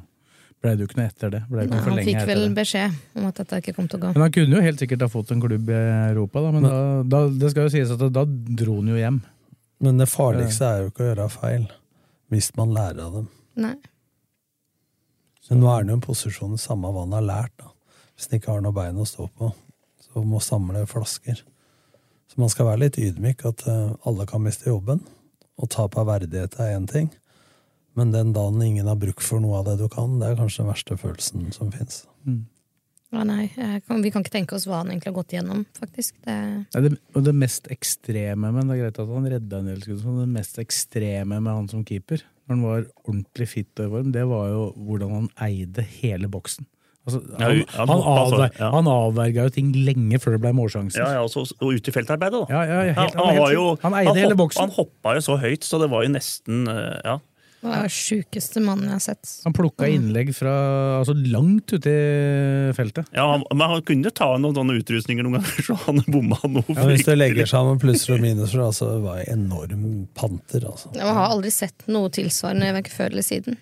ble 0.64 0.74
det 0.74 0.84
jo 0.84 0.90
ikke 0.90 1.00
noe 1.00 1.10
etter 1.12 1.34
det. 1.34 1.42
Ble 1.50 1.64
det 1.64 1.68
ikke 1.68 1.76
Nei, 1.78 1.84
han 1.88 2.08
fikk 2.08 2.30
vel 2.30 2.46
beskjed 2.58 3.18
om 3.20 3.28
at 3.30 3.42
dette 3.42 3.60
ikke 3.62 3.74
kom 3.78 3.90
til 3.90 4.00
å 4.00 4.04
gå. 4.06 4.14
Men 4.16 4.26
han 4.26 4.34
kunne 4.38 4.58
jo 4.58 4.64
helt 4.66 4.84
sikkert 4.84 5.06
ha 5.06 5.10
fått 5.12 5.34
en 5.36 5.44
klubb 5.44 5.70
i 5.70 5.82
Europa, 6.12 6.44
da, 6.46 6.54
men, 6.56 6.66
da, 6.66 6.80
da, 7.06 7.20
det 7.44 7.52
skal 7.54 7.68
jo 7.68 7.74
sies 7.76 7.94
at 7.94 8.06
da 8.14 8.24
dro 8.28 8.80
han 8.80 8.94
jo 8.94 8.98
hjem. 8.98 9.20
Men 9.86 10.02
det 10.02 10.10
farligste 10.10 10.66
er 10.66 10.82
jo 10.82 10.90
ikke 10.90 11.06
å 11.06 11.10
gjøre 11.12 11.30
feil, 11.36 11.68
hvis 12.34 12.50
man 12.58 12.74
lærer 12.74 13.04
av 13.06 13.20
dem. 13.20 13.30
Nei. 13.68 13.76
Men 15.48 15.62
nå 15.62 15.70
er 15.72 15.84
han 15.84 15.92
jo 15.92 15.96
i 15.96 16.00
en 16.00 16.08
posisjon 16.08 16.58
samme 16.60 16.90
hva 16.92 17.06
han 17.06 17.16
har 17.16 17.28
lært. 17.28 17.54
da. 17.62 17.72
Hvis 18.16 18.28
han 18.28 18.42
ikke 18.42 18.56
har 18.56 18.66
noe 18.66 18.76
bein 18.76 18.98
å 19.00 19.06
stå 19.08 19.30
på, 19.38 19.52
så 20.08 20.24
må 20.26 20.42
samle 20.44 20.84
flasker. 20.90 21.44
Så 22.28 22.42
man 22.42 22.52
skal 22.52 22.68
være 22.72 22.84
litt 22.88 23.00
ydmyk 23.00 23.46
at 23.48 23.64
eh, 23.70 23.94
alle 24.10 24.26
kan 24.28 24.44
miste 24.44 24.68
jobben. 24.68 25.04
Og 25.58 25.70
tap 25.74 25.96
av 25.98 26.10
verdighet 26.10 26.58
er 26.62 26.76
én 26.76 26.90
ting. 26.90 27.08
Men 27.98 28.12
den 28.14 28.30
dagen 28.36 28.62
ingen 28.62 28.86
har 28.88 28.96
bruk 29.02 29.24
for 29.26 29.42
noe 29.42 29.58
av 29.60 29.66
det 29.72 29.80
du 29.82 29.88
kan, 29.90 30.20
det 30.22 30.28
er 30.32 30.38
kanskje 30.38 30.64
den 30.64 30.70
verste 30.70 30.98
følelsen 31.02 31.48
som 31.56 31.72
fins. 31.74 32.04
Ja, 33.08 33.24
nei 33.24 33.48
kan, 33.88 34.02
vi 34.04 34.10
kan 34.12 34.22
ikke 34.26 34.34
tenke 34.36 34.58
oss 34.58 34.66
hva 34.68 34.82
han 34.82 34.90
egentlig 34.92 35.14
har 35.14 35.16
gått 35.16 35.34
igjennom, 35.34 35.62
faktisk. 35.80 36.14
Det, 36.28 36.36
Ja, 36.76 36.82
det, 36.84 36.92
og 37.16 37.24
det 37.24 37.34
mest 37.40 37.70
ekstreme, 37.74 38.52
men 38.52 38.68
det 38.68 38.76
er 38.76 38.82
greit 38.84 39.00
at 39.00 39.14
han 39.16 39.30
redda 39.32 39.62
en 39.64 39.70
del 39.72 39.80
skudd, 39.82 40.04
men 40.06 40.20
det 40.26 40.32
mest 40.36 40.60
ekstreme 40.62 41.40
med 41.40 41.48
han 41.54 41.70
som 41.72 41.86
keeper, 41.88 42.22
når 42.48 42.54
han 42.58 42.66
var 42.68 42.84
ordentlig 43.08 43.48
fit 43.54 43.80
og 43.80 43.86
i 43.88 43.94
form, 43.96 44.12
det 44.16 44.26
var 44.28 44.50
jo 44.52 44.66
hvordan 44.90 45.14
han 45.16 45.30
eide 45.48 45.86
hele 46.02 46.28
boksen. 46.32 46.68
Altså, 47.08 47.22
Ja, 47.40 47.48
han, 47.48 47.62
han 47.72 47.88
han, 47.88 48.02
hoppa 48.04 48.26
avver, 48.28 48.52
ja. 48.60 48.70
han 48.76 48.88
avverga 48.92 49.46
jo 49.48 49.54
ting 49.56 49.72
lenge 49.88 50.20
før 50.20 50.36
det 50.36 50.42
ble 50.44 50.52
målsjanser. 50.60 51.00
Ja, 51.00 51.14
ja, 51.16 51.24
og, 51.24 51.54
og 51.64 51.72
ut 51.80 51.88
i 51.88 51.94
feltarbeidet, 51.96 52.42
da. 52.44 52.52
Ja, 52.52 52.64
ja, 52.68 52.82
ja, 52.90 52.98
helt- 53.00 53.16
han, 53.16 53.26
han 53.32 53.38
helt- 53.40 53.56
jo, 53.56 53.66
han 53.86 53.96
eide 54.02 54.14
hele 54.20 54.36
hopp- 54.36 54.42
boksen. 54.44 54.66
Han 54.68 54.76
hoppa 54.76 55.16
jo 55.16 55.24
så 55.32 55.38
høyt, 55.40 55.64
så 55.64 55.80
det 55.80 55.88
var 55.96 56.04
jo 56.04 56.12
nesten 56.12 56.68
eh, 56.68 57.00
Ja. 57.08 57.18
Det 57.58 57.70
var 57.72 57.88
den 57.88 57.90
sjukeste 57.90 58.62
mannen 58.62 58.86
jeg 58.92 58.94
har 58.94 59.02
sett. 59.02 59.30
Han 59.48 59.56
plukka 59.58 59.88
innlegg 59.90 60.30
fra 60.38 60.54
altså, 61.00 61.16
langt 61.18 61.74
ute 61.74 61.90
i 61.90 62.74
feltet. 62.78 63.10
ja 63.18 63.26
han, 63.32 63.46
men 63.50 63.72
han 63.74 63.86
kunne 63.88 64.12
ta 64.14 64.30
noen 64.38 64.54
sånne 64.60 64.76
utrustninger 64.78 65.26
noen 65.26 65.40
ganger, 65.40 65.64
så 65.72 65.78
han 65.88 66.04
bomma 66.06 66.38
noe. 66.46 66.66
Ja, 66.76 66.86
hvis 66.92 67.08
du 67.08 67.16
legger 67.18 67.50
sammen 67.50 67.82
plusser 67.82 68.18
og 68.18 68.22
minuser, 68.22 68.62
altså, 68.62 68.92
det 68.94 69.06
var 69.08 69.24
jeg 69.24 69.32
enorm 69.34 69.88
panter. 70.18 70.68
Altså. 70.70 70.94
Jeg 70.94 71.16
har 71.18 71.32
aldri 71.32 71.54
sett 71.56 71.88
noe 71.90 72.14
tilsvarende 72.14 72.76
verken 72.78 72.98
før 73.00 73.16
eller 73.16 73.26
siden. 73.26 73.58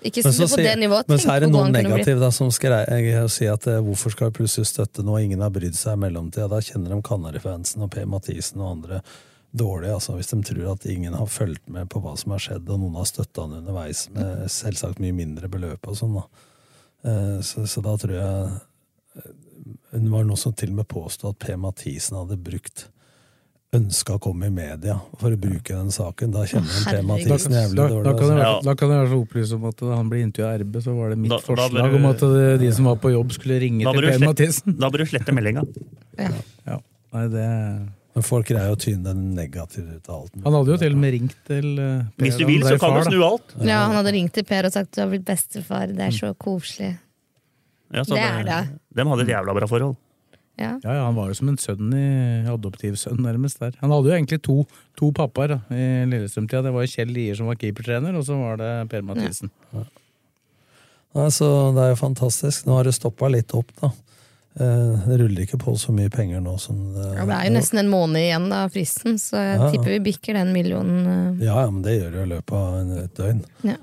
Ikke 0.00 0.22
Men 0.24 0.32
på 0.32 0.46
så 0.46 0.56
på 0.56 0.62
det 0.62 0.76
nivået. 0.80 1.08
Men 1.10 1.18
så 1.20 1.32
er 1.34 1.42
det 1.44 1.50
noen 1.50 1.74
negative 1.74 2.22
da, 2.22 2.30
som 2.32 2.48
skal 2.54 2.78
å 2.78 3.26
si 3.28 3.48
at 3.50 3.66
eh, 3.68 3.82
hvorfor 3.84 4.14
skal 4.14 4.30
vi 4.30 4.38
plutselig 4.38 4.70
støtte 4.70 5.04
noe 5.04 5.20
ingen 5.26 5.42
har 5.44 5.52
brydd 5.52 5.76
seg 5.76 5.98
i 5.98 6.00
mellomtida? 6.06 6.46
Da 6.48 6.62
kjenner 6.64 6.94
de 6.94 7.02
Kanarifansen 7.04 7.84
og 7.84 7.90
Per 7.92 8.06
Mathisen 8.08 8.62
og 8.62 8.78
andre 8.78 9.02
dårlig, 9.56 9.90
altså, 9.90 10.14
hvis 10.16 10.30
de 10.30 10.42
tror 10.46 10.72
at 10.72 10.84
ingen 10.86 11.14
har 11.14 11.26
fulgt 11.26 11.68
med 11.68 11.88
på 11.90 12.00
hva 12.04 12.16
som 12.18 12.30
har 12.32 12.38
skjedd, 12.38 12.68
og 12.70 12.78
noen 12.80 12.94
har 13.00 13.04
støtta 13.08 13.42
han 13.48 13.56
underveis 13.62 14.04
med 14.14 14.46
selvsagt 14.48 15.00
mye 15.02 15.12
mindre 15.16 15.48
beløp 15.50 15.88
og 15.90 15.96
sånn. 15.98 16.14
da. 16.20 16.24
Eh, 17.04 17.40
Så, 17.42 17.66
så 17.66 17.82
da 17.82 17.96
tror 17.96 18.14
jeg 18.14 18.60
eh, 19.16 19.32
Det 19.92 20.10
var 20.10 20.24
noe 20.24 20.36
som 20.36 20.52
til 20.52 20.70
og 20.70 20.76
med 20.82 20.88
påstod 20.88 21.34
at 21.34 21.38
P. 21.46 21.56
Mathisen 21.56 22.16
hadde 22.20 22.36
brukt 22.38 22.88
ønska 23.72 24.16
å 24.16 24.20
komme 24.22 24.46
i 24.48 24.50
media 24.50 24.96
for 25.20 25.30
å 25.30 25.38
bruke 25.38 25.70
den 25.74 25.90
saken. 25.94 26.32
Da 26.34 26.42
kjenner 26.50 26.70
de 26.70 26.90
P. 26.90 27.02
Mathisen 27.06 27.52
jævlig 27.54 27.76
dårlig. 27.78 28.04
da, 28.04 28.12
kan 28.18 28.26
jeg, 28.26 28.38
i 28.38 28.40
altså. 28.40 28.46
hvert- 28.50 28.64
da 28.66 28.74
kan 28.74 28.90
jeg 28.90 29.10
i 29.10 29.18
opplyse 29.20 29.52
om 29.54 29.64
at 29.68 29.76
da 29.76 29.94
han 29.94 30.08
ble 30.10 30.22
intervjua 30.26 30.48
av 30.54 30.60
RB, 30.64 30.74
så 30.82 30.94
var 30.96 31.08
det 31.10 31.18
mitt 31.18 31.30
Da- 31.30 31.36
da 31.38 31.46
forslag 31.46 31.90
du- 31.90 31.96
om 32.00 32.06
at 32.06 32.18
det, 32.20 32.58
de 32.60 32.72
som 32.72 32.84
var 32.84 32.96
på 32.96 33.12
jobb, 33.14 33.30
skulle 33.32 33.60
ringe 33.60 33.84
til 33.92 34.02
slette- 34.02 34.26
Mathisen. 34.26 34.78
Da 34.78 34.90
bør 34.90 34.98
du 34.98 35.06
slette 35.06 35.32
meldinga. 35.34 35.62
Ja. 36.18 36.78
Nei, 37.12 37.26
det... 37.28 37.46
Men 38.20 38.26
folk 38.26 38.50
greier 38.50 38.74
å 38.74 38.76
tyne 38.76 39.00
den 39.06 39.30
negative 39.32 39.96
ut 39.96 40.08
av 40.10 40.18
alt. 40.18 40.34
Han 40.44 40.56
hadde 40.58 40.74
jo 40.74 40.80
til 40.82 40.92
og 40.96 41.00
med 41.00 41.14
ringt 41.14 41.36
til 41.48 41.68
eh, 41.80 42.02
Per. 42.12 42.26
Hvis 42.26 42.36
du 42.36 42.44
vil, 42.44 42.60
så 42.66 42.74
kan 42.76 42.92
far, 42.92 43.06
du 43.06 43.14
snu 43.14 43.22
alt. 43.24 43.54
Ja, 43.64 43.78
han 43.86 43.96
hadde 43.96 44.12
ringt 44.12 44.34
til 44.36 44.44
Per 44.44 44.68
og 44.68 44.74
sagt 44.74 44.92
du 44.92 45.00
har 45.00 45.08
blitt 45.08 45.24
bestefar, 45.24 45.88
det 45.96 46.04
er 46.10 46.12
så 46.12 46.34
koselig. 46.36 46.90
Ja, 47.90 48.04
så 48.04 48.18
Det 48.18 48.26
er 48.26 48.44
det. 48.44 48.60
De 48.94 49.06
hadde 49.08 49.24
et 49.24 49.32
jævla 49.32 49.54
bra 49.56 49.68
forhold. 49.70 49.96
Ja. 50.60 50.74
Ja, 50.84 50.92
ja, 50.98 51.06
Han 51.06 51.16
var 51.16 51.30
jo 51.30 51.38
som 51.38 51.48
en 51.48 51.56
sønn 51.56 51.94
i 51.96 52.04
adoptivsønn, 52.52 53.22
nærmest. 53.24 53.62
der. 53.64 53.72
Han 53.80 53.94
hadde 53.94 54.10
jo 54.10 54.16
egentlig 54.18 54.42
to, 54.44 54.58
to 55.00 55.08
pappaer 55.16 55.54
da, 55.54 55.58
i 55.72 56.04
Lillestrøm-tida. 56.10 56.66
Det 56.68 56.74
var 56.76 56.90
Kjell 56.92 57.14
Lier 57.16 57.38
som 57.38 57.48
var 57.48 57.56
keepertrener, 57.56 58.12
og 58.20 58.26
så 58.28 58.36
var 58.36 58.60
det 58.60 58.70
Per 58.92 59.06
Mathisen. 59.08 59.48
Nei, 59.72 61.26
så 61.32 61.48
det 61.74 61.86
er 61.86 61.94
jo 61.94 61.98
fantastisk. 62.04 62.68
Nå 62.68 62.76
har 62.76 62.84
det 62.86 62.92
stoppa 62.98 63.32
litt 63.32 63.56
opp, 63.56 63.72
da. 63.80 63.94
Eh, 64.60 65.08
Det 65.08 65.16
ruller 65.22 65.44
ikke 65.46 65.58
på 65.62 65.72
så 65.80 65.92
mye 65.96 66.10
penger 66.12 66.40
nå 66.44 66.56
som 66.60 66.76
det 66.94 67.06
Ja, 67.16 67.24
Det 67.26 67.36
er 67.38 67.48
jo 67.48 67.54
nesten 67.58 67.78
en 67.82 67.88
måned 67.92 68.20
igjen 68.20 68.48
av 68.52 68.70
fristen, 68.74 69.16
så 69.18 69.36
jeg 69.40 69.56
Ja, 69.58 69.64
ja. 69.64 69.70
tipper 69.72 69.90
vi 69.96 70.00
bikker 70.12 70.34
den 70.34 70.52
millionen. 70.52 71.06
eh, 71.40 71.44
Ja, 71.46 71.60
ja, 71.64 71.70
men 71.70 71.82
det 71.82 71.96
gjør 72.00 72.12
det 72.12 72.22
i 72.26 72.32
løpet 72.36 72.52
av 72.52 73.04
et 73.04 73.14
døgn. 73.14 73.44
Ja. 73.64 73.76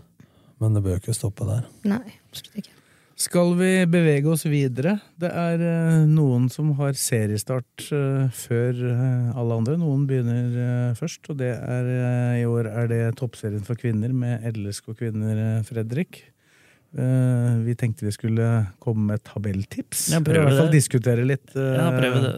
Men 0.59 0.73
det 0.73 0.83
bør 0.83 0.97
ikke 0.99 1.13
stoppe 1.17 1.45
der. 1.45 1.65
Nei, 1.83 2.13
absolutt 2.31 2.57
ikke. 2.63 2.73
Skal 3.17 3.55
vi 3.57 3.85
bevege 3.89 4.27
oss 4.29 4.43
videre? 4.45 4.99
Det 5.17 5.31
er 5.33 5.57
eh, 5.65 6.05
noen 6.05 6.51
som 6.53 6.71
har 6.77 6.93
seriestart 6.93 7.87
eh, 7.91 8.27
før 8.29 8.77
eh, 8.91 9.31
alle 9.35 9.57
andre. 9.57 9.75
Noen 9.81 10.05
begynner 10.05 10.53
eh, 10.53 10.93
først, 10.93 11.25
og 11.31 11.37
det 11.39 11.55
er 11.57 11.89
eh, 11.89 12.41
i 12.43 12.45
år 12.45 12.69
er 12.69 12.87
det 12.87 13.15
toppserien 13.17 13.63
for 13.65 13.73
kvinner 13.75 14.13
med 14.13 14.45
LSK 14.53 14.93
Kvinner, 14.99 15.57
eh, 15.57 15.63
Fredrik. 15.65 16.25
Eh, 16.97 17.57
vi 17.61 17.75
tenkte 17.77 18.07
vi 18.07 18.11
skulle 18.15 18.47
komme 18.81 19.11
med 19.13 19.23
tabelltips. 19.23 20.07
Ja, 20.11 20.17
I 20.19 20.23
hvert 20.23 20.49
fall 20.57 20.71
det. 20.71 20.79
diskutere 20.79 21.25
litt. 21.27 21.45
Uh, 21.55 21.75
Ja, 21.77 21.91
prøve 21.93 22.21
det. 22.23 22.33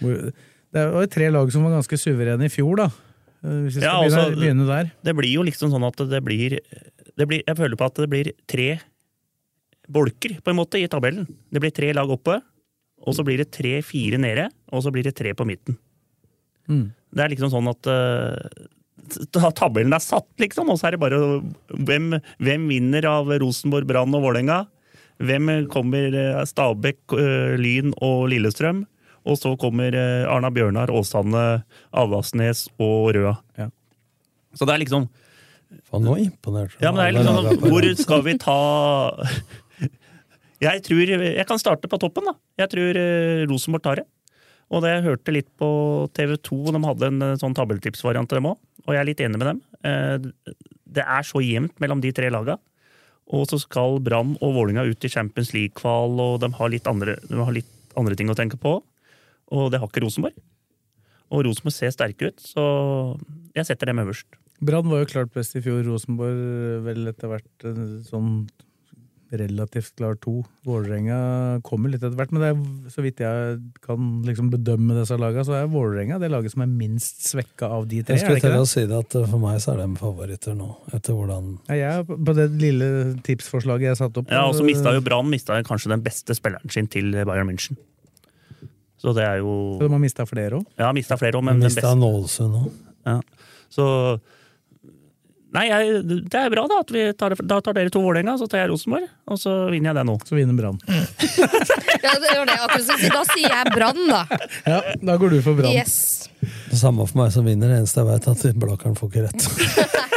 hvor- 0.00 0.32
Det 0.72 0.84
var 0.92 1.02
jo 1.02 1.06
tre 1.10 1.30
lag 1.30 1.50
som 1.52 1.64
var 1.64 1.72
ganske 1.82 1.98
suverene 1.98 2.44
i 2.44 2.48
fjor, 2.48 2.76
da. 2.76 2.84
Eh, 3.42 3.48
Hvis 3.66 3.74
vi 3.76 3.80
skal 3.80 3.82
Ja, 3.82 4.00
begynne, 4.00 4.24
altså- 4.24 4.40
begynne 4.40 4.66
der. 4.66 4.92
Det 5.02 5.16
blir 5.16 5.32
jo 5.32 5.42
liksom 5.42 5.70
sånn 5.70 5.86
at 5.86 5.96
det 6.08 6.22
blir, 6.24 6.58
det 7.16 7.28
blir 7.28 7.42
Jeg 7.46 7.56
føler 7.56 7.76
på 7.76 7.86
at 7.86 7.94
det 7.94 8.08
blir 8.08 8.32
tre 8.46 8.80
bolker, 9.90 10.40
på 10.40 10.50
en 10.50 10.56
måte, 10.56 10.78
i 10.78 10.86
tabellen. 10.86 11.26
Det 11.52 11.60
blir 11.60 11.72
tre 11.74 11.92
lag 11.92 12.08
oppe, 12.08 12.40
og 13.02 13.14
så 13.14 13.24
blir 13.24 13.38
det 13.38 13.50
tre-fire 13.50 14.18
nede, 14.18 14.48
og 14.72 14.82
så 14.84 14.92
blir 14.92 15.02
det 15.02 15.16
tre 15.16 15.32
på 15.34 15.44
midten. 15.44 15.76
Mm. 16.68 16.92
Det 17.12 17.24
er 17.24 17.28
liksom 17.34 17.50
sånn 17.50 17.68
at 17.68 17.86
eh, 17.90 18.66
tabellen 19.56 19.94
er 19.96 20.02
satt, 20.02 20.28
liksom, 20.42 20.70
og 20.72 20.78
så 20.80 20.88
er 20.88 20.96
det 20.96 21.02
bare 21.02 21.18
hvem, 21.74 22.12
hvem 22.42 22.68
vinner 22.70 23.08
av 23.10 23.30
Rosenborg, 23.42 23.88
Brann 23.88 24.14
og 24.16 24.24
Vålerenga? 24.26 24.64
Hvem 25.20 25.50
kommer 25.72 26.14
eh, 26.16 26.40
Stabæk, 26.48 27.00
eh, 27.12 27.56
Lyn 27.60 27.92
og 28.00 28.30
Lillestrøm? 28.32 28.84
Og 29.28 29.36
så 29.36 29.52
kommer 29.60 29.92
eh, 29.92 30.24
Arna 30.24 30.48
Bjørnar, 30.54 30.92
Åsane, 30.96 31.62
Avaldsnes 31.92 32.68
og 32.80 33.10
Røa. 33.16 33.34
Ja. 33.60 33.68
Så 34.56 34.66
det 34.66 34.76
er 34.76 34.84
liksom 34.86 35.10
Faen, 35.86 36.02
nå 36.02 36.16
imponerte 36.18 36.74
du 36.74 36.82
ja, 36.82 36.90
men 36.90 37.14
det 37.14 37.20
er 37.22 37.58
på 37.60 37.68
Hvor 37.70 37.84
skal 37.94 38.24
vi 38.26 38.32
ta 38.42 38.56
Jeg 40.64 40.82
tror 40.82 41.12
Jeg 41.14 41.44
kan 41.46 41.60
starte 41.62 41.86
på 41.86 42.00
toppen, 42.02 42.26
da. 42.26 42.34
Jeg 42.58 42.72
tror 42.72 42.98
Rosenborg 43.52 43.84
tar 43.84 44.00
det. 44.00 44.08
Og 44.70 44.82
det 44.82 44.90
jeg 44.92 45.04
hørte 45.06 45.34
litt 45.34 45.48
på 45.58 45.68
TV 46.14 46.34
2, 46.46 46.58
de 46.74 46.82
hadde 46.84 47.08
en 47.10 47.22
sånn 47.40 47.54
tabelltipsvariant 47.56 48.28
til 48.30 48.40
dem 48.40 48.50
òg. 48.50 48.58
Og 48.86 48.94
jeg 48.94 49.00
er 49.02 49.08
litt 49.08 49.22
enig 49.24 49.40
med 49.40 49.48
dem. 49.50 49.62
Eh, 49.84 50.54
Det 50.90 51.04
er 51.06 51.22
så 51.22 51.38
jevnt 51.38 51.78
mellom 51.78 52.00
de 52.02 52.10
tre 52.12 52.30
laga. 52.30 52.58
Og 53.30 53.46
så 53.46 53.60
skal 53.62 54.00
Brann 54.02 54.36
og 54.42 54.54
Vålinga 54.56 54.82
ut 54.88 55.04
i 55.06 55.08
Champions 55.08 55.52
League-kval, 55.54 56.18
og 56.18 56.40
de 56.42 56.50
har, 56.50 56.74
andre, 56.90 57.14
de 57.28 57.38
har 57.38 57.52
litt 57.54 57.68
andre 57.96 58.16
ting 58.18 58.30
å 58.30 58.34
tenke 58.34 58.58
på. 58.58 58.80
Og 59.54 59.70
det 59.70 59.78
har 59.78 59.86
ikke 59.86 60.02
Rosenborg. 60.02 60.34
Og 61.30 61.44
Rosenborg 61.46 61.76
ser 61.76 61.94
sterke 61.94 62.32
ut, 62.32 62.42
så 62.42 62.64
jeg 63.54 63.68
setter 63.68 63.86
dem 63.86 64.02
øverst. 64.02 64.26
Brann 64.60 64.90
var 64.90 65.04
jo 65.04 65.12
klart 65.12 65.30
best 65.32 65.54
i 65.56 65.62
fjor. 65.62 65.84
Rosenborg 65.86 66.82
vel 66.84 67.06
etter 67.12 67.30
hvert 67.30 67.68
eh, 67.70 68.02
sånn 68.08 68.48
relativt 69.30 69.92
klar 69.98 70.16
to. 70.18 70.40
Vålerenga 70.66 71.60
kommer 71.66 71.92
litt 71.92 72.02
etter 72.02 72.16
hvert, 72.18 72.32
men 72.34 72.42
det 72.42 72.48
er, 72.50 72.90
så 72.90 73.04
vidt 73.04 73.20
jeg 73.22 73.58
kan 73.84 74.08
liksom 74.26 74.48
bedømme 74.50 74.96
disse 74.98 75.18
lagene, 75.20 75.44
så 75.46 75.54
er 75.58 75.68
Vålerenga 75.70 76.18
det 76.22 76.30
laget 76.32 76.54
som 76.54 76.64
er 76.64 76.70
minst 76.72 77.28
svekka 77.28 77.68
av 77.76 77.86
de 77.90 78.00
tre. 78.02 78.16
Jeg 78.18 78.24
skulle 78.26 78.42
til 78.42 78.56
å 78.58 78.66
si 78.68 78.84
det 78.90 78.98
at 78.98 79.16
for 79.20 79.38
meg 79.42 79.60
så 79.62 79.74
er 79.76 79.82
de 79.84 79.88
favoritter 80.00 80.56
nå, 80.58 80.70
etter 80.96 81.14
hvordan 81.14 81.52
Ja, 81.70 81.78
jeg, 81.78 82.08
på 82.10 82.34
det 82.40 82.48
lille 82.58 82.90
tipsforslaget 83.26 83.92
jeg 83.92 84.00
satte 84.02 84.24
opp 84.24 84.34
Ja, 84.34 84.42
og 84.48 84.56
så 84.58 84.66
mista 84.66 84.94
jo 84.96 85.04
Brann 85.06 85.30
mista 85.30 85.60
kanskje 85.66 85.92
den 85.94 86.02
beste 86.04 86.34
spilleren 86.38 86.72
sin 86.74 86.90
til 86.90 87.12
Bayern 87.22 87.48
München. 87.52 87.78
Så 89.00 89.14
det 89.16 89.24
er 89.24 89.38
jo 89.40 89.54
Så 89.78 89.86
de 89.86 89.94
har 89.94 90.02
mista 90.02 90.26
flere 90.28 90.58
òg? 90.58 90.66
Ja, 90.76 90.90
mista 90.92 91.16
flere 91.16 91.38
òg, 91.38 91.46
men 91.46 91.62
den 91.62 91.70
Mista 91.70 91.86
beste 91.86 91.96
Nålesund 92.02 92.58
òg. 92.64 92.70
ja. 93.08 93.20
Så 93.70 93.86
Nei, 95.50 95.64
jeg, 95.66 96.02
det 96.30 96.38
er 96.38 96.52
bra, 96.52 96.62
da. 96.70 96.78
at 96.84 96.92
vi 96.94 97.04
tar, 97.18 97.34
Da 97.42 97.58
tar 97.64 97.74
dere 97.74 97.90
to 97.90 98.02
Vålerenga, 98.04 98.36
så 98.38 98.46
tar 98.50 98.62
jeg 98.62 98.70
Rosenborg. 98.70 99.08
Og 99.30 99.40
så 99.40 99.54
vinner 99.72 99.90
jeg 99.90 99.98
det 99.98 100.04
nå. 100.06 100.14
Så 100.26 100.38
vinner 100.38 100.58
Brann. 100.58 100.78
Ja, 102.00 102.14
det 102.16 102.30
var 102.32 102.46
det 102.48 102.54
akkurat 102.56 102.86
si. 102.86 103.08
Da 103.12 103.22
sier 103.28 103.52
jeg 103.52 103.72
Brann, 103.74 103.98
da. 104.08 104.20
Ja, 104.64 104.78
da 105.04 105.16
går 105.20 105.34
du 105.34 105.40
for 105.44 105.58
Brann. 105.58 105.74
Yes. 105.76 106.30
Det 106.40 106.78
samme 106.80 107.04
for 107.04 107.20
meg 107.20 107.34
som 107.34 107.44
vinner. 107.44 107.68
Det 107.68 107.82
eneste 107.82 108.00
jeg 108.00 108.08
vet, 108.08 108.28
er 108.30 108.38
at 108.38 108.62
Blakeren 108.62 108.96
får 108.96 109.10
ikke 109.10 109.24
rett. 109.26 109.48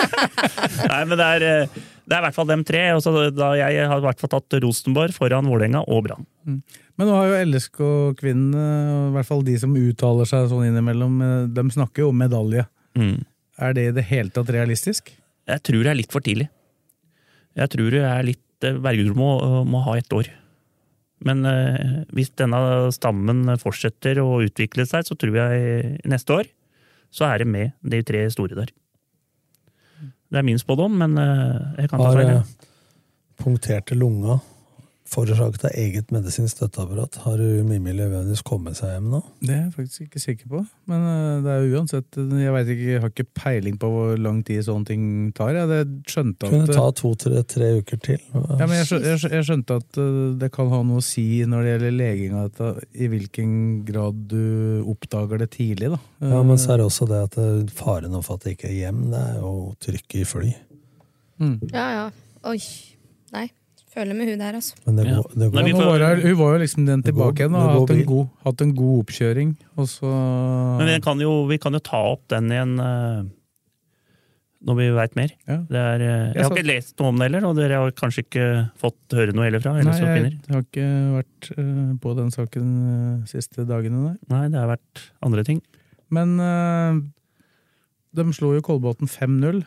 Nei, 0.94 1.02
men 1.10 1.20
det 1.20 1.28
er, 1.28 1.46
eh, 1.50 1.82
det 2.08 2.16
er 2.16 2.22
i 2.22 2.26
hvert 2.28 2.38
fall 2.38 2.48
dem 2.54 2.64
tre. 2.68 2.86
Og 2.96 3.02
så 3.04 3.12
da 3.36 3.50
jeg 3.60 3.90
har 3.90 4.00
i 4.00 4.06
hvert 4.06 4.24
fall 4.24 4.32
tatt 4.32 4.58
Rosenborg 4.64 5.18
foran 5.18 5.50
Vålerenga 5.52 5.84
og 5.92 6.06
Brann. 6.08 6.30
Men 6.48 7.10
nå 7.10 7.18
har 7.18 7.34
jo 7.34 7.42
LSK-kvinnene, 7.50 8.64
og 8.94 9.10
i 9.10 9.18
hvert 9.18 9.30
fall 9.34 9.44
de 9.50 9.58
som 9.60 9.76
uttaler 9.76 10.30
seg 10.30 10.48
sånn 10.54 10.70
innimellom, 10.70 11.20
eh, 11.26 11.36
de 11.52 11.68
snakker 11.76 12.06
jo 12.06 12.14
om 12.14 12.24
medalje. 12.24 12.64
Mm. 12.96 13.18
Er 13.60 13.76
det 13.76 13.90
i 13.90 13.94
det 14.00 14.08
hele 14.08 14.32
tatt 14.34 14.56
realistisk? 14.56 15.12
Jeg 15.50 15.64
tror 15.68 15.84
det 15.84 15.92
er 15.92 16.00
litt 16.00 16.14
for 16.14 16.24
tidlig. 16.24 16.48
Jeg 17.60 17.72
tror 17.74 17.92
det 17.94 18.04
er 18.08 18.26
litt 18.28 18.66
eh, 18.68 18.80
Bergerud 18.82 19.20
må, 19.20 19.30
må 19.68 19.84
ha 19.88 19.98
ett 20.00 20.14
år. 20.16 20.30
Men 21.24 21.46
eh, 21.48 22.04
hvis 22.16 22.34
denne 22.40 22.60
stammen 22.96 23.46
fortsetter 23.62 24.20
å 24.24 24.42
utvikle 24.44 24.88
seg, 24.90 25.08
så 25.08 25.18
tror 25.20 25.40
jeg 25.40 26.00
neste 26.10 26.40
år 26.42 26.52
så 27.14 27.28
er 27.30 27.44
det 27.44 27.50
med 27.54 27.76
de 27.86 28.02
tre 28.06 28.24
store 28.34 28.58
der. 28.58 28.72
Det 30.34 30.40
er 30.42 30.46
min 30.48 30.58
spådom, 30.58 30.96
men 30.98 31.20
eh, 31.22 31.84
jeg 31.84 31.92
kan 31.92 32.02
ta 32.02 32.14
feil. 32.16 32.32
Har 32.40 32.72
punkterte 33.44 33.98
lunga 33.98 34.40
forårsaket 35.10 35.66
av 35.68 35.74
eget 35.78 36.12
medisinsk 36.16 36.56
støtteapparat. 36.58 37.18
Har 37.26 37.42
Mimmi 37.68 37.92
Løvenis 37.94 38.42
kommet 38.46 38.78
seg 38.80 38.94
hjem 38.96 39.10
nå? 39.12 39.20
Det 39.44 39.52
er 39.54 39.60
jeg 39.66 39.74
faktisk 39.76 40.06
ikke 40.08 40.22
sikker 40.24 40.50
på. 40.54 40.62
Men 40.90 41.04
eh, 41.10 41.42
det 41.46 41.52
er 41.54 41.66
jo 41.68 41.78
uansett 41.80 42.18
Jeg 42.18 42.54
vet 42.56 42.72
ikke, 42.74 42.88
jeg 42.94 43.02
har 43.04 43.12
ikke 43.14 43.28
peiling 43.38 43.78
på 43.82 43.90
hvor 43.94 44.18
lang 44.22 44.40
tid 44.48 44.64
sånne 44.66 44.90
ting 44.90 45.04
tar. 45.38 45.54
Jeg 45.60 45.70
det 45.74 45.82
skjønte 46.10 46.48
at 46.48 46.54
Kunne 46.56 46.78
ta 46.80 46.86
to-tre 46.98 47.70
uker 47.82 48.02
til. 48.08 48.20
ja, 48.34 48.66
men 48.66 48.76
jeg, 48.80 48.90
skjø- 48.90 49.02
jeg, 49.34 49.46
skjønte 49.50 49.80
at 49.84 50.02
eh, 50.02 50.20
det 50.42 50.52
kan 50.56 50.72
ha 50.74 50.82
noe 50.88 51.04
å 51.04 51.06
si 51.06 51.28
når 51.46 51.64
det 51.68 51.74
gjelder 51.76 51.98
leging 52.00 52.38
av 52.40 52.50
dette, 52.50 52.88
i 52.98 53.10
hvilken 53.12 53.54
grad 53.88 54.24
du 54.32 54.84
oppdager 54.90 55.44
det 55.44 55.52
tidlig, 55.58 55.92
da. 55.94 56.00
Ja, 56.24 56.42
men 56.48 56.58
så 56.62 56.74
er 56.74 56.82
det 56.82 56.88
også 56.90 57.08
det 57.12 57.22
at 57.28 57.38
eh, 57.44 57.64
faren 57.76 58.16
for 58.24 58.38
at 58.40 58.48
det 58.48 58.56
ikke 58.58 58.72
er 58.72 58.80
hjem, 58.86 59.04
det 59.14 59.20
er 59.20 59.42
jo 59.44 59.54
trykket 59.84 60.22
i 60.24 60.28
fly. 60.30 60.54
Ja, 61.74 61.86
ja. 61.92 62.04
Oi. 62.48 62.60
Nei. 63.34 63.48
Føler 63.94 64.18
med 64.18 64.30
hun 64.32 64.40
der, 64.42 64.56
altså. 64.58 64.74
Men 64.88 64.96
det 64.98 65.06
Ja. 65.06 65.16
går, 65.22 65.30
det 65.38 65.48
går. 65.52 65.62
Nei, 65.62 65.72
får- 65.72 66.00
var 66.00 66.16
hun 66.24 66.38
var 66.40 66.54
jo 66.54 66.60
liksom 66.64 66.86
den 66.88 67.04
tilbake 67.04 67.38
igjen 67.44 67.56
og 67.56 67.62
har 67.62 67.80
hatt 67.80 67.92
en, 67.94 68.04
god, 68.10 68.28
hatt 68.46 68.62
en 68.62 68.74
god 68.76 69.04
oppkjøring. 69.06 69.56
Og 69.78 69.86
så 69.88 70.10
Men 70.80 70.88
vi 70.88 71.00
kan, 71.06 71.20
jo, 71.22 71.46
vi 71.48 71.58
kan 71.60 71.74
jo 71.74 71.80
ta 71.80 71.98
opp 72.14 72.28
den 72.34 72.50
igjen 72.50 72.74
eh, 72.80 73.24
når 74.66 74.76
vi 74.80 74.90
veit 74.96 75.16
mer. 75.16 75.32
Ja. 75.48 75.58
Det 75.70 75.78
er, 75.78 76.02
eh, 76.02 76.34
jeg 76.34 76.44
har 76.44 76.50
ikke 76.56 76.66
lest 76.66 77.00
noe 77.00 77.08
om 77.10 77.18
det 77.18 77.28
heller, 77.32 77.46
og 77.50 77.56
dere 77.56 77.82
har 77.84 77.92
kanskje 77.92 78.24
ikke 78.26 78.48
fått 78.82 79.14
høre 79.14 79.34
noe 79.36 79.46
heller 79.46 79.60
fra? 79.62 79.74
Nei, 79.74 79.82
Eller 79.82 79.94
så 79.94 80.10
jeg, 80.10 80.40
har 80.50 80.62
ikke 80.64 80.90
vært 81.20 81.52
eh, 81.58 81.94
på 82.02 82.16
den 82.18 82.32
saken 82.32 83.22
de 83.22 83.28
siste 83.30 83.68
dagene, 83.68 84.02
nei. 84.10 84.16
Nei, 84.30 84.48
det 84.50 84.58
har 84.58 84.72
vært 84.74 85.06
andre 85.22 85.44
ting. 85.44 85.62
Men 86.10 86.38
de 88.14 88.34
slo 88.34 88.54
jo 88.56 88.62
Kolbotn 88.62 89.06
5-0. 89.10 89.64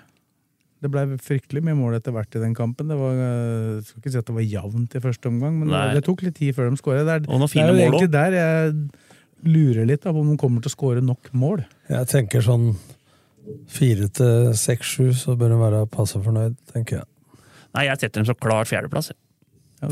Det 0.86 0.92
ble 0.94 1.04
fryktelig 1.22 1.62
mye 1.66 1.76
mål 1.78 1.98
etter 1.98 2.14
hvert 2.14 2.38
i 2.38 2.42
den 2.42 2.54
kampen. 2.56 2.88
Det 2.92 2.96
var, 3.00 3.16
jeg 3.18 3.84
skal 3.88 4.00
ikke 4.02 4.12
si 4.14 4.20
at 4.22 4.28
det 4.30 4.36
var 4.38 4.46
jevnt 4.46 4.94
i 4.98 5.02
første 5.04 5.30
omgang, 5.32 5.58
men 5.60 5.68
det, 5.68 5.74
Nei. 5.76 5.94
det 5.98 6.04
tok 6.06 6.22
litt 6.26 6.38
tid 6.38 6.54
før 6.56 6.70
de 6.70 6.78
skåra. 6.80 7.02
Det, 7.06 7.16
er- 7.18 7.24
det 7.26 7.32
er 7.34 7.72
jo 7.72 7.74
mål 7.74 7.82
egentlig 7.86 8.12
der 8.14 8.36
jeg 8.38 8.76
lurer 9.46 9.86
litt 9.90 10.02
da, 10.06 10.12
på 10.16 10.22
om 10.24 10.30
de 10.32 10.38
kommer 10.40 10.62
til 10.64 10.70
å 10.72 10.76
skåre 10.76 11.02
nok 11.04 11.28
mål. 11.36 11.64
Jeg 11.92 12.08
tenker 12.10 12.42
sånn 12.46 12.70
fire 13.70 14.08
til 14.16 14.48
seks-sju, 14.58 15.10
så 15.14 15.36
bør 15.38 15.52
de 15.54 15.58
være 15.60 15.82
passe 15.92 16.18
fornøyd, 16.22 16.56
tenker 16.72 17.00
jeg. 17.02 17.06
Nei, 17.76 17.84
jeg 17.90 18.00
setter 18.00 18.22
dem 18.22 18.26
så 18.30 18.34
klart 18.38 18.70
fjerdeplass. 18.70 19.12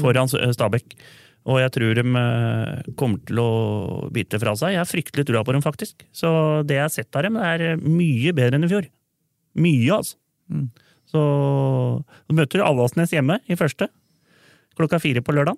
Foran 0.00 0.30
eh, 0.40 0.50
Stabæk. 0.56 0.94
Og 1.44 1.58
jeg 1.60 1.72
tror 1.74 1.98
de 1.98 2.02
eh, 2.08 2.92
kommer 2.96 3.20
til 3.28 3.40
å 3.42 3.48
bite 4.14 4.40
fra 4.40 4.54
seg. 4.56 4.72
Jeg 4.74 4.80
har 4.80 4.88
fryktelig 4.88 5.26
trua 5.28 5.42
på 5.44 5.52
dem, 5.52 5.62
faktisk. 5.62 6.06
Så 6.16 6.30
det 6.64 6.78
jeg 6.78 6.86
har 6.86 6.94
sett 6.94 7.18
av 7.20 7.26
dem, 7.26 7.36
er 7.36 7.66
eh, 7.74 7.82
mye 7.84 8.32
bedre 8.36 8.56
enn 8.58 8.64
i 8.66 8.70
fjor. 8.72 8.88
Mye, 9.60 9.90
altså. 10.00 10.16
Mm. 10.50 10.70
Så 11.14 11.22
du 12.26 12.34
møter 12.34 12.64
Avaldsnes 12.66 13.12
hjemme 13.14 13.38
i 13.46 13.54
første. 13.58 13.86
Klokka 14.74 14.98
fire 14.98 15.22
på 15.22 15.34
lørdag. 15.36 15.54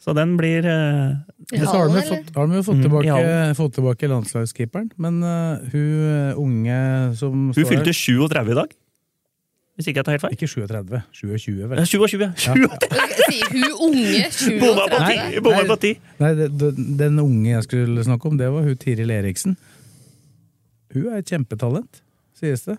Så 0.00 0.14
den 0.16 0.36
blir 0.38 0.64
uh, 0.64 1.18
ja, 1.52 1.64
så 1.66 1.74
har 1.74 1.90
de, 1.90 1.98
jo 1.98 2.04
fått, 2.08 2.30
har 2.32 2.46
de 2.48 2.56
jo 2.56 2.62
fått, 2.64 2.78
Mm, 2.78 2.84
tilbake, 2.86 3.16
fått 3.58 3.74
tilbake 3.76 4.08
landslagskeeperen, 4.08 4.86
men 4.96 5.18
uh, 5.20 5.58
hun 5.74 6.06
eh, 6.06 6.38
unge 6.40 6.78
som 7.20 7.50
Hun 7.50 7.66
fylte 7.68 7.90
her 7.90 7.98
37 7.98 8.54
i 8.54 8.56
dag. 8.62 8.72
Hvis 9.76 9.90
ikke 9.90 10.00
jeg 10.00 10.06
tar 10.06 10.16
helt 10.16 10.24
feil. 10.24 10.36
Ikke 10.38 10.48
37, 10.48 11.02
27 11.18 11.68
vel? 11.68 11.78
Ja, 11.82 11.84
27. 11.88 12.24
27. 12.36 12.64
Sier 13.26 13.52
hun 13.52 13.76
unge 13.90 14.24
37? 14.30 15.42
Bomma 15.44 15.66
på 15.68 15.78
ti. 15.84 15.92
Nei, 16.20 16.32
den 17.02 17.20
unge 17.20 17.50
jeg 17.58 17.66
skulle 17.68 18.04
snakke 18.04 18.28
om, 18.30 18.38
det 18.40 18.48
var 18.54 18.64
hun 18.66 18.80
Tiril 18.80 19.12
Eriksen. 19.18 19.58
Hun 20.94 21.10
er 21.12 21.20
et 21.20 21.28
kjempetalent, 21.32 22.00
sies 22.40 22.64
det. 22.68 22.78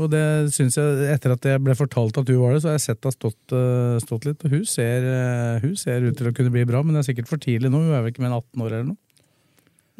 Og 0.00 0.08
det 0.08 0.24
synes 0.54 0.78
jeg, 0.78 1.08
etter 1.12 1.34
at 1.34 1.46
jeg 1.46 1.60
ble 1.60 1.74
fortalt 1.76 2.16
at 2.16 2.28
du 2.28 2.34
var 2.40 2.54
det, 2.54 2.62
så 2.64 2.70
har 2.70 2.78
jeg 2.78 2.84
sett 2.86 3.04
henne 3.04 3.16
stått, 3.16 3.52
eh, 3.52 3.96
stått 4.00 4.28
litt. 4.28 4.44
Og 4.46 4.54
hun 4.56 4.64
ser, 4.68 5.04
eh, 5.04 5.64
hun 5.64 5.74
ser 5.76 6.06
ut 6.06 6.16
til 6.16 6.30
å 6.30 6.34
kunne 6.36 6.52
bli 6.54 6.64
bra, 6.68 6.80
men 6.82 6.96
det 6.96 7.02
er 7.02 7.12
sikkert 7.12 7.28
for 7.28 7.42
tidlig 7.42 7.68
nå. 7.68 7.82
Hun 7.84 7.92
er 7.92 8.00
vel 8.00 8.14
ikke 8.14 8.24
mer 8.24 8.32
enn 8.32 8.38
18 8.40 8.64
år 8.64 8.72
eller 8.72 8.88
noe. 8.92 9.00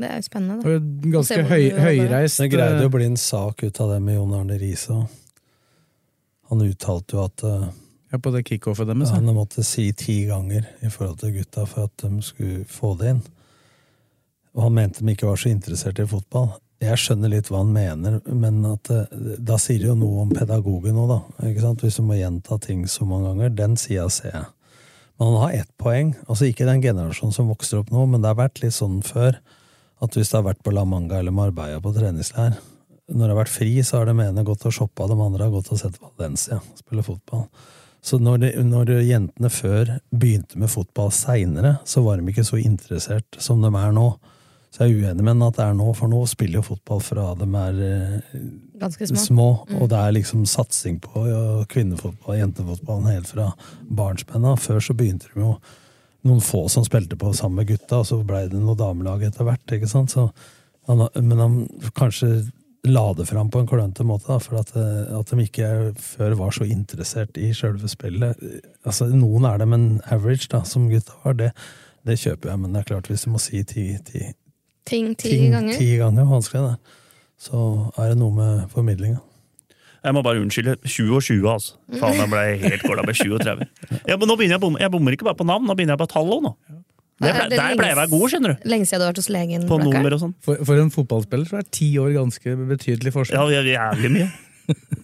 Det 0.02 0.08
er 0.08 0.16
jo 0.16 0.24
spennende, 0.24 0.62
da. 0.62 0.72
Og 0.72 1.12
ganske 1.12 1.42
høy, 1.50 1.64
høyreist. 1.76 2.40
Det 2.40 2.48
greide 2.54 2.80
jo 2.80 2.88
å 2.88 2.94
bli 2.94 3.10
en 3.10 3.20
sak 3.20 3.62
ut 3.62 3.82
av 3.84 3.92
det 3.92 4.00
med 4.02 4.16
Jon 4.16 4.34
Arne 4.38 4.56
Riise. 4.58 4.96
Han 6.48 6.64
uttalte 6.64 7.18
jo 7.18 7.26
at 7.26 7.44
eh, 7.44 7.68
ja, 8.12 8.18
på 8.18 8.32
det 8.32 8.46
kickoffet 8.48 8.88
deres. 8.88 9.12
ja. 9.12 9.20
han 9.20 9.36
måtte 9.36 9.64
si 9.64 9.90
ti 9.92 10.22
ganger 10.28 10.66
i 10.80 10.90
forhold 10.92 11.20
til 11.20 11.36
gutta 11.36 11.68
for 11.68 11.90
at 11.90 12.04
de 12.04 12.24
skulle 12.24 12.64
få 12.68 12.96
det 13.00 13.14
inn. 13.14 13.22
Og 14.56 14.66
han 14.66 14.74
mente 14.76 15.04
de 15.04 15.12
ikke 15.12 15.28
var 15.28 15.40
så 15.40 15.52
interessert 15.52 16.00
i 16.00 16.08
fotball. 16.08 16.50
Jeg 16.82 16.98
skjønner 16.98 17.30
litt 17.30 17.50
hva 17.50 17.60
han 17.62 17.70
mener, 17.74 18.18
men 18.26 18.64
at, 18.66 18.90
eh, 18.90 19.36
da 19.38 19.58
sier 19.60 19.82
det 19.82 19.90
jo 19.92 19.98
noe 19.98 20.24
om 20.24 20.32
pedagogen 20.34 20.98
òg, 20.98 21.12
da. 21.12 21.46
Ikke 21.48 21.62
sant? 21.62 21.84
Hvis 21.84 22.00
du 22.00 22.06
må 22.08 22.18
gjenta 22.18 22.58
ting 22.60 22.84
så 22.90 23.06
mange 23.06 23.30
ganger. 23.30 23.54
Den 23.54 23.78
sida 23.78 24.08
ser 24.10 24.32
jeg. 24.32 24.46
Men 25.18 25.28
han 25.28 25.42
har 25.44 25.56
ett 25.60 25.72
poeng. 25.78 26.14
Altså 26.26 26.48
Ikke 26.48 26.66
den 26.66 26.82
generasjonen 26.82 27.34
som 27.36 27.50
vokser 27.52 27.82
opp 27.82 27.92
nå, 27.94 28.06
men 28.10 28.22
det 28.22 28.32
har 28.32 28.40
vært 28.40 28.62
litt 28.64 28.74
sånn 28.74 29.02
før. 29.06 29.38
At 30.02 30.16
hvis 30.18 30.32
det 30.32 30.40
har 30.40 30.48
vært 30.48 30.62
på 30.66 30.72
La 30.74 30.82
Manga 30.84 31.20
eller 31.20 31.34
Marbella 31.34 31.78
på 31.80 31.92
treningsleir, 31.94 32.56
når 33.12 33.22
det 33.22 33.34
har 33.34 33.38
vært 33.44 33.54
fri, 33.54 33.70
så 33.86 34.00
har 34.00 34.08
de 34.08 34.16
ene 34.24 34.44
gått 34.46 34.64
og 34.66 34.74
shoppa, 34.74 35.06
de 35.06 35.18
andre 35.20 35.46
har 35.46 35.54
gått 35.54 35.70
og 35.74 35.78
sett 35.78 35.98
Valencia 36.02 36.58
spille 36.78 37.04
fotball. 37.06 37.46
Så 38.02 38.18
når, 38.18 38.40
de, 38.42 38.50
når 38.66 38.90
jentene 39.06 39.50
før 39.52 39.92
begynte 40.10 40.58
med 40.58 40.72
fotball 40.72 41.12
seinere, 41.14 41.76
så 41.86 42.02
var 42.02 42.18
de 42.18 42.32
ikke 42.32 42.46
så 42.46 42.58
interessert 42.58 43.38
som 43.38 43.62
de 43.62 43.70
er 43.70 43.94
nå. 43.94 44.08
Så 44.72 44.86
jeg 44.86 44.94
er 44.94 45.02
uenig 45.02 45.20
med 45.20 45.34
henne 45.34 45.50
at 45.52 45.58
det 45.58 45.66
er 45.66 45.76
nå, 45.76 45.90
for 45.98 46.08
nå 46.08 46.22
spiller 46.30 46.62
jo 46.62 46.64
fotball 46.70 47.02
fra 47.04 47.26
de 47.36 47.48
er 47.60 47.82
eh, 47.88 48.38
Ganske 48.80 49.10
små. 49.10 49.20
små. 49.26 49.48
Mm. 49.68 49.76
Og 49.82 49.90
det 49.92 49.98
er 50.00 50.16
liksom 50.16 50.46
satsing 50.48 50.96
på 51.04 51.26
kvinnefotball, 51.70 52.38
jentefotballen, 52.40 53.10
helt 53.12 53.28
fra 53.30 53.50
barnsbenna. 54.00 54.56
Før 54.56 54.80
så 54.80 54.96
begynte 54.96 55.28
de 55.34 55.44
jo 55.44 55.52
noen 56.26 56.42
få 56.42 56.64
som 56.72 56.86
spilte 56.86 57.18
på 57.18 57.34
sammen 57.36 57.60
med 57.60 57.68
gutta, 57.68 58.00
og 58.00 58.08
så 58.08 58.18
blei 58.26 58.46
det 58.48 58.58
noe 58.62 58.78
damelag 58.78 59.22
etter 59.28 59.46
hvert. 59.46 59.76
ikke 59.76 59.90
sant? 59.90 60.14
Så 60.14 60.30
men 60.88 61.38
han 61.38 61.68
kanskje 61.94 62.50
la 62.82 63.12
det 63.14 63.28
fram 63.28 63.50
på 63.50 63.60
en 63.62 63.68
klønete 63.70 64.04
måte, 64.04 64.26
da, 64.26 64.40
for 64.42 64.58
at, 64.58 64.72
eh, 64.74 65.12
at 65.14 65.30
de 65.30 65.44
ikke 65.44 65.68
før 66.02 66.34
var 66.40 66.50
så 66.56 66.66
interessert 66.66 67.38
i 67.38 67.52
sjølve 67.54 67.86
spillet. 67.90 68.40
Altså, 68.82 69.06
Noen 69.14 69.46
er 69.46 69.62
det, 69.62 69.68
men 69.70 70.00
average, 70.10 70.48
da, 70.50 70.64
som 70.66 70.88
gutta 70.90 71.14
var. 71.22 71.38
Det, 71.38 71.52
det 72.08 72.18
kjøper 72.18 72.50
jeg, 72.50 72.62
men 72.64 72.72
det 72.74 72.82
er 72.82 72.88
klart, 72.90 73.10
hvis 73.12 73.28
du 73.28 73.30
må 73.30 73.42
si 73.42 73.62
ti, 73.62 73.86
ti, 74.02 74.32
Ting 74.88 75.12
ti 75.14 75.30
ting 75.30 75.52
ganger. 75.54 75.76
ti 75.78 75.96
ganger, 76.00 76.26
vanskelig 76.26 76.62
det, 76.66 76.96
så 77.42 77.58
er 77.98 78.12
det 78.12 78.18
noe 78.18 78.34
med 78.34 78.64
formidlinga. 78.72 79.20
Jeg 80.02 80.16
må 80.16 80.22
bare 80.26 80.40
unnskylde. 80.42 80.74
20 80.82 81.12
og 81.14 81.22
20, 81.22 81.44
altså. 81.46 81.76
Faen, 82.00 82.16
jeg 82.18 82.30
ble 82.32 82.40
helt 82.64 82.82
gåla 82.82 83.04
med 83.06 83.14
37. 83.14 83.68
Ja, 84.10 84.16
men 84.18 84.26
nå 84.26 84.34
begynner 84.34 84.56
jeg, 84.56 84.62
å 84.62 84.64
bomme. 84.64 84.80
jeg 84.82 84.90
bommer 84.90 85.14
ikke 85.14 85.28
bare 85.28 85.38
på 85.38 85.46
navn, 85.46 85.68
nå 85.68 85.76
begynner 85.78 85.94
jeg 85.94 86.02
på 86.02 86.08
tall 86.10 86.32
òg, 86.34 86.42
nå. 86.48 86.52
Det 87.22 87.30
ble, 87.30 87.42
Er 87.44 87.52
det 87.52 87.58
der 87.60 87.76
ble 87.78 87.86
jeg 87.92 87.98
være 88.00 88.10
god, 88.10 88.24
skjønner 88.32 88.50
du. 88.56 88.64
Lenge 88.72 88.88
siden 88.88 88.98
du 88.98 89.04
har 89.04 89.12
vært 89.12 89.20
hos 89.22 89.30
legen. 89.30 89.66
På 89.70 89.78
nummer 89.78 90.16
og 90.16 90.22
sånn. 90.24 90.34
For, 90.42 90.58
for 90.66 90.82
en 90.82 90.90
fotballspiller 90.90 91.46
så 91.46 91.60
er 91.60 91.68
ti 91.70 91.92
år 92.02 92.16
ganske 92.16 92.56
betydelig 92.72 93.12
forskjell. 93.14 93.38
Ja, 93.38 93.46
vi 93.46 93.60
er 93.60 93.70
jævlig 93.76 94.10
mye. 94.16 94.28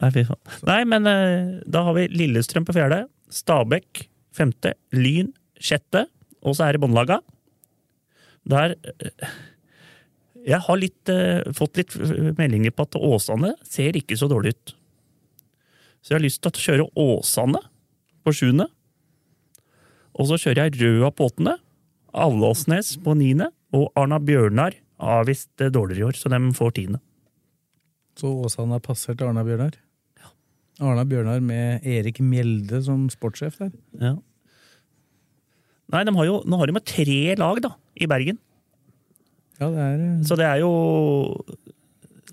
Nei, 0.00 0.10
fy 0.12 0.24
faen. 0.28 0.40
Nei, 0.68 0.80
men 0.88 1.08
eh, 1.10 1.60
da 1.68 1.84
har 1.88 1.96
vi 1.96 2.08
Lillestrøm 2.12 2.64
på 2.68 2.74
fjerde, 2.76 3.02
Stabæk 3.32 4.06
femte, 4.36 4.72
Lyn 4.96 5.32
sjette, 5.60 6.06
og 6.44 6.56
så 6.56 6.66
er 6.66 6.76
det 6.76 6.82
båndlaga. 6.84 7.20
Der 8.46 8.76
eh, 8.76 9.28
Jeg 10.46 10.62
har 10.62 10.78
litt, 10.78 11.10
eh, 11.10 11.42
fått 11.56 11.80
litt 11.80 11.96
eh, 11.98 12.32
meldinger 12.38 12.74
på 12.74 12.86
at 12.86 12.98
Åsane 12.98 13.54
ser 13.66 13.98
ikke 13.98 14.18
så 14.18 14.28
dårlig 14.30 14.54
ut. 14.54 14.74
Så 16.00 16.14
jeg 16.14 16.20
har 16.20 16.26
lyst 16.26 16.42
til 16.44 16.52
å 16.52 16.64
kjøre 16.66 16.90
Åsane 17.02 17.62
på 18.22 18.34
sjuende. 18.34 18.68
Og 20.16 20.30
så 20.30 20.38
kjører 20.40 20.68
jeg 20.68 20.78
Røa 20.80 21.10
på 21.12 21.26
åttende, 21.28 21.58
Allåsnes 22.16 22.94
på 23.04 23.16
niende, 23.18 23.50
og 23.76 23.90
Arna 23.98 24.20
Bjørnar 24.22 24.78
det 24.96 25.72
dårligere 25.74 26.00
i 26.00 26.06
år, 26.06 26.16
så 26.16 26.30
de 26.32 26.38
får 26.56 26.70
tiende. 26.78 27.00
Så 28.16 28.30
Åsane 28.46 28.78
har 28.78 28.80
passert 28.80 29.20
Arna 29.20 29.42
Bjørnar. 29.44 29.74
Ja. 30.16 30.30
Arna 30.88 31.04
Bjørnar 31.04 31.42
med 31.44 31.84
Erik 31.84 32.20
Mjelde 32.20 32.80
som 32.82 33.10
sportssjef 33.12 33.58
der. 33.58 33.74
Ja. 34.00 34.14
Nei, 35.92 36.02
de 36.04 36.14
har 36.16 36.26
jo, 36.26 36.40
nå 36.46 36.58
har 36.58 36.66
de 36.66 36.74
med 36.74 36.84
tre 36.88 37.36
lag 37.38 37.60
da, 37.62 37.70
i 37.94 38.08
Bergen. 38.10 38.38
Ja, 39.60 39.68
det 39.70 39.78
er, 39.84 40.00
eh, 40.02 40.22
Så 40.26 40.36
det 40.36 40.46
er 40.48 40.58
jo 40.60 40.72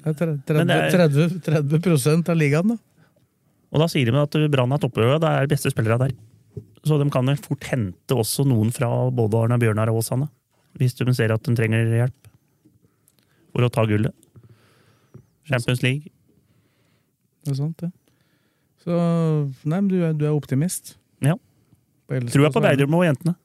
det 0.03 0.11
er 0.11 0.13
30, 0.19 0.41
det 0.45 0.69
er- 0.69 0.91
30, 0.91 1.79
30 1.79 2.29
av 2.29 2.35
ligaen, 2.37 2.67
da. 2.73 2.77
Og 3.71 3.79
da 3.79 3.87
sier 3.87 4.05
de 4.05 4.17
at 4.19 4.51
Brann 4.51 4.71
er 4.73 4.77
toppløpet, 4.77 5.21
det 5.21 5.29
er 5.29 5.47
beste 5.47 5.71
spillere 5.71 5.97
der. 5.97 6.11
Så 6.83 6.99
de 6.99 7.09
kan 7.09 7.25
fort 7.37 7.63
hente 7.71 8.11
også 8.13 8.45
noen 8.45 8.71
fra 8.71 9.09
både 9.09 9.45
Arna 9.45 9.57
Bjørnar 9.57 9.89
og 9.89 10.01
Åsane. 10.03 10.29
Hvis 10.77 10.93
de 10.97 11.13
ser 11.13 11.31
at 11.31 11.41
de 11.43 11.55
trenger 11.55 11.85
hjelp 11.87 12.27
for 13.53 13.61
å 13.63 13.71
ta 13.71 13.85
gullet. 13.85 14.13
Champions 15.45 15.81
League. 15.83 16.09
Det 17.43 17.53
er 17.53 17.55
sant, 17.55 17.77
det. 17.77 17.91
Så 18.83 18.91
Nei, 19.63 19.79
men 19.79 19.87
du 19.87 20.03
er, 20.03 20.13
du 20.13 20.25
er 20.25 20.35
optimist. 20.35 20.95
Ja. 21.21 21.35
Tror 22.09 22.43
jeg 22.43 22.51
på 22.53 22.63
er 22.63 22.75
det- 22.75 22.89
og 22.89 23.03
jentene. 23.03 23.35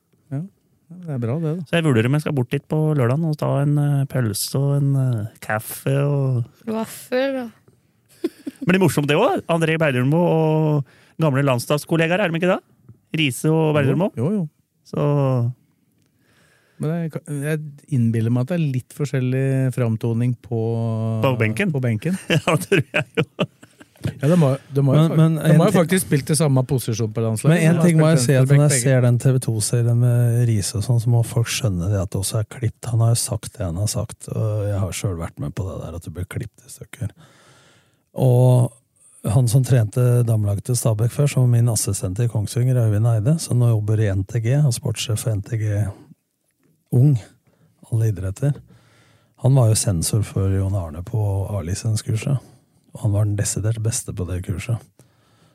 Ja, 0.89 0.97
det 1.05 1.15
er 1.19 1.21
bra, 1.21 1.35
det, 1.43 1.51
da. 1.59 1.67
Så 1.69 1.77
jeg 1.77 1.85
vurderer 1.85 2.09
om 2.09 2.17
jeg 2.17 2.25
skal 2.25 2.35
bort 2.37 2.53
dit 2.55 2.65
på 2.65 2.79
lørdagen 2.97 3.27
og 3.29 3.37
ta 3.41 3.51
en 3.61 3.75
eh, 3.83 4.07
pølse 4.09 4.57
og 4.57 4.71
en 4.79 4.95
eh, 5.03 5.27
kaffe 5.45 5.93
og 6.01 6.69
Vaffel 6.69 7.43
og 7.43 8.65
Men 8.65 8.73
det 8.73 8.79
er 8.79 8.83
morsomt 8.83 9.11
det 9.11 9.19
òg. 9.19 9.45
André 9.53 9.77
Bergermo 9.81 10.23
og 10.25 10.97
gamle 11.21 11.45
landslagskollegaer, 11.45 12.25
er 12.25 12.33
de 12.33 12.41
ikke 12.41 12.55
det? 12.55 12.59
Riise 13.21 13.53
og 13.53 13.77
Bergermo. 13.77 14.11
Jo, 14.17 14.33
jo. 14.33 14.43
Så 14.89 15.05
Men 16.81 16.95
jeg, 17.05 17.23
jeg 17.29 17.61
innbiller 17.99 18.33
meg 18.33 18.47
at 18.47 18.55
det 18.55 18.59
er 18.59 18.67
litt 18.79 18.97
forskjellig 18.97 19.47
framtoning 19.77 20.35
på, 20.41 20.63
På 21.25 21.37
benken? 21.41 21.75
På 21.75 21.85
benken. 21.85 22.17
ja, 22.33 22.41
det 22.49 22.61
tror 22.65 22.85
jeg 22.87 23.07
jo. 23.21 23.49
Ja, 24.21 24.29
de 24.29 24.37
har, 24.39 24.59
de 24.75 24.83
har, 24.87 25.09
Men- 25.09 25.17
men 25.17 25.35
de 25.43 25.57
har 25.59 25.71
jo 25.73 25.75
faktisk 25.81 26.07
spilt 26.07 26.31
i 26.31 26.35
samme 26.39 26.63
posisjon 26.67 27.13
på 27.13 27.21
landslaget. 27.21 27.51
Men 27.63 27.77
én 27.77 27.83
ting 27.83 27.99
må 27.99 28.11
jeg 28.13 28.19
si, 28.23 28.33
at 28.39 28.47
når 28.49 28.69
jeg 28.71 28.83
ser 28.83 29.01
den 29.03 29.19
TV 29.19 29.39
2-serien 29.39 29.99
med 29.99 30.47
Riise 30.47 30.77
og 30.79 30.85
sånn, 30.85 31.01
så 31.03 31.09
må 31.11 31.25
folk 31.27 31.47
skjønne 31.51 31.91
det 31.91 31.99
at 32.01 32.11
det 32.11 32.21
også 32.21 32.39
er 32.39 32.45
klipt. 32.45 32.85
Han 32.93 33.01
har 33.01 33.09
jo 33.11 33.15
sagt 33.19 33.53
det 33.59 33.67
han 33.67 33.77
har 33.77 33.87
sagt, 33.91 34.29
og 34.29 34.67
jeg 34.69 34.79
har 34.79 34.93
sjøl 34.93 35.17
vært 35.19 35.39
med 35.43 35.55
på 35.55 35.67
det 35.67 35.81
der, 35.85 35.97
at 35.97 36.03
det 36.07 36.15
blir 36.15 36.25
klippet 36.31 36.67
i 36.67 36.71
stykker. 36.71 37.11
Og 38.15 38.73
han 39.25 39.49
som 39.51 39.65
trente 39.65 40.23
damelaget 40.25 40.65
til 40.71 40.77
Stabæk 40.79 41.11
før, 41.11 41.27
som 41.29 41.51
min 41.51 41.69
assistent 41.69 42.21
i 42.21 42.29
Kongsvinger, 42.29 42.77
Øyvind 42.87 43.07
Eide, 43.07 43.39
som 43.43 43.59
nå 43.59 43.69
jobber 43.73 43.99
i 44.01 44.09
NTG, 44.15 44.65
og 44.65 44.73
sportssjef 44.73 45.19
for 45.25 45.35
NTG 45.35 45.89
Ung, 46.93 47.19
alle 47.93 48.13
idretter, 48.13 48.55
han 49.43 49.55
var 49.55 49.69
jo 49.69 49.75
sensor 49.75 50.23
for 50.23 50.49
Jon 50.55 50.75
Arne 50.75 51.03
på 51.03 51.19
A-lisenskurset. 51.59 52.39
Og 52.95 53.05
han 53.05 53.15
var 53.15 53.29
den 53.29 53.37
desidert 53.39 53.83
beste 53.85 54.15
på 54.17 54.27
det 54.29 54.43
kurset. 54.47 54.81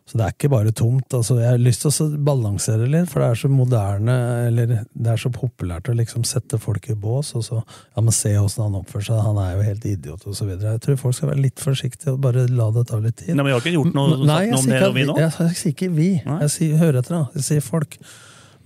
Så 0.03 0.17
det 0.19 0.25
er 0.25 0.33
ikke 0.33 0.49
bare 0.51 0.71
tomt. 0.75 1.13
Altså, 1.15 1.37
jeg 1.39 1.47
har 1.47 1.61
lyst 1.63 1.85
til 1.85 1.93
å 2.03 2.07
balansere 2.27 2.89
litt, 2.91 3.07
for 3.11 3.23
det 3.23 3.27
er 3.31 3.39
så 3.39 3.49
moderne, 3.51 4.15
eller 4.49 4.71
det 4.83 5.11
er 5.13 5.21
så 5.21 5.29
populært 5.31 5.87
å 5.87 5.95
liksom 5.95 6.25
sette 6.27 6.59
folk 6.59 6.89
i 6.91 6.95
bås, 6.99 7.31
og 7.39 7.45
så 7.45 7.61
ja, 7.61 8.01
men 8.01 8.11
se 8.15 8.33
åssen 8.39 8.65
han 8.65 8.75
oppfører 8.81 9.07
seg, 9.07 9.21
han 9.23 9.39
er 9.39 9.53
jo 9.55 9.67
helt 9.69 9.85
idiot, 9.87 10.25
og 10.27 10.35
så 10.35 10.47
videre. 10.49 10.75
Jeg 10.75 10.83
tror 10.83 10.99
folk 11.05 11.15
skal 11.15 11.31
være 11.31 11.45
litt 11.45 11.63
forsiktige 11.63 12.17
og 12.17 12.19
bare 12.25 12.43
la 12.51 12.67
det 12.75 12.83
ta 12.91 12.99
litt 12.99 13.21
tid. 13.21 13.31
Nei, 13.31 13.39
men 13.39 13.51
vi 13.53 13.55
har 13.55 13.63
ikke 13.63 13.75
gjort 13.77 13.95
noe, 13.95 14.17
Nei, 14.27 14.41
noe 14.51 14.59
om 14.59 14.67
det 14.73 14.89
vi 14.97 15.05
nå. 15.07 15.15
Jeg, 15.23 15.31
jeg 15.39 15.59
sier 15.61 15.77
ikke 15.77 15.91
vi. 15.95 16.09
Jeg 16.19 16.51
sier, 16.57 16.75
hører 16.83 16.99
etter, 16.99 17.15
da. 17.15 17.39
Jeg 17.39 17.47
sier 17.47 17.63
folk. 17.63 17.97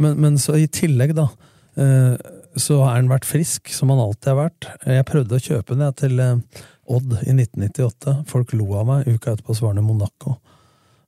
Men, 0.01 0.17
men 0.23 0.41
så 0.41 0.57
i 0.57 0.65
tillegg, 0.73 1.13
da, 1.17 1.27
eh, 1.77 2.33
så 2.57 2.79
har 2.81 2.97
han 2.97 3.13
vært 3.13 3.29
frisk, 3.29 3.69
som 3.69 3.93
han 3.93 4.01
alltid 4.01 4.33
har 4.33 4.39
vært. 4.41 4.71
Jeg 4.89 5.05
prøvde 5.13 5.37
å 5.37 5.45
kjøpe 5.51 5.77
den 5.77 5.85
jeg, 5.85 5.99
til 6.01 6.23
eh, 6.25 6.65
Odd 6.87 7.17
i 7.23 7.33
1998. 7.35 8.23
Folk 8.29 8.53
lo 8.55 8.71
av 8.79 8.87
meg. 8.87 9.07
Uka 9.07 9.33
etterpå 9.33 9.55
så 9.55 9.67
var 9.67 9.75
han 9.75 9.83
i 9.83 9.87
Monaco. 9.87 10.37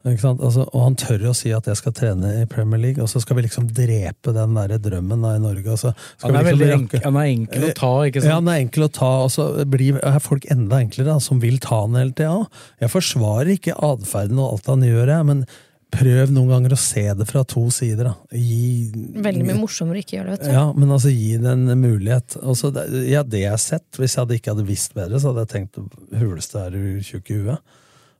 Altså, 0.07 0.63
og 0.63 0.79
han 0.79 0.93
tør 0.95 1.25
å 1.27 1.33
si 1.35 1.49
at 1.51 1.65
jeg 1.67 1.75
skal 1.75 1.91
trene 1.91 2.29
i 2.39 2.45
Premier 2.47 2.79
League, 2.79 3.03
og 3.03 3.09
så 3.11 3.19
skal 3.19 3.35
vi 3.35 3.43
liksom 3.43 3.65
drepe 3.75 4.31
den 4.31 4.55
der 4.55 4.77
drømmen 4.79 5.25
da 5.25 5.33
i 5.35 5.41
Norge. 5.43 5.73
Altså, 5.75 5.91
skal 6.15 6.31
Han 6.31 6.39
er, 6.39 6.47
vi 6.47 6.53
liksom 6.55 6.85
enkel, 6.85 7.01
han 7.03 7.17
er 7.19 7.31
enkel 7.33 7.65
å 7.67 7.71
ta, 7.75 7.91
ikke 8.07 8.21
sant? 8.23 8.29
ja, 8.31 8.37
han 8.39 8.51
er 8.53 8.61
enkel 8.63 8.85
å 8.87 8.91
ta, 8.95 9.09
og 9.25 9.33
så 9.33 9.49
blir 9.67 9.99
er 9.99 10.21
folk 10.23 10.47
enda 10.55 10.79
enklere, 10.79 11.09
da, 11.11 11.17
som 11.23 11.41
vil 11.43 11.59
ta 11.63 11.81
han 11.83 11.99
hele 11.99 12.15
tida. 12.15 12.47
Jeg 12.79 12.93
forsvarer 12.95 13.51
ikke 13.57 13.75
atferden 13.75 14.39
og 14.39 14.53
alt 14.53 14.71
han 14.71 14.87
gjør, 14.87 15.11
jeg, 15.17 15.27
men 15.33 15.43
prøv 15.89 16.29
noen 16.35 16.51
ganger 16.53 16.75
å 16.75 16.79
se 16.79 17.03
det 17.17 17.25
fra 17.29 17.41
to 17.49 17.63
sider. 17.73 18.11
Da. 18.11 18.37
Gi, 18.37 18.91
Veldig 19.25 19.45
mye 19.47 19.57
morsommere 19.57 19.99
å 19.99 20.03
ikke 20.05 20.17
gjøre 20.19 20.35
det, 20.35 20.37
vet 20.37 20.47
du. 20.47 20.53
Ja, 20.53 20.65
men 20.77 20.93
altså 20.95 21.11
gi 21.13 21.33
det 21.41 21.49
en 21.55 21.65
mulighet. 21.81 22.37
Altså, 22.43 22.69
det, 22.75 22.85
ja, 23.09 23.23
det 23.25 23.41
jeg 23.45 23.53
har 23.55 23.61
sett, 23.63 23.87
hvis 23.97 24.15
jeg 24.15 24.21
hadde 24.25 24.37
ikke 24.39 24.53
hadde 24.55 24.67
visst 24.69 24.93
bedre, 24.97 25.19
så 25.19 25.31
hadde 25.33 25.47
jeg 25.47 25.53
tenkt 25.55 25.79
huleste 26.21 26.61
er 26.67 26.75
du 26.77 26.81
tjukk 27.05 27.31
i 27.33 27.39
huet. 27.43 27.77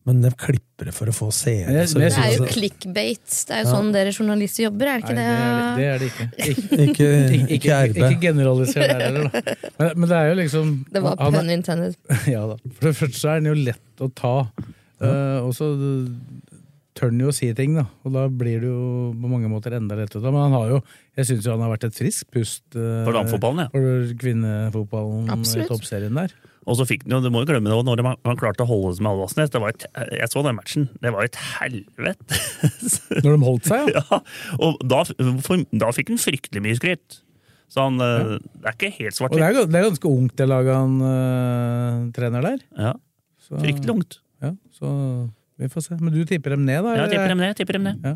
Men 0.08 0.22
de 0.24 0.30
klipper 0.42 0.88
det 0.90 0.94
for 0.96 1.12
å 1.12 1.14
få 1.14 1.28
seere. 1.36 1.70
Det 1.76 1.82
er 2.00 2.10
jo 2.10 2.22
altså- 2.24 2.48
clickbait. 2.56 3.34
Det 3.46 3.54
er 3.54 3.60
jo 3.62 3.68
Ja. 3.68 3.74
sånn 3.76 3.92
dere 3.94 4.14
journalister 4.16 4.64
jobber, 4.64 4.88
er 4.88 4.98
det 4.98 5.04
ikke 5.04 5.16
Nei, 5.20 5.26
det? 5.28 5.36
det, 5.36 5.44
er, 5.60 5.78
det 5.78 5.86
er 5.86 6.00
det 6.00 6.08
ikke. 6.10 6.26
Ikke, 6.40 6.88
Ikke, 6.88 7.10
ikke, 7.60 7.80
ikke 7.92 8.10
ikke 8.16 8.22
generaliser 8.24 8.88
der 8.88 9.04
heller, 9.04 9.30
da. 9.30 9.44
Men, 9.78 9.92
men 10.00 10.10
det 10.10 10.18
er 10.18 10.28
jo 10.32 10.36
liksom 10.40 10.72
Det 10.90 11.04
var 11.06 11.16
pun 11.22 11.50
intended. 11.54 11.96
Ja 12.36 12.48
da. 12.48 12.58
For 12.80 12.90
det 12.90 12.96
første 13.04 13.30
er 13.36 13.44
den 13.44 13.52
jo 13.52 13.58
lett 13.70 14.02
å 14.02 14.10
ta. 14.16 14.34
Eh, 15.04 15.38
og 15.46 15.54
så 15.54 15.70
tør 17.00 17.14
han 17.14 17.24
jo 17.24 17.32
å 17.32 17.36
si 17.36 17.50
ting, 17.56 17.78
da. 17.80 17.86
Og 18.04 18.14
da 18.16 18.26
blir 18.28 18.60
det 18.62 18.70
jo 18.70 19.14
på 19.16 19.32
mange 19.32 19.50
måter 19.52 19.78
enda 19.78 19.98
lettere. 19.98 20.30
Men 20.30 20.50
han 20.50 20.58
har 20.58 20.76
jo 20.76 20.80
Jeg 21.20 21.30
syns 21.32 21.48
jo 21.48 21.56
han 21.56 21.64
har 21.64 21.74
vært 21.74 21.88
et 21.90 21.98
friskt 21.98 22.30
pust 22.36 22.78
eh, 22.78 23.04
For 23.08 23.16
damefotballen, 23.16 23.66
ja. 23.66 23.72
for 23.74 24.14
kvinnefotballen 24.22 25.32
i 25.32 25.68
toppserien 25.70 26.20
der. 26.20 26.36
Og 26.70 26.78
så 26.78 26.86
fikk 26.86 27.06
han 27.08 27.16
jo, 27.16 27.22
du 27.24 27.32
må 27.34 27.42
jo 27.42 27.50
glemme 27.50 27.72
det, 27.72 27.78
når 27.88 28.04
han, 28.06 28.20
han 28.28 28.40
klarte 28.40 28.66
å 28.66 28.70
holde 28.70 28.92
seg 28.98 29.06
med 29.06 29.16
Alvasnes. 29.16 29.50
Det 29.54 29.62
var 29.64 29.74
et, 29.74 29.88
jeg 30.20 30.30
så 30.30 30.44
den 30.46 30.58
matchen. 30.60 30.86
Det 31.02 31.14
var 31.16 31.26
et 31.26 31.40
helvete! 31.56 32.42
Når 33.24 33.32
de 33.32 33.40
holdt 33.48 33.72
seg, 33.72 33.90
ja. 33.96 34.04
ja, 34.04 34.20
og 34.68 34.84
da, 34.86 35.02
for, 35.46 35.66
da 35.82 35.90
fikk 35.96 36.14
han 36.14 36.22
fryktelig 36.22 36.64
mye 36.68 36.78
skryt. 36.78 37.20
Så 37.70 37.86
han, 37.86 37.98
ja. 38.02 38.38
det 38.38 38.70
er 38.70 38.78
ikke 38.78 38.92
helt 39.00 39.08
Og 39.08 39.10
det 39.10 39.18
svart. 39.18 39.34
Og 39.34 39.46
er, 39.46 39.58
det 39.70 39.80
er 39.80 39.88
ganske 39.88 40.12
ungt, 40.12 40.36
det 40.38 40.50
laget 40.50 40.78
han 40.78 40.96
uh, 41.02 42.06
trener 42.14 42.46
der. 42.52 42.64
Ja, 42.78 42.94
Så, 43.42 43.58
fryktelig 43.58 43.96
ungt. 43.96 44.22
Ja, 44.44 44.54
så 44.78 44.94
vi 45.60 45.68
får 45.72 45.84
se. 45.86 45.98
Men 46.00 46.14
du 46.16 46.22
tipper 46.26 46.56
dem 46.56 46.64
ned, 46.66 46.84
da? 46.86 46.94
Ja, 46.96 47.08
tipper 47.12 47.28
dem 47.34 47.42
ned. 47.44 47.56
tipper 47.60 47.78
dem 47.78 47.84
ned. 47.90 48.00
Ja. 48.06 48.16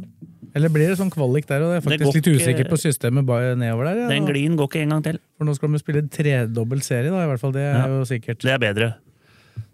Eller 0.56 0.70
blir 0.70 0.88
det 0.92 0.98
sånn 1.00 1.10
kvalik 1.12 1.48
der? 1.50 1.64
Og 1.66 1.72
jeg 1.74 1.82
er 1.82 1.82
Det 1.82 2.00
går 2.00 2.06
faktisk 2.06 2.14
litt 2.16 2.28
ikke- 2.30 2.42
usikker 2.44 2.70
på 2.70 2.78
systemet 2.80 3.26
bare 3.26 3.56
nedover 3.58 3.86
der. 3.90 4.02
Ja. 4.04 4.08
Den 4.10 4.26
glien 4.30 4.56
går 4.56 4.68
ikke 4.70 4.82
en 4.84 4.90
gang 4.96 5.04
til. 5.04 5.20
For 5.38 5.46
nå 5.50 5.56
skal 5.56 5.72
de 5.74 5.80
spille 5.82 6.04
tredobbelt 6.10 6.84
serie, 6.86 7.10
da, 7.10 7.24
i 7.24 7.28
hvert 7.32 7.40
fall. 7.42 7.52
Det 7.52 7.62
er 7.62 7.74
Ja. 7.74 7.88
jo 7.88 8.04
sikkert. 8.06 8.40
Det 8.40 8.52
er 8.54 8.60
bedre. 8.60 8.96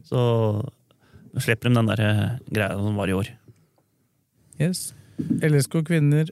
Så 0.08 0.70
slipper 1.38 1.70
de 1.70 1.76
den 1.76 1.86
der 1.86 2.00
eh, 2.02 2.40
greia 2.52 2.72
som 2.80 2.96
var 2.96 3.08
i 3.08 3.12
år. 3.14 3.28
Yes. 4.60 4.94
LSK 5.20 5.84
kvinner 5.86 6.30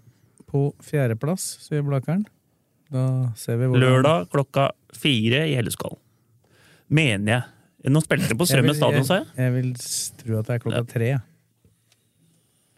på 0.49 0.73
fjerdeplass, 0.81 1.43
sier 1.67 1.83
Blakeren. 1.83 2.25
Da 2.89 3.33
ser 3.35 3.57
vi 3.57 3.65
hvor 3.65 3.77
Lørdag 3.81 4.29
klokka 4.31 4.71
fire 4.95 5.43
i 5.47 5.55
Helleskål. 5.55 5.97
Mener 6.89 7.33
jeg. 7.33 7.43
Nå 7.85 8.01
spilte 8.01 8.31
de 8.31 8.37
på 8.39 8.47
Strømmen 8.49 8.75
stadion, 8.75 9.05
sa 9.05 9.19
jeg. 9.21 9.27
Jeg 9.37 9.53
vil 9.53 9.67
tro 10.23 10.39
at 10.39 10.47
det 10.47 10.55
er 10.55 10.63
klokka 10.63 10.81
tre. 10.89 11.11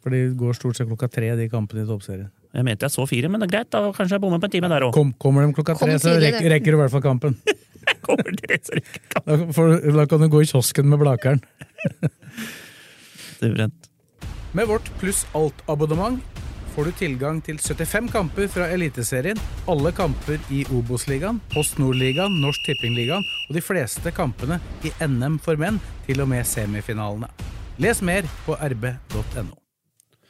For 0.04 0.16
det 0.16 0.20
går 0.40 0.58
stort 0.58 0.80
sett 0.80 0.90
klokka 0.90 1.08
tre, 1.12 1.32
de 1.40 1.48
kampene 1.52 1.86
i 1.86 1.88
toppserien. 1.88 2.28
Jeg 2.56 2.66
mente 2.66 2.88
jeg 2.88 2.96
så 2.96 3.06
fire, 3.08 3.30
men 3.32 3.42
det 3.42 3.50
er 3.50 3.54
greit. 3.54 3.70
da 3.72 3.92
Kanskje 3.96 4.18
jeg 4.18 4.24
bommer 4.24 4.42
på 4.42 4.50
en 4.50 4.54
time 4.56 4.72
der 4.72 4.88
òg. 4.88 4.94
Kom, 4.96 5.14
kommer 5.22 5.46
de 5.46 5.54
klokka 5.56 5.78
tre, 5.80 5.98
så 6.02 6.16
rekker, 6.20 6.50
rekker 6.52 6.74
du 6.74 6.80
i 6.80 6.82
hvert 6.84 6.94
fall 6.94 7.06
kampen. 7.06 7.38
Kommer 8.06 8.36
det, 8.36 8.60
så 8.68 8.76
rekker 8.78 9.02
kampen. 9.14 9.46
Da, 9.46 9.54
for, 9.56 9.76
da 9.96 10.06
kan 10.10 10.22
du 10.22 10.28
gå 10.30 10.42
i 10.44 10.50
kiosken 10.50 10.90
med 10.92 11.00
Blakeren. 11.02 11.40
Suverent. 13.40 13.90
Med 14.58 14.68
vårt 14.70 14.90
pluss 15.00 15.24
alt-abonnement 15.38 16.20
får 16.74 16.90
du 16.90 16.92
tilgang 17.00 17.40
til 17.44 17.58
75 17.60 18.10
kamper 18.14 18.48
fra 18.52 18.68
Eliteserien, 18.74 19.40
alle 19.70 19.92
kamper 19.96 20.40
i 20.54 20.62
Obos-ligaen, 20.76 21.42
Post 21.54 21.80
Nord-ligaen, 21.82 22.40
Norsk 22.44 22.68
Tippingligaen 22.68 23.26
og 23.48 23.58
de 23.58 23.64
fleste 23.64 24.14
kampene 24.16 24.60
i 24.86 24.92
NM 25.04 25.40
for 25.44 25.60
menn 25.60 25.80
til 26.06 26.24
og 26.24 26.30
med 26.32 26.48
semifinalene. 26.48 27.30
Les 27.80 28.02
mer 28.06 28.28
på 28.46 28.58
rb.no. 28.60 29.56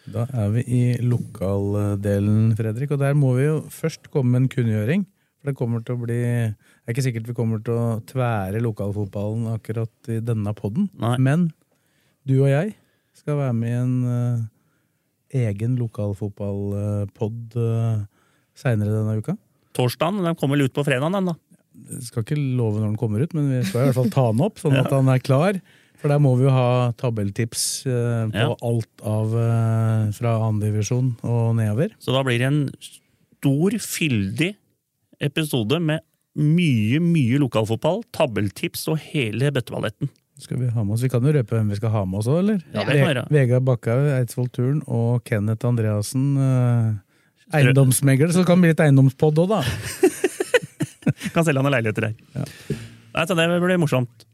Da 0.10 0.26
er 0.34 0.52
vi 0.54 0.66
i 0.66 0.82
lokaldelen, 1.06 2.54
Fredrik, 2.58 2.94
og 2.96 3.02
der 3.02 3.18
må 3.18 3.36
vi 3.38 3.48
jo 3.48 3.62
først 3.74 4.10
komme 4.14 4.34
med 4.34 4.46
en 4.46 4.52
kunngjøring. 4.54 5.08
For 5.40 5.52
det 5.52 5.58
kommer 5.60 5.84
til 5.86 5.96
å 5.96 6.02
bli 6.02 6.20
Det 6.20 6.90
er 6.90 6.96
ikke 6.96 7.06
sikkert 7.06 7.30
vi 7.30 7.36
kommer 7.38 7.62
til 7.64 7.78
å 7.78 8.00
tvære 8.10 8.60
lokalfotballen 8.66 9.52
akkurat 9.54 10.12
i 10.12 10.20
denne 10.26 10.52
podden, 10.58 10.90
men 11.22 11.52
du 12.28 12.42
og 12.42 12.50
jeg 12.52 12.74
skal 13.16 13.38
være 13.40 13.56
med 13.56 13.70
i 13.70 13.78
en 13.78 13.94
eh, 14.10 14.48
egen 15.36 15.76
lokalfotballpod 15.80 17.58
uh, 17.60 18.06
seinere 18.58 18.94
denne 18.96 19.18
uka. 19.22 19.36
Torsdagen 19.78 20.24
den 20.26 20.36
kommer 20.40 20.58
vel 20.58 20.68
ut 20.70 20.76
på 20.76 20.86
fredagen, 20.88 21.14
den, 21.16 21.30
da. 21.32 21.36
Jeg 21.94 22.08
skal 22.10 22.26
ikke 22.26 22.40
love 22.58 22.80
når 22.82 22.90
den 22.92 22.98
kommer 23.00 23.22
ut, 23.24 23.34
men 23.38 23.52
vi 23.54 23.60
skal 23.68 23.82
i 23.84 23.90
hvert 23.90 24.00
fall 24.00 24.10
ta 24.14 24.26
den 24.34 24.42
opp, 24.48 24.58
sånn 24.60 24.76
at 24.82 24.92
han 24.92 25.12
er 25.14 25.22
klar. 25.24 25.60
For 26.00 26.12
der 26.12 26.22
må 26.24 26.34
vi 26.40 26.46
jo 26.48 26.52
ha 26.56 26.92
tabelltips 27.00 27.64
eh, 27.92 28.26
på 28.32 28.40
Ja. 28.40 28.54
alt 28.64 29.02
av 29.04 29.34
eh, 29.36 30.06
fra 30.16 30.38
andredivisjon 30.48 31.10
og 31.28 31.58
nedover. 31.58 31.92
Så 32.00 32.16
da 32.16 32.22
blir 32.24 32.40
det 32.40 32.48
en 32.48 32.62
stor, 32.80 33.76
fyldig 33.84 34.54
episode 35.28 35.80
med 35.84 36.00
mye, 36.40 37.02
mye 37.04 37.40
lokalfotball, 37.44 38.06
tabelltips 38.16 38.86
og 38.94 39.02
hele 39.12 39.52
bøtteballetten. 39.52 40.08
Skal 40.40 40.62
Vi 40.62 40.70
ha 40.72 40.84
med 40.86 40.96
oss, 40.96 41.04
vi 41.04 41.10
kan 41.12 41.26
jo 41.26 41.34
røpe 41.36 41.58
hvem 41.58 41.70
vi 41.74 41.78
skal 41.80 41.92
ha 41.92 42.06
med 42.08 42.22
oss 42.22 42.30
òg, 42.32 42.40
eller? 42.44 42.62
Ja, 42.72 42.86
det 42.88 42.96
kan 42.96 43.02
gjøre. 43.04 43.26
Vegard 43.36 43.66
Bakkhaug, 43.68 44.08
Eidsvoll 44.16 44.50
Turn 44.56 44.80
og 44.88 45.24
Kenneth 45.28 45.68
Andreassen. 45.68 46.30
eh, 46.40 47.60
eiendomsmegler, 47.60 48.32
så 48.32 48.44
det 48.44 48.48
kan 48.48 48.62
bli 48.62 48.72
litt 48.72 48.84
eiendomspod 48.86 49.44
òg, 49.44 49.58
da. 49.58 49.62
Kan 51.34 51.44
selge 51.44 51.60
noen 51.60 51.74
leiligheter 51.74 52.10
der. 52.10 52.46
Nei, 53.16 53.24
så 53.28 53.36
det 53.36 53.48
blir 53.60 53.80
morsomt. 53.82 54.26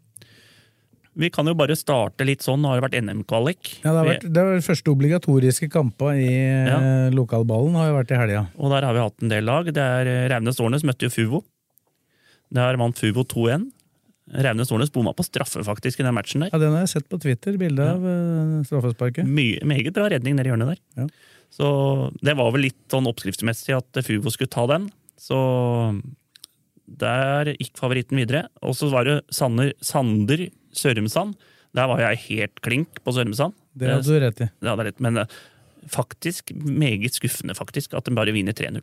Vi 1.16 1.30
kan 1.32 1.48
jo 1.48 1.56
bare 1.56 1.78
starte 1.80 2.26
litt 2.28 2.44
sånn. 2.44 2.66
Har 2.68 2.76
det 2.78 2.84
vært 2.90 2.98
NM-kvalik. 3.00 3.70
Ja, 3.86 3.94
det 3.94 3.96
har 3.96 4.08
vært 4.10 4.26
det 4.36 4.42
har 4.44 4.64
første 4.66 4.92
obligatoriske 4.92 5.70
kamper 5.72 6.18
i 6.20 6.28
eh, 6.44 7.08
lokalballen 7.16 7.78
har 7.80 7.88
jo 7.90 7.96
vært 8.02 8.12
i 8.12 8.20
helga. 8.20 8.42
Og 8.60 8.74
der 8.74 8.88
har 8.88 8.98
vi 8.98 9.04
hatt 9.06 9.24
en 9.24 9.32
del 9.32 9.48
lag. 9.48 9.70
Det 9.72 9.86
er 10.00 10.12
eh, 10.12 10.26
Raunes 10.34 10.60
Årnes 10.60 10.84
møtte 10.88 11.08
jo 11.08 11.14
Fuvo. 11.14 11.42
Der 12.56 12.76
vant 12.82 13.00
Fuvo 13.00 13.24
2-1. 13.24 13.70
Raunes 14.34 14.66
Stornes 14.68 14.90
bomma 14.92 15.12
på 15.14 15.24
straffe 15.24 15.62
faktisk 15.64 16.00
i 16.02 16.04
den 16.08 16.16
matchen 16.18 16.42
der. 16.42 16.50
Ja, 16.54 16.58
Den 16.58 16.74
har 16.74 16.82
jeg 16.86 16.90
sett 16.96 17.10
på 17.12 17.20
Twitter, 17.22 17.58
bilde 17.62 17.86
av 17.86 18.06
eh, 18.10 18.64
straffesparket. 18.66 19.28
Mye, 19.30 19.60
meget 19.70 19.94
bra 19.94 20.08
redning 20.10 20.36
nede 20.36 20.50
i 20.50 20.54
hjørnet 20.54 20.72
der. 20.74 20.80
Ja. 20.98 21.08
Så 21.54 21.68
det 22.26 22.34
var 22.36 22.50
vel 22.52 22.66
litt 22.68 22.80
sånn 22.92 23.06
oppskriftsmessig 23.08 23.76
at 23.78 24.02
Fuvo 24.04 24.34
skulle 24.34 24.50
ta 24.52 24.66
den. 24.72 24.90
Så 25.22 25.38
der 26.86 27.54
gikk 27.56 27.78
favoritten 27.80 28.20
videre. 28.20 28.46
Og 28.66 28.76
så 28.78 28.90
var 28.92 29.08
det 29.08 29.20
Sander, 29.34 29.72
Sander 29.86 30.48
Sørumsand. 30.76 31.36
Der 31.76 31.88
var 31.92 32.02
jeg 32.04 32.22
helt 32.30 32.62
klink 32.66 33.02
på 33.06 33.14
Sørumsand. 33.16 33.56
Det 33.76 33.90
hadde 33.92 34.08
du 34.08 34.20
rett 34.24 34.42
i. 34.46 34.50
Det 34.62 34.70
hadde 34.72 34.86
jeg 34.86 34.94
rett, 34.94 35.02
men 35.04 35.22
eh, 35.24 35.38
faktisk 35.92 36.54
meget 36.56 37.18
skuffende 37.18 37.56
faktisk 37.58 37.94
at 37.98 38.08
de 38.10 38.16
bare 38.18 38.34
vinner 38.36 38.56
3-0. 38.58 38.82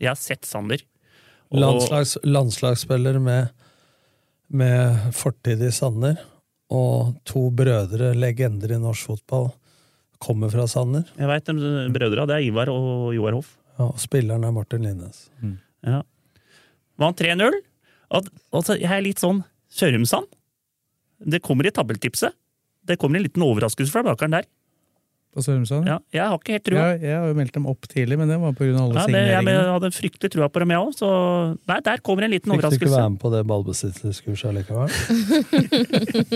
Jeg 0.00 0.08
har 0.12 0.18
sett 0.20 0.46
Sander. 0.48 0.80
og- 1.50 1.58
Landslags, 1.60 2.16
landslagsspiller 2.24 3.18
med, 3.20 3.50
med 4.50 5.14
fortid 5.16 5.62
i 5.62 5.70
Sanner, 5.74 6.20
og 6.70 7.16
to 7.26 7.48
brødre, 7.54 8.12
legender 8.18 8.74
i 8.74 8.78
norsk 8.82 9.10
fotball, 9.10 9.50
kommer 10.22 10.52
fra 10.52 10.66
Sanner. 10.70 11.06
Jeg 11.16 11.30
veit 11.30 11.48
de 11.48 11.72
brødra. 11.94 12.26
Det 12.28 12.36
er 12.36 12.46
Ivar 12.46 12.70
og 12.72 13.10
Joar 13.16 13.38
Hoff. 13.38 13.54
Ja, 13.78 13.88
og 13.88 14.00
spilleren 14.02 14.44
er 14.44 14.52
Martin 14.54 14.84
Linnes. 14.84 15.28
Ja. 15.86 16.02
Vant 17.00 17.22
3-0. 17.22 17.56
Og, 18.10 18.28
og 18.52 18.70
jeg 18.74 18.90
er 18.90 19.04
litt 19.06 19.22
sånn 19.22 19.42
Sørumsand. 19.72 20.28
Det 21.20 21.40
kommer 21.44 21.68
i 21.68 21.72
tabeltipset. 21.74 22.34
Det 22.86 22.98
kommer 23.00 23.20
en 23.20 23.26
liten 23.28 23.44
overraskelse 23.44 23.92
fra 23.92 24.04
bakeren 24.04 24.34
der. 24.38 24.48
På 25.30 25.38
Sørumsand? 25.46 25.86
Ja, 25.86 26.00
jeg 26.10 26.24
har 26.26 26.34
ikke 26.40 26.56
helt 26.56 26.64
trua. 26.66 26.80
Jeg, 26.90 27.04
jeg 27.06 27.14
har 27.20 27.28
jo 27.30 27.36
meldt 27.38 27.54
dem 27.54 27.68
opp 27.70 27.86
tidlig, 27.86 28.16
men 28.18 28.26
det 28.32 28.40
var 28.42 28.50
pga. 28.58 28.72
alle 28.82 28.98
Ja, 28.98 29.04
signeringene. 29.06 29.52
jeg 29.54 29.70
hadde 29.76 29.90
fryktelig 29.94 30.30
trua 30.34 30.48
på 30.50 30.58
dem, 30.64 30.72
jeg 30.74 30.82
òg. 30.82 30.90
Så 30.98 31.06
nei, 31.70 31.78
der 31.86 32.02
kommer 32.02 32.26
en 32.26 32.34
liten 32.34 32.50
Fikk 32.50 32.66
du 32.66 32.74
ikke 32.80 32.90
være 32.96 33.12
med 33.14 33.20
på 33.22 33.30
det 33.36 33.44
ballbesittelseskurset 33.46 34.50
likevel? 34.58 34.90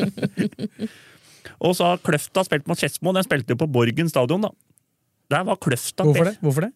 Og 1.64 1.74
så 1.76 1.86
har 1.90 2.00
Kløfta 2.04 2.44
spilt 2.46 2.68
mot 2.70 2.78
Skedsmo. 2.78 3.12
Den 3.16 3.26
spilte 3.26 3.54
jo 3.54 3.60
på 3.60 3.68
Borgen 3.70 4.08
stadion, 4.10 4.46
da. 4.46 4.50
Der 5.32 5.44
var 5.48 5.58
Kløfta 5.60 6.06
Hvorfor 6.06 6.28
det? 6.30 6.36
Hvorfor 6.44 6.66
det? 6.68 6.72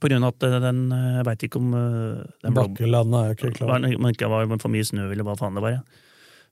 På 0.00 0.08
grunn 0.10 0.24
av 0.24 0.34
at 0.36 0.44
eh, 0.46 0.56
den 0.62 0.84
Jeg 0.92 1.24
veit 1.26 1.44
ikke 1.48 1.58
om 1.60 1.72
eh, 1.76 2.20
den 2.44 2.54
Bakkelandet 2.56 3.18
er 3.20 3.32
jo 3.32 3.38
ikke 3.38 3.66
var, 3.66 3.80
klar. 3.80 3.98
men 4.04 4.14
ikke 4.14 4.30
var 4.32 4.46
for 4.62 4.72
mye 4.72 4.86
snø, 4.86 5.08
eller 5.12 5.26
hva 5.26 5.34
faen 5.40 5.56
det 5.58 5.64
var. 5.64 5.78
Ja. 5.78 5.82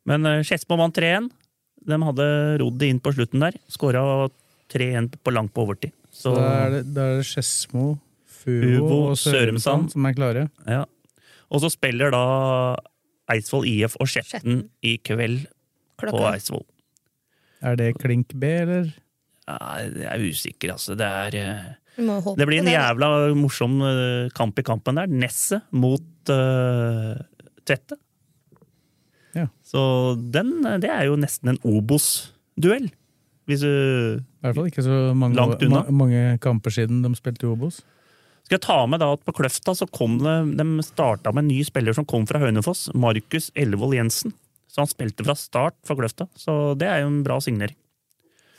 Men 0.08 0.28
Skedsmo 0.46 0.78
vant 0.80 0.96
3-1. 0.96 1.28
De 1.88 1.96
hadde 2.02 2.26
rodd 2.60 2.78
det 2.80 2.88
inn 2.90 3.00
på 3.04 3.12
slutten 3.14 3.44
der. 3.44 3.54
Skåra 3.70 4.02
3-1 4.72 5.16
på 5.24 5.32
langt 5.34 5.54
på 5.54 5.64
overtid. 5.66 5.94
Så, 6.12 6.34
Da 6.34 6.44
er 6.66 6.70
det, 6.76 6.82
da 6.94 7.08
er 7.12 7.20
det 7.20 7.26
Skedsmo, 7.28 7.98
Fuvo 8.38 8.78
Fuvo, 8.78 9.00
og 9.10 9.18
Sørumsand 9.20 9.92
som 9.94 10.06
er 10.08 10.16
klare. 10.16 10.48
ja. 10.66 10.84
Og 11.48 11.62
så 11.64 11.70
spiller 11.72 12.12
da 12.12 12.24
Eidsvoll 13.32 13.64
IF 13.68 13.94
og 14.00 14.08
Skjetten 14.10 14.66
i 14.84 14.98
kveld 15.00 15.46
på 15.96 16.04
Klokka. 16.10 16.34
Eidsvoll. 16.34 16.66
Er 17.64 17.78
det 17.80 17.94
klink 17.98 18.34
B, 18.36 18.50
eller? 18.62 18.90
Ja, 19.48 19.56
jeg 19.88 20.08
er 20.12 20.26
usikker, 20.28 20.74
altså. 20.76 20.92
Det 20.98 21.08
er 21.08 21.38
eh, 21.40 22.34
Det 22.36 22.46
blir 22.46 22.60
en 22.60 22.68
jævla 22.68 23.08
morsom 23.34 23.80
eh, 23.80 24.28
kamp 24.36 24.60
i 24.60 24.66
kampen 24.66 25.00
der. 25.00 25.08
Nesset 25.08 25.64
mot 25.72 26.04
uh, 26.30 27.16
Tvette. 27.64 27.96
Ja. 29.36 29.48
Så 29.64 29.80
den, 30.32 30.52
eh, 30.66 30.78
det 30.84 30.92
er 30.92 31.08
jo 31.08 31.16
nesten 31.20 31.54
en 31.54 31.60
Obos-duell. 31.64 32.90
Hvis 33.48 33.62
du 33.64 33.68
I 33.70 34.44
hvert 34.44 34.58
fall 34.58 34.68
ikke 34.68 34.84
så 34.84 34.96
mange, 35.16 35.38
Langt 35.38 35.62
unna. 35.64 35.84
ma 35.88 36.04
mange 36.04 36.24
kamper 36.44 36.74
siden 36.74 37.00
de 37.04 37.10
spilte 37.16 37.46
i 37.46 37.48
Obos. 37.48 37.80
Skal 38.44 38.58
jeg 38.58 38.64
ta 38.64 38.76
med 38.88 39.00
da 39.00 39.10
at 39.12 39.24
på 39.24 39.32
Kløfta 39.36 39.74
så 39.76 39.88
kom 39.92 40.18
det, 40.20 40.34
de 40.56 40.84
starta 40.84 41.32
med 41.32 41.44
en 41.46 41.50
ny 41.52 41.62
spiller 41.68 41.96
som 41.96 42.06
kom 42.08 42.24
fra 42.28 42.40
Hønefoss. 42.40 42.86
Markus 42.96 43.50
Ellevold 43.56 43.96
Jensen. 43.96 44.32
Så 44.68 44.82
han 44.84 44.88
spilte 44.90 45.24
fra 45.24 45.34
start 45.36 45.76
for 45.88 45.96
Kløfta. 46.00 46.28
Så 46.36 46.74
det 46.80 46.88
er 46.88 47.02
jo 47.02 47.10
en 47.10 47.22
bra 47.24 47.40
signering. 47.44 47.76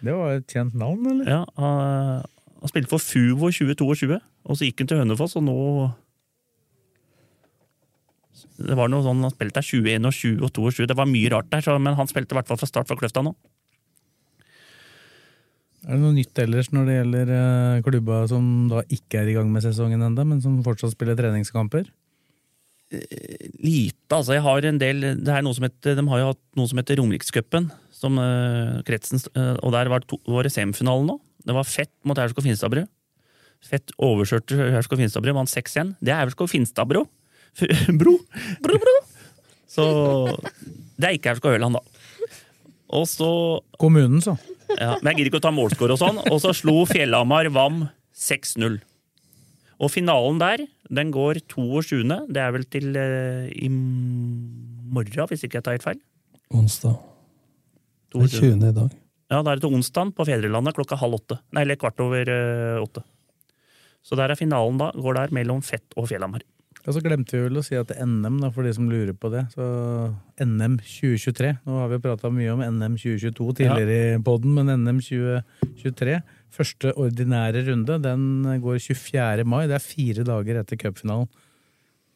Det 0.02 0.14
var 0.16 0.38
et 0.40 0.48
kjent 0.50 0.74
navn, 0.80 1.06
eller? 1.12 1.26
Ja, 1.30 1.40
han, 1.60 2.26
han 2.62 2.72
spilte 2.72 2.90
for 2.92 3.02
Fuvo 3.04 3.50
2022, 3.54 4.18
og 4.18 4.58
så 4.58 4.66
gikk 4.70 4.82
han 4.84 4.90
til 4.94 5.02
Hønefoss, 5.02 5.36
og 5.38 5.44
nå 5.46 5.58
Det 8.60 8.76
var 8.78 8.88
noe 8.92 9.04
sånn, 9.04 9.22
Han 9.24 9.34
spilte 9.34 9.60
der 9.60 9.68
21 9.68 10.08
og 10.08 10.16
20 10.16 10.46
og 10.48 10.52
22. 10.56 10.88
Det 10.92 10.98
var 10.98 11.10
mye 11.10 11.32
rart 11.34 11.50
der, 11.52 11.64
så, 11.66 11.76
men 11.82 11.98
han 12.00 12.08
spilte 12.10 12.36
i 12.36 12.40
hvert 12.40 12.48
fall 12.50 12.60
fra 12.62 12.70
start 12.70 12.88
for 12.90 13.00
Kløfta 13.00 13.24
nå. 13.26 13.34
Er 15.90 15.98
det 15.98 16.04
noe 16.04 16.14
nytt 16.14 16.38
ellers 16.38 16.68
når 16.70 16.86
det 16.86 16.96
gjelder 17.00 17.32
uh, 17.34 17.80
klubba 17.82 18.20
som 18.30 18.44
da 18.70 18.84
ikke 18.94 19.24
er 19.24 19.32
i 19.32 19.34
gang 19.34 19.50
med 19.50 19.64
sesongen 19.66 20.06
enda, 20.06 20.22
men 20.28 20.38
som 20.44 20.60
fortsatt 20.66 20.94
spiller 20.94 21.18
treningskamper? 21.18 21.88
Lite, 22.90 24.10
altså. 24.10 24.34
Jeg 24.34 24.42
har 24.46 24.66
en 24.66 24.80
del 24.82 25.02
det 25.22 25.34
er 25.34 25.44
noe 25.46 25.54
som 25.54 25.68
heter, 25.68 25.94
De 25.98 26.06
har 26.10 26.22
jo 26.22 26.30
hatt 26.32 26.42
noe 26.58 26.70
som 26.70 26.80
heter 26.82 26.98
Romerikscupen, 26.98 27.68
som 27.94 28.18
eh, 28.18 28.80
kretsen 28.88 29.22
eh, 29.38 29.58
Og 29.62 29.74
der 29.76 29.92
var, 29.94 30.02
to, 30.10 30.18
var 30.26 30.48
det 30.48 30.54
semifinalen 30.56 31.12
nå. 31.12 31.20
Det 31.46 31.54
var 31.54 31.68
Fett 31.70 31.94
mot 32.08 32.18
Aurskog 32.18 32.46
Finstadbru. 32.46 32.82
Fett 33.66 33.94
overkjørte 34.02 34.58
Aurskog 34.80 35.02
Finstadbru, 35.02 35.36
vant 35.38 35.52
6-1. 35.52 35.96
Det 36.02 36.14
er 36.16 36.24
Aurskog 36.24 36.50
Finstadbro. 36.50 37.06
Bro! 38.00 38.16
Bro, 38.66 38.78
bro! 38.82 38.96
Så 39.70 39.86
det 40.98 41.10
er 41.10 41.18
ikke 41.18 41.34
Aurskog 41.34 41.54
Ørland, 41.54 41.78
da. 41.78 42.38
Og 42.98 43.06
så 43.10 43.30
Kommunen, 43.78 44.22
så. 44.26 44.38
Ja, 44.78 44.96
Men 45.02 45.12
jeg 45.12 45.20
gidder 45.20 45.32
ikke 45.32 45.42
å 45.42 45.48
ta 45.48 45.54
målscore 45.56 45.96
og 45.96 46.02
sånn. 46.02 46.22
Og 46.30 46.40
så 46.44 46.54
slo 46.58 46.84
Fjellhamar 46.90 47.50
Vam 47.56 47.88
6-0. 48.16 48.80
Og 49.80 49.92
finalen 49.94 50.40
der, 50.42 50.66
den 50.92 51.12
går 51.16 51.42
22. 51.48 52.02
Det 52.28 52.42
er 52.44 52.56
vel 52.56 52.66
til 52.68 52.98
eh, 53.00 53.48
i 53.56 53.70
morgen, 53.72 55.30
hvis 55.32 55.46
ikke 55.48 55.60
jeg 55.60 55.68
tar 55.68 55.78
helt 55.78 55.88
feil. 55.88 56.02
Onsdag. 56.52 56.98
Det 58.12 58.26
er 58.26 58.34
20. 58.34 58.66
i 58.68 58.76
dag. 58.76 58.98
Ja, 59.30 59.44
da 59.46 59.52
er 59.52 59.60
det 59.60 59.64
til 59.64 59.76
onsdag 59.78 60.12
på 60.18 60.26
Fedrelandet 60.26 60.76
klokka 60.76 60.98
halv 61.00 61.20
åtte. 61.20 61.38
Nei, 61.54 61.64
eller 61.64 61.78
kvart 61.80 62.02
over 62.04 62.32
eh, 62.34 62.82
åtte. 62.82 63.06
Så 64.06 64.18
der 64.18 64.34
er 64.34 64.40
finalen 64.40 64.80
da. 64.82 64.90
Går 64.98 65.20
der 65.20 65.36
mellom 65.36 65.62
Fett 65.66 65.96
og 65.96 66.10
Fjellhamar. 66.10 66.44
Og 66.90 66.96
så 66.96 67.04
glemte 67.06 67.38
vi 67.38 67.44
vel 67.44 67.60
å 67.60 67.62
si 67.62 67.76
at 67.78 67.92
NM, 68.02 68.40
da, 68.42 68.48
for 68.50 68.66
de 68.66 68.72
som 68.74 68.88
lurer 68.90 69.14
på 69.14 69.30
det. 69.30 69.44
Så 69.54 69.66
NM 70.42 70.80
2023. 70.82 71.52
Nå 71.70 71.76
har 71.84 71.92
vi 71.92 72.00
prata 72.02 72.32
mye 72.34 72.56
om 72.56 72.64
NM 72.66 72.96
2022 72.98 73.50
tidligere 73.60 74.16
i 74.16 74.24
poden, 74.26 74.56
men 74.58 74.74
NM 74.88 74.98
2023, 75.06 76.18
første 76.58 76.96
ordinære 76.98 77.62
runde, 77.70 78.00
den 78.02 78.26
går 78.66 78.82
24. 78.88 79.46
mai. 79.46 79.68
Det 79.70 79.78
er 79.78 79.86
fire 79.86 80.26
dager 80.32 80.64
etter 80.64 80.82
cupfinalen. 80.82 81.30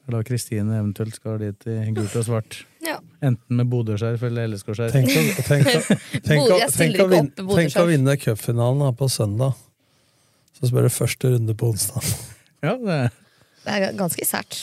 Da 0.09 0.25
Kristine 0.25 0.81
eventuelt 0.81 1.21
skal 1.21 1.37
dit 1.39 1.69
i 1.69 1.77
gult 1.93 2.17
og 2.19 2.25
svart. 2.25 2.63
Ja. 2.83 2.97
Enten 3.23 3.61
med 3.61 3.69
Bodø-skjerf 3.71 4.25
eller 4.25 4.49
LSK-skjerf. 4.49 4.97
Tenk 4.97 5.13
å, 5.13 5.47
tenk, 5.47 5.69
å, 5.69 5.81
tenk, 6.25 6.49
å, 6.49 6.57
tenk, 6.57 6.57
å, 6.57 6.89
ikke 6.89 7.11
vinne, 7.13 7.29
opp 7.45 7.59
tenk 7.61 7.77
å 7.77 7.89
vinne 7.93 8.21
cupfinalen 8.25 8.97
på 8.99 9.13
søndag. 9.21 9.53
Så 10.57 10.73
spør 10.73 10.89
du 10.89 10.95
første 10.97 11.37
runde 11.37 11.55
på 11.55 11.75
onsdag. 11.75 12.15
Ja, 12.65 12.73
det 12.81 13.03
Det 13.64 13.76
er 13.76 13.95
ganske 13.98 14.27
sært. 14.27 14.57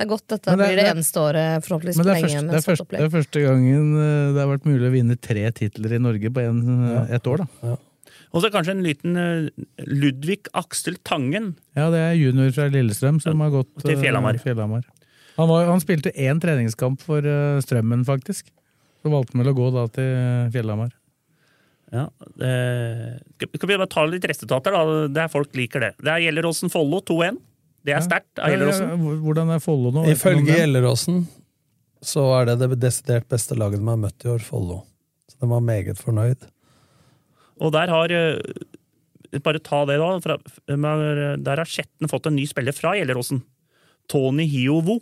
Det 0.00 0.06
er 0.06 0.08
godt 0.08 0.26
dette 0.32 0.48
det 0.48 0.56
blir 0.56 0.76
det 0.78 0.84
det- 0.84 0.92
eneste 0.94 1.20
året 1.20 1.64
forhåpentligvis 1.66 1.98
Men 2.00 2.06
det 2.06 2.12
er, 2.14 2.22
første, 2.24 2.46
det, 2.48 2.56
er 2.56 2.64
første, 2.64 2.96
det 2.96 3.04
er 3.04 3.10
første 3.12 3.40
gangen 3.44 3.88
eh, 4.00 4.32
det 4.32 4.40
har 4.40 4.48
vært 4.48 4.68
mulig 4.68 4.88
å 4.88 4.92
vinne 4.94 5.16
tre 5.20 5.42
titler 5.52 5.96
i 5.98 6.00
Norge 6.00 6.30
på 6.32 6.40
en, 6.40 6.62
ja. 6.88 7.02
ett 7.18 7.28
år, 7.28 7.44
da. 7.44 7.76
Og 8.30 8.44
så 8.44 8.50
kanskje 8.54 8.76
en 8.76 8.84
liten 8.86 9.18
eh, 9.18 9.66
Ludvig 9.90 10.48
Aksel 10.56 10.96
Tangen. 11.04 11.52
Ja, 11.76 11.90
det 11.92 12.00
er 12.00 12.16
junior 12.16 12.52
fra 12.54 12.70
Lillestrøm 12.70 13.18
som 13.22 13.42
har 13.42 13.52
gått 13.52 13.74
Til 13.82 13.96
eh, 13.96 14.00
Fjellhamar. 14.00 14.38
Fjellhamar. 14.40 14.86
Han, 15.36 15.50
var, 15.50 15.66
han 15.68 15.82
spilte 15.82 16.14
én 16.14 16.40
treningskamp 16.42 17.02
for 17.02 17.26
eh, 17.26 17.58
Strømmen, 17.64 18.06
faktisk. 18.06 18.48
Så 19.02 19.12
valgte 19.12 19.34
han 19.34 19.44
vel 19.44 19.52
å 19.52 19.58
gå 19.58 19.68
da 19.74 19.84
til 19.92 20.50
Fjellhamar. 20.54 20.94
Ja, 21.90 22.06
det, 22.38 22.50
skal 23.42 23.66
vi 23.66 23.76
bare 23.80 23.90
ta 23.90 24.04
litt 24.06 24.26
resultater, 24.30 24.76
da? 24.76 25.06
Det 25.10 25.24
er 25.24 25.32
folk 25.32 25.56
liker 25.58 25.82
det. 25.82 25.94
Det 25.98 26.20
gjelder 26.22 26.46
Åsen 26.46 26.70
Follo 26.70 27.00
2-1. 27.02 27.40
Det 27.86 27.94
er 27.96 28.02
sterkt 28.04 28.40
av 28.42 28.52
Gjelleråsen. 28.52 29.04
Hvordan 29.24 29.52
er 29.54 29.62
Follo 29.64 29.92
nå? 29.94 30.04
Ifølge? 30.12 30.52
Gjelleråsen 30.58 31.22
så 32.04 32.24
er 32.38 32.48
det 32.48 32.58
det 32.62 32.78
desidert 32.80 33.28
beste 33.28 33.56
laget 33.58 33.80
de 33.80 33.88
har 33.88 34.00
møtt 34.00 34.24
i 34.24 34.30
år, 34.32 34.42
Follo. 34.44 34.82
Så 35.28 35.36
de 35.40 35.48
var 35.50 35.64
meget 35.64 36.00
fornøyd. 36.00 36.46
Og 37.60 37.72
der 37.76 37.92
har 37.92 38.12
eh, 38.16 38.40
Bare 39.44 39.60
ta 39.62 39.84
det, 39.86 40.00
da. 40.00 40.08
Fra, 40.24 40.36
der 40.66 41.60
har 41.60 41.68
Skjetten 41.68 42.08
fått 42.10 42.24
en 42.26 42.34
ny 42.34 42.48
spiller 42.50 42.74
fra 42.74 42.96
Gjelleråsen. 42.98 43.44
Tony 44.10 44.48
Hiovo. 44.50 44.96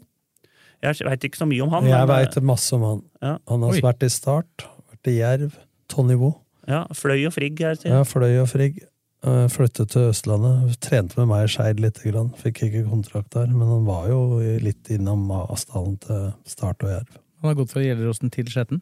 Jeg 0.84 1.00
veit 1.06 1.24
ikke 1.24 1.40
så 1.40 1.46
mye 1.48 1.64
om 1.64 1.72
han. 1.72 1.86
Jeg 1.88 2.04
men, 2.04 2.10
veit 2.12 2.36
masse 2.44 2.74
om 2.76 2.84
han. 2.84 3.00
Ja. 3.24 3.32
Han 3.48 3.64
har 3.64 3.78
Oi. 3.78 3.80
vært 3.82 4.04
i 4.04 4.10
Start, 4.12 4.66
vært 4.92 5.10
i 5.10 5.16
Jerv, 5.16 5.56
Tony 5.90 6.18
Vo. 6.20 6.34
Ja, 6.68 6.82
Fløy 6.92 7.24
og 7.30 7.32
Frigg. 7.34 7.62
Er 7.64 7.80
det, 7.80 7.88
Ja, 7.88 8.02
Fløy 8.06 8.36
og 8.42 8.50
Frigg. 8.52 8.82
Eh, 9.26 9.46
Flyttet 9.50 9.90
til 9.90 10.10
Østlandet. 10.12 10.76
Trente 10.84 11.18
med 11.18 11.26
meg 11.32 11.46
i 11.48 11.50
Skeid 11.50 11.80
lite 11.82 12.04
grann. 12.12 12.28
Fikk 12.38 12.62
ikke 12.68 12.84
kontrakt 12.88 13.32
der, 13.34 13.48
men 13.50 13.66
han 13.66 13.86
var 13.88 14.06
jo 14.12 14.20
litt 14.62 14.90
innom 14.94 15.26
avstanden 15.34 15.96
til 16.04 16.28
Start 16.46 16.84
og 16.86 16.92
Jerv. 16.92 17.18
Han 17.42 17.50
har 17.52 17.58
gått 17.58 17.72
fra 17.74 17.82
Gjelleråsen 17.82 18.30
til 18.34 18.46
Skjetten. 18.52 18.80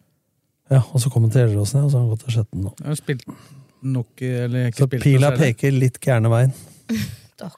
Ja, 0.71 0.83
og 0.93 1.01
så 1.01 1.11
kom 1.13 1.25
han 1.25 1.33
til 1.33 1.47
Gjelleråsen, 1.47 1.81
ja, 1.81 1.85
og 1.87 1.93
så 1.93 1.99
har 1.99 2.05
han 2.05 2.13
gått 2.13 2.25
til 2.27 2.35
Skjetten 2.37 2.67
nå. 2.67 2.75
Han 2.83 2.93
har 2.93 2.99
spilt 3.01 3.25
nok 3.87 4.23
eller 4.27 4.71
ikke 4.71 4.83
Så 4.83 4.89
spilt 4.91 5.05
pila 5.05 5.31
noe 5.31 5.39
peker 5.41 5.77
litt 5.77 6.01
gærne 6.03 6.33
veien. 6.33 6.57
Ja. 7.37 7.51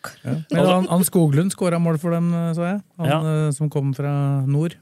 Men 0.51 0.67
han, 0.67 0.87
han 0.91 1.05
Skoglund 1.07 1.53
skåra 1.55 1.79
mål 1.79 2.01
for 2.03 2.11
dem, 2.11 2.33
eh, 2.35 2.49
så 2.57 2.65
jeg. 2.67 2.79
Han 2.99 3.07
Ja. 3.07 3.19
eh, 3.47 3.51
som 3.55 3.69
kom 3.71 3.93
fra 3.95 4.11
nord. 4.43 4.75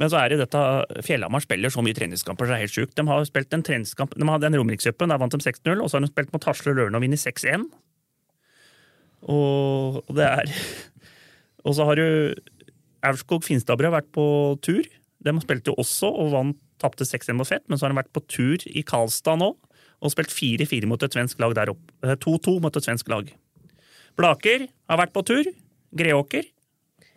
Men 0.00 0.10
så 0.10 0.18
er 0.20 0.32
det 0.32 0.40
dette 0.42 0.62
Fjellhamar 1.06 1.44
spiller 1.44 1.72
så 1.72 1.82
mye 1.84 1.96
treningskamper, 1.96 2.46
så 2.46 2.54
det 2.54 2.56
er 2.56 2.64
helt 2.66 2.74
sjukt. 2.74 2.96
De 2.98 3.06
har 3.06 3.26
spilt 3.28 3.54
en 3.54 3.62
treningskamp, 3.66 4.16
de 4.18 4.28
hadde 4.28 4.48
en 4.50 4.58
Romerikscupen, 4.58 5.12
der 5.12 5.20
vant 5.22 5.34
de 5.34 5.40
6-0, 5.42 5.78
og 5.78 5.90
så 5.90 5.98
har 5.98 6.04
de 6.04 6.10
spilt 6.10 6.34
mot 6.34 6.48
Hasle 6.48 6.74
Løren 6.74 6.98
og 6.98 7.04
vunnet 7.04 7.22
6-1. 7.22 7.68
Og 9.34 10.02
det 10.16 10.26
er 10.28 10.50
Og 11.64 11.72
så 11.78 11.86
har 11.88 11.96
du 11.96 12.34
Aurskog 13.08 13.44
Finstadbrød 13.46 13.94
vært 13.94 14.10
på 14.12 14.24
tur. 14.60 14.84
De 15.24 15.32
spilte 15.40 15.72
jo 15.72 15.78
også 15.80 16.10
og 16.10 16.34
vant, 16.34 16.58
tapte 16.82 17.06
6-1 17.08 17.38
mot 17.38 17.48
Fett, 17.48 17.64
men 17.70 17.80
så 17.80 17.86
har 17.86 17.94
de 17.94 18.00
vært 18.02 18.12
på 18.12 18.20
tur 18.28 18.66
i 18.68 18.82
Karlstad 18.84 19.40
nå 19.40 19.54
og 20.04 20.12
spilt 20.12 20.32
4-4 20.34 20.88
mot 20.90 21.00
et 21.00 21.16
svensk 21.16 21.40
lag 21.40 21.54
der 21.56 21.72
oppe. 21.72 21.94
Eh, 22.04 22.18
2-2 22.20 22.58
mot 22.60 22.76
et 22.76 22.84
svensk 22.84 23.08
lag. 23.08 23.30
Blaker 24.18 24.66
har 24.90 25.00
vært 25.00 25.14
på 25.14 25.24
tur. 25.24 25.48
Greåker 25.96 26.44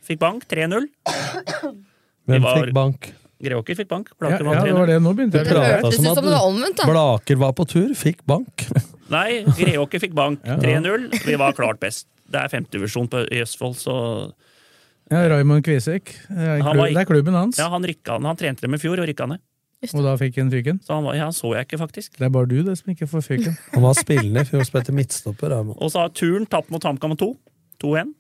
fikk 0.08 0.22
bank 0.24 0.48
3-0. 0.48 0.88
Hvem 2.28 2.44
var- 2.46 2.60
fikk 2.62 2.76
bank? 2.76 3.10
Greåker 3.38 3.78
fikk 3.78 3.90
bank. 3.92 4.08
Blaker 4.18 4.42
ja, 4.46 4.54
ja, 4.54 4.62
det 4.66 4.72
3-0. 4.72 4.78
var 4.80 4.88
det. 4.90 4.98
Nå 5.06 5.12
begynte 5.14 5.38
jeg 5.38 5.46
å 5.46 5.52
prate. 5.54 5.92
som 5.94 6.08
at 6.10 6.42
omvendt. 6.42 6.80
Blaker 6.90 7.38
var 7.38 7.54
på 7.54 7.68
tur, 7.70 7.92
fikk 7.94 8.24
bank. 8.26 8.66
Nei, 9.14 9.44
Greåker 9.60 10.02
fikk 10.02 10.16
bank 10.18 10.42
3-0. 10.42 11.08
Vi 11.26 11.36
var 11.40 11.54
klart 11.58 11.80
best. 11.80 12.08
Det 12.28 12.42
er 12.42 12.50
femtedivisjon 12.52 13.08
i 13.32 13.44
Østfold, 13.46 13.78
så 13.80 13.98
Ja, 15.12 15.22
Raymond 15.32 15.64
Kvisek. 15.64 16.16
Det 16.28 16.48
er, 16.60 17.06
klubben 17.08 17.38
hans. 17.38 17.58
ja, 17.62 17.70
han, 17.72 17.86
rykka, 17.86 18.18
han 18.20 18.36
trente 18.36 18.66
dem 18.66 18.74
i 18.76 18.82
fjor 18.82 19.00
og 19.00 19.08
rykka 19.08 19.30
ned. 19.30 19.40
Og 19.94 20.02
da 20.04 20.16
fikk 20.18 20.40
han 20.42 20.50
fyken. 20.52 20.80
Så 20.84 20.96
han, 20.98 21.06
var, 21.06 21.16
ja, 21.16 21.28
så 21.32 21.54
jeg 21.54 21.68
ikke, 21.68 21.78
faktisk. 21.86 22.18
Det 22.18 22.26
er 22.26 22.34
bare 22.34 22.50
du 22.50 22.58
det 22.66 22.74
som 22.80 22.90
ikke 22.92 23.08
får 23.08 23.22
fyken. 23.22 23.58
Han 23.76 23.86
var 23.86 23.94
spillende 23.96 24.42
i 24.42 24.50
fjor, 24.50 24.66
spilte 24.66 24.96
midtstopper. 24.98 25.54
Raimond. 25.54 25.78
Og 25.78 25.94
så 25.94 26.02
har 26.02 26.10
Turn 26.18 26.50
tapt 26.50 26.74
mot 26.74 26.84
HamKam 26.84 27.14
2. 27.16 27.30
2-1. 27.86 28.16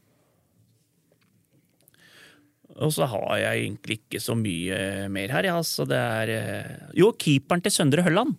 Og 2.77 2.91
så 2.93 3.07
har 3.09 3.39
jeg 3.41 3.63
egentlig 3.63 3.99
ikke 4.01 4.21
så 4.21 4.35
mye 4.37 5.07
mer 5.09 5.31
her. 5.33 5.47
Ja. 5.49 5.57
Altså, 5.57 5.87
det 5.89 5.97
er 5.97 6.33
eh, 6.35 6.75
Jo, 6.99 7.11
keeperen 7.17 7.63
til 7.65 7.73
Søndre 7.73 8.05
Hølland. 8.05 8.35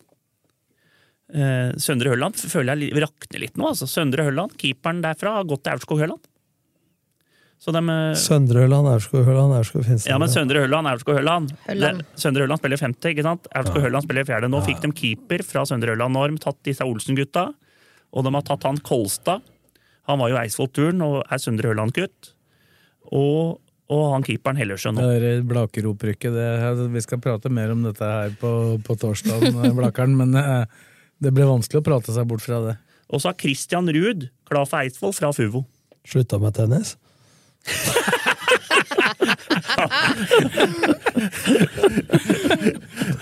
Eh, 1.34 1.74
Søndre 1.82 2.14
Hølland 2.14 2.38
føler 2.38 2.78
jeg 2.78 2.94
rakner 3.02 3.42
litt 3.42 3.58
nå. 3.58 3.72
Altså. 3.72 3.88
Søndre 3.90 4.28
Hølland, 4.28 4.54
keeperen 4.60 5.02
derfra, 5.04 5.40
har 5.40 5.48
gått 5.48 5.66
til 5.66 5.74
Aurskog 5.74 6.04
Hølland. 6.04 6.22
Så 7.58 7.74
de, 7.74 7.82
eh, 7.90 8.14
Søndre 8.14 8.62
Hølland, 8.62 8.86
Aurskog 8.86 9.24
Hølland, 9.26 9.52
Aurskog 9.58 9.82
Finstad. 9.84 10.12
Ja, 10.12 10.18
men 10.22 10.30
Søndre 10.30 10.62
Hølland, 10.62 10.86
Aurskog 10.86 11.18
Hølland. 11.18 11.50
Hølland. 11.66 12.04
Søndre 12.14 12.46
Hølland 12.46 12.62
spiller 12.62 12.78
femte, 12.78 13.10
ikke 13.10 13.26
sant? 13.26 13.48
Aurskog 13.58 13.82
Hølland 13.82 14.06
spiller 14.06 14.28
fjerde. 14.28 14.50
Nå 14.52 14.62
fikk 14.62 14.84
de 14.84 14.92
keeper 14.94 15.42
fra 15.42 15.66
Søndre 15.66 15.90
Hølland. 15.96 16.14
Nå 16.14 16.22
har 16.22 16.30
de 16.30 16.38
tatt 16.44 16.60
disse 16.68 16.86
Olsen-gutta, 16.86 17.48
og 18.14 18.24
de 18.24 18.34
har 18.38 18.46
tatt 18.46 18.62
han 18.68 18.78
Kolstad. 18.86 19.42
Han 20.08 20.22
var 20.22 20.30
jo 20.30 20.38
Eidsvoll-turen 20.40 21.02
og 21.02 21.24
er 21.26 21.42
Søndre 21.42 21.72
Hølland-gutt. 21.72 22.30
Og, 23.10 23.58
og 23.88 24.02
han 24.12 24.24
keeperen 24.26 24.58
Hellersjø 24.60 24.92
nå. 24.92 25.04
Det 25.22 25.32
Blaker-opprykket, 25.48 26.36
Vi 26.92 27.00
skal 27.04 27.22
prate 27.24 27.48
mer 27.52 27.72
om 27.72 27.86
dette 27.86 28.04
her 28.04 28.34
på, 28.40 28.50
på 28.84 28.98
torsdag, 29.00 29.48
Blakeren, 29.76 30.16
men 30.18 30.36
eh, 30.36 30.64
det 31.24 31.32
ble 31.34 31.48
vanskelig 31.48 31.80
å 31.80 31.86
prate 31.86 32.12
seg 32.14 32.28
bort 32.28 32.44
fra 32.44 32.60
det. 32.66 32.76
Og 33.08 33.22
så 33.22 33.30
har 33.30 33.38
Christian 33.40 33.88
Ruud, 33.88 34.28
klar 34.48 34.68
for 34.68 34.82
Eidsvoll, 34.82 35.16
fra 35.16 35.32
Fuvo. 35.32 35.64
Slutta 36.08 36.40
med 36.42 36.56
tennis? 36.58 36.96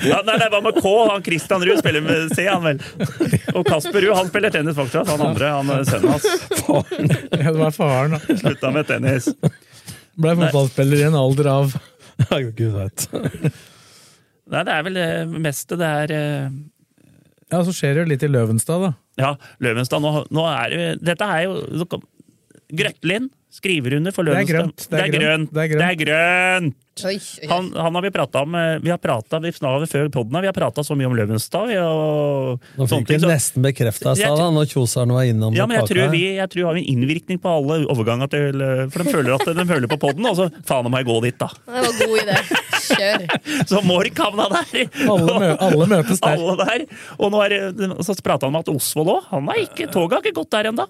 Ja, 0.06 0.20
nei, 0.26 0.36
det 0.38 0.48
var 0.52 0.62
med 0.62 0.76
K. 0.82 0.90
Han 1.10 1.22
Christian 1.24 1.64
Ruud 1.64 1.78
spiller 1.78 2.00
med 2.04 2.34
C, 2.36 2.46
han 2.46 2.62
vel. 2.64 2.80
Og 3.54 3.66
Kasper 3.66 4.00
Ruud, 4.04 4.14
han 4.16 4.28
spiller 4.30 4.52
tennis 4.54 4.76
fortsatt. 4.76 5.08
Han 5.10 5.24
andre, 5.30 5.52
han 5.56 5.72
er 5.72 5.86
sønnen 5.88 6.14
hans. 6.14 6.26
Ja, 7.32 7.50
det 7.50 7.56
var 7.58 7.74
faren, 7.74 8.16
da. 8.16 8.36
Slutta 8.42 8.72
med 8.74 8.88
tennis. 8.90 9.30
Ble 10.16 10.32
fotballspiller 10.38 11.02
i 11.02 11.08
en 11.10 11.18
alder 11.18 11.50
av 11.52 11.74
Gud 12.58 12.72
veit. 12.76 13.06
Nei, 14.52 14.62
det 14.62 14.72
er 14.72 14.84
vel 14.86 14.96
det 14.96 15.08
meste. 15.42 15.76
Det 15.78 15.88
er 16.02 16.14
eh, 16.16 16.56
Ja, 17.52 17.62
så 17.66 17.74
skjer 17.74 17.96
det 17.96 18.04
jo 18.04 18.10
litt 18.12 18.24
i 18.24 18.30
Løvenstad, 18.30 18.84
da. 18.86 18.92
Ja, 19.20 19.32
Løvenstad, 19.64 20.04
nå, 20.04 20.24
nå 20.34 20.44
er 20.50 20.72
det 20.72 20.86
Dette 21.04 21.28
er 21.32 21.46
jo 21.48 21.56
Grøtlin 22.72 23.30
skriver 23.56 23.94
under 23.96 24.12
for 24.12 24.26
Det 24.26 24.34
er 24.36 24.48
grønt, 24.48 24.88
det 24.90 24.98
er 25.00 25.12
grønt, 25.14 25.52
Det 25.54 25.86
er 25.86 25.96
grønt! 26.00 26.74
Oi, 27.04 27.12
oi. 27.20 27.48
Han, 27.50 27.66
han 27.76 27.92
har 27.98 28.02
vi 28.06 28.10
prata 28.10 28.40
om 28.40 28.54
eh, 28.56 28.78
Vi 28.80 28.88
har 28.88 28.96
pratet, 29.00 29.36
vi 29.44 29.50
snart 29.52 29.84
før 29.92 30.08
podden 30.12 30.38
vi 30.40 30.48
har 30.48 30.56
prata 30.56 30.80
så 30.84 30.96
mye 30.96 31.08
om 31.10 31.14
Løvenstad. 31.16 31.68
Nå 31.68 32.86
fikk 32.88 33.02
vi 33.04 33.10
ting, 33.10 33.20
så- 33.20 33.28
nesten 33.30 33.64
bekrefta, 33.64 34.14
sa 34.16 34.22
Jeg- 34.22 34.38
da, 34.40 34.46
når 34.50 34.68
Kjosaren 34.70 35.12
var 35.12 35.28
innom 35.28 35.54
ja, 35.56 35.66
men 35.68 35.76
jeg 35.76 35.88
tror 35.90 36.10
vi 36.14 36.22
jeg 36.36 36.48
tror 36.52 36.62
vi 36.62 36.66
har 36.66 36.80
en 36.80 36.88
innvirkning 36.96 37.40
på 37.40 37.52
alle 37.52 37.78
overganger 37.92 38.32
til 38.32 38.60
eh, 38.64 38.88
For 38.88 39.04
de 39.04 39.12
føler 39.12 39.34
at 39.36 39.44
de 39.60 39.66
føler 39.68 39.92
på 39.92 40.00
podden, 40.00 40.26
og 40.26 40.36
så 40.40 40.48
faen 40.64 40.86
om 40.88 40.92
jeg 40.96 41.04
går 41.06 41.22
dit, 41.28 41.38
da. 41.38 41.48
Det 41.68 41.84
var 41.86 41.94
god 42.00 42.18
idé. 42.24 42.38
Kjør. 42.86 43.26
Så 43.70 43.80
Mork 43.84 44.14
havna 44.22 44.46
der! 44.52 44.88
Alle, 45.10 45.38
mø 45.40 45.48
alle 45.58 45.86
møtes 45.90 46.20
der. 46.22 46.36
Alle 46.38 46.54
der. 46.64 46.84
Og 47.18 47.32
nå 47.34 47.40
er, 47.44 47.56
så 48.04 48.14
prata 48.22 48.46
han 48.46 48.54
om 48.54 48.60
at 48.60 48.68
Osvold 48.72 49.10
òg. 49.10 49.24
Han 49.32 49.48
er 49.52 49.64
ikke, 49.66 49.88
toget 49.92 50.16
har 50.16 50.22
ikke 50.24 50.36
gått 50.38 50.50
der 50.54 50.70
ennå. 50.70 50.86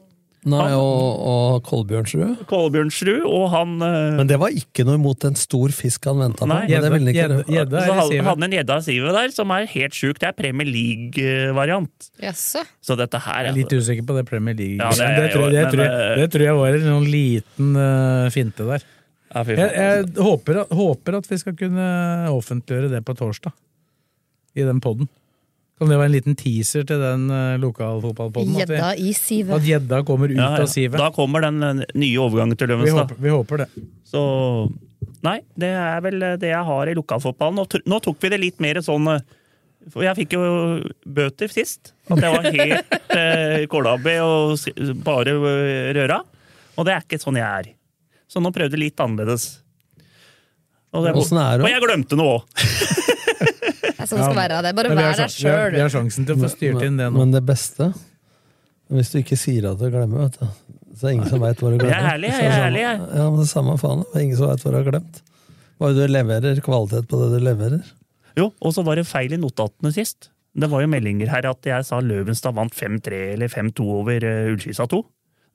Nei, 0.47 0.66
og, 0.78 1.23
og 1.27 1.55
Kolbjørnsrud. 1.66 2.44
Kolbjørnsrud, 2.47 3.24
og 3.27 3.47
han 3.51 3.73
eh, 3.82 4.12
Men 4.20 4.28
det 4.31 4.36
var 4.39 4.55
ikke 4.55 4.85
noe 4.86 4.94
imot 5.01 5.24
en 5.27 5.39
stor 5.39 5.73
fisk 5.74 6.06
han 6.06 6.20
venta 6.23 6.44
på. 6.44 6.48
Nei. 6.52 6.68
men 6.70 7.09
det 7.09 7.14
ikke 7.16 7.24
Gjedde- 7.51 7.81
er 7.81 7.89
så 7.89 7.97
hadde 7.98 8.28
han 8.28 8.47
en 8.47 8.55
gjedde 8.55 8.77
av 8.77 8.85
sivet 8.86 9.18
der 9.18 9.35
som 9.35 9.55
er 9.56 9.66
helt 9.73 9.98
sjuk. 9.98 10.20
Det 10.23 10.31
er 10.31 10.36
Premier 10.39 10.70
League-variant. 10.70 12.10
Yes. 12.23 12.44
Så 12.78 12.98
dette 13.01 13.18
her 13.27 13.48
Jeg 13.48 13.55
er 13.56 13.59
litt 13.59 13.74
usikker 13.74 14.06
på 14.06 14.18
det 14.20 14.27
Premier 14.31 14.55
League. 14.55 14.78
Ja, 14.78 14.93
det 14.94 15.10
det, 15.18 15.28
tror, 15.35 15.48
jeg, 15.51 15.59
det, 15.59 15.66
tror 15.74 15.85
jeg, 15.85 15.98
eh, 16.06 16.16
det 16.23 16.31
tror 16.36 16.47
jeg 16.47 16.60
var 16.62 16.78
en 16.78 16.89
sånn 16.93 17.10
liten 17.16 17.77
uh, 17.82 18.31
finte 18.35 18.70
der. 18.70 18.89
Ja, 19.35 19.43
fy 19.43 19.59
Jeg, 19.59 19.70
jeg 19.82 20.09
håper, 20.31 20.62
håper 20.70 21.18
at 21.18 21.31
vi 21.31 21.43
skal 21.43 21.59
kunne 21.59 21.86
offentliggjøre 22.31 22.94
det 22.94 23.02
på 23.06 23.18
torsdag. 23.18 23.55
I 24.56 24.64
den 24.64 24.78
podden. 24.81 25.10
Kan 25.77 25.90
det 25.93 25.97
være 26.01 26.09
en 26.09 26.15
liten 26.15 26.36
teaser 26.40 26.86
til 26.89 27.03
den 27.03 27.27
uh, 27.28 27.57
lokalfotballpodden? 27.61 28.55
At 28.57 28.70
Gjedda 28.70 28.90
i 28.97 29.11
sivet. 29.16 29.53
At 29.59 29.66
gjedda 29.69 29.98
kommer 30.09 30.32
ut 30.32 30.39
Ja, 30.39 30.51
ja. 30.57 30.62
av 30.65 30.70
sivet. 30.73 30.97
Da 30.97 31.11
kommer 31.12 31.44
den 31.44 31.61
eh, 31.62 31.82
nye 32.01 32.20
overgangen 32.23 32.57
til 32.57 32.70
Vi 32.70 32.73
Løvenstad. 32.73 33.03
håper, 33.11 33.19
vi 33.27 33.35
håper 33.35 33.62
det. 33.65 33.66
Så 34.09 34.23
Nei, 35.27 35.40
det 35.59 35.69
er 35.77 36.01
vel 36.05 36.23
det 36.40 36.48
jeg 36.53 36.65
har 36.69 36.89
i 36.89 36.94
lokalfotballen. 36.97 37.59
Nå, 37.61 37.82
nå 37.93 37.98
tok 38.05 38.16
vi 38.23 38.31
det 38.32 38.39
litt 38.40 38.62
mer 38.65 38.81
sånn 38.85 39.11
eh, 39.12 39.20
For 39.93 40.07
jeg 40.07 40.16
fikk 40.23 40.36
jo 40.39 40.47
bøter 41.05 41.53
sist. 41.53 41.93
At 42.09 42.24
jeg 42.24 42.32
var 42.39 42.48
helt 42.57 42.97
eh, 43.20 43.66
kålabbe 43.70 44.16
og 44.24 44.57
bare 45.05 45.36
eh, 45.36 45.90
røra. 45.98 46.23
Og 46.77 46.89
det 46.89 46.97
er 46.97 47.05
ikke 47.05 47.20
sånn 47.20 47.36
jeg 47.40 47.47
er. 47.47 47.69
Så 48.32 48.40
nå 48.40 48.48
prøvde 48.55 48.78
jeg 48.78 48.86
litt 48.89 49.05
annerledes. 49.05 49.61
Og, 50.97 51.05
det, 51.05 51.12
er 51.12 51.59
det? 51.61 51.66
og 51.66 51.69
jeg 51.69 51.85
glemte 51.85 52.16
noe 52.16 52.39
òg! 52.39 53.12
Er 54.06 54.12
sånn 54.12 54.22
det 54.22 54.28
skal 54.30 54.38
være. 54.38 54.60
Det 54.64 54.74
bare 54.78 54.92
vær 54.92 55.18
deg 55.18 55.32
sjøl. 55.34 55.74
vi, 55.74 55.82
har, 55.82 55.92
sjansen 55.92 56.28
til 56.28 56.36
å 56.36 56.44
få 56.44 56.52
styrt 56.52 56.86
inn 56.86 57.00
det 57.00 57.10
nå. 57.10 57.18
Men 57.18 57.34
det 57.34 57.42
beste 57.46 57.90
Hvis 58.94 59.10
du 59.12 59.18
ikke 59.20 59.38
sier 59.40 59.66
at 59.72 59.80
du 59.82 59.88
glemmer, 59.90 60.28
vet 60.28 60.38
du. 60.40 60.74
Så 60.96 61.08
er 61.08 61.10
det 61.10 61.16
ingen 61.18 61.28
som 61.28 61.42
veit 61.42 61.60
hva 61.60 61.72
du 61.72 61.78
glemmer. 61.80 61.92
Jeg 61.92 62.00
er 62.00 62.12
ærlig, 62.14 62.30
jeg 62.32 62.46
er 62.46 62.54
herlig, 62.56 62.84
jeg. 62.86 63.00
Ja, 63.18 63.24
men 63.26 63.40
det 63.40 63.44
er 63.44 63.50
samme 63.50 63.74
faen. 63.82 64.04
Det 64.06 64.16
er 64.16 64.24
ingen 64.28 64.38
som 64.38 64.52
veit 64.52 64.62
hva 64.64 64.72
du 64.72 64.78
har 64.78 64.86
glemt. 64.86 65.20
Bare 65.82 65.96
du 65.96 66.06
leverer 66.08 66.62
kvalitet 66.64 67.10
på 67.10 67.20
det 67.20 67.28
du 67.34 67.44
leverer. 67.44 67.92
Jo, 68.38 68.48
og 68.60 68.72
så 68.72 68.84
var 68.86 68.96
det 68.96 69.04
feil 69.08 69.34
i 69.36 69.40
notatene 69.40 69.92
sist. 69.92 70.30
Det 70.56 70.70
var 70.72 70.84
jo 70.84 70.88
meldinger 70.88 71.28
her 71.28 71.50
at 71.50 71.68
jeg 71.68 71.84
sa 71.84 71.98
Løvenstad 72.00 72.56
vant 72.56 72.72
5-3 72.72 73.18
eller 73.34 73.52
5-2 73.52 73.88
over 73.98 74.24
uh, 74.24 74.52
Ullskisa 74.54 74.86
2. 74.88 75.02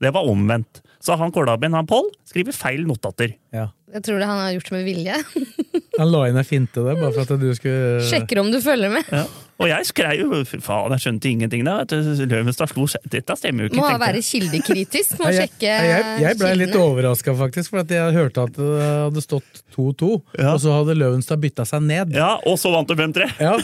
Det 0.02 0.10
var 0.14 0.26
omvendt. 0.28 0.80
Så 1.02 1.16
han 1.18 1.32
kålabben, 1.34 1.74
han 1.74 1.86
Pål, 1.90 2.08
skriver 2.28 2.54
feil 2.54 2.84
notater. 2.86 3.32
Ja. 3.54 3.68
Jeg 3.92 4.04
tror 4.06 4.18
det 4.22 4.26
han 4.28 4.38
har 4.40 4.52
gjort 4.56 4.70
med 4.74 4.84
vilje. 4.88 5.16
Han 5.98 6.08
la 6.08 6.22
inn 6.30 6.38
ei 6.40 6.44
finte 6.48 6.80
der, 6.80 6.96
bare 6.96 7.10
for 7.12 7.26
at 7.28 7.40
du 7.42 7.50
skulle 7.52 7.98
Sjekker 8.08 8.38
om 8.40 8.46
du 8.48 8.56
følger 8.64 8.88
med. 8.94 9.04
Ja. 9.12 9.26
Og 9.60 9.66
jeg 9.68 9.84
skrev 9.90 10.22
jo 10.22 10.38
faen, 10.64 10.94
jeg 10.96 11.02
skjønte 11.04 11.28
ingenting 11.28 11.66
da. 11.68 11.74
Løvenstad 11.84 12.70
slo 12.72 12.86
Dette 13.12 13.36
stemmer 13.36 13.66
jo 13.66 13.68
ikke. 13.68 13.76
Må 13.76 13.90
tenkte 13.90 14.06
være 14.06 14.22
kildekritisk. 14.24 15.12
Må 15.20 15.28
jeg, 15.28 15.42
sjekke 15.50 15.68
jeg, 15.68 16.06
jeg 16.24 16.38
ble 16.40 16.54
litt 16.56 16.72
kildene. 16.72 16.86
overraska, 16.94 17.34
faktisk, 17.42 17.74
for 17.74 17.82
at 17.84 17.92
jeg 17.92 18.16
hørte 18.16 18.46
at 18.48 18.56
det 18.56 18.70
hadde 18.88 19.24
stått 19.26 19.60
2-2, 19.76 20.08
Ja. 20.40 20.54
og 20.54 20.62
så 20.64 20.78
hadde 20.78 20.96
Løvenstad 20.96 21.44
bytta 21.44 21.68
seg 21.68 21.84
ned. 21.84 22.16
Ja, 22.16 22.38
og 22.48 22.56
så 22.62 22.72
vant 22.72 22.88
du 22.88 22.96
5-3! 22.96 23.28
Ja, 23.44 23.58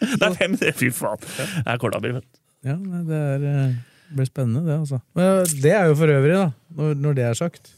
Det 0.00 0.24
er 0.24 0.34
5-3, 0.40 0.72
fy 0.78 0.88
faen. 0.94 1.20
Det 1.20 1.46
er 1.68 1.80
kålabber, 1.84 2.16
vet 2.16 2.24
du. 2.24 2.42
ja 2.70 2.76
det 3.12 3.18
er, 3.28 3.46
eh, 3.52 3.72
det 4.08 4.16
blir 4.16 4.28
spennende, 4.28 4.64
det, 4.66 4.78
altså. 4.80 5.00
Men 5.18 5.44
det 5.62 5.72
er 5.76 5.88
jo 5.90 5.96
for 6.00 6.12
øvrig, 6.12 6.36
da, 6.36 6.50
når, 6.78 6.94
når 7.04 7.16
det 7.18 7.24
er 7.28 7.38
sagt, 7.38 7.72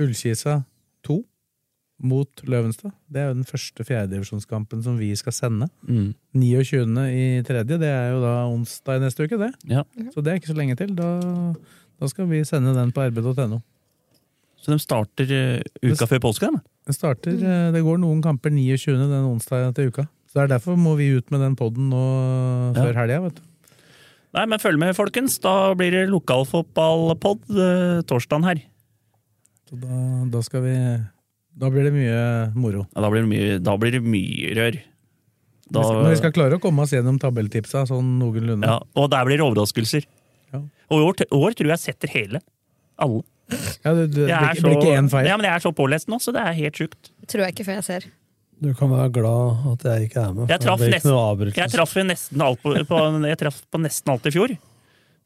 Ullkisa 0.00 0.60
2 1.06 1.20
mot 2.10 2.42
Løvenstad. 2.48 2.92
Det 3.12 3.20
er 3.20 3.28
jo 3.28 3.36
den 3.36 3.44
første 3.48 3.84
fjerdedivisjonskampen 3.84 4.82
som 4.82 4.96
vi 4.98 5.10
skal 5.20 5.34
sende. 5.36 5.68
29. 6.32 6.86
i 7.12 7.42
tredje, 7.46 7.76
det 7.80 7.90
er 7.90 8.14
jo 8.14 8.22
da 8.24 8.34
onsdag 8.48 8.96
i 9.00 9.04
neste 9.04 9.26
uke, 9.26 9.38
det. 9.40 9.50
Ja. 9.68 9.84
Så 10.14 10.24
det 10.24 10.32
er 10.32 10.40
ikke 10.40 10.52
så 10.52 10.56
lenge 10.56 10.78
til. 10.80 10.94
Da, 10.96 11.10
da 12.00 12.08
skal 12.10 12.30
vi 12.30 12.40
sende 12.48 12.72
den 12.76 12.94
på 12.96 13.04
rb.no. 13.04 13.60
Så 14.60 14.72
de 14.74 14.80
starter 14.80 15.30
eh, 15.32 15.92
uka 15.92 16.08
før 16.08 16.24
påske, 16.26 16.48
de. 16.52 16.60
Det 16.88 16.96
starter, 16.96 17.36
eh, 17.36 17.68
det 17.72 17.84
går 17.84 18.00
noen 18.00 18.20
kamper 18.24 18.52
29. 18.52 18.96
den 18.98 19.28
onsdag 19.28 19.70
til 19.76 19.92
uka. 19.92 20.08
Så 20.30 20.38
det 20.38 20.42
er 20.46 20.52
Derfor 20.56 20.76
må 20.78 20.94
vi 20.98 21.12
ut 21.16 21.30
med 21.32 21.40
den 21.42 21.56
poden 21.58 21.88
nå 21.92 22.02
før 22.76 22.96
helga. 23.02 23.20
vet 23.24 23.38
du. 23.40 23.46
Nei, 24.36 24.44
men 24.46 24.60
følg 24.62 24.78
med, 24.78 24.94
folkens. 24.94 25.38
Da 25.42 25.72
blir 25.78 25.94
det 25.94 26.04
lokalfotballpod 26.12 27.48
eh, 27.50 28.02
torsdagen 28.06 28.46
her. 28.46 28.60
Så 29.70 29.78
da, 29.80 29.96
da 30.30 30.42
skal 30.46 30.62
vi 30.66 30.76
Da 31.60 31.70
blir 31.70 31.88
det 31.88 31.92
mye 31.94 32.20
moro. 32.54 32.84
Ja, 32.94 33.02
da, 33.02 33.10
blir 33.10 33.26
det 33.26 33.30
mye, 33.30 33.58
da 33.62 33.74
blir 33.78 33.96
det 33.98 34.02
mye 34.06 34.54
rør. 34.58 34.78
Da, 35.70 35.82
Men 35.86 36.08
vi 36.10 36.18
skal 36.18 36.32
klare 36.34 36.58
å 36.58 36.62
komme 36.62 36.82
oss 36.82 36.94
gjennom 36.94 37.18
tabelltipsa 37.22 37.84
sånn 37.86 38.16
noenlunde. 38.18 38.66
ja, 38.66 38.78
og 38.98 39.10
der 39.12 39.26
blir 39.28 39.38
det 39.38 39.46
overraskelser. 39.46 40.06
Ja. 40.54 40.62
Og 40.90 40.96
i 40.96 41.04
år, 41.06 41.20
år 41.36 41.54
tror 41.58 41.74
jeg 41.74 41.82
setter 41.84 42.10
hele. 42.10 42.40
Alle. 42.98 43.22
Ja, 43.50 43.92
det, 43.94 44.08
det, 44.14 44.24
det, 44.24 44.26
Jeg 44.30 44.38
er 44.38 44.62
blir 44.62 44.78
ikke 44.78 44.96
én 44.98 45.10
feil. 45.10 45.28
Ja, 45.30 45.36
men 45.38 45.46
jeg 45.46 45.58
er 45.58 45.62
så 45.62 45.70
pålest 45.74 46.10
nå, 46.10 46.18
så 46.22 46.34
det 46.34 46.42
er 46.42 46.56
helt 46.58 46.78
sjukt. 46.78 47.10
Tror 47.30 47.46
jeg 47.46 47.54
ikke 47.54 47.66
før 47.66 47.78
jeg 47.80 47.86
ser. 47.86 48.08
Du 48.60 48.72
kan 48.76 48.90
være 48.92 49.08
glad 49.14 49.68
at 49.72 49.84
jeg 49.88 50.08
ikke 50.08 50.20
er 50.20 50.32
med. 50.36 50.50
Jeg 50.52 50.60
traff, 50.60 50.82
nesten, 50.84 51.14
jeg 51.56 51.72
traff 51.72 51.94
nesten 52.04 52.42
alt 52.44 52.60
på, 52.60 52.74
på, 52.88 52.98
jeg 53.24 53.38
traff 53.40 53.62
på 53.72 53.80
nesten 53.80 54.12
alt 54.12 54.28
i 54.28 54.32
fjor. 54.34 54.52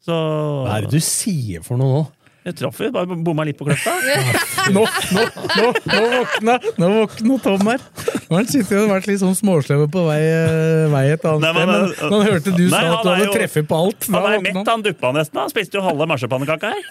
Så 0.05 0.19
Hva 0.63 0.77
er 0.77 0.85
det 0.85 0.93
du 0.95 1.03
sier 1.03 1.65
for 1.65 1.81
noe 1.81 1.97
nå? 1.97 2.03
Jeg 2.45 2.55
traff 2.59 2.77
jo, 2.79 2.91
bare 2.93 3.15
bomma 3.25 3.43
litt 3.47 3.57
på 3.57 3.65
kløfta. 3.65 3.93
Nå, 4.75 4.81
nå, 5.13 5.23
nå, 5.55 5.65
nå 5.85 5.97
våkna 6.09 6.53
Nå 6.81 6.87
våkna 6.95 7.35
Tom 7.43 7.67
her! 7.69 7.81
Nå 8.25 8.31
har 8.33 8.39
han 8.39 8.47
sittet 8.49 8.73
og 8.79 8.87
vært 8.89 9.05
litt 9.09 9.19
sånn 9.21 9.35
småsløve 9.37 9.85
på 9.93 10.01
vei, 10.07 10.17
eh, 10.25 10.85
vei 10.89 11.03
et 11.13 11.25
annet 11.29 11.43
sted. 11.45 11.59
men- 11.59 11.69
Men 11.69 12.13
nå 12.15 12.19
hørte 12.25 12.53
du 12.55 12.63
Nei, 12.63 12.69
sa 12.71 12.95
at 12.95 13.03
du 13.05 13.09
hadde 13.11 13.27
treffet 13.35 13.67
på 13.69 13.77
alt. 13.77 14.07
Han 14.09 14.25
er 14.31 14.41
mett, 14.45 14.67
han 14.71 14.81
duppa 14.85 15.11
nesten. 15.13 15.41
Han 15.43 15.51
spiste 15.53 15.77
jo 15.77 15.83
halve 15.85 16.07
marsipannekaka 16.09 16.71
her. 16.73 16.81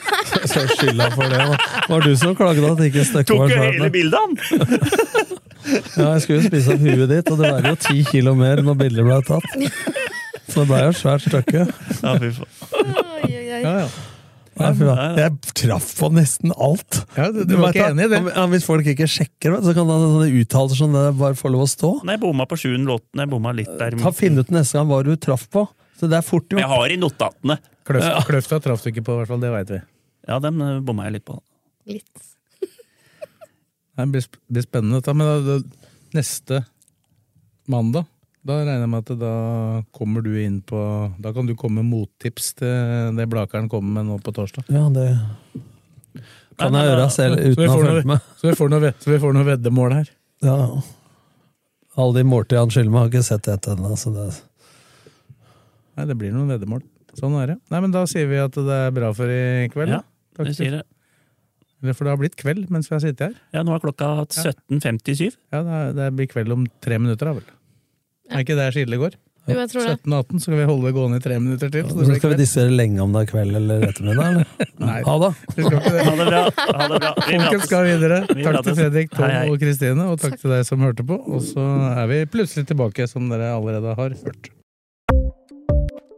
Så 0.52 0.62
skylda 0.76 1.08
for 1.16 1.26
det. 1.34 1.42
Det 1.42 1.90
var 1.90 2.06
du 2.06 2.14
som 2.22 2.36
klagde 2.38 2.70
at 2.70 2.78
det 2.78 2.90
ikke 2.92 3.06
stykket 3.10 3.34
Tok 3.34 3.50
jo 3.50 3.64
hele 3.64 3.90
bildet, 3.90 4.18
han! 4.20 4.38
Ja, 5.64 6.10
jeg 6.12 6.20
skulle 6.26 6.42
jo 6.42 6.48
spise 6.50 6.74
opp 6.74 6.82
huet 6.84 7.08
ditt, 7.08 7.30
og 7.32 7.38
det 7.40 7.48
veier 7.54 7.70
jo 7.70 7.76
ti 7.80 8.02
kilo 8.04 8.34
mer 8.36 8.60
når 8.60 8.74
bildet 8.82 9.06
ble 9.06 9.16
tatt. 9.24 9.46
Så 10.52 10.60
det 10.60 10.66
ble 10.68 10.80
jo 10.82 10.90
et 10.92 10.98
svært 11.00 11.24
stykke. 11.24 11.62
Ja, 12.02 12.12
fy 12.20 12.28
faen. 12.36 12.90
Ja, 13.64 13.72
ja. 13.80 13.86
Nei. 14.54 14.70
Jeg 15.18 15.54
traff 15.58 15.88
på 15.98 16.08
nesten 16.14 16.52
alt. 16.54 17.00
Ja, 17.16 17.30
du, 17.34 17.40
du 17.48 17.56
var 17.58 17.74
ikke 17.74 17.88
enig 17.90 18.06
i 18.06 18.10
det? 18.12 18.20
Ja, 18.28 18.44
hvis 18.52 18.66
folk 18.68 18.86
ikke 18.92 19.08
sjekker, 19.10 19.56
så 19.64 19.74
kan 19.74 19.88
da 19.90 19.96
sånne 19.98 20.28
uttalelser 20.30 20.78
som 20.78 20.94
det 20.94 21.02
bare 21.18 21.38
få 21.38 21.50
lov 21.50 21.64
å 21.64 21.70
stå. 21.70 21.90
Nei, 22.06 22.14
jeg 22.14 22.22
bomma 22.22 22.46
på 22.50 22.58
sjuende 22.62 22.92
låten. 22.92 23.22
Jeg 23.24 23.32
bomma 23.32 23.54
litt 23.56 23.72
der. 23.80 23.96
Ta 23.98 24.12
Finn 24.14 24.38
ut 24.38 24.52
neste 24.54 24.78
gang 24.78 24.90
hva 24.92 25.00
du 25.06 25.14
traff 25.18 25.48
på. 25.50 25.66
Så 25.98 26.10
det 26.10 26.18
er 26.20 26.26
fort 26.26 26.54
Jeg 26.54 26.70
har 26.70 26.90
i 26.90 27.00
notatene. 27.00 27.58
Kløfta, 27.84 28.22
kløfta 28.28 28.60
traff 28.62 28.84
du 28.84 28.92
ikke 28.92 29.04
på, 29.06 29.16
i 29.16 29.22
hvert 29.22 29.32
fall. 29.34 29.42
Det 29.42 29.50
veit 29.54 29.74
vi. 29.74 29.80
Ja, 30.28 30.38
den 30.42 30.62
eh, 30.62 30.78
bomma 30.84 31.08
jeg 31.08 31.18
litt 31.18 31.26
på. 31.28 31.40
Litt. 31.90 32.24
Det 33.94 34.06
blir, 34.10 34.24
blir 34.50 34.66
spennende. 34.66 34.98
Dette, 35.02 35.14
men 35.14 35.28
da, 35.28 35.58
da, 35.58 35.90
neste 36.14 36.64
mandag 37.70 38.06
da 38.44 38.58
regner 38.60 38.80
jeg 38.84 38.90
med 38.92 39.04
at 39.10 39.18
da 39.20 39.34
kommer 39.96 40.22
du 40.24 40.30
inn 40.42 40.58
på 40.68 40.78
Da 41.22 41.32
kan 41.32 41.46
du 41.48 41.54
komme 41.56 41.80
med 41.82 41.88
mottips 41.92 42.50
til 42.58 43.16
det 43.16 43.26
Blakeren 43.32 43.68
kommer 43.72 44.02
med 44.02 44.10
nå 44.10 44.18
på 44.24 44.34
torsdag. 44.36 44.66
Ja, 44.68 44.88
det 44.92 45.06
kan 46.60 46.76
jeg 46.76 46.86
gjøre 46.90 47.06
selv 47.10 47.38
Så 47.40 47.44
vi 47.48 47.54
uten 47.54 47.64
å 47.64 47.72
får 47.72 47.86
følge 47.88 48.04
med. 48.12 48.26
så 48.38 48.48
vi 48.50 48.54
får 48.60 48.68
noe, 48.70 48.90
så 49.02 49.10
vi 49.10 49.18
får 49.24 49.32
noe 49.34 49.46
veddemål 49.48 49.94
her. 49.96 50.10
Ja. 50.44 50.56
Alle 51.96 52.14
de 52.20 52.24
måltidene 52.28 52.62
han 52.66 52.70
skylder 52.74 52.92
meg, 52.94 53.00
har 53.00 53.10
ikke 53.10 53.24
sett 53.26 53.48
ett 53.48 53.66
ennå. 53.72 53.94
så 53.98 54.12
det- 54.14 54.42
Nei, 55.96 56.04
det 56.06 56.16
blir 56.18 56.32
noen 56.34 56.48
veddemål. 56.52 56.82
Sånn 57.14 57.34
er 57.42 57.46
det. 57.46 57.56
Nei, 57.70 57.80
men 57.80 57.90
da 57.94 58.04
sier 58.06 58.26
vi 58.28 58.36
at 58.42 58.52
det 58.52 58.68
er 58.68 58.90
bra 58.90 59.12
for 59.14 59.26
i 59.30 59.68
kveld. 59.70 59.88
Ja. 59.88 60.02
Takk 60.36 60.46
det 60.46 60.56
til- 60.56 60.66
sier 60.66 60.70
det. 60.78 61.94
For 61.96 62.04
det 62.04 62.10
har 62.10 62.16
blitt 62.16 62.36
kveld 62.36 62.70
mens 62.70 62.88
vi 62.88 62.94
har 62.94 63.00
sittet 63.00 63.20
her. 63.20 63.34
Ja, 63.52 63.62
nå 63.62 63.74
er 63.74 63.80
klokka 63.80 64.26
17.57. 64.28 65.36
Ja, 65.52 65.62
det, 65.62 65.70
er, 65.70 65.92
det 65.92 66.16
blir 66.16 66.26
kveld 66.26 66.50
om 66.52 66.66
tre 66.80 66.98
minutter, 66.98 67.26
da 67.26 67.32
vel. 67.34 67.44
Er 68.32 68.44
ikke 68.44 68.56
det 68.58 68.72
skillet 68.74 69.00
går? 69.00 69.16
Jo, 69.44 69.58
jeg 69.60 69.68
tror 69.68 69.84
det. 69.84 69.94
17 70.00 70.12
18, 70.16 70.38
så 70.40 70.46
skal 70.46 70.56
vi 70.56 70.66
holde 70.70 70.86
det 70.88 70.92
gående 70.96 71.18
i 71.20 71.22
tre 71.24 71.34
minutter 71.36 71.68
til. 71.68 71.84
Så 71.84 72.06
Så 72.08 72.14
skal 72.16 72.30
vi 72.32 72.36
disse 72.38 72.62
diskutere 72.62 72.76
lenge 72.78 73.02
om 73.04 73.12
det 73.12 73.20
er 73.20 73.28
kveld 73.28 73.58
eller 73.58 73.82
ettermiddag, 73.90 74.30
eller? 74.30 74.46
Nei. 74.88 75.00
Ha 75.04 75.16
det! 75.20 75.30
Vi 75.50 75.66
skal 75.66 75.76
ikke 75.76 75.92
det. 75.92 76.04
Ha 76.06 76.14
det 76.16 76.26
bra. 76.30 76.40
Ha 76.64 76.86
det 76.88 77.00
bra. 77.02 77.10
Vi 77.18 77.36
Folkens 77.42 77.66
skal 77.68 77.84
videre. 77.90 78.20
Takk 78.30 78.58
til. 78.64 78.78
Fredrik, 78.80 79.12
Tom 79.12 79.26
Hei, 79.26 79.34
hei. 79.36 79.50
og 79.52 79.60
Kristine, 79.60 80.08
og 80.14 80.22
takk 80.24 80.38
til 80.40 80.54
deg 80.54 80.64
som 80.70 80.86
hørte 80.86 81.04
på. 81.12 81.20
Og 81.28 81.44
så 81.44 81.66
er 81.90 82.08
vi 82.08 82.22
plutselig 82.32 82.64
tilbake, 82.72 83.04
som 83.10 83.28
dere 83.28 83.52
allerede 83.52 83.92
har 84.00 84.16
hørt. 84.24 84.50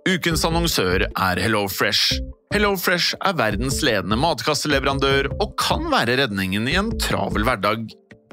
Ukens 0.07 0.47
annonsør 0.47 1.09
er 1.11 1.43
HelloFresh. 1.43 2.21
HelloFresh 2.55 3.17
er 3.27 3.35
verdens 3.43 3.81
ledende 3.83 4.15
matkasseleverandør 4.23 5.33
og 5.43 5.57
kan 5.59 5.89
være 5.91 6.21
redningen 6.23 6.71
i 6.71 6.79
en 6.79 6.93
travel 7.03 7.43
hverdag. 7.43 7.89